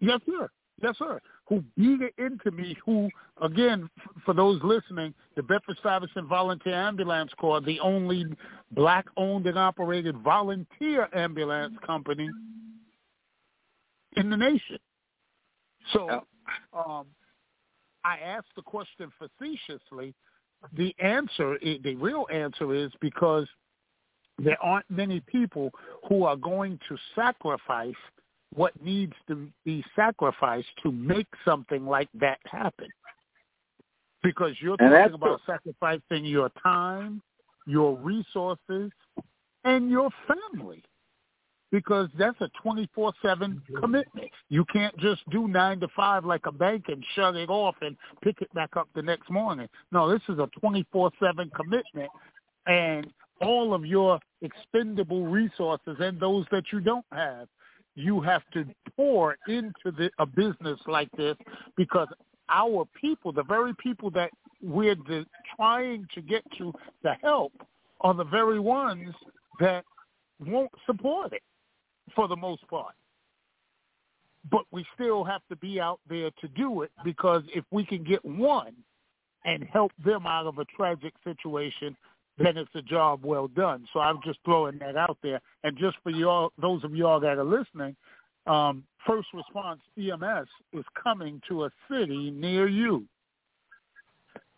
Yes, 0.00 0.20
sir. 0.26 0.48
Yes, 0.82 0.96
sir. 0.98 1.20
Who 1.48 1.62
beat 1.76 2.00
it 2.00 2.14
into 2.18 2.50
me, 2.50 2.76
who, 2.84 3.08
again, 3.42 3.88
for 4.24 4.34
those 4.34 4.60
listening, 4.62 5.14
the 5.36 5.42
Bedford-Stuyvesant 5.42 6.26
Volunteer 6.26 6.74
Ambulance 6.74 7.30
Corps, 7.38 7.60
the 7.60 7.78
only 7.80 8.24
black-owned 8.72 9.46
and 9.46 9.58
operated 9.58 10.16
volunteer 10.18 11.08
ambulance 11.14 11.74
company 11.86 12.28
in 14.16 14.30
the 14.30 14.36
nation. 14.36 14.78
So 15.92 16.24
um, 16.72 17.06
I 18.04 18.18
asked 18.24 18.54
the 18.56 18.62
question 18.62 19.10
facetiously. 19.18 20.14
The 20.72 20.94
answer, 20.98 21.58
the 21.62 21.94
real 21.96 22.26
answer 22.32 22.74
is 22.74 22.90
because 23.00 23.46
there 24.38 24.60
aren't 24.62 24.90
many 24.90 25.20
people 25.20 25.70
who 26.08 26.24
are 26.24 26.36
going 26.36 26.78
to 26.88 26.96
sacrifice 27.14 27.94
what 28.54 28.72
needs 28.82 29.12
to 29.28 29.48
be 29.64 29.84
sacrificed 29.96 30.68
to 30.82 30.92
make 30.92 31.26
something 31.44 31.86
like 31.86 32.08
that 32.14 32.38
happen. 32.44 32.88
Because 34.22 34.52
you're 34.60 34.76
talking 34.76 35.14
about 35.14 35.40
sacrificing 35.44 36.24
your 36.24 36.50
time, 36.62 37.20
your 37.66 37.96
resources, 37.96 38.90
and 39.64 39.90
your 39.90 40.08
family. 40.26 40.82
Because 41.74 42.08
that's 42.16 42.40
a 42.40 42.48
24-7 42.64 43.60
commitment. 43.80 44.30
You 44.48 44.64
can't 44.72 44.96
just 44.98 45.28
do 45.30 45.48
9 45.48 45.80
to 45.80 45.88
5 45.96 46.24
like 46.24 46.46
a 46.46 46.52
bank 46.52 46.84
and 46.86 47.04
shut 47.16 47.34
it 47.34 47.50
off 47.50 47.74
and 47.80 47.96
pick 48.22 48.40
it 48.42 48.54
back 48.54 48.76
up 48.76 48.88
the 48.94 49.02
next 49.02 49.28
morning. 49.28 49.66
No, 49.90 50.08
this 50.08 50.22
is 50.28 50.38
a 50.38 50.48
24-7 50.64 51.10
commitment. 51.52 52.10
And 52.66 53.08
all 53.40 53.74
of 53.74 53.84
your 53.84 54.20
expendable 54.42 55.26
resources 55.26 55.96
and 55.98 56.20
those 56.20 56.46
that 56.52 56.62
you 56.72 56.78
don't 56.78 57.04
have 57.10 57.48
you 57.96 58.20
have 58.20 58.42
to 58.52 58.64
pour 58.96 59.36
into 59.48 59.72
the, 59.84 60.10
a 60.18 60.26
business 60.26 60.78
like 60.86 61.10
this 61.16 61.36
because 61.76 62.08
our 62.48 62.86
people, 63.00 63.32
the 63.32 63.44
very 63.44 63.72
people 63.82 64.10
that 64.10 64.30
we're 64.62 64.96
the, 64.96 65.24
trying 65.56 66.06
to 66.14 66.20
get 66.20 66.42
to 66.58 66.72
the 67.02 67.14
help, 67.22 67.52
are 68.00 68.14
the 68.14 68.24
very 68.24 68.58
ones 68.60 69.14
that 69.60 69.84
won't 70.40 70.70
support 70.86 71.32
it 71.32 71.42
for 72.14 72.28
the 72.28 72.36
most 72.36 72.66
part. 72.68 72.94
But 74.50 74.64
we 74.70 74.84
still 74.94 75.24
have 75.24 75.40
to 75.48 75.56
be 75.56 75.80
out 75.80 76.00
there 76.08 76.30
to 76.40 76.48
do 76.48 76.82
it 76.82 76.90
because 77.02 77.42
if 77.54 77.64
we 77.70 77.84
can 77.84 78.04
get 78.04 78.24
one 78.24 78.74
and 79.44 79.64
help 79.64 79.92
them 80.04 80.26
out 80.26 80.46
of 80.46 80.58
a 80.58 80.64
tragic 80.76 81.14
situation, 81.24 81.96
then 82.38 82.56
it's 82.56 82.74
a 82.74 82.82
job 82.82 83.24
well 83.24 83.48
done. 83.48 83.86
So 83.92 84.00
I'm 84.00 84.20
just 84.24 84.38
throwing 84.44 84.78
that 84.78 84.96
out 84.96 85.18
there. 85.22 85.40
And 85.62 85.76
just 85.78 85.96
for 86.02 86.10
y'all, 86.10 86.52
those 86.60 86.84
of 86.84 86.94
y'all 86.94 87.20
that 87.20 87.38
are 87.38 87.44
listening, 87.44 87.96
um, 88.46 88.84
first 89.06 89.28
response 89.32 89.80
EMS 89.98 90.48
is 90.72 90.84
coming 91.02 91.40
to 91.48 91.64
a 91.64 91.70
city 91.90 92.30
near 92.30 92.68
you. 92.68 93.06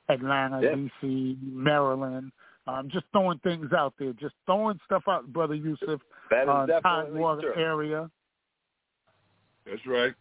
Atlanta, 0.08 0.74
D.C., 0.74 1.36
Maryland. 1.42 2.32
Um, 2.68 2.88
just 2.92 3.06
throwing 3.12 3.38
things 3.40 3.72
out 3.72 3.94
there, 3.98 4.12
just 4.14 4.34
throwing 4.44 4.78
stuff 4.84 5.04
out, 5.08 5.32
brother 5.32 5.54
Yusef. 5.54 6.00
That 6.30 6.44
is 6.44 6.48
uh, 6.48 6.66
definitely 6.66 7.12
Tidewater 7.12 7.52
true. 7.52 7.62
area. 7.62 8.10
That's 9.66 9.86
right. 9.86 10.14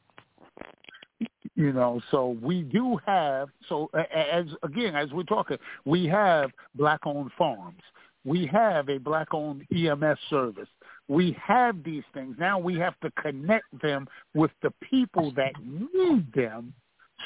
You 1.55 1.71
know, 1.71 2.01
so 2.11 2.37
we 2.41 2.63
do 2.63 2.99
have. 3.05 3.49
So 3.69 3.89
as 3.93 4.45
again, 4.63 4.95
as 4.95 5.11
we're 5.11 5.23
talking, 5.23 5.57
we 5.85 6.05
have 6.07 6.51
black-owned 6.75 7.31
farms. 7.37 7.81
We 8.25 8.47
have 8.47 8.89
a 8.89 8.97
black-owned 8.97 9.65
EMS 9.73 10.17
service. 10.29 10.67
We 11.07 11.37
have 11.41 11.83
these 11.83 12.03
things. 12.13 12.35
Now 12.39 12.57
we 12.57 12.75
have 12.79 12.99
to 13.01 13.11
connect 13.21 13.65
them 13.81 14.07
with 14.33 14.51
the 14.63 14.73
people 14.81 15.31
that 15.35 15.53
need 15.63 16.33
them 16.33 16.73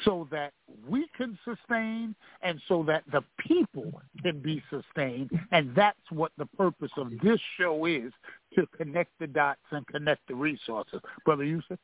so 0.05 0.27
that 0.31 0.53
we 0.87 1.07
can 1.17 1.37
sustain 1.43 2.15
and 2.41 2.61
so 2.67 2.83
that 2.87 3.03
the 3.11 3.23
people 3.39 3.91
can 4.21 4.39
be 4.39 4.61
sustained. 4.69 5.31
And 5.51 5.73
that's 5.75 5.97
what 6.11 6.31
the 6.37 6.45
purpose 6.45 6.91
of 6.97 7.11
this 7.23 7.39
show 7.57 7.85
is, 7.85 8.11
to 8.55 8.65
connect 8.77 9.11
the 9.19 9.27
dots 9.27 9.59
and 9.71 9.85
connect 9.87 10.27
the 10.27 10.35
resources. 10.35 10.99
Brother 11.25 11.43
Yusef? 11.43 11.77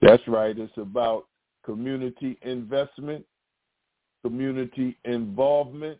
That's 0.00 0.26
right. 0.28 0.56
It's 0.58 0.72
about 0.76 1.26
community 1.64 2.38
investment, 2.42 3.24
community 4.22 4.96
involvement, 5.04 5.98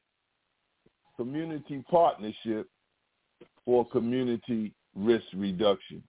community 1.16 1.84
partnership 1.90 2.68
for 3.64 3.86
community 3.88 4.72
risk 4.94 5.26
reduction. 5.34 6.02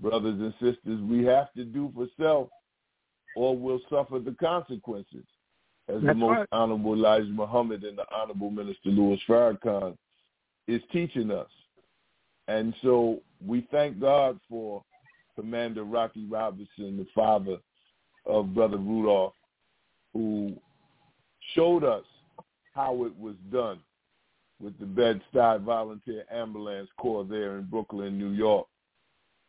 Brothers 0.00 0.38
and 0.40 0.52
sisters, 0.54 1.00
we 1.02 1.24
have 1.24 1.52
to 1.54 1.64
do 1.64 1.92
for 1.94 2.06
self 2.20 2.48
or 3.36 3.56
we'll 3.56 3.80
suffer 3.88 4.18
the 4.18 4.34
consequences. 4.40 5.24
As 5.88 6.02
That's 6.02 6.06
the 6.06 6.14
most 6.14 6.38
right. 6.38 6.48
honorable 6.52 6.94
Elijah 6.94 7.30
Muhammad 7.30 7.84
and 7.84 7.96
the 7.96 8.04
honorable 8.14 8.50
Minister 8.50 8.90
Louis 8.90 9.20
Farrakhan 9.28 9.96
is 10.66 10.82
teaching 10.92 11.30
us. 11.30 11.48
And 12.48 12.74
so 12.82 13.20
we 13.46 13.68
thank 13.70 14.00
God 14.00 14.40
for 14.48 14.82
Commander 15.36 15.84
Rocky 15.84 16.26
Robinson, 16.26 16.96
the 16.96 17.06
father 17.14 17.58
of 18.26 18.54
Brother 18.54 18.78
Rudolph, 18.78 19.34
who 20.12 20.56
showed 21.54 21.84
us 21.84 22.04
how 22.74 23.04
it 23.04 23.16
was 23.18 23.34
done 23.52 23.78
with 24.60 24.76
the 24.80 24.86
Bed-Stuy 24.86 25.62
Volunteer 25.62 26.24
Ambulance 26.32 26.88
Corps 26.98 27.24
there 27.24 27.58
in 27.58 27.64
Brooklyn, 27.64 28.18
New 28.18 28.30
York. 28.30 28.66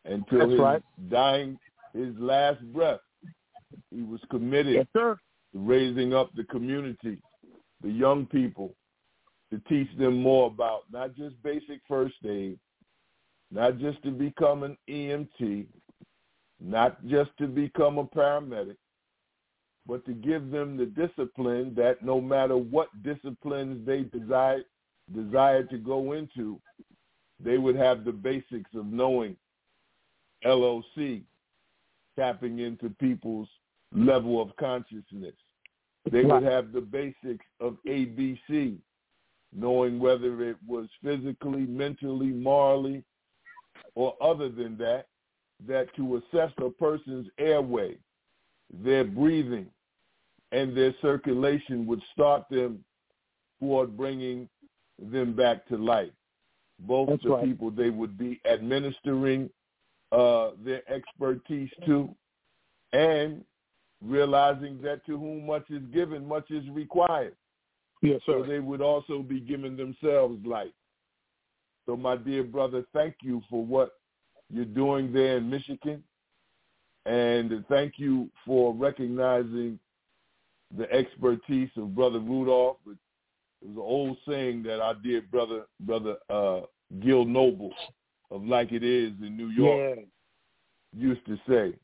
Until 0.04 0.38
That's 0.38 0.50
his 0.52 0.60
right. 0.60 0.82
dying, 1.10 1.58
his 1.92 2.14
last 2.18 2.60
breath, 2.72 3.00
he 3.90 4.02
was 4.02 4.20
committed 4.30 4.74
Yes, 4.74 4.86
sir. 4.96 5.18
to 5.52 5.58
raising 5.58 6.14
up 6.14 6.30
the 6.36 6.44
community, 6.44 7.18
the 7.82 7.90
young 7.90 8.26
people, 8.26 8.74
to 9.50 9.60
teach 9.68 9.88
them 9.98 10.22
more 10.22 10.46
about 10.46 10.82
not 10.92 11.16
just 11.16 11.42
basic 11.42 11.80
first 11.88 12.14
aid, 12.24 12.58
not 13.50 13.78
just 13.78 14.02
to 14.02 14.10
become 14.10 14.62
an 14.62 14.76
EMT, 14.88 15.66
not 16.60 17.04
just 17.06 17.30
to 17.38 17.46
become 17.46 17.98
a 17.98 18.04
paramedic, 18.04 18.76
but 19.86 20.04
to 20.06 20.12
give 20.12 20.50
them 20.50 20.76
the 20.76 20.86
discipline 20.86 21.74
that 21.76 22.04
no 22.04 22.20
matter 22.20 22.56
what 22.56 22.88
disciplines 23.02 23.84
they 23.86 24.02
desire 24.02 24.62
desire 25.12 25.64
to 25.64 25.78
go 25.78 26.12
into, 26.12 26.60
they 27.42 27.58
would 27.58 27.74
have 27.74 28.04
the 28.04 28.12
basics 28.12 28.70
of 28.76 28.86
knowing 28.86 29.36
LOC, 30.44 31.22
tapping 32.16 32.60
into 32.60 32.90
people's 33.00 33.48
level 33.92 34.40
of 34.40 34.54
consciousness. 34.56 35.34
They 36.10 36.24
would 36.24 36.44
have 36.44 36.72
the 36.72 36.80
basics 36.80 37.44
of 37.60 37.76
ABC, 37.86 38.76
knowing 39.52 39.98
whether 39.98 40.42
it 40.42 40.56
was 40.66 40.86
physically, 41.02 41.66
mentally, 41.66 42.28
morally, 42.28 43.02
or 43.94 44.14
other 44.20 44.48
than 44.48 44.76
that, 44.78 45.06
that 45.66 45.94
to 45.96 46.16
assess 46.16 46.52
a 46.58 46.70
person's 46.70 47.28
airway, 47.38 47.96
their 48.82 49.04
breathing, 49.04 49.66
and 50.52 50.76
their 50.76 50.94
circulation 51.02 51.86
would 51.86 52.02
start 52.12 52.44
them 52.50 52.84
toward 53.60 53.96
bringing 53.96 54.48
them 54.98 55.34
back 55.34 55.66
to 55.68 55.76
life. 55.76 56.10
Both 56.80 57.10
That's 57.10 57.22
the 57.22 57.30
right. 57.30 57.44
people 57.44 57.70
they 57.70 57.90
would 57.90 58.16
be 58.16 58.40
administering 58.50 59.50
uh, 60.12 60.50
their 60.64 60.82
expertise 60.90 61.70
to, 61.86 62.08
and 62.92 63.44
realizing 64.02 64.80
that 64.82 65.04
to 65.06 65.18
whom 65.18 65.46
much 65.46 65.70
is 65.70 65.82
given, 65.92 66.26
much 66.26 66.50
is 66.50 66.64
required. 66.70 67.36
Yes, 68.02 68.20
sir. 68.24 68.42
So 68.42 68.48
they 68.48 68.60
would 68.60 68.80
also 68.80 69.22
be 69.22 69.40
giving 69.40 69.76
themselves 69.76 70.44
life. 70.44 70.70
So 71.90 71.96
my 71.96 72.14
dear 72.14 72.44
brother, 72.44 72.84
thank 72.92 73.16
you 73.20 73.42
for 73.50 73.64
what 73.66 73.94
you're 74.48 74.64
doing 74.64 75.12
there 75.12 75.38
in 75.38 75.50
Michigan. 75.50 76.04
And 77.04 77.64
thank 77.68 77.94
you 77.96 78.30
for 78.46 78.72
recognizing 78.72 79.76
the 80.78 80.88
expertise 80.92 81.70
of 81.76 81.96
Brother 81.96 82.20
Rudolph. 82.20 82.76
It 82.86 82.90
was 82.90 82.96
an 83.76 83.78
old 83.78 84.18
saying 84.28 84.62
that 84.62 84.80
our 84.80 84.94
dear 84.94 85.20
brother, 85.22 85.64
brother 85.80 86.14
uh, 86.30 86.60
Gil 87.00 87.24
Noble 87.24 87.74
of 88.30 88.44
Like 88.44 88.70
It 88.70 88.84
Is 88.84 89.10
in 89.20 89.36
New 89.36 89.48
York 89.48 89.98
Yeah. 89.98 90.04
used 90.96 91.26
to 91.26 91.36
say. 91.48 91.74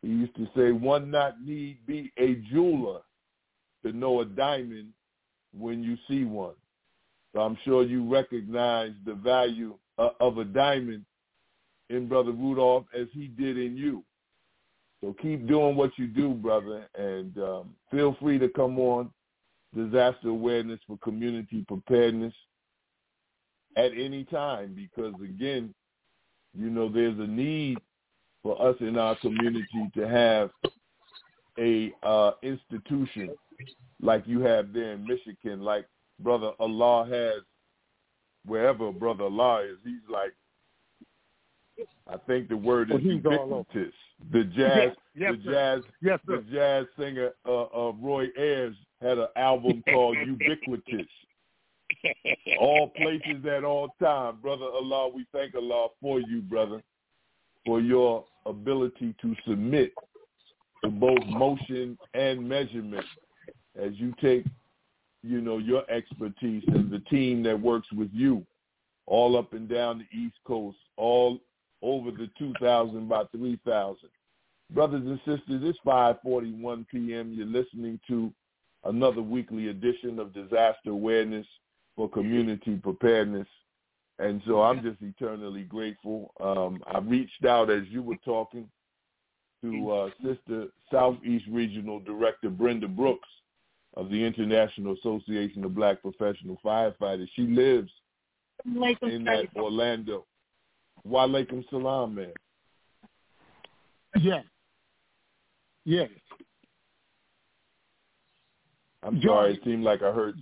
He 0.00 0.08
used 0.08 0.36
to 0.36 0.48
say, 0.56 0.72
one 0.72 1.10
not 1.10 1.38
need 1.42 1.84
be 1.86 2.10
a 2.18 2.36
jeweler 2.50 3.00
to 3.84 3.92
know 3.92 4.22
a 4.22 4.24
diamond 4.24 4.88
when 5.52 5.82
you 5.82 5.98
see 6.08 6.24
one. 6.24 6.54
So 7.34 7.40
I'm 7.40 7.58
sure 7.64 7.82
you 7.84 8.08
recognize 8.10 8.92
the 9.04 9.14
value 9.14 9.74
uh, 9.98 10.10
of 10.20 10.38
a 10.38 10.44
diamond 10.44 11.04
in 11.90 12.08
Brother 12.08 12.32
Rudolph 12.32 12.86
as 12.98 13.06
he 13.12 13.28
did 13.28 13.58
in 13.58 13.76
you. 13.76 14.04
So 15.02 15.14
keep 15.22 15.46
doing 15.46 15.76
what 15.76 15.92
you 15.96 16.06
do, 16.08 16.30
brother, 16.30 16.88
and 16.96 17.36
um, 17.38 17.74
feel 17.90 18.16
free 18.20 18.38
to 18.38 18.48
come 18.48 18.78
on 18.78 19.10
disaster 19.76 20.28
awareness 20.28 20.80
for 20.86 20.96
community 20.98 21.64
preparedness 21.68 22.32
at 23.76 23.92
any 23.92 24.24
time 24.24 24.74
because 24.74 25.14
again, 25.22 25.74
you 26.58 26.70
know, 26.70 26.88
there's 26.88 27.18
a 27.18 27.26
need 27.26 27.78
for 28.42 28.60
us 28.60 28.74
in 28.80 28.98
our 28.98 29.14
community 29.16 29.90
to 29.94 30.08
have 30.08 30.50
a 31.58 31.92
uh, 32.02 32.32
institution 32.42 33.30
like 34.00 34.22
you 34.26 34.40
have 34.40 34.72
there 34.72 34.92
in 34.92 35.06
Michigan, 35.06 35.60
like 35.60 35.86
Brother 36.20 36.52
Allah 36.58 37.06
has 37.08 37.42
wherever 38.46 38.90
Brother 38.92 39.24
Allah 39.24 39.62
is. 39.64 39.78
He's 39.84 40.08
like, 40.10 40.32
I 42.08 42.16
think 42.26 42.48
the 42.48 42.56
word 42.56 42.90
is 42.90 42.94
Well, 42.94 43.02
ubiquitous. 43.02 43.94
The 44.32 44.44
jazz, 44.44 44.90
Yes, 45.14 45.34
the 45.36 45.42
sir. 45.44 45.52
jazz, 45.52 45.82
Yes, 46.02 46.18
the 46.26 46.44
jazz 46.52 46.86
singer 46.98 47.30
uh, 47.46 47.62
uh, 47.64 47.92
Roy 48.00 48.26
Ayers 48.36 48.74
had 49.00 49.18
an 49.18 49.28
album 49.36 49.82
called 49.92 50.16
Ubiquitous. 50.26 51.06
all 52.60 52.88
places 52.96 53.44
at 53.46 53.64
all 53.64 53.88
time. 54.02 54.38
Brother 54.42 54.64
Allah, 54.66 55.08
we 55.14 55.24
thank 55.32 55.54
Allah 55.54 55.88
for 56.00 56.20
you, 56.20 56.42
brother, 56.42 56.82
for 57.64 57.80
your 57.80 58.24
ability 58.46 59.14
to 59.22 59.34
submit 59.46 59.92
to 60.84 60.90
both 60.90 61.24
motion 61.26 61.96
and 62.14 62.48
measurement 62.48 63.04
as 63.80 63.92
you 63.94 64.12
take, 64.20 64.44
you 65.22 65.40
know, 65.40 65.58
your 65.58 65.88
expertise 65.90 66.62
and 66.68 66.90
the 66.90 67.00
team 67.10 67.42
that 67.42 67.60
works 67.60 67.88
with 67.92 68.10
you 68.12 68.46
all 69.08 69.36
up 69.36 69.52
and 69.54 69.68
down 69.68 69.98
the 69.98 70.18
East 70.18 70.36
Coast, 70.46 70.76
all 70.96 71.40
over 71.82 72.10
the 72.10 72.28
2,000 72.38 73.08
by 73.08 73.24
3,000. 73.32 73.96
Brothers 74.70 75.02
and 75.06 75.18
sisters, 75.20 75.62
it's 75.64 75.78
5:41 75.84 76.86
p.m. 76.88 77.32
You're 77.32 77.46
listening 77.46 77.98
to 78.06 78.30
another 78.84 79.22
weekly 79.22 79.68
edition 79.68 80.18
of 80.18 80.34
Disaster 80.34 80.90
Awareness 80.90 81.46
for 81.96 82.08
Community 82.10 82.76
Preparedness, 82.76 83.48
and 84.18 84.42
so 84.46 84.60
I'm 84.60 84.82
just 84.82 85.00
eternally 85.00 85.62
grateful. 85.62 86.34
Um, 86.38 86.82
I 86.86 86.98
reached 86.98 87.46
out 87.46 87.70
as 87.70 87.84
you 87.88 88.02
were 88.02 88.18
talking 88.26 88.68
to 89.62 89.90
uh, 89.90 90.10
Sister 90.22 90.66
Southeast 90.92 91.46
Regional 91.50 91.98
Director 92.00 92.50
Brenda 92.50 92.88
Brooks 92.88 93.28
of 93.94 94.10
the 94.10 94.24
International 94.24 94.94
Association 94.94 95.64
of 95.64 95.74
Black 95.74 96.02
Professional 96.02 96.58
Firefighters. 96.64 97.28
She 97.34 97.42
lives 97.42 97.90
in 98.64 99.24
that 99.24 99.46
Orlando. 99.56 100.24
Walaikum 101.06 101.68
salam, 101.70 102.14
man. 102.14 102.32
Yes. 104.20 104.44
Yes. 105.84 106.10
I'm 109.02 109.20
John- 109.20 109.28
sorry. 109.30 109.54
It 109.54 109.60
seemed 109.64 109.84
like 109.84 110.02
I 110.02 110.12
heard. 110.12 110.36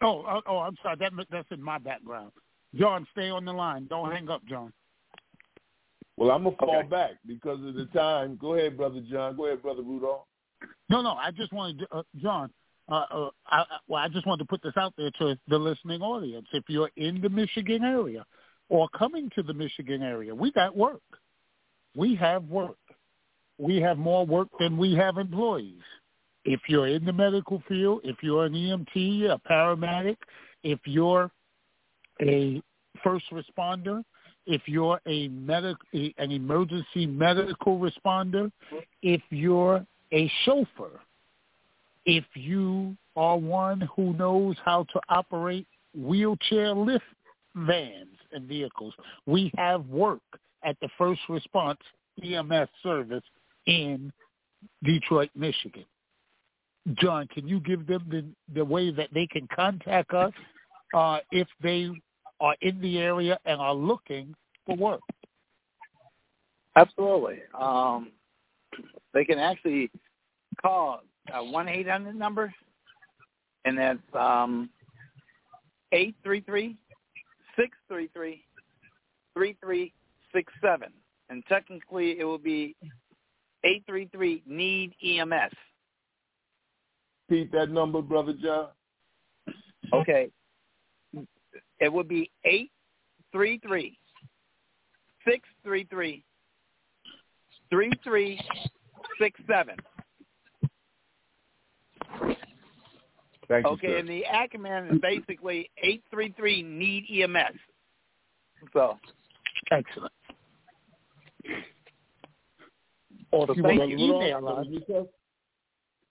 Oh, 0.00 0.24
oh, 0.28 0.40
oh, 0.46 0.58
I'm 0.58 0.76
sorry. 0.82 0.96
That 0.98 1.12
that's 1.30 1.50
in 1.50 1.62
my 1.62 1.78
background. 1.78 2.32
John, 2.74 3.06
stay 3.12 3.30
on 3.30 3.44
the 3.44 3.52
line. 3.52 3.86
Don't 3.88 4.12
hang 4.12 4.28
up, 4.28 4.44
John. 4.46 4.72
Well, 6.16 6.30
I'm 6.30 6.44
gonna 6.44 6.56
fall 6.56 6.78
Okay. 6.80 6.88
back 6.88 7.10
because 7.26 7.64
of 7.64 7.74
the 7.74 7.86
time. 7.86 8.36
Go 8.36 8.54
ahead, 8.54 8.76
brother 8.76 9.00
John. 9.10 9.36
Go 9.36 9.46
ahead, 9.46 9.62
brother 9.62 9.82
Rudolph. 9.82 10.26
No, 10.88 11.02
no. 11.02 11.12
I 11.12 11.30
just 11.30 11.52
wanted, 11.52 11.80
to, 11.80 11.96
uh, 11.96 12.02
John. 12.20 12.50
Uh, 12.90 13.04
uh, 13.10 13.30
I, 13.46 13.64
well, 13.86 14.02
I 14.02 14.08
just 14.08 14.26
wanted 14.26 14.44
to 14.44 14.48
put 14.48 14.62
this 14.62 14.76
out 14.78 14.94
there 14.96 15.10
to 15.18 15.38
the 15.48 15.58
listening 15.58 16.00
audience. 16.00 16.46
If 16.52 16.64
you're 16.68 16.90
in 16.96 17.20
the 17.20 17.28
Michigan 17.28 17.84
area 17.84 18.24
or 18.70 18.88
coming 18.96 19.30
to 19.34 19.42
the 19.42 19.52
Michigan 19.52 20.02
area, 20.02 20.34
we 20.34 20.50
got 20.52 20.74
work. 20.74 21.02
We 21.94 22.14
have 22.16 22.44
work. 22.44 22.78
We 23.58 23.76
have 23.76 23.98
more 23.98 24.24
work 24.24 24.48
than 24.58 24.78
we 24.78 24.94
have 24.94 25.18
employees. 25.18 25.82
If 26.44 26.60
you're 26.68 26.86
in 26.86 27.04
the 27.04 27.12
medical 27.12 27.62
field, 27.68 28.00
if 28.04 28.16
you're 28.22 28.46
an 28.46 28.54
EMT, 28.54 29.30
a 29.30 29.38
paramedic, 29.50 30.16
if 30.62 30.78
you're 30.84 31.30
a 32.22 32.62
first 33.02 33.26
responder, 33.32 34.02
if 34.46 34.62
you're 34.66 35.00
a 35.06 35.28
medic, 35.28 35.76
an 35.92 36.30
emergency 36.30 37.04
medical 37.04 37.78
responder, 37.78 38.50
if 39.02 39.20
you're 39.28 39.84
a 40.12 40.30
chauffeur, 40.44 41.00
if 42.06 42.24
you 42.34 42.96
are 43.16 43.36
one 43.36 43.88
who 43.94 44.12
knows 44.14 44.56
how 44.64 44.84
to 44.92 45.00
operate 45.08 45.66
wheelchair 45.94 46.72
lift 46.74 47.04
vans 47.54 48.16
and 48.32 48.46
vehicles, 48.46 48.94
we 49.26 49.52
have 49.56 49.86
work 49.88 50.20
at 50.64 50.76
the 50.80 50.88
first 50.96 51.20
response 51.28 51.78
EMS 52.22 52.68
service 52.82 53.22
in 53.66 54.12
Detroit, 54.82 55.30
Michigan. 55.34 55.84
John, 56.94 57.28
can 57.28 57.46
you 57.46 57.60
give 57.60 57.86
them 57.86 58.04
the, 58.10 58.24
the 58.54 58.64
way 58.64 58.90
that 58.90 59.08
they 59.12 59.26
can 59.26 59.46
contact 59.54 60.14
us 60.14 60.32
uh, 60.94 61.18
if 61.30 61.46
they 61.62 61.90
are 62.40 62.56
in 62.62 62.80
the 62.80 62.98
area 62.98 63.38
and 63.44 63.60
are 63.60 63.74
looking 63.74 64.34
for 64.64 64.76
work? 64.76 65.00
Absolutely. 66.76 67.40
Um, 67.58 68.12
they 69.14 69.24
can 69.24 69.38
actually 69.38 69.90
call 70.60 71.00
a 71.34 71.44
one 71.44 71.68
eight 71.68 71.88
hundred 71.88 72.16
number, 72.16 72.52
and 73.64 73.78
that's 73.78 73.98
um, 74.14 74.70
eight 75.92 76.14
three 76.22 76.40
three 76.40 76.76
six 77.56 77.76
three 77.88 78.08
three 78.14 78.44
three 79.34 79.56
three 79.62 79.92
six 80.34 80.52
seven, 80.62 80.88
and 81.28 81.42
technically 81.48 82.18
it 82.18 82.24
will 82.24 82.38
be 82.38 82.76
eight 83.64 83.82
three 83.86 84.08
three 84.12 84.42
need 84.46 84.94
EMS. 85.04 85.52
Repeat 87.28 87.52
that 87.52 87.70
number, 87.70 88.00
brother 88.00 88.34
John. 88.42 88.68
Okay. 89.92 90.30
It 91.80 91.92
would 91.92 92.08
be 92.08 92.30
eight 92.44 92.70
three 93.32 93.58
three 93.58 93.98
six 95.26 95.48
three 95.62 95.84
three 95.84 96.24
three 97.70 97.92
three 98.04 98.40
six 99.18 99.40
seven. 99.48 99.76
Thank 103.48 103.64
you, 103.64 103.72
Okay, 103.72 103.86
sir. 103.88 103.96
and 103.96 104.08
the 104.08 104.24
acronym 104.30 104.94
is 104.94 105.00
basically 105.00 105.70
eight 105.82 106.02
three 106.10 106.34
three 106.36 106.62
need 106.62 107.06
EMS. 107.10 107.56
So 108.72 108.98
Excellent. 109.70 110.12
Or 113.30 113.46
So 113.46 113.54
you 113.54 113.62
thank 113.62 113.90
you. 113.90 113.98
email 113.98 114.48
us, 114.48 114.66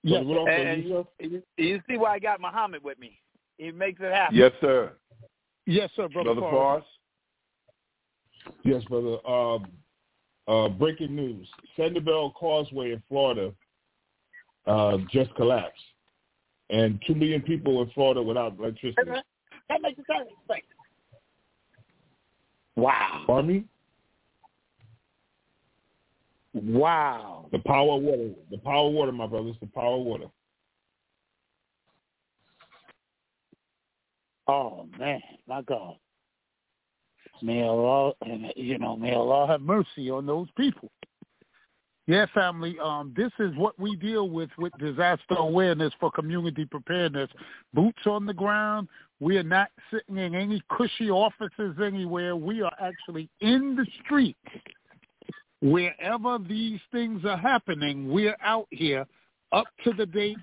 yes, 0.04 0.24
and 0.48 0.84
you, 1.20 1.42
you 1.58 1.82
see 1.90 1.98
why 1.98 2.14
I 2.14 2.20
got 2.20 2.40
Muhammad 2.40 2.84
with 2.84 3.00
me. 3.00 3.20
He 3.58 3.72
makes 3.72 4.00
it 4.02 4.14
happen. 4.14 4.36
Yes, 4.36 4.52
sir. 4.62 4.94
yes, 5.66 5.90
sir, 5.96 6.08
brother. 6.08 6.36
Brother 6.36 6.42
Forrest. 6.42 6.86
Fars. 8.46 8.54
Yes, 8.64 8.84
brother. 8.84 9.18
Uh, 9.28 9.60
uh, 10.48 10.70
breaking 10.70 11.16
news: 11.16 11.48
Sanibel 11.78 12.34
Causeway 12.34 12.92
in 12.92 13.04
Florida 13.08 13.54
uh, 14.66 14.98
just 15.12 15.34
collapsed, 15.36 15.82
and 16.70 17.02
two 17.06 17.16
million 17.16 17.42
people 17.42 17.82
in 17.82 17.90
Florida 17.92 18.22
without 18.22 18.58
electricity. 18.60 19.12
That 19.70 19.82
makes 19.82 19.98
sense. 19.98 20.30
Thanks. 20.48 20.68
Wow. 22.76 23.24
Pardon 23.26 23.52
me? 23.52 23.66
Wow. 26.54 27.48
The 27.52 27.60
power 27.60 27.98
of 27.98 28.04
water. 28.04 28.30
The 28.52 28.58
power 28.60 28.88
of 28.88 28.94
water, 28.94 29.12
my 29.12 29.28
brothers. 29.28 29.56
The 29.60 29.68
power 29.68 29.96
of 29.96 30.06
water. 30.06 30.28
Oh 34.48 34.88
man, 34.98 35.22
my 35.48 35.62
God. 35.64 35.98
May 37.42 37.64
Allah, 37.64 38.14
and 38.26 38.52
you 38.56 38.78
know, 38.78 38.96
may 38.96 39.14
Allah 39.14 39.48
have 39.48 39.62
mercy 39.62 40.10
on 40.10 40.26
those 40.26 40.48
people. 40.58 40.90
Yeah, 42.08 42.26
family. 42.34 42.78
Um, 42.82 43.14
this 43.18 43.32
is 43.38 43.54
what 43.58 43.78
we 43.78 43.98
deal 43.98 44.30
with 44.30 44.50
with 44.58 44.72
disaster 44.80 45.36
awareness 45.38 45.92
for 46.00 46.10
community 46.10 46.64
preparedness. 46.64 47.30
Boots 47.74 48.00
on 48.06 48.26
the 48.26 48.34
ground. 48.34 48.88
We 49.20 49.38
are 49.38 49.44
not 49.44 49.70
sitting 49.92 50.18
in 50.18 50.34
any 50.34 50.62
cushy 50.70 51.10
offices 51.10 51.76
anywhere. 51.84 52.36
We 52.36 52.62
are 52.62 52.72
actually 52.80 53.30
in 53.42 53.76
the 53.76 53.86
streets. 54.04 54.40
Wherever 55.62 56.38
these 56.38 56.80
things 56.92 57.26
are 57.26 57.38
happening, 57.38 58.10
we're 58.10 58.38
out 58.42 58.68
here, 58.70 59.06
up 59.52 59.66
to 59.84 59.92
the 59.92 60.06
date, 60.06 60.38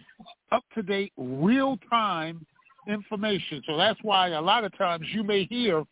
up 0.53 0.65
to 0.75 0.83
date, 0.83 1.13
real 1.17 1.79
time 1.89 2.45
information. 2.89 3.63
So 3.67 3.77
that's 3.77 3.99
why 4.03 4.29
a 4.29 4.41
lot 4.41 4.65
of 4.65 4.77
times 4.77 5.07
you 5.13 5.23
may 5.23 5.45
hear 5.45 5.85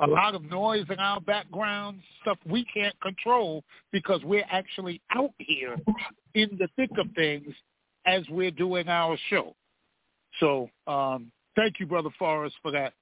a 0.00 0.06
lot 0.06 0.34
of 0.34 0.42
noise 0.44 0.86
in 0.90 0.98
our 0.98 1.20
background, 1.20 2.00
stuff 2.22 2.38
we 2.46 2.64
can't 2.72 2.98
control 3.00 3.62
because 3.92 4.22
we're 4.24 4.46
actually 4.50 5.00
out 5.14 5.32
here 5.38 5.76
in 6.34 6.50
the 6.58 6.68
thick 6.76 6.90
of 6.98 7.06
things 7.14 7.54
as 8.06 8.22
we're 8.28 8.50
doing 8.50 8.88
our 8.88 9.16
show. 9.28 9.54
So 10.38 10.70
um, 10.86 11.30
thank 11.56 11.80
you, 11.80 11.86
Brother 11.86 12.10
Forrest, 12.18 12.54
for 12.62 12.70
that. 12.70 12.92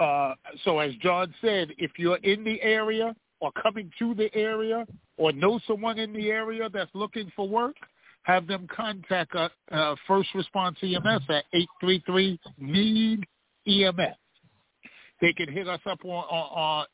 Uh, 0.00 0.34
so 0.64 0.78
as 0.78 0.94
John 1.02 1.34
said, 1.40 1.68
if 1.78 1.92
you're 1.98 2.16
in 2.18 2.44
the 2.44 2.60
area 2.62 3.14
or 3.40 3.50
coming 3.62 3.90
to 3.98 4.14
the 4.14 4.34
area 4.34 4.86
or 5.18 5.32
know 5.32 5.60
someone 5.66 5.98
in 5.98 6.12
the 6.12 6.30
area 6.30 6.68
that's 6.72 6.90
looking 6.94 7.30
for 7.36 7.48
work, 7.48 7.74
have 8.22 8.46
them 8.46 8.66
contact 8.74 9.34
uh, 9.34 9.48
uh, 9.70 9.94
First 10.06 10.30
Response 10.34 10.78
EMS 10.82 11.22
at 11.28 11.44
833-NEED-EMS. 11.82 14.16
They 15.22 15.32
can 15.32 15.50
hit 15.50 15.66
us 15.68 15.80
up 15.86 16.04
on, 16.04 16.10
on, 16.10 16.26
on 16.28 16.86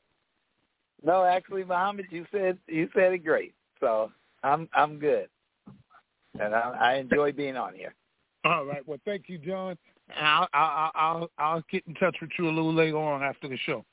No, 1.03 1.25
actually, 1.25 1.65
Muhammad, 1.65 2.07
you 2.11 2.27
said 2.31 2.59
you 2.69 2.89
said 2.95 3.13
it 3.13 3.25
great. 3.25 3.55
So 3.81 4.13
I'm 4.43 4.69
I'm 4.75 4.99
good, 4.99 5.29
and 6.39 6.55
I, 6.55 6.77
I 6.81 6.95
enjoy 6.97 7.33
being 7.33 7.57
on 7.57 7.75
here. 7.75 7.95
All 8.45 8.65
right. 8.65 8.87
Well, 8.87 8.99
thank 9.05 9.29
you, 9.29 9.39
John. 9.39 9.77
And 10.17 10.27
I'll, 10.27 10.49
I'll, 10.53 10.91
I'll, 10.95 11.31
I'll 11.39 11.65
get 11.71 11.87
in 11.87 11.95
touch 11.95 12.17
with 12.21 12.31
you 12.39 12.47
a 12.47 12.51
little 12.51 12.73
later 12.73 12.97
on 12.97 13.23
after 13.23 13.49
the 13.49 13.57
show. 13.59 13.85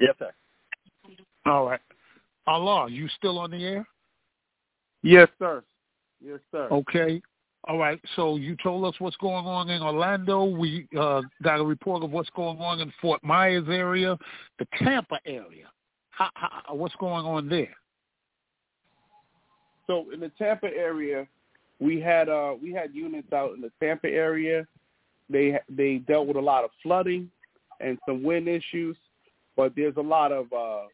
Yes, 0.00 0.14
sir. 0.18 0.32
All 1.46 1.66
right. 1.66 1.80
Allah, 2.46 2.88
you 2.90 3.08
still 3.16 3.38
on 3.38 3.50
the 3.50 3.64
air? 3.64 3.88
Yes, 5.02 5.28
sir. 5.38 5.62
Yes, 6.26 6.40
sir. 6.50 6.68
Okay. 6.70 7.22
All 7.68 7.78
right. 7.78 8.00
So 8.16 8.36
you 8.36 8.56
told 8.62 8.84
us 8.84 8.98
what's 9.00 9.16
going 9.16 9.46
on 9.46 9.70
in 9.70 9.82
Orlando. 9.82 10.44
We 10.44 10.88
uh, 10.98 11.22
got 11.42 11.60
a 11.60 11.64
report 11.64 12.02
of 12.02 12.10
what's 12.10 12.30
going 12.30 12.58
on 12.58 12.80
in 12.80 12.92
Fort 13.00 13.22
Myers 13.22 13.66
area, 13.68 14.16
the 14.58 14.66
Tampa 14.78 15.18
area. 15.26 15.66
How, 16.10 16.30
how, 16.34 16.74
what's 16.74 16.94
going 16.96 17.26
on 17.26 17.48
there? 17.48 17.74
So 19.86 20.06
in 20.12 20.20
the 20.20 20.30
Tampa 20.38 20.66
area, 20.66 21.26
we 21.78 22.00
had 22.00 22.28
uh 22.28 22.54
we 22.60 22.72
had 22.72 22.94
units 22.94 23.32
out 23.32 23.54
in 23.54 23.60
the 23.60 23.70
Tampa 23.80 24.08
area. 24.08 24.66
They 25.28 25.58
they 25.68 25.98
dealt 25.98 26.26
with 26.26 26.36
a 26.36 26.40
lot 26.40 26.64
of 26.64 26.70
flooding 26.82 27.30
and 27.80 27.98
some 28.08 28.22
wind 28.22 28.48
issues, 28.48 28.96
but 29.56 29.74
there's 29.76 29.96
a 29.96 30.02
lot 30.02 30.32
of 30.32 30.52
uh 30.52 30.86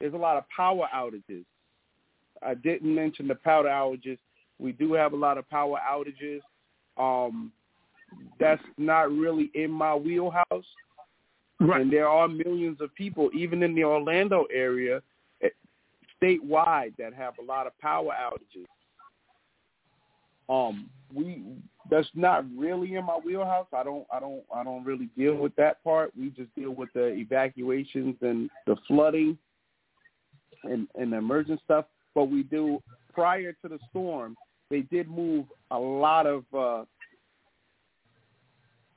there's 0.00 0.14
a 0.14 0.18
lot 0.18 0.36
of 0.36 0.44
power 0.54 0.88
outages. 0.94 1.44
I 2.44 2.54
didn't 2.54 2.92
mention 2.92 3.28
the 3.28 3.34
power 3.34 3.64
outages. 3.64 4.18
We 4.58 4.72
do 4.72 4.92
have 4.94 5.12
a 5.12 5.16
lot 5.16 5.38
of 5.38 5.48
power 5.48 5.78
outages. 5.88 6.40
Um 6.96 7.52
that's 8.38 8.62
not 8.78 9.10
really 9.10 9.50
in 9.54 9.70
my 9.70 9.94
wheelhouse. 9.94 10.64
Right. 11.60 11.80
And 11.80 11.92
there 11.92 12.08
are 12.08 12.28
millions 12.28 12.80
of 12.80 12.94
people, 12.94 13.30
even 13.34 13.62
in 13.62 13.74
the 13.74 13.84
Orlando 13.84 14.46
area, 14.52 15.02
eh, 15.42 15.48
statewide, 16.20 16.96
that 16.98 17.14
have 17.14 17.34
a 17.38 17.44
lot 17.44 17.66
of 17.66 17.78
power 17.78 18.12
outages. 18.12 18.66
Um, 20.48 20.90
we 21.12 21.42
that's 21.90 22.08
not 22.14 22.44
really 22.56 22.96
in 22.96 23.04
my 23.04 23.18
wheelhouse. 23.24 23.66
I 23.72 23.82
don't, 23.82 24.06
I 24.12 24.20
don't, 24.20 24.42
I 24.54 24.64
don't 24.64 24.84
really 24.84 25.08
deal 25.16 25.36
with 25.36 25.54
that 25.56 25.82
part. 25.84 26.12
We 26.18 26.30
just 26.30 26.54
deal 26.54 26.72
with 26.72 26.88
the 26.94 27.06
evacuations 27.08 28.16
and 28.20 28.50
the 28.66 28.76
flooding 28.88 29.38
and 30.64 30.88
and 30.96 31.12
the 31.12 31.18
emergent 31.18 31.60
stuff. 31.64 31.86
But 32.14 32.24
we 32.24 32.42
do 32.42 32.82
prior 33.12 33.52
to 33.62 33.68
the 33.68 33.78
storm, 33.90 34.36
they 34.74 34.80
did 34.80 35.08
move 35.08 35.46
a 35.70 35.78
lot 35.78 36.26
of 36.26 36.42
uh, 36.52 36.84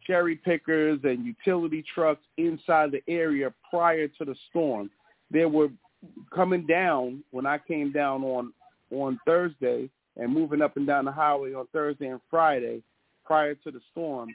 cherry 0.07 0.35
pickers 0.35 0.99
and 1.03 1.23
utility 1.23 1.85
trucks 1.93 2.23
inside 2.37 2.91
the 2.91 3.03
area 3.07 3.53
prior 3.69 4.07
to 4.07 4.25
the 4.25 4.35
storm. 4.49 4.89
They 5.29 5.45
were 5.45 5.69
coming 6.33 6.65
down 6.65 7.23
when 7.29 7.45
I 7.45 7.59
came 7.59 7.91
down 7.91 8.23
on 8.23 8.53
on 8.89 9.19
Thursday 9.23 9.87
and 10.15 10.33
moving 10.33 10.63
up 10.63 10.77
and 10.77 10.87
down 10.87 11.05
the 11.05 11.11
highway 11.11 11.53
on 11.53 11.67
Thursday 11.71 12.07
and 12.07 12.21
Friday 12.27 12.81
prior 13.23 13.53
to 13.53 13.69
the 13.69 13.81
storm. 13.91 14.29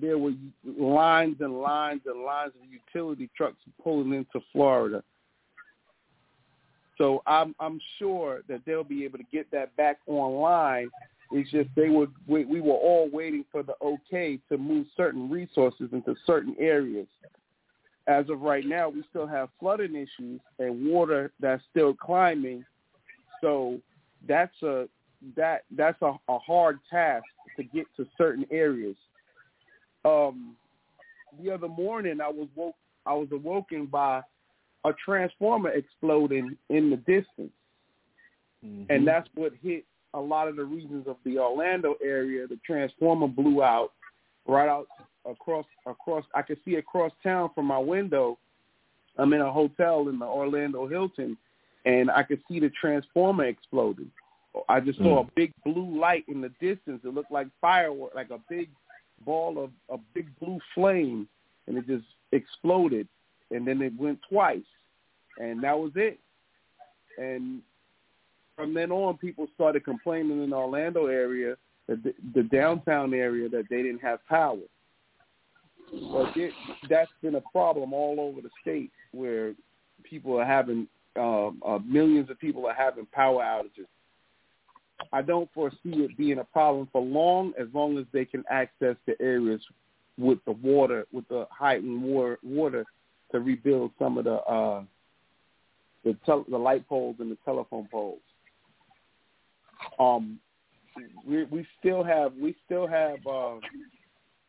There 0.00 0.18
were 0.18 0.32
lines 0.64 1.36
and 1.38 1.60
lines 1.60 2.00
and 2.06 2.24
lines 2.24 2.52
of 2.60 2.68
utility 2.68 3.30
trucks 3.36 3.58
pulling 3.80 4.12
into 4.12 4.44
Florida. 4.52 5.04
So 7.00 7.22
I'm 7.26 7.54
I'm 7.58 7.80
sure 7.98 8.42
that 8.46 8.60
they'll 8.66 8.84
be 8.84 9.04
able 9.04 9.16
to 9.16 9.24
get 9.32 9.50
that 9.52 9.74
back 9.76 10.00
online. 10.06 10.90
It's 11.32 11.50
just 11.50 11.70
they 11.74 11.88
were 11.88 12.08
we, 12.26 12.44
we 12.44 12.60
were 12.60 12.74
all 12.74 13.08
waiting 13.10 13.46
for 13.50 13.62
the 13.62 13.72
okay 13.80 14.38
to 14.50 14.58
move 14.58 14.86
certain 14.98 15.30
resources 15.30 15.88
into 15.92 16.14
certain 16.26 16.54
areas. 16.58 17.06
As 18.06 18.28
of 18.28 18.42
right 18.42 18.66
now, 18.66 18.90
we 18.90 19.02
still 19.08 19.26
have 19.26 19.48
flooding 19.58 19.96
issues 19.96 20.42
and 20.58 20.90
water 20.90 21.32
that's 21.40 21.62
still 21.70 21.94
climbing. 21.94 22.66
So 23.40 23.80
that's 24.28 24.62
a 24.62 24.86
that 25.36 25.62
that's 25.74 26.02
a, 26.02 26.12
a 26.28 26.38
hard 26.38 26.80
task 26.90 27.24
to 27.56 27.62
get 27.62 27.86
to 27.96 28.06
certain 28.18 28.44
areas. 28.50 28.96
Um, 30.04 30.54
the 31.42 31.50
other 31.50 31.68
morning, 31.68 32.20
I 32.20 32.28
was 32.28 32.48
woke. 32.54 32.74
I 33.06 33.14
was 33.14 33.28
awoken 33.32 33.86
by 33.86 34.20
a 34.84 34.92
transformer 35.04 35.70
exploding 35.70 36.56
in 36.68 36.90
the 36.90 36.96
distance, 36.96 37.52
mm-hmm. 38.64 38.84
and 38.90 39.06
that's 39.06 39.28
what 39.34 39.52
hit 39.62 39.84
a 40.14 40.20
lot 40.20 40.48
of 40.48 40.56
the 40.56 40.64
regions 40.64 41.06
of 41.06 41.16
the 41.24 41.38
Orlando 41.38 41.94
area. 42.02 42.46
The 42.46 42.58
transformer 42.66 43.28
blew 43.28 43.62
out 43.62 43.92
right 44.46 44.68
out 44.68 44.88
across 45.28 45.66
across. 45.86 46.24
I 46.34 46.42
could 46.42 46.58
see 46.64 46.76
across 46.76 47.12
town 47.22 47.50
from 47.54 47.66
my 47.66 47.78
window. 47.78 48.38
I'm 49.18 49.32
in 49.32 49.40
a 49.40 49.52
hotel 49.52 50.08
in 50.08 50.18
the 50.18 50.24
Orlando 50.24 50.86
Hilton, 50.86 51.36
and 51.84 52.10
I 52.10 52.22
could 52.22 52.40
see 52.48 52.60
the 52.60 52.70
transformer 52.70 53.44
exploding. 53.44 54.10
I 54.68 54.80
just 54.80 54.98
saw 54.98 55.22
mm. 55.22 55.28
a 55.28 55.30
big 55.36 55.52
blue 55.64 55.98
light 55.98 56.24
in 56.26 56.40
the 56.40 56.48
distance. 56.60 57.00
It 57.04 57.14
looked 57.14 57.30
like 57.30 57.46
firework, 57.60 58.14
like 58.14 58.30
a 58.30 58.40
big 58.48 58.68
ball 59.24 59.62
of 59.62 59.70
a 59.90 60.00
big 60.14 60.28
blue 60.40 60.58
flame, 60.74 61.28
and 61.66 61.76
it 61.76 61.86
just 61.86 62.06
exploded. 62.32 63.06
And 63.50 63.66
then 63.66 63.82
it 63.82 63.92
went 63.98 64.20
twice, 64.28 64.60
and 65.38 65.62
that 65.64 65.78
was 65.78 65.92
it. 65.96 66.18
And 67.18 67.62
from 68.56 68.74
then 68.74 68.92
on, 68.92 69.16
people 69.18 69.48
started 69.54 69.84
complaining 69.84 70.42
in 70.42 70.50
the 70.50 70.56
Orlando 70.56 71.06
area, 71.06 71.56
the, 71.88 72.14
the 72.34 72.44
downtown 72.44 73.12
area, 73.14 73.48
that 73.48 73.64
they 73.68 73.82
didn't 73.82 74.02
have 74.02 74.24
power. 74.28 74.58
But 76.12 76.36
it, 76.36 76.52
that's 76.88 77.10
been 77.22 77.34
a 77.34 77.40
problem 77.52 77.92
all 77.92 78.20
over 78.20 78.40
the 78.40 78.50
state 78.60 78.92
where 79.12 79.54
people 80.04 80.38
are 80.38 80.44
having 80.44 80.86
um, 81.16 81.60
uh, 81.66 81.78
millions 81.84 82.30
of 82.30 82.38
people 82.38 82.66
are 82.66 82.74
having 82.74 83.06
power 83.06 83.42
outages. 83.42 83.86
I 85.12 85.22
don't 85.22 85.50
foresee 85.52 85.78
it 85.84 86.16
being 86.16 86.38
a 86.38 86.44
problem 86.44 86.88
for 86.92 87.02
long, 87.02 87.52
as 87.58 87.66
long 87.74 87.98
as 87.98 88.04
they 88.12 88.24
can 88.24 88.44
access 88.50 88.96
the 89.06 89.20
areas 89.20 89.60
with 90.18 90.38
the 90.44 90.52
water, 90.52 91.06
with 91.12 91.26
the 91.28 91.46
heightened 91.50 92.02
water, 92.02 92.38
water 92.42 92.84
to 93.32 93.40
rebuild 93.40 93.92
some 93.98 94.18
of 94.18 94.24
the 94.24 94.34
uh, 94.34 94.82
the, 96.04 96.16
tel- 96.24 96.46
the 96.48 96.56
light 96.58 96.88
poles 96.88 97.16
and 97.18 97.30
the 97.30 97.38
telephone 97.44 97.88
poles. 97.90 98.20
Um, 99.98 100.38
we 101.26 101.44
we 101.44 101.66
still 101.78 102.02
have 102.02 102.32
we 102.34 102.56
still 102.66 102.86
have 102.86 103.18
uh, 103.26 103.56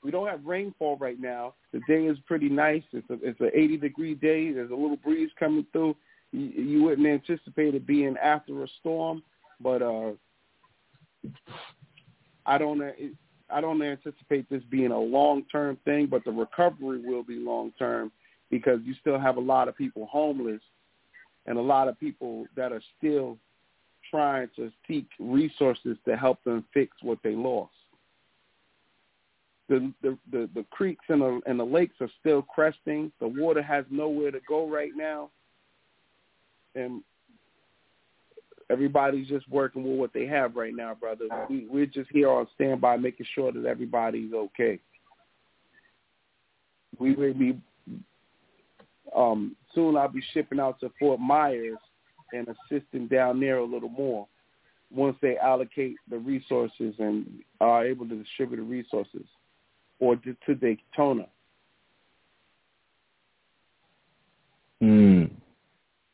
we 0.04 0.12
don't 0.12 0.28
have 0.28 0.46
rainfall 0.46 0.98
right 0.98 1.20
now. 1.20 1.54
The 1.72 1.82
day 1.88 2.06
is 2.06 2.18
pretty 2.26 2.50
nice. 2.50 2.84
It's 2.92 3.10
a 3.10 3.18
it's 3.22 3.40
an 3.40 3.52
80 3.54 3.78
degree 3.78 4.16
day. 4.16 4.52
There's 4.52 4.72
a 4.72 4.76
little 4.76 4.98
breeze 4.98 5.30
coming 5.40 5.66
through. 5.72 5.96
You, 6.32 6.46
you 6.46 6.84
wouldn't 6.84 7.08
anticipate 7.08 7.76
it 7.76 7.86
being 7.86 8.16
after 8.22 8.64
a 8.64 8.68
storm, 8.80 9.22
but 9.60 9.82
uh, 9.82 10.12
I 12.46 12.58
don't 12.58 12.82
I 13.50 13.62
don't 13.62 13.82
anticipate 13.82 14.50
this 14.50 14.64
being 14.70 14.92
a 14.92 15.00
long 15.00 15.44
term 15.52 15.78
thing. 15.86 16.08
But 16.08 16.26
the 16.26 16.32
recovery 16.32 17.02
will 17.06 17.24
be 17.24 17.36
long 17.36 17.72
term 17.78 18.12
because 18.52 18.82
you 18.84 18.94
still 19.00 19.20
have 19.20 19.38
a 19.38 19.42
lot 19.42 19.68
of 19.68 19.76
people 19.76 20.06
homeless 20.12 20.62
and 21.48 21.58
a 21.58 21.62
lot 21.62 21.88
of 21.88 22.00
people 22.00 22.46
that 22.56 22.72
are 22.72 22.82
still 22.98 23.38
trying 24.12 24.50
to 24.58 24.72
seek 24.88 25.08
resources 25.20 25.98
to 26.06 26.16
help 26.16 26.44
them 26.44 26.64
fix 26.74 26.96
what 27.02 27.18
they 27.24 27.34
lost. 27.34 27.72
The 29.70 29.92
the 30.02 30.18
the, 30.32 30.50
the 30.54 30.66
creeks 30.70 31.06
and 31.08 31.22
the 31.22 31.42
and 31.46 31.60
the 31.60 31.64
lakes 31.64 31.96
are 32.02 32.10
still 32.20 32.42
cresting. 32.42 33.12
The 33.20 33.28
water 33.28 33.64
has 33.64 33.86
nowhere 33.90 34.30
to 34.32 34.40
go 34.48 34.70
right 34.70 34.92
now, 34.96 35.30
and 36.76 37.02
everybody's 38.70 39.28
just 39.28 39.48
working 39.50 39.84
with 39.84 39.98
what 39.98 40.14
they 40.14 40.26
have 40.26 40.56
right 40.58 40.76
now, 40.76 40.94
brother. 40.94 41.26
We, 41.50 41.68
we're 41.70 41.86
just 41.86 42.10
here 42.12 42.30
on 42.30 42.48
standby, 42.56 42.98
making 42.98 43.28
sure 43.34 43.52
that 43.54 43.66
everybody's 43.66 44.34
okay. 44.34 44.80
We 47.00 47.16
will 47.16 47.34
be 47.34 47.58
um, 49.16 49.56
soon. 49.74 49.98
I'll 49.98 50.08
be 50.08 50.24
shipping 50.34 50.60
out 50.60 50.80
to 50.80 50.92
Fort 51.00 51.20
Myers 51.20 51.78
and 52.34 52.48
assisting 52.48 53.08
down 53.08 53.40
there 53.40 53.58
a 53.58 53.66
little 53.66 53.90
more 53.90 54.28
once 54.90 55.16
they 55.22 55.38
allocate 55.38 55.96
the 56.10 56.18
resources 56.18 56.94
and 57.00 57.26
are 57.62 57.86
able 57.86 58.08
to 58.08 58.22
distribute 58.22 58.58
the 58.58 58.64
resources, 58.64 59.26
or 60.00 60.18
to, 60.18 60.36
to 60.46 60.56
Daytona. 60.56 61.28
Mm. 64.82 65.32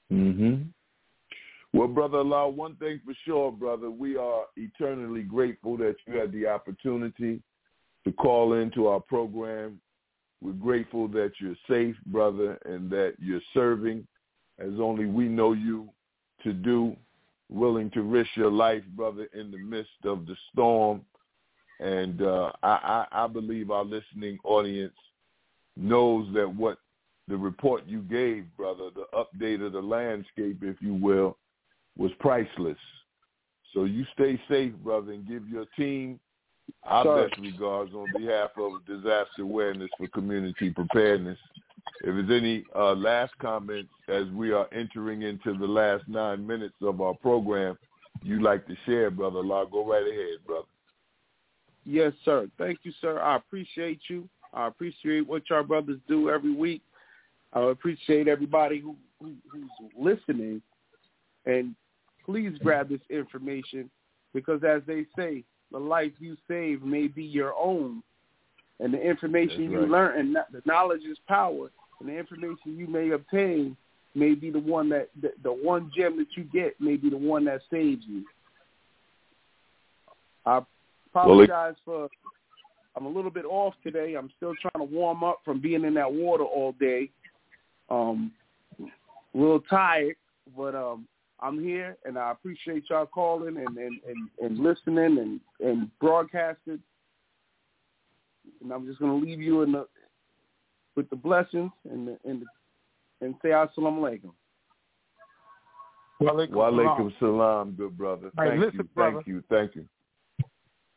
Hmm. 0.10 0.56
Well, 1.74 1.88
brother 1.88 2.20
Allah, 2.20 2.50
one 2.50 2.76
thing 2.76 3.02
for 3.06 3.14
sure, 3.26 3.52
brother, 3.52 3.90
we 3.90 4.18
are 4.18 4.44
eternally 4.56 5.22
grateful 5.22 5.78
that 5.78 5.96
you 6.06 6.18
had 6.18 6.32
the 6.32 6.48
opportunity 6.48 7.42
to 8.04 8.12
call 8.14 8.54
into 8.54 8.88
our 8.88 9.00
program. 9.00 9.80
We're 10.42 10.52
grateful 10.54 11.08
that 11.10 11.32
you're 11.40 11.56
safe, 11.68 11.96
brother, 12.08 12.60
and 12.66 12.90
that 12.92 13.16
you're 13.20 13.42
serving 13.54 14.08
as 14.60 14.74
only 14.80 15.06
we 15.06 15.26
know 15.26 15.54
you 15.54 15.90
to 16.44 16.54
do, 16.54 16.96
willing 17.50 17.90
to 17.92 18.02
risk 18.02 18.30
your 18.36 18.52
life, 18.52 18.84
brother, 18.96 19.28
in 19.34 19.52
the 19.52 19.58
midst 19.58 19.92
of 20.04 20.26
the 20.26 20.36
storm. 20.52 21.02
And 21.80 22.22
uh, 22.22 22.52
I, 22.64 23.06
I, 23.12 23.24
I 23.24 23.28
believe 23.28 23.72
our 23.72 23.86
listening 23.86 24.38
audience 24.44 24.96
knows 25.76 26.28
that 26.34 26.48
what 26.48 26.80
the 27.28 27.38
report 27.38 27.84
you 27.86 28.02
gave, 28.02 28.46
brother, 28.56 28.90
the 28.96 29.06
update 29.14 29.66
of 29.66 29.74
the 29.74 29.82
landscape, 29.82 30.60
if 30.62 30.78
you 30.82 30.94
will, 30.94 31.38
was 31.98 32.12
priceless. 32.20 32.78
So 33.74 33.84
you 33.84 34.06
stay 34.14 34.40
safe, 34.50 34.74
brother, 34.84 35.12
and 35.12 35.28
give 35.28 35.48
your 35.48 35.66
team 35.76 36.20
our 36.84 37.04
Sorry. 37.04 37.28
best 37.30 37.40
regards 37.42 37.94
on 37.94 38.08
behalf 38.18 38.52
of 38.58 38.86
disaster 38.86 39.42
awareness 39.42 39.90
for 39.98 40.08
community 40.08 40.70
preparedness. 40.70 41.38
If 42.02 42.28
there's 42.28 42.42
any 42.42 42.64
uh, 42.76 42.94
last 42.94 43.34
comments 43.40 43.90
as 44.08 44.28
we 44.28 44.52
are 44.52 44.68
entering 44.72 45.24
into 45.24 45.58
the 45.58 45.66
last 45.66 46.04
nine 46.08 46.46
minutes 46.46 46.76
of 46.82 47.02
our 47.02 47.16
program 47.16 47.78
you'd 48.24 48.42
like 48.42 48.66
to 48.68 48.76
share, 48.86 49.12
brother 49.12 49.40
Law, 49.40 49.66
go 49.66 49.86
right 49.86 50.04
ahead, 50.04 50.46
brother. 50.46 50.66
Yes, 51.86 52.14
sir. 52.26 52.50
Thank 52.58 52.80
you, 52.84 52.92
sir. 53.00 53.20
I 53.20 53.38
appreciate 53.38 54.02
you. 54.10 54.28
I 54.54 54.68
appreciate 54.68 55.28
what 55.28 55.44
y'all 55.50 55.64
brothers 55.64 56.00
do 56.08 56.30
every 56.30 56.54
week. 56.54 56.82
I 57.54 57.62
appreciate 57.62 58.28
everybody 58.28 58.80
who, 58.80 58.96
who 59.22 59.34
who's 59.52 59.70
listening, 59.98 60.62
and 61.46 61.76
please 62.26 62.58
grab 62.62 62.90
this 62.90 63.00
information 63.10 63.90
because, 64.34 64.62
as 64.68 64.82
they 64.86 65.06
say, 65.18 65.44
the 65.72 65.78
life 65.78 66.12
you 66.20 66.38
save 66.48 66.82
may 66.82 67.08
be 67.08 67.24
your 67.24 67.54
own, 67.56 68.02
and 68.80 68.94
the 68.94 69.02
information 69.02 69.64
That's 69.64 69.72
you 69.72 69.80
right. 69.82 69.90
learn 69.90 70.20
and 70.20 70.36
the 70.52 70.62
knowledge 70.66 71.04
is 71.04 71.18
power, 71.28 71.70
and 72.00 72.10
the 72.10 72.18
information 72.18 72.78
you 72.78 72.88
may 72.88 73.12
obtain 73.12 73.76
may 74.16 74.34
be 74.34 74.50
the 74.50 74.60
one 74.60 74.90
that 74.90 75.10
the, 75.22 75.32
the 75.44 75.52
one 75.52 75.92
gem 75.96 76.18
that 76.18 76.28
you 76.36 76.44
get 76.44 76.80
may 76.80 76.96
be 76.96 77.10
the 77.10 77.18
one 77.18 77.46
that 77.46 77.62
saves 77.70 78.04
you. 78.08 78.24
I 80.46 80.62
apologize 81.12 81.76
for 81.84 82.10
I'm 82.96 83.06
a 83.06 83.10
little 83.10 83.30
bit 83.30 83.46
off 83.46 83.76
today. 83.84 84.16
I'm 84.16 84.32
still 84.38 84.56
trying 84.60 84.88
to 84.88 84.92
warm 84.92 85.24
up 85.24 85.42
from 85.46 85.62
being 85.62 85.84
in 85.84 85.94
that 85.94 86.12
water 86.12 86.44
all 86.44 86.74
day. 86.80 87.12
Um, 87.92 88.32
a 88.80 89.38
little 89.38 89.62
tired, 89.62 90.16
but 90.58 90.74
um, 90.74 91.08
I'm 91.40 91.64
here, 91.64 91.98
and 92.06 92.18
I 92.18 92.32
appreciate 92.32 92.86
y'all 92.90 93.06
calling 93.06 93.58
and 93.58 93.78
and, 93.78 94.00
and, 94.08 94.30
and 94.42 94.60
listening 94.60 95.18
and 95.20 95.40
and 95.60 95.92
broadcasting. 96.00 96.80
And 98.62 98.72
I'm 98.72 98.88
just 98.88 99.00
going 99.00 99.20
to 99.20 99.26
leave 99.26 99.42
you 99.42 99.62
in 99.62 99.72
the 99.74 99.88
with 100.96 101.10
the 101.10 101.16
blessings 101.16 101.72
and 101.90 102.08
the, 102.08 102.18
and 102.26 102.42
the, 102.42 103.26
and 103.26 103.36
say 103.42 103.50
assalamu 103.50 104.00
alaikum. 104.00 104.32
Walaikum 106.22 106.52
Wa 106.52 106.70
salam. 106.70 106.88
alaikum 106.88 107.20
salam, 107.20 107.72
good 107.74 107.98
brother. 107.98 108.32
Hey, 108.38 108.50
Thank 108.50 108.60
listen, 108.60 108.78
you, 108.80 108.84
brother. 108.96 109.16
thank 109.18 109.28
you, 109.28 109.44
thank 109.50 109.76
you. 109.76 109.86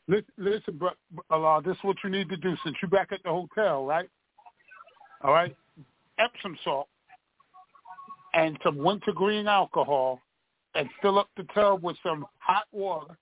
Listen, 0.08 0.32
listen, 0.38 0.78
bro, 0.78 0.90
Allah, 1.28 1.60
this 1.64 1.76
is 1.76 1.84
what 1.84 1.96
you 2.02 2.10
need 2.10 2.30
to 2.30 2.36
do 2.36 2.56
since 2.64 2.76
you're 2.80 2.90
back 2.90 3.12
at 3.12 3.22
the 3.22 3.30
hotel, 3.30 3.84
right? 3.84 4.08
All 5.22 5.32
right? 5.32 5.54
Epsom 6.18 6.56
salt 6.64 6.88
and 8.34 8.58
some 8.64 8.78
wintergreen 8.78 9.46
alcohol 9.46 10.20
and 10.74 10.88
fill 11.02 11.18
up 11.18 11.28
the 11.36 11.44
tub 11.54 11.82
with 11.82 11.96
some 12.02 12.26
hot 12.38 12.64
water 12.72 13.16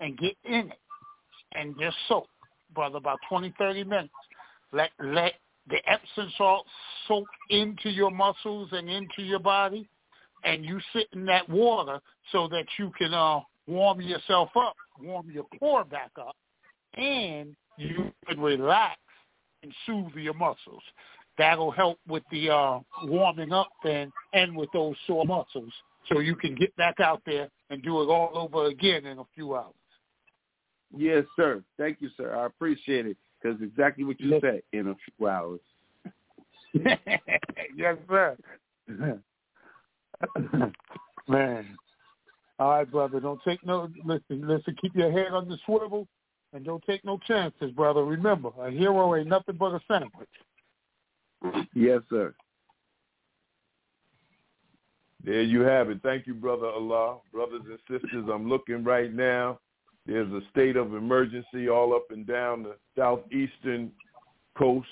and 0.00 0.18
get 0.18 0.36
in 0.44 0.68
it 0.70 0.80
and 1.54 1.74
just 1.78 1.96
soak, 2.08 2.28
brother, 2.74 2.96
about 2.96 3.18
twenty, 3.28 3.54
thirty 3.58 3.84
minutes. 3.84 4.12
Let 4.72 4.90
let 5.02 5.34
the 5.68 5.78
Epsom 5.86 6.30
salt 6.36 6.66
soak 7.08 7.26
into 7.50 7.90
your 7.90 8.10
muscles 8.10 8.68
and 8.72 8.88
into 8.88 9.22
your 9.22 9.40
body 9.40 9.88
and 10.44 10.64
you 10.64 10.80
sit 10.92 11.08
in 11.12 11.24
that 11.26 11.48
water 11.48 12.00
so 12.32 12.48
that 12.48 12.66
you 12.78 12.92
can 12.96 13.12
uh, 13.12 13.40
warm 13.66 14.00
yourself 14.00 14.50
up, 14.56 14.76
warm 15.00 15.30
your 15.30 15.46
core 15.58 15.84
back 15.84 16.12
up, 16.18 16.36
and 16.96 17.54
you 17.76 18.12
can 18.26 18.40
relax 18.40 18.96
and 19.62 19.72
soothe 19.84 20.14
your 20.14 20.34
muscles. 20.34 20.82
That'll 21.36 21.70
help 21.70 21.98
with 22.08 22.22
the 22.30 22.48
uh, 22.50 22.78
warming 23.04 23.52
up 23.52 23.72
and 23.84 24.10
and 24.32 24.56
with 24.56 24.70
those 24.72 24.94
sore 25.06 25.26
muscles, 25.26 25.72
so 26.08 26.20
you 26.20 26.36
can 26.36 26.54
get 26.54 26.74
back 26.76 27.00
out 27.00 27.22
there 27.26 27.48
and 27.70 27.82
do 27.82 28.02
it 28.02 28.06
all 28.06 28.30
over 28.34 28.66
again 28.66 29.06
in 29.06 29.18
a 29.18 29.24
few 29.34 29.54
hours. 29.54 29.74
Yes, 30.96 31.24
sir. 31.34 31.62
Thank 31.78 32.00
you, 32.00 32.08
sir. 32.16 32.34
I 32.34 32.46
appreciate 32.46 33.06
it 33.06 33.16
because 33.40 33.60
exactly 33.60 34.04
what 34.04 34.20
you 34.20 34.30
Yes. 34.30 34.40
said 34.40 34.62
in 34.72 34.88
a 34.88 34.94
few 34.94 35.26
hours. 35.26 35.60
yes, 37.76 37.96
sir. 38.08 38.36
Man. 41.28 41.76
All 42.58 42.70
right, 42.70 42.90
brother. 42.90 43.20
Don't 43.20 43.42
take 43.44 43.64
no 43.66 43.90
listen, 44.04 44.46
listen, 44.46 44.76
keep 44.80 44.94
your 44.94 45.10
head 45.10 45.32
on 45.32 45.48
the 45.48 45.58
swivel 45.66 46.06
and 46.52 46.64
don't 46.64 46.82
take 46.84 47.04
no 47.04 47.18
chances, 47.26 47.70
brother. 47.72 48.04
Remember, 48.04 48.50
a 48.60 48.70
hero 48.70 49.14
ain't 49.16 49.28
nothing 49.28 49.56
but 49.56 49.74
a 49.74 49.80
sandwich. 49.86 50.28
Yes, 51.74 52.00
sir. 52.08 52.34
There 55.26 55.42
you 55.42 55.62
have 55.62 55.90
it. 55.90 55.98
Thank 56.04 56.28
you, 56.28 56.34
brother 56.34 56.68
Allah. 56.68 57.18
Brothers 57.32 57.62
and 57.68 57.78
sisters, 57.90 58.26
I'm 58.32 58.48
looking 58.48 58.84
right 58.84 59.12
now. 59.12 59.58
There's 60.06 60.30
a 60.32 60.40
state 60.52 60.76
of 60.76 60.94
emergency 60.94 61.68
all 61.68 61.96
up 61.96 62.06
and 62.10 62.24
down 62.24 62.62
the 62.62 62.76
southeastern 62.96 63.90
coast 64.56 64.86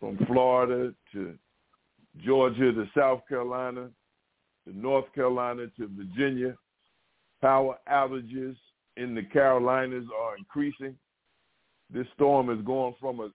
from 0.00 0.18
Florida 0.26 0.92
to 1.12 1.38
Georgia 2.24 2.72
to 2.72 2.84
South 2.98 3.20
Carolina 3.28 3.90
to 4.66 4.76
North 4.76 5.04
Carolina 5.14 5.66
to 5.78 5.88
Virginia. 5.96 6.56
Power 7.40 7.78
outages 7.90 8.56
in 8.96 9.14
the 9.14 9.22
Carolinas 9.22 10.04
are 10.20 10.36
increasing. 10.36 10.96
This 11.94 12.08
storm 12.14 12.50
is 12.50 12.64
going 12.66 12.96
from 13.00 13.20
a 13.20 13.30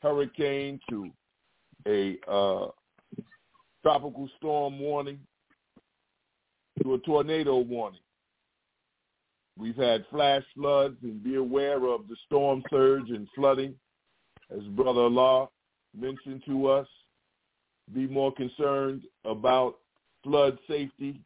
hurricane 0.00 0.78
to 0.88 1.10
a 1.88 2.16
uh, 2.30 2.68
tropical 3.82 4.28
storm 4.38 4.78
warning 4.78 5.18
to 6.82 6.94
a 6.94 6.98
tornado 6.98 7.58
warning. 7.58 8.00
We've 9.58 9.76
had 9.76 10.06
flash 10.10 10.42
floods 10.54 10.96
and 11.02 11.22
be 11.22 11.34
aware 11.34 11.84
of 11.86 12.08
the 12.08 12.16
storm 12.26 12.62
surge 12.70 13.10
and 13.10 13.28
flooding. 13.34 13.74
As 14.50 14.62
Brother 14.70 15.02
Law 15.02 15.50
mentioned 15.98 16.42
to 16.46 16.68
us, 16.68 16.86
be 17.92 18.06
more 18.06 18.32
concerned 18.32 19.02
about 19.24 19.76
flood 20.24 20.58
safety 20.68 21.20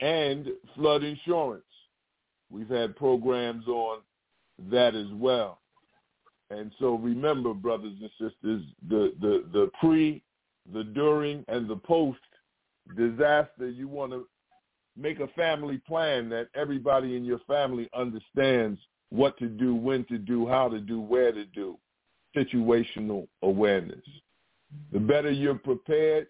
and 0.00 0.48
flood 0.74 1.02
insurance. 1.02 1.64
We've 2.50 2.68
had 2.68 2.96
programs 2.96 3.66
on 3.66 3.98
that 4.70 4.94
as 4.94 5.08
well. 5.12 5.60
And 6.50 6.72
so 6.78 6.94
remember, 6.94 7.52
brothers 7.52 7.94
and 8.00 8.10
sisters, 8.12 8.62
the, 8.88 9.12
the, 9.20 9.44
the 9.52 9.70
pre, 9.78 10.22
the 10.72 10.84
during, 10.84 11.44
and 11.48 11.68
the 11.68 11.76
post 11.76 12.18
disaster, 12.96 13.68
you 13.68 13.86
want 13.86 14.12
to 14.12 14.26
make 14.98 15.20
a 15.20 15.28
family 15.28 15.78
plan 15.86 16.28
that 16.30 16.48
everybody 16.54 17.16
in 17.16 17.24
your 17.24 17.38
family 17.46 17.88
understands 17.94 18.80
what 19.10 19.38
to 19.38 19.46
do, 19.46 19.74
when 19.74 20.04
to 20.06 20.18
do, 20.18 20.46
how 20.46 20.68
to 20.68 20.80
do, 20.80 21.00
where 21.00 21.32
to 21.32 21.44
do. 21.46 21.78
Situational 22.36 23.26
awareness. 23.42 24.04
The 24.92 24.98
better 24.98 25.30
you're 25.30 25.54
prepared, 25.54 26.26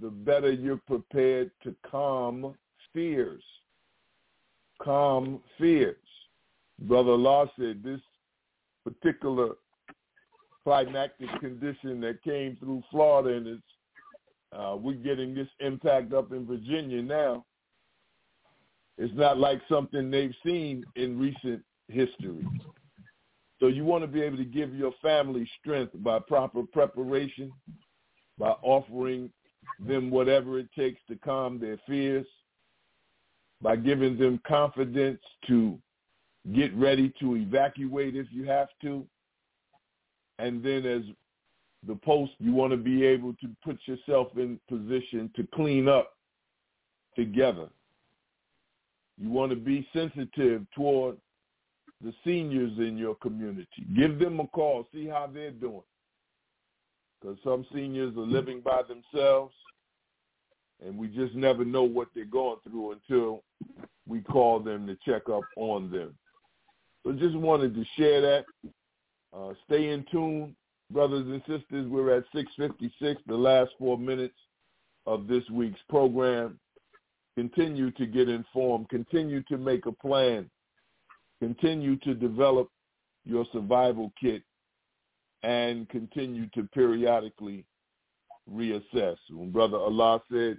the 0.00 0.10
better 0.10 0.50
you're 0.50 0.80
prepared 0.86 1.50
to 1.62 1.74
calm 1.88 2.54
fears. 2.92 3.42
Calm 4.82 5.40
fears. 5.58 5.96
Brother 6.80 7.12
Law 7.12 7.46
said 7.58 7.82
this 7.84 8.00
particular 8.84 9.50
climactic 10.64 11.28
condition 11.40 12.00
that 12.00 12.22
came 12.22 12.56
through 12.56 12.82
Florida 12.90 13.36
and 13.36 13.46
it's 13.46 13.62
uh, 14.52 14.76
we're 14.76 14.92
getting 14.92 15.34
this 15.34 15.48
impact 15.60 16.12
up 16.12 16.30
in 16.32 16.46
Virginia 16.46 17.00
now. 17.00 17.42
It's 19.02 19.14
not 19.16 19.36
like 19.36 19.60
something 19.68 20.12
they've 20.12 20.34
seen 20.46 20.86
in 20.94 21.18
recent 21.18 21.64
history. 21.88 22.46
So 23.58 23.66
you 23.66 23.84
want 23.84 24.04
to 24.04 24.06
be 24.06 24.22
able 24.22 24.36
to 24.36 24.44
give 24.44 24.72
your 24.76 24.92
family 25.02 25.50
strength 25.58 25.90
by 26.04 26.20
proper 26.20 26.62
preparation, 26.62 27.52
by 28.38 28.50
offering 28.62 29.28
them 29.80 30.08
whatever 30.08 30.56
it 30.60 30.68
takes 30.78 31.00
to 31.08 31.16
calm 31.16 31.58
their 31.58 31.78
fears, 31.84 32.26
by 33.60 33.74
giving 33.74 34.16
them 34.16 34.40
confidence 34.46 35.20
to 35.48 35.76
get 36.54 36.72
ready 36.76 37.12
to 37.18 37.34
evacuate 37.34 38.14
if 38.14 38.28
you 38.30 38.44
have 38.44 38.68
to. 38.82 39.04
And 40.38 40.62
then 40.62 40.86
as 40.86 41.02
the 41.88 41.96
post, 41.96 42.34
you 42.38 42.52
want 42.52 42.70
to 42.70 42.76
be 42.76 43.04
able 43.04 43.34
to 43.34 43.48
put 43.64 43.80
yourself 43.86 44.28
in 44.36 44.60
position 44.68 45.28
to 45.34 45.44
clean 45.52 45.88
up 45.88 46.12
together. 47.16 47.68
You 49.22 49.30
want 49.30 49.50
to 49.50 49.56
be 49.56 49.86
sensitive 49.92 50.66
toward 50.74 51.16
the 52.02 52.12
seniors 52.24 52.76
in 52.78 52.98
your 52.98 53.14
community. 53.14 53.86
Give 53.96 54.18
them 54.18 54.40
a 54.40 54.48
call, 54.48 54.88
see 54.92 55.06
how 55.06 55.30
they're 55.32 55.52
doing. 55.52 55.84
Because 57.20 57.38
some 57.44 57.64
seniors 57.72 58.16
are 58.16 58.26
living 58.26 58.60
by 58.60 58.82
themselves, 58.82 59.54
and 60.84 60.98
we 60.98 61.06
just 61.06 61.36
never 61.36 61.64
know 61.64 61.84
what 61.84 62.08
they're 62.16 62.24
going 62.24 62.56
through 62.64 62.92
until 62.92 63.44
we 64.08 64.22
call 64.22 64.58
them 64.58 64.88
to 64.88 64.96
check 65.06 65.28
up 65.28 65.44
on 65.56 65.88
them. 65.88 66.16
So 67.04 67.12
just 67.12 67.36
wanted 67.36 67.76
to 67.76 67.84
share 67.96 68.20
that. 68.22 68.44
Uh, 69.32 69.54
stay 69.66 69.90
in 69.90 70.04
tune, 70.10 70.56
brothers 70.90 71.26
and 71.28 71.40
sisters. 71.42 71.86
We're 71.88 72.16
at 72.16 72.24
656, 72.34 73.22
the 73.28 73.34
last 73.34 73.70
four 73.78 73.96
minutes 73.96 74.34
of 75.06 75.28
this 75.28 75.48
week's 75.48 75.80
program. 75.88 76.58
Continue 77.36 77.90
to 77.92 78.06
get 78.06 78.28
informed. 78.28 78.88
Continue 78.88 79.42
to 79.44 79.56
make 79.56 79.86
a 79.86 79.92
plan. 79.92 80.50
Continue 81.40 81.96
to 82.00 82.14
develop 82.14 82.68
your 83.24 83.46
survival 83.52 84.12
kit 84.20 84.42
and 85.42 85.88
continue 85.88 86.48
to 86.54 86.64
periodically 86.74 87.64
reassess. 88.52 89.16
When 89.30 89.50
Brother 89.50 89.76
Allah 89.76 90.22
said, 90.30 90.58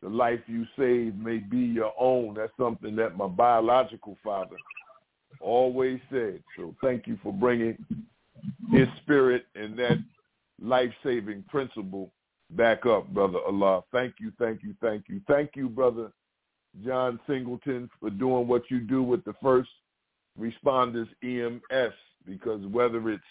the 0.00 0.08
life 0.08 0.40
you 0.46 0.64
save 0.78 1.16
may 1.16 1.38
be 1.38 1.58
your 1.58 1.92
own, 1.98 2.34
that's 2.34 2.52
something 2.58 2.94
that 2.96 3.16
my 3.16 3.26
biological 3.26 4.16
father 4.22 4.56
always 5.40 6.00
said. 6.10 6.42
So 6.56 6.74
thank 6.80 7.06
you 7.06 7.18
for 7.22 7.32
bringing 7.32 7.76
his 8.70 8.86
spirit 9.02 9.46
and 9.56 9.76
that 9.78 9.98
life-saving 10.62 11.44
principle 11.48 12.12
back 12.50 12.86
up, 12.86 13.08
Brother 13.08 13.38
Allah. 13.46 13.82
Thank 13.92 14.14
you, 14.20 14.32
thank 14.38 14.62
you, 14.62 14.74
thank 14.80 15.08
you. 15.08 15.20
Thank 15.28 15.50
you, 15.54 15.68
Brother 15.68 16.12
John 16.84 17.18
Singleton, 17.26 17.90
for 18.00 18.10
doing 18.10 18.46
what 18.46 18.70
you 18.70 18.80
do 18.80 19.02
with 19.02 19.24
the 19.24 19.34
first 19.42 19.70
responders 20.38 21.08
EMS, 21.22 21.94
because 22.26 22.64
whether 22.66 23.10
it's 23.10 23.22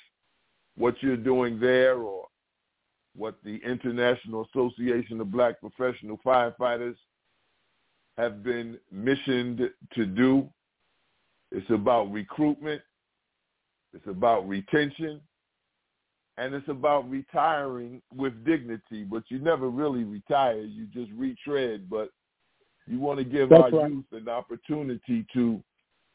what 0.78 0.96
you're 1.02 1.18
doing 1.18 1.60
there 1.60 1.98
or 1.98 2.28
what 3.16 3.36
the 3.44 3.58
International 3.66 4.48
Association 4.54 5.20
of 5.22 5.32
Black 5.32 5.60
Professional 5.60 6.20
Firefighters 6.26 6.96
have 8.18 8.44
been 8.44 8.78
missioned 8.92 9.70
to 9.94 10.06
do, 10.06 10.48
it's 11.52 11.70
about 11.70 12.12
recruitment. 12.12 12.82
It's 13.94 14.08
about 14.08 14.48
retention. 14.48 15.22
And 16.38 16.54
it's 16.54 16.70
about 16.70 17.10
retiring 17.10 18.02
with 18.16 18.46
dignity. 18.46 19.04
But 19.04 19.24
you 19.30 19.40
never 19.40 19.70
really 19.70 20.04
retire. 20.04 20.62
You 20.62 20.86
just 20.94 21.12
retread. 21.16 21.90
But 21.90 22.10
you 22.86 23.00
want 23.00 23.20
to 23.20 23.26
give 23.26 23.50
That's 23.50 23.64
our 23.64 23.72
right. 23.72 23.92
youth 23.92 24.06
an 24.12 24.30
opportunity 24.30 25.26
to 25.34 25.62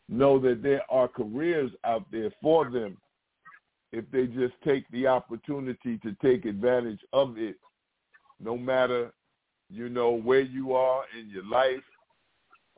know 0.09 0.39
that 0.39 0.63
there 0.63 0.83
are 0.91 1.09
careers 1.09 1.71
out 1.85 2.05
there 2.11 2.31
for 2.41 2.71
them 2.71 2.97
if 3.93 4.11
they 4.11 4.27
just 4.27 4.55
take 4.65 4.89
the 4.91 5.07
opportunity 5.07 5.99
to 5.99 6.17
take 6.23 6.47
advantage 6.47 7.01
of 7.13 7.37
it, 7.37 7.57
no 8.41 8.57
matter, 8.57 9.13
you 9.69 9.89
know, 9.89 10.13
where 10.13 10.41
you 10.41 10.73
are 10.73 11.03
in 11.19 11.29
your 11.29 11.47
life, 11.47 11.85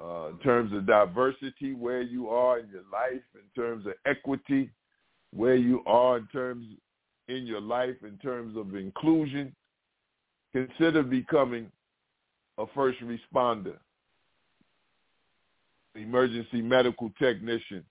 uh, 0.02 0.30
in 0.30 0.38
terms 0.38 0.72
of 0.72 0.86
diversity, 0.86 1.72
where 1.72 2.02
you 2.02 2.28
are 2.28 2.58
in 2.58 2.68
your 2.68 2.82
life, 2.92 3.22
in 3.34 3.62
terms 3.62 3.86
of 3.86 3.92
equity, 4.06 4.70
where 5.32 5.54
you 5.54 5.82
are 5.86 6.18
in 6.18 6.26
terms 6.32 6.66
in 7.28 7.46
your 7.46 7.60
life, 7.60 7.96
in 8.02 8.16
terms 8.18 8.56
of 8.56 8.74
inclusion. 8.74 9.54
Consider 10.52 11.02
becoming 11.02 11.70
a 12.58 12.66
first 12.74 12.98
responder, 13.00 13.76
emergency 15.96 16.62
medical 16.62 17.10
technician, 17.18 17.84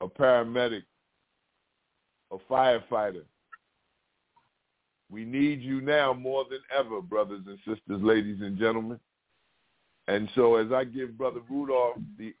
a 0.00 0.08
paramedic, 0.08 0.82
a 2.32 2.36
firefighter. 2.50 3.22
We 5.10 5.24
need 5.24 5.62
you 5.62 5.80
now 5.80 6.12
more 6.12 6.44
than 6.50 6.60
ever, 6.76 7.00
brothers 7.00 7.42
and 7.46 7.58
sisters, 7.58 8.02
ladies 8.02 8.40
and 8.40 8.58
gentlemen. 8.58 8.98
And 10.08 10.28
so 10.34 10.56
as 10.56 10.72
I 10.72 10.84
give 10.84 11.16
Brother 11.16 11.40
Rudolph 11.48 11.98
the 12.18 12.34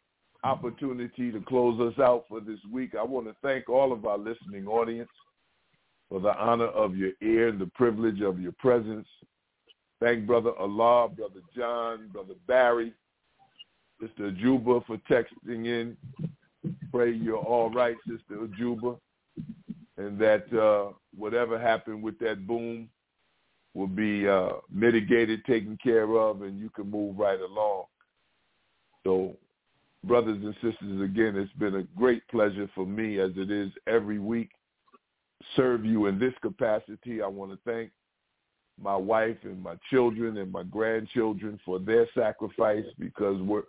opportunity 0.44 1.30
to 1.30 1.40
close 1.40 1.80
us 1.80 1.98
out 2.00 2.24
for 2.28 2.40
this 2.40 2.58
week, 2.70 2.94
I 2.98 3.02
want 3.04 3.26
to 3.26 3.36
thank 3.42 3.68
all 3.68 3.92
of 3.92 4.06
our 4.06 4.18
listening 4.18 4.66
audience 4.66 5.08
for 6.08 6.20
the 6.20 6.36
honor 6.36 6.68
of 6.68 6.96
your 6.96 7.12
ear 7.22 7.48
and 7.48 7.60
the 7.60 7.70
privilege 7.74 8.20
of 8.20 8.40
your 8.40 8.52
presence. 8.52 9.06
Thank 10.00 10.26
Brother 10.26 10.52
Allah, 10.58 11.08
Brother 11.08 11.40
John, 11.56 12.08
Brother 12.12 12.34
Barry, 12.46 12.92
Sister 14.00 14.30
Juba 14.30 14.80
for 14.86 14.96
texting 15.10 15.66
in. 15.66 15.96
Pray 16.92 17.12
you're 17.12 17.36
all 17.36 17.70
right, 17.70 17.96
Sister 18.08 18.48
Juba, 18.58 18.96
and 19.96 20.18
that 20.18 20.52
uh, 20.52 20.92
whatever 21.16 21.58
happened 21.58 22.02
with 22.02 22.18
that 22.20 22.46
boom 22.46 22.88
will 23.74 23.86
be 23.86 24.26
uh, 24.26 24.50
mitigated, 24.72 25.44
taken 25.44 25.78
care 25.82 26.16
of, 26.16 26.42
and 26.42 26.58
you 26.58 26.70
can 26.70 26.90
move 26.90 27.18
right 27.18 27.40
along. 27.40 27.84
So, 29.04 29.36
brothers 30.04 30.38
and 30.42 30.54
sisters, 30.54 31.02
again, 31.02 31.36
it's 31.36 31.52
been 31.54 31.76
a 31.76 31.82
great 31.96 32.26
pleasure 32.28 32.68
for 32.74 32.86
me, 32.86 33.20
as 33.20 33.30
it 33.36 33.50
is 33.50 33.70
every 33.86 34.18
week, 34.18 34.50
serve 35.56 35.84
you 35.84 36.06
in 36.06 36.18
this 36.18 36.34
capacity. 36.42 37.22
I 37.22 37.26
want 37.26 37.52
to 37.52 37.58
thank 37.64 37.90
my 38.80 38.96
wife 38.96 39.36
and 39.42 39.62
my 39.62 39.74
children 39.90 40.36
and 40.38 40.52
my 40.52 40.62
grandchildren 40.62 41.58
for 41.64 41.78
their 41.78 42.06
sacrifice 42.14 42.84
because 42.98 43.40
were 43.42 43.64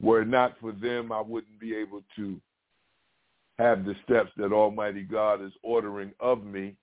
were 0.00 0.22
it 0.22 0.28
not 0.28 0.56
for 0.60 0.72
them, 0.72 1.12
I 1.12 1.20
wouldn't 1.20 1.60
be 1.60 1.74
able 1.74 2.00
to 2.16 2.40
have 3.58 3.84
the 3.84 3.94
steps 4.04 4.30
that 4.38 4.52
Almighty 4.52 5.02
God 5.02 5.42
is 5.44 5.52
ordering 5.62 6.12
of 6.20 6.42
me 6.42 6.74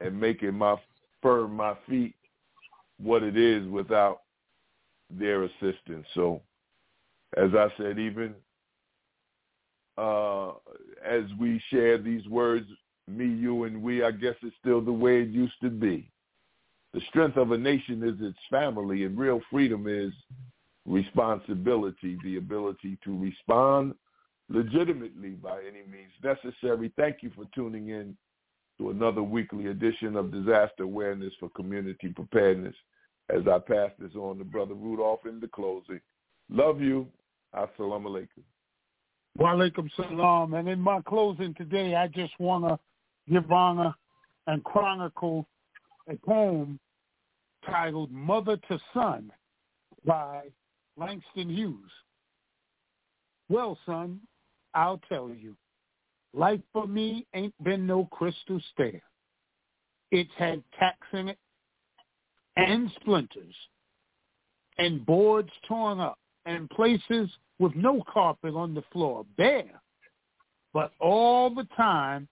and 0.00 0.20
making 0.20 0.54
my 0.54 0.76
firm 1.22 1.56
my 1.56 1.74
feet 1.88 2.14
what 3.00 3.22
it 3.22 3.38
is 3.38 3.66
without 3.68 4.20
their 5.10 5.44
assistance. 5.44 6.06
So, 6.14 6.42
as 7.38 7.50
I 7.54 7.68
said, 7.78 7.98
even 7.98 8.34
uh, 9.96 10.50
as 11.04 11.24
we 11.38 11.62
share 11.70 11.96
these 11.96 12.26
words, 12.28 12.66
me, 13.08 13.26
you, 13.26 13.64
and 13.64 13.82
we, 13.82 14.02
I 14.02 14.10
guess 14.10 14.34
it's 14.42 14.56
still 14.60 14.80
the 14.80 14.92
way 14.92 15.22
it 15.22 15.28
used 15.28 15.60
to 15.62 15.70
be. 15.70 16.10
The 16.92 17.00
strength 17.08 17.36
of 17.36 17.52
a 17.52 17.58
nation 17.58 18.02
is 18.02 18.14
its 18.20 18.38
family, 18.50 19.04
and 19.04 19.18
real 19.18 19.40
freedom 19.50 19.86
is 19.86 20.12
responsibility, 20.86 22.18
the 22.24 22.36
ability 22.36 22.98
to 23.04 23.18
respond 23.18 23.94
legitimately 24.48 25.30
by 25.30 25.58
any 25.60 25.82
means 25.90 26.12
necessary. 26.22 26.92
Thank 26.96 27.22
you 27.22 27.30
for 27.34 27.44
tuning 27.54 27.88
in 27.88 28.16
to 28.78 28.90
another 28.90 29.22
weekly 29.22 29.66
edition 29.66 30.16
of 30.16 30.32
Disaster 30.32 30.84
Awareness 30.84 31.32
for 31.40 31.48
Community 31.50 32.08
Preparedness. 32.08 32.74
As 33.28 33.42
I 33.48 33.58
pass 33.58 33.90
this 33.98 34.14
on 34.14 34.38
to 34.38 34.44
Brother 34.44 34.74
Rudolph 34.74 35.26
in 35.26 35.40
the 35.40 35.48
closing. 35.48 36.00
Love 36.48 36.80
you. 36.80 37.08
Assalamu 37.54 38.06
alaikum. 38.06 38.44
Walaikum 39.38 39.90
salam. 39.96 40.54
And 40.54 40.68
in 40.68 40.80
my 40.80 41.00
closing 41.02 41.52
today, 41.54 41.96
I 41.96 42.06
just 42.06 42.38
want 42.38 42.64
to 42.64 42.78
give 43.30 43.50
and 44.46 44.64
chronicle 44.64 45.46
a 46.08 46.16
poem 46.24 46.78
titled 47.64 48.12
Mother 48.12 48.56
to 48.68 48.78
Son 48.94 49.30
by 50.04 50.42
Langston 50.96 51.50
Hughes. 51.50 51.90
Well, 53.48 53.78
son, 53.86 54.20
I'll 54.74 55.00
tell 55.08 55.30
you, 55.30 55.56
life 56.32 56.60
for 56.72 56.86
me 56.86 57.26
ain't 57.34 57.54
been 57.62 57.86
no 57.86 58.06
crystal 58.06 58.60
stair. 58.72 59.02
It's 60.10 60.30
had 60.36 60.62
tacks 60.78 61.06
in 61.12 61.28
it 61.28 61.38
and 62.56 62.90
splinters 63.00 63.54
and 64.78 65.04
boards 65.04 65.50
torn 65.66 66.00
up 66.00 66.18
and 66.44 66.70
places 66.70 67.30
with 67.58 67.74
no 67.74 68.02
carpet 68.12 68.54
on 68.54 68.74
the 68.74 68.84
floor, 68.92 69.24
bare. 69.36 69.80
But 70.72 70.92
all 71.00 71.50
the 71.54 71.66
time, 71.76 72.28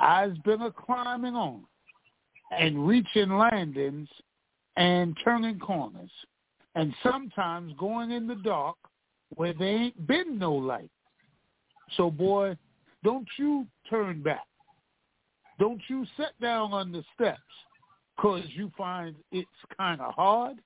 I've 0.00 0.42
been 0.44 0.62
a 0.62 0.72
climbing 0.72 1.34
on 1.34 1.64
and 2.58 2.86
reaching 2.86 3.30
landings 3.30 4.08
and 4.76 5.16
turning 5.22 5.58
corners 5.58 6.10
and 6.74 6.94
sometimes 7.02 7.74
going 7.78 8.10
in 8.10 8.26
the 8.26 8.36
dark 8.36 8.76
where 9.36 9.52
there 9.52 9.68
ain't 9.68 10.06
been 10.06 10.38
no 10.38 10.52
light. 10.54 10.90
So, 11.96 12.10
boy, 12.10 12.56
don't 13.04 13.28
you 13.38 13.66
turn 13.88 14.22
back. 14.22 14.46
Don't 15.58 15.82
you 15.88 16.06
sit 16.16 16.32
down 16.40 16.72
on 16.72 16.90
the 16.90 17.04
steps 17.14 17.40
because 18.16 18.44
you 18.54 18.72
find 18.78 19.14
it's 19.30 19.48
kind 19.76 20.00
of 20.00 20.14
hard. 20.14 20.56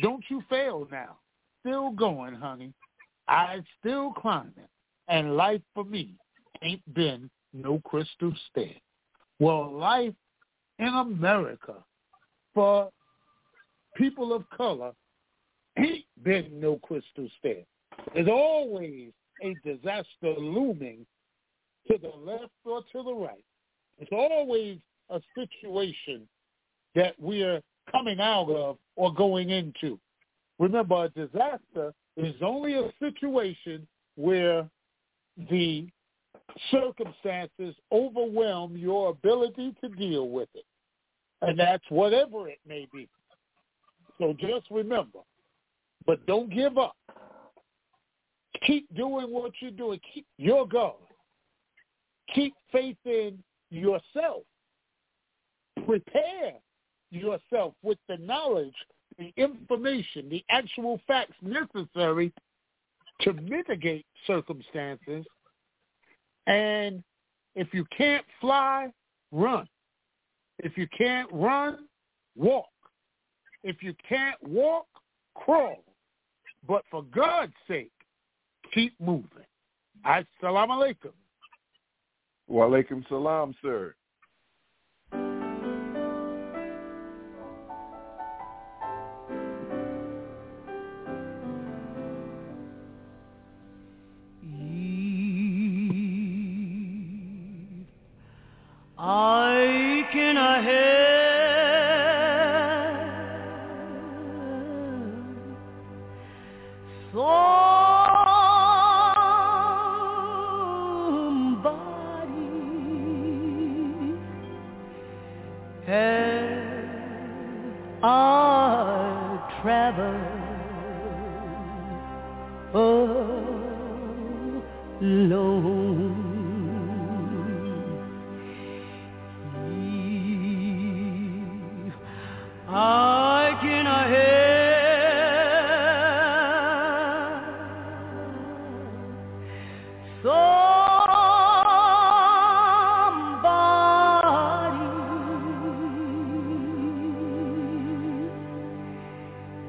Don't 0.00 0.24
you 0.30 0.42
fail 0.48 0.88
now. 0.90 1.18
Still 1.60 1.90
going, 1.90 2.34
honey. 2.34 2.72
I 3.28 3.60
still 3.78 4.12
climbing. 4.12 4.68
And 5.08 5.36
life 5.36 5.60
for 5.74 5.84
me 5.84 6.14
ain't 6.62 6.94
been 6.94 7.28
no 7.52 7.80
crystal 7.84 8.32
stair. 8.50 8.74
Well, 9.38 9.72
life 9.72 10.14
in 10.78 10.88
America 10.88 11.74
for 12.54 12.90
people 13.96 14.32
of 14.32 14.48
color 14.50 14.92
ain't 15.78 16.04
been 16.22 16.60
no 16.60 16.78
crystal 16.82 17.28
stair. 17.38 17.62
There's 18.14 18.28
always 18.28 19.10
a 19.42 19.54
disaster 19.64 20.34
looming 20.38 21.06
to 21.90 21.98
the 21.98 22.12
left 22.16 22.52
or 22.64 22.82
to 22.92 23.02
the 23.02 23.14
right. 23.14 23.44
It's 23.98 24.12
always 24.12 24.78
a 25.10 25.20
situation 25.34 26.28
that 26.94 27.14
we're 27.18 27.60
coming 27.90 28.20
out 28.20 28.50
of 28.50 28.78
or 28.96 29.12
going 29.12 29.50
into. 29.50 29.98
Remember, 30.58 31.04
a 31.04 31.08
disaster 31.08 31.92
is 32.16 32.34
only 32.42 32.74
a 32.74 32.92
situation 33.00 33.86
where 34.16 34.68
the 35.50 35.88
circumstances 36.70 37.74
overwhelm 37.90 38.76
your 38.76 39.10
ability 39.10 39.74
to 39.80 39.88
deal 39.88 40.28
with 40.28 40.48
it. 40.54 40.64
And 41.40 41.58
that's 41.58 41.84
whatever 41.88 42.48
it 42.48 42.58
may 42.66 42.86
be. 42.92 43.08
So 44.18 44.34
just 44.38 44.70
remember, 44.70 45.20
but 46.06 46.24
don't 46.26 46.52
give 46.52 46.78
up. 46.78 46.96
Keep 48.66 48.94
doing 48.94 49.26
what 49.30 49.52
you're 49.60 49.72
doing. 49.72 49.98
Keep 50.14 50.26
your 50.38 50.66
God. 50.66 50.94
Keep 52.34 52.54
faith 52.70 52.96
in 53.04 53.42
yourself. 53.70 54.42
Prepare 55.84 56.54
yourself 57.10 57.74
with 57.82 57.98
the 58.08 58.16
knowledge, 58.18 58.74
the 59.18 59.32
information, 59.36 60.28
the 60.28 60.44
actual 60.50 61.00
facts 61.06 61.34
necessary 61.42 62.32
to 63.22 63.32
mitigate 63.32 64.06
circumstances. 64.26 65.24
And 66.46 67.02
if 67.54 67.72
you 67.72 67.84
can't 67.96 68.24
fly, 68.40 68.92
run. 69.30 69.66
If 70.58 70.76
you 70.76 70.86
can't 70.96 71.28
run, 71.32 71.86
walk. 72.36 72.66
If 73.62 73.82
you 73.82 73.94
can't 74.08 74.42
walk, 74.42 74.86
crawl. 75.34 75.84
But 76.66 76.84
for 76.90 77.02
God's 77.04 77.52
sake, 77.68 77.92
keep 78.72 78.94
moving. 79.00 79.26
Assalamu 80.06 80.70
alaikum. 80.70 81.12
Wa 82.48 82.66
alaikum 82.66 83.06
salam, 83.08 83.54
sir. 83.62 83.94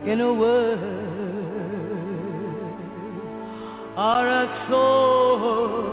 In 0.05 0.21
a 0.21 0.33
word 0.33 0.79
or 3.97 4.27
a 4.27 4.67
soul. 4.69 5.92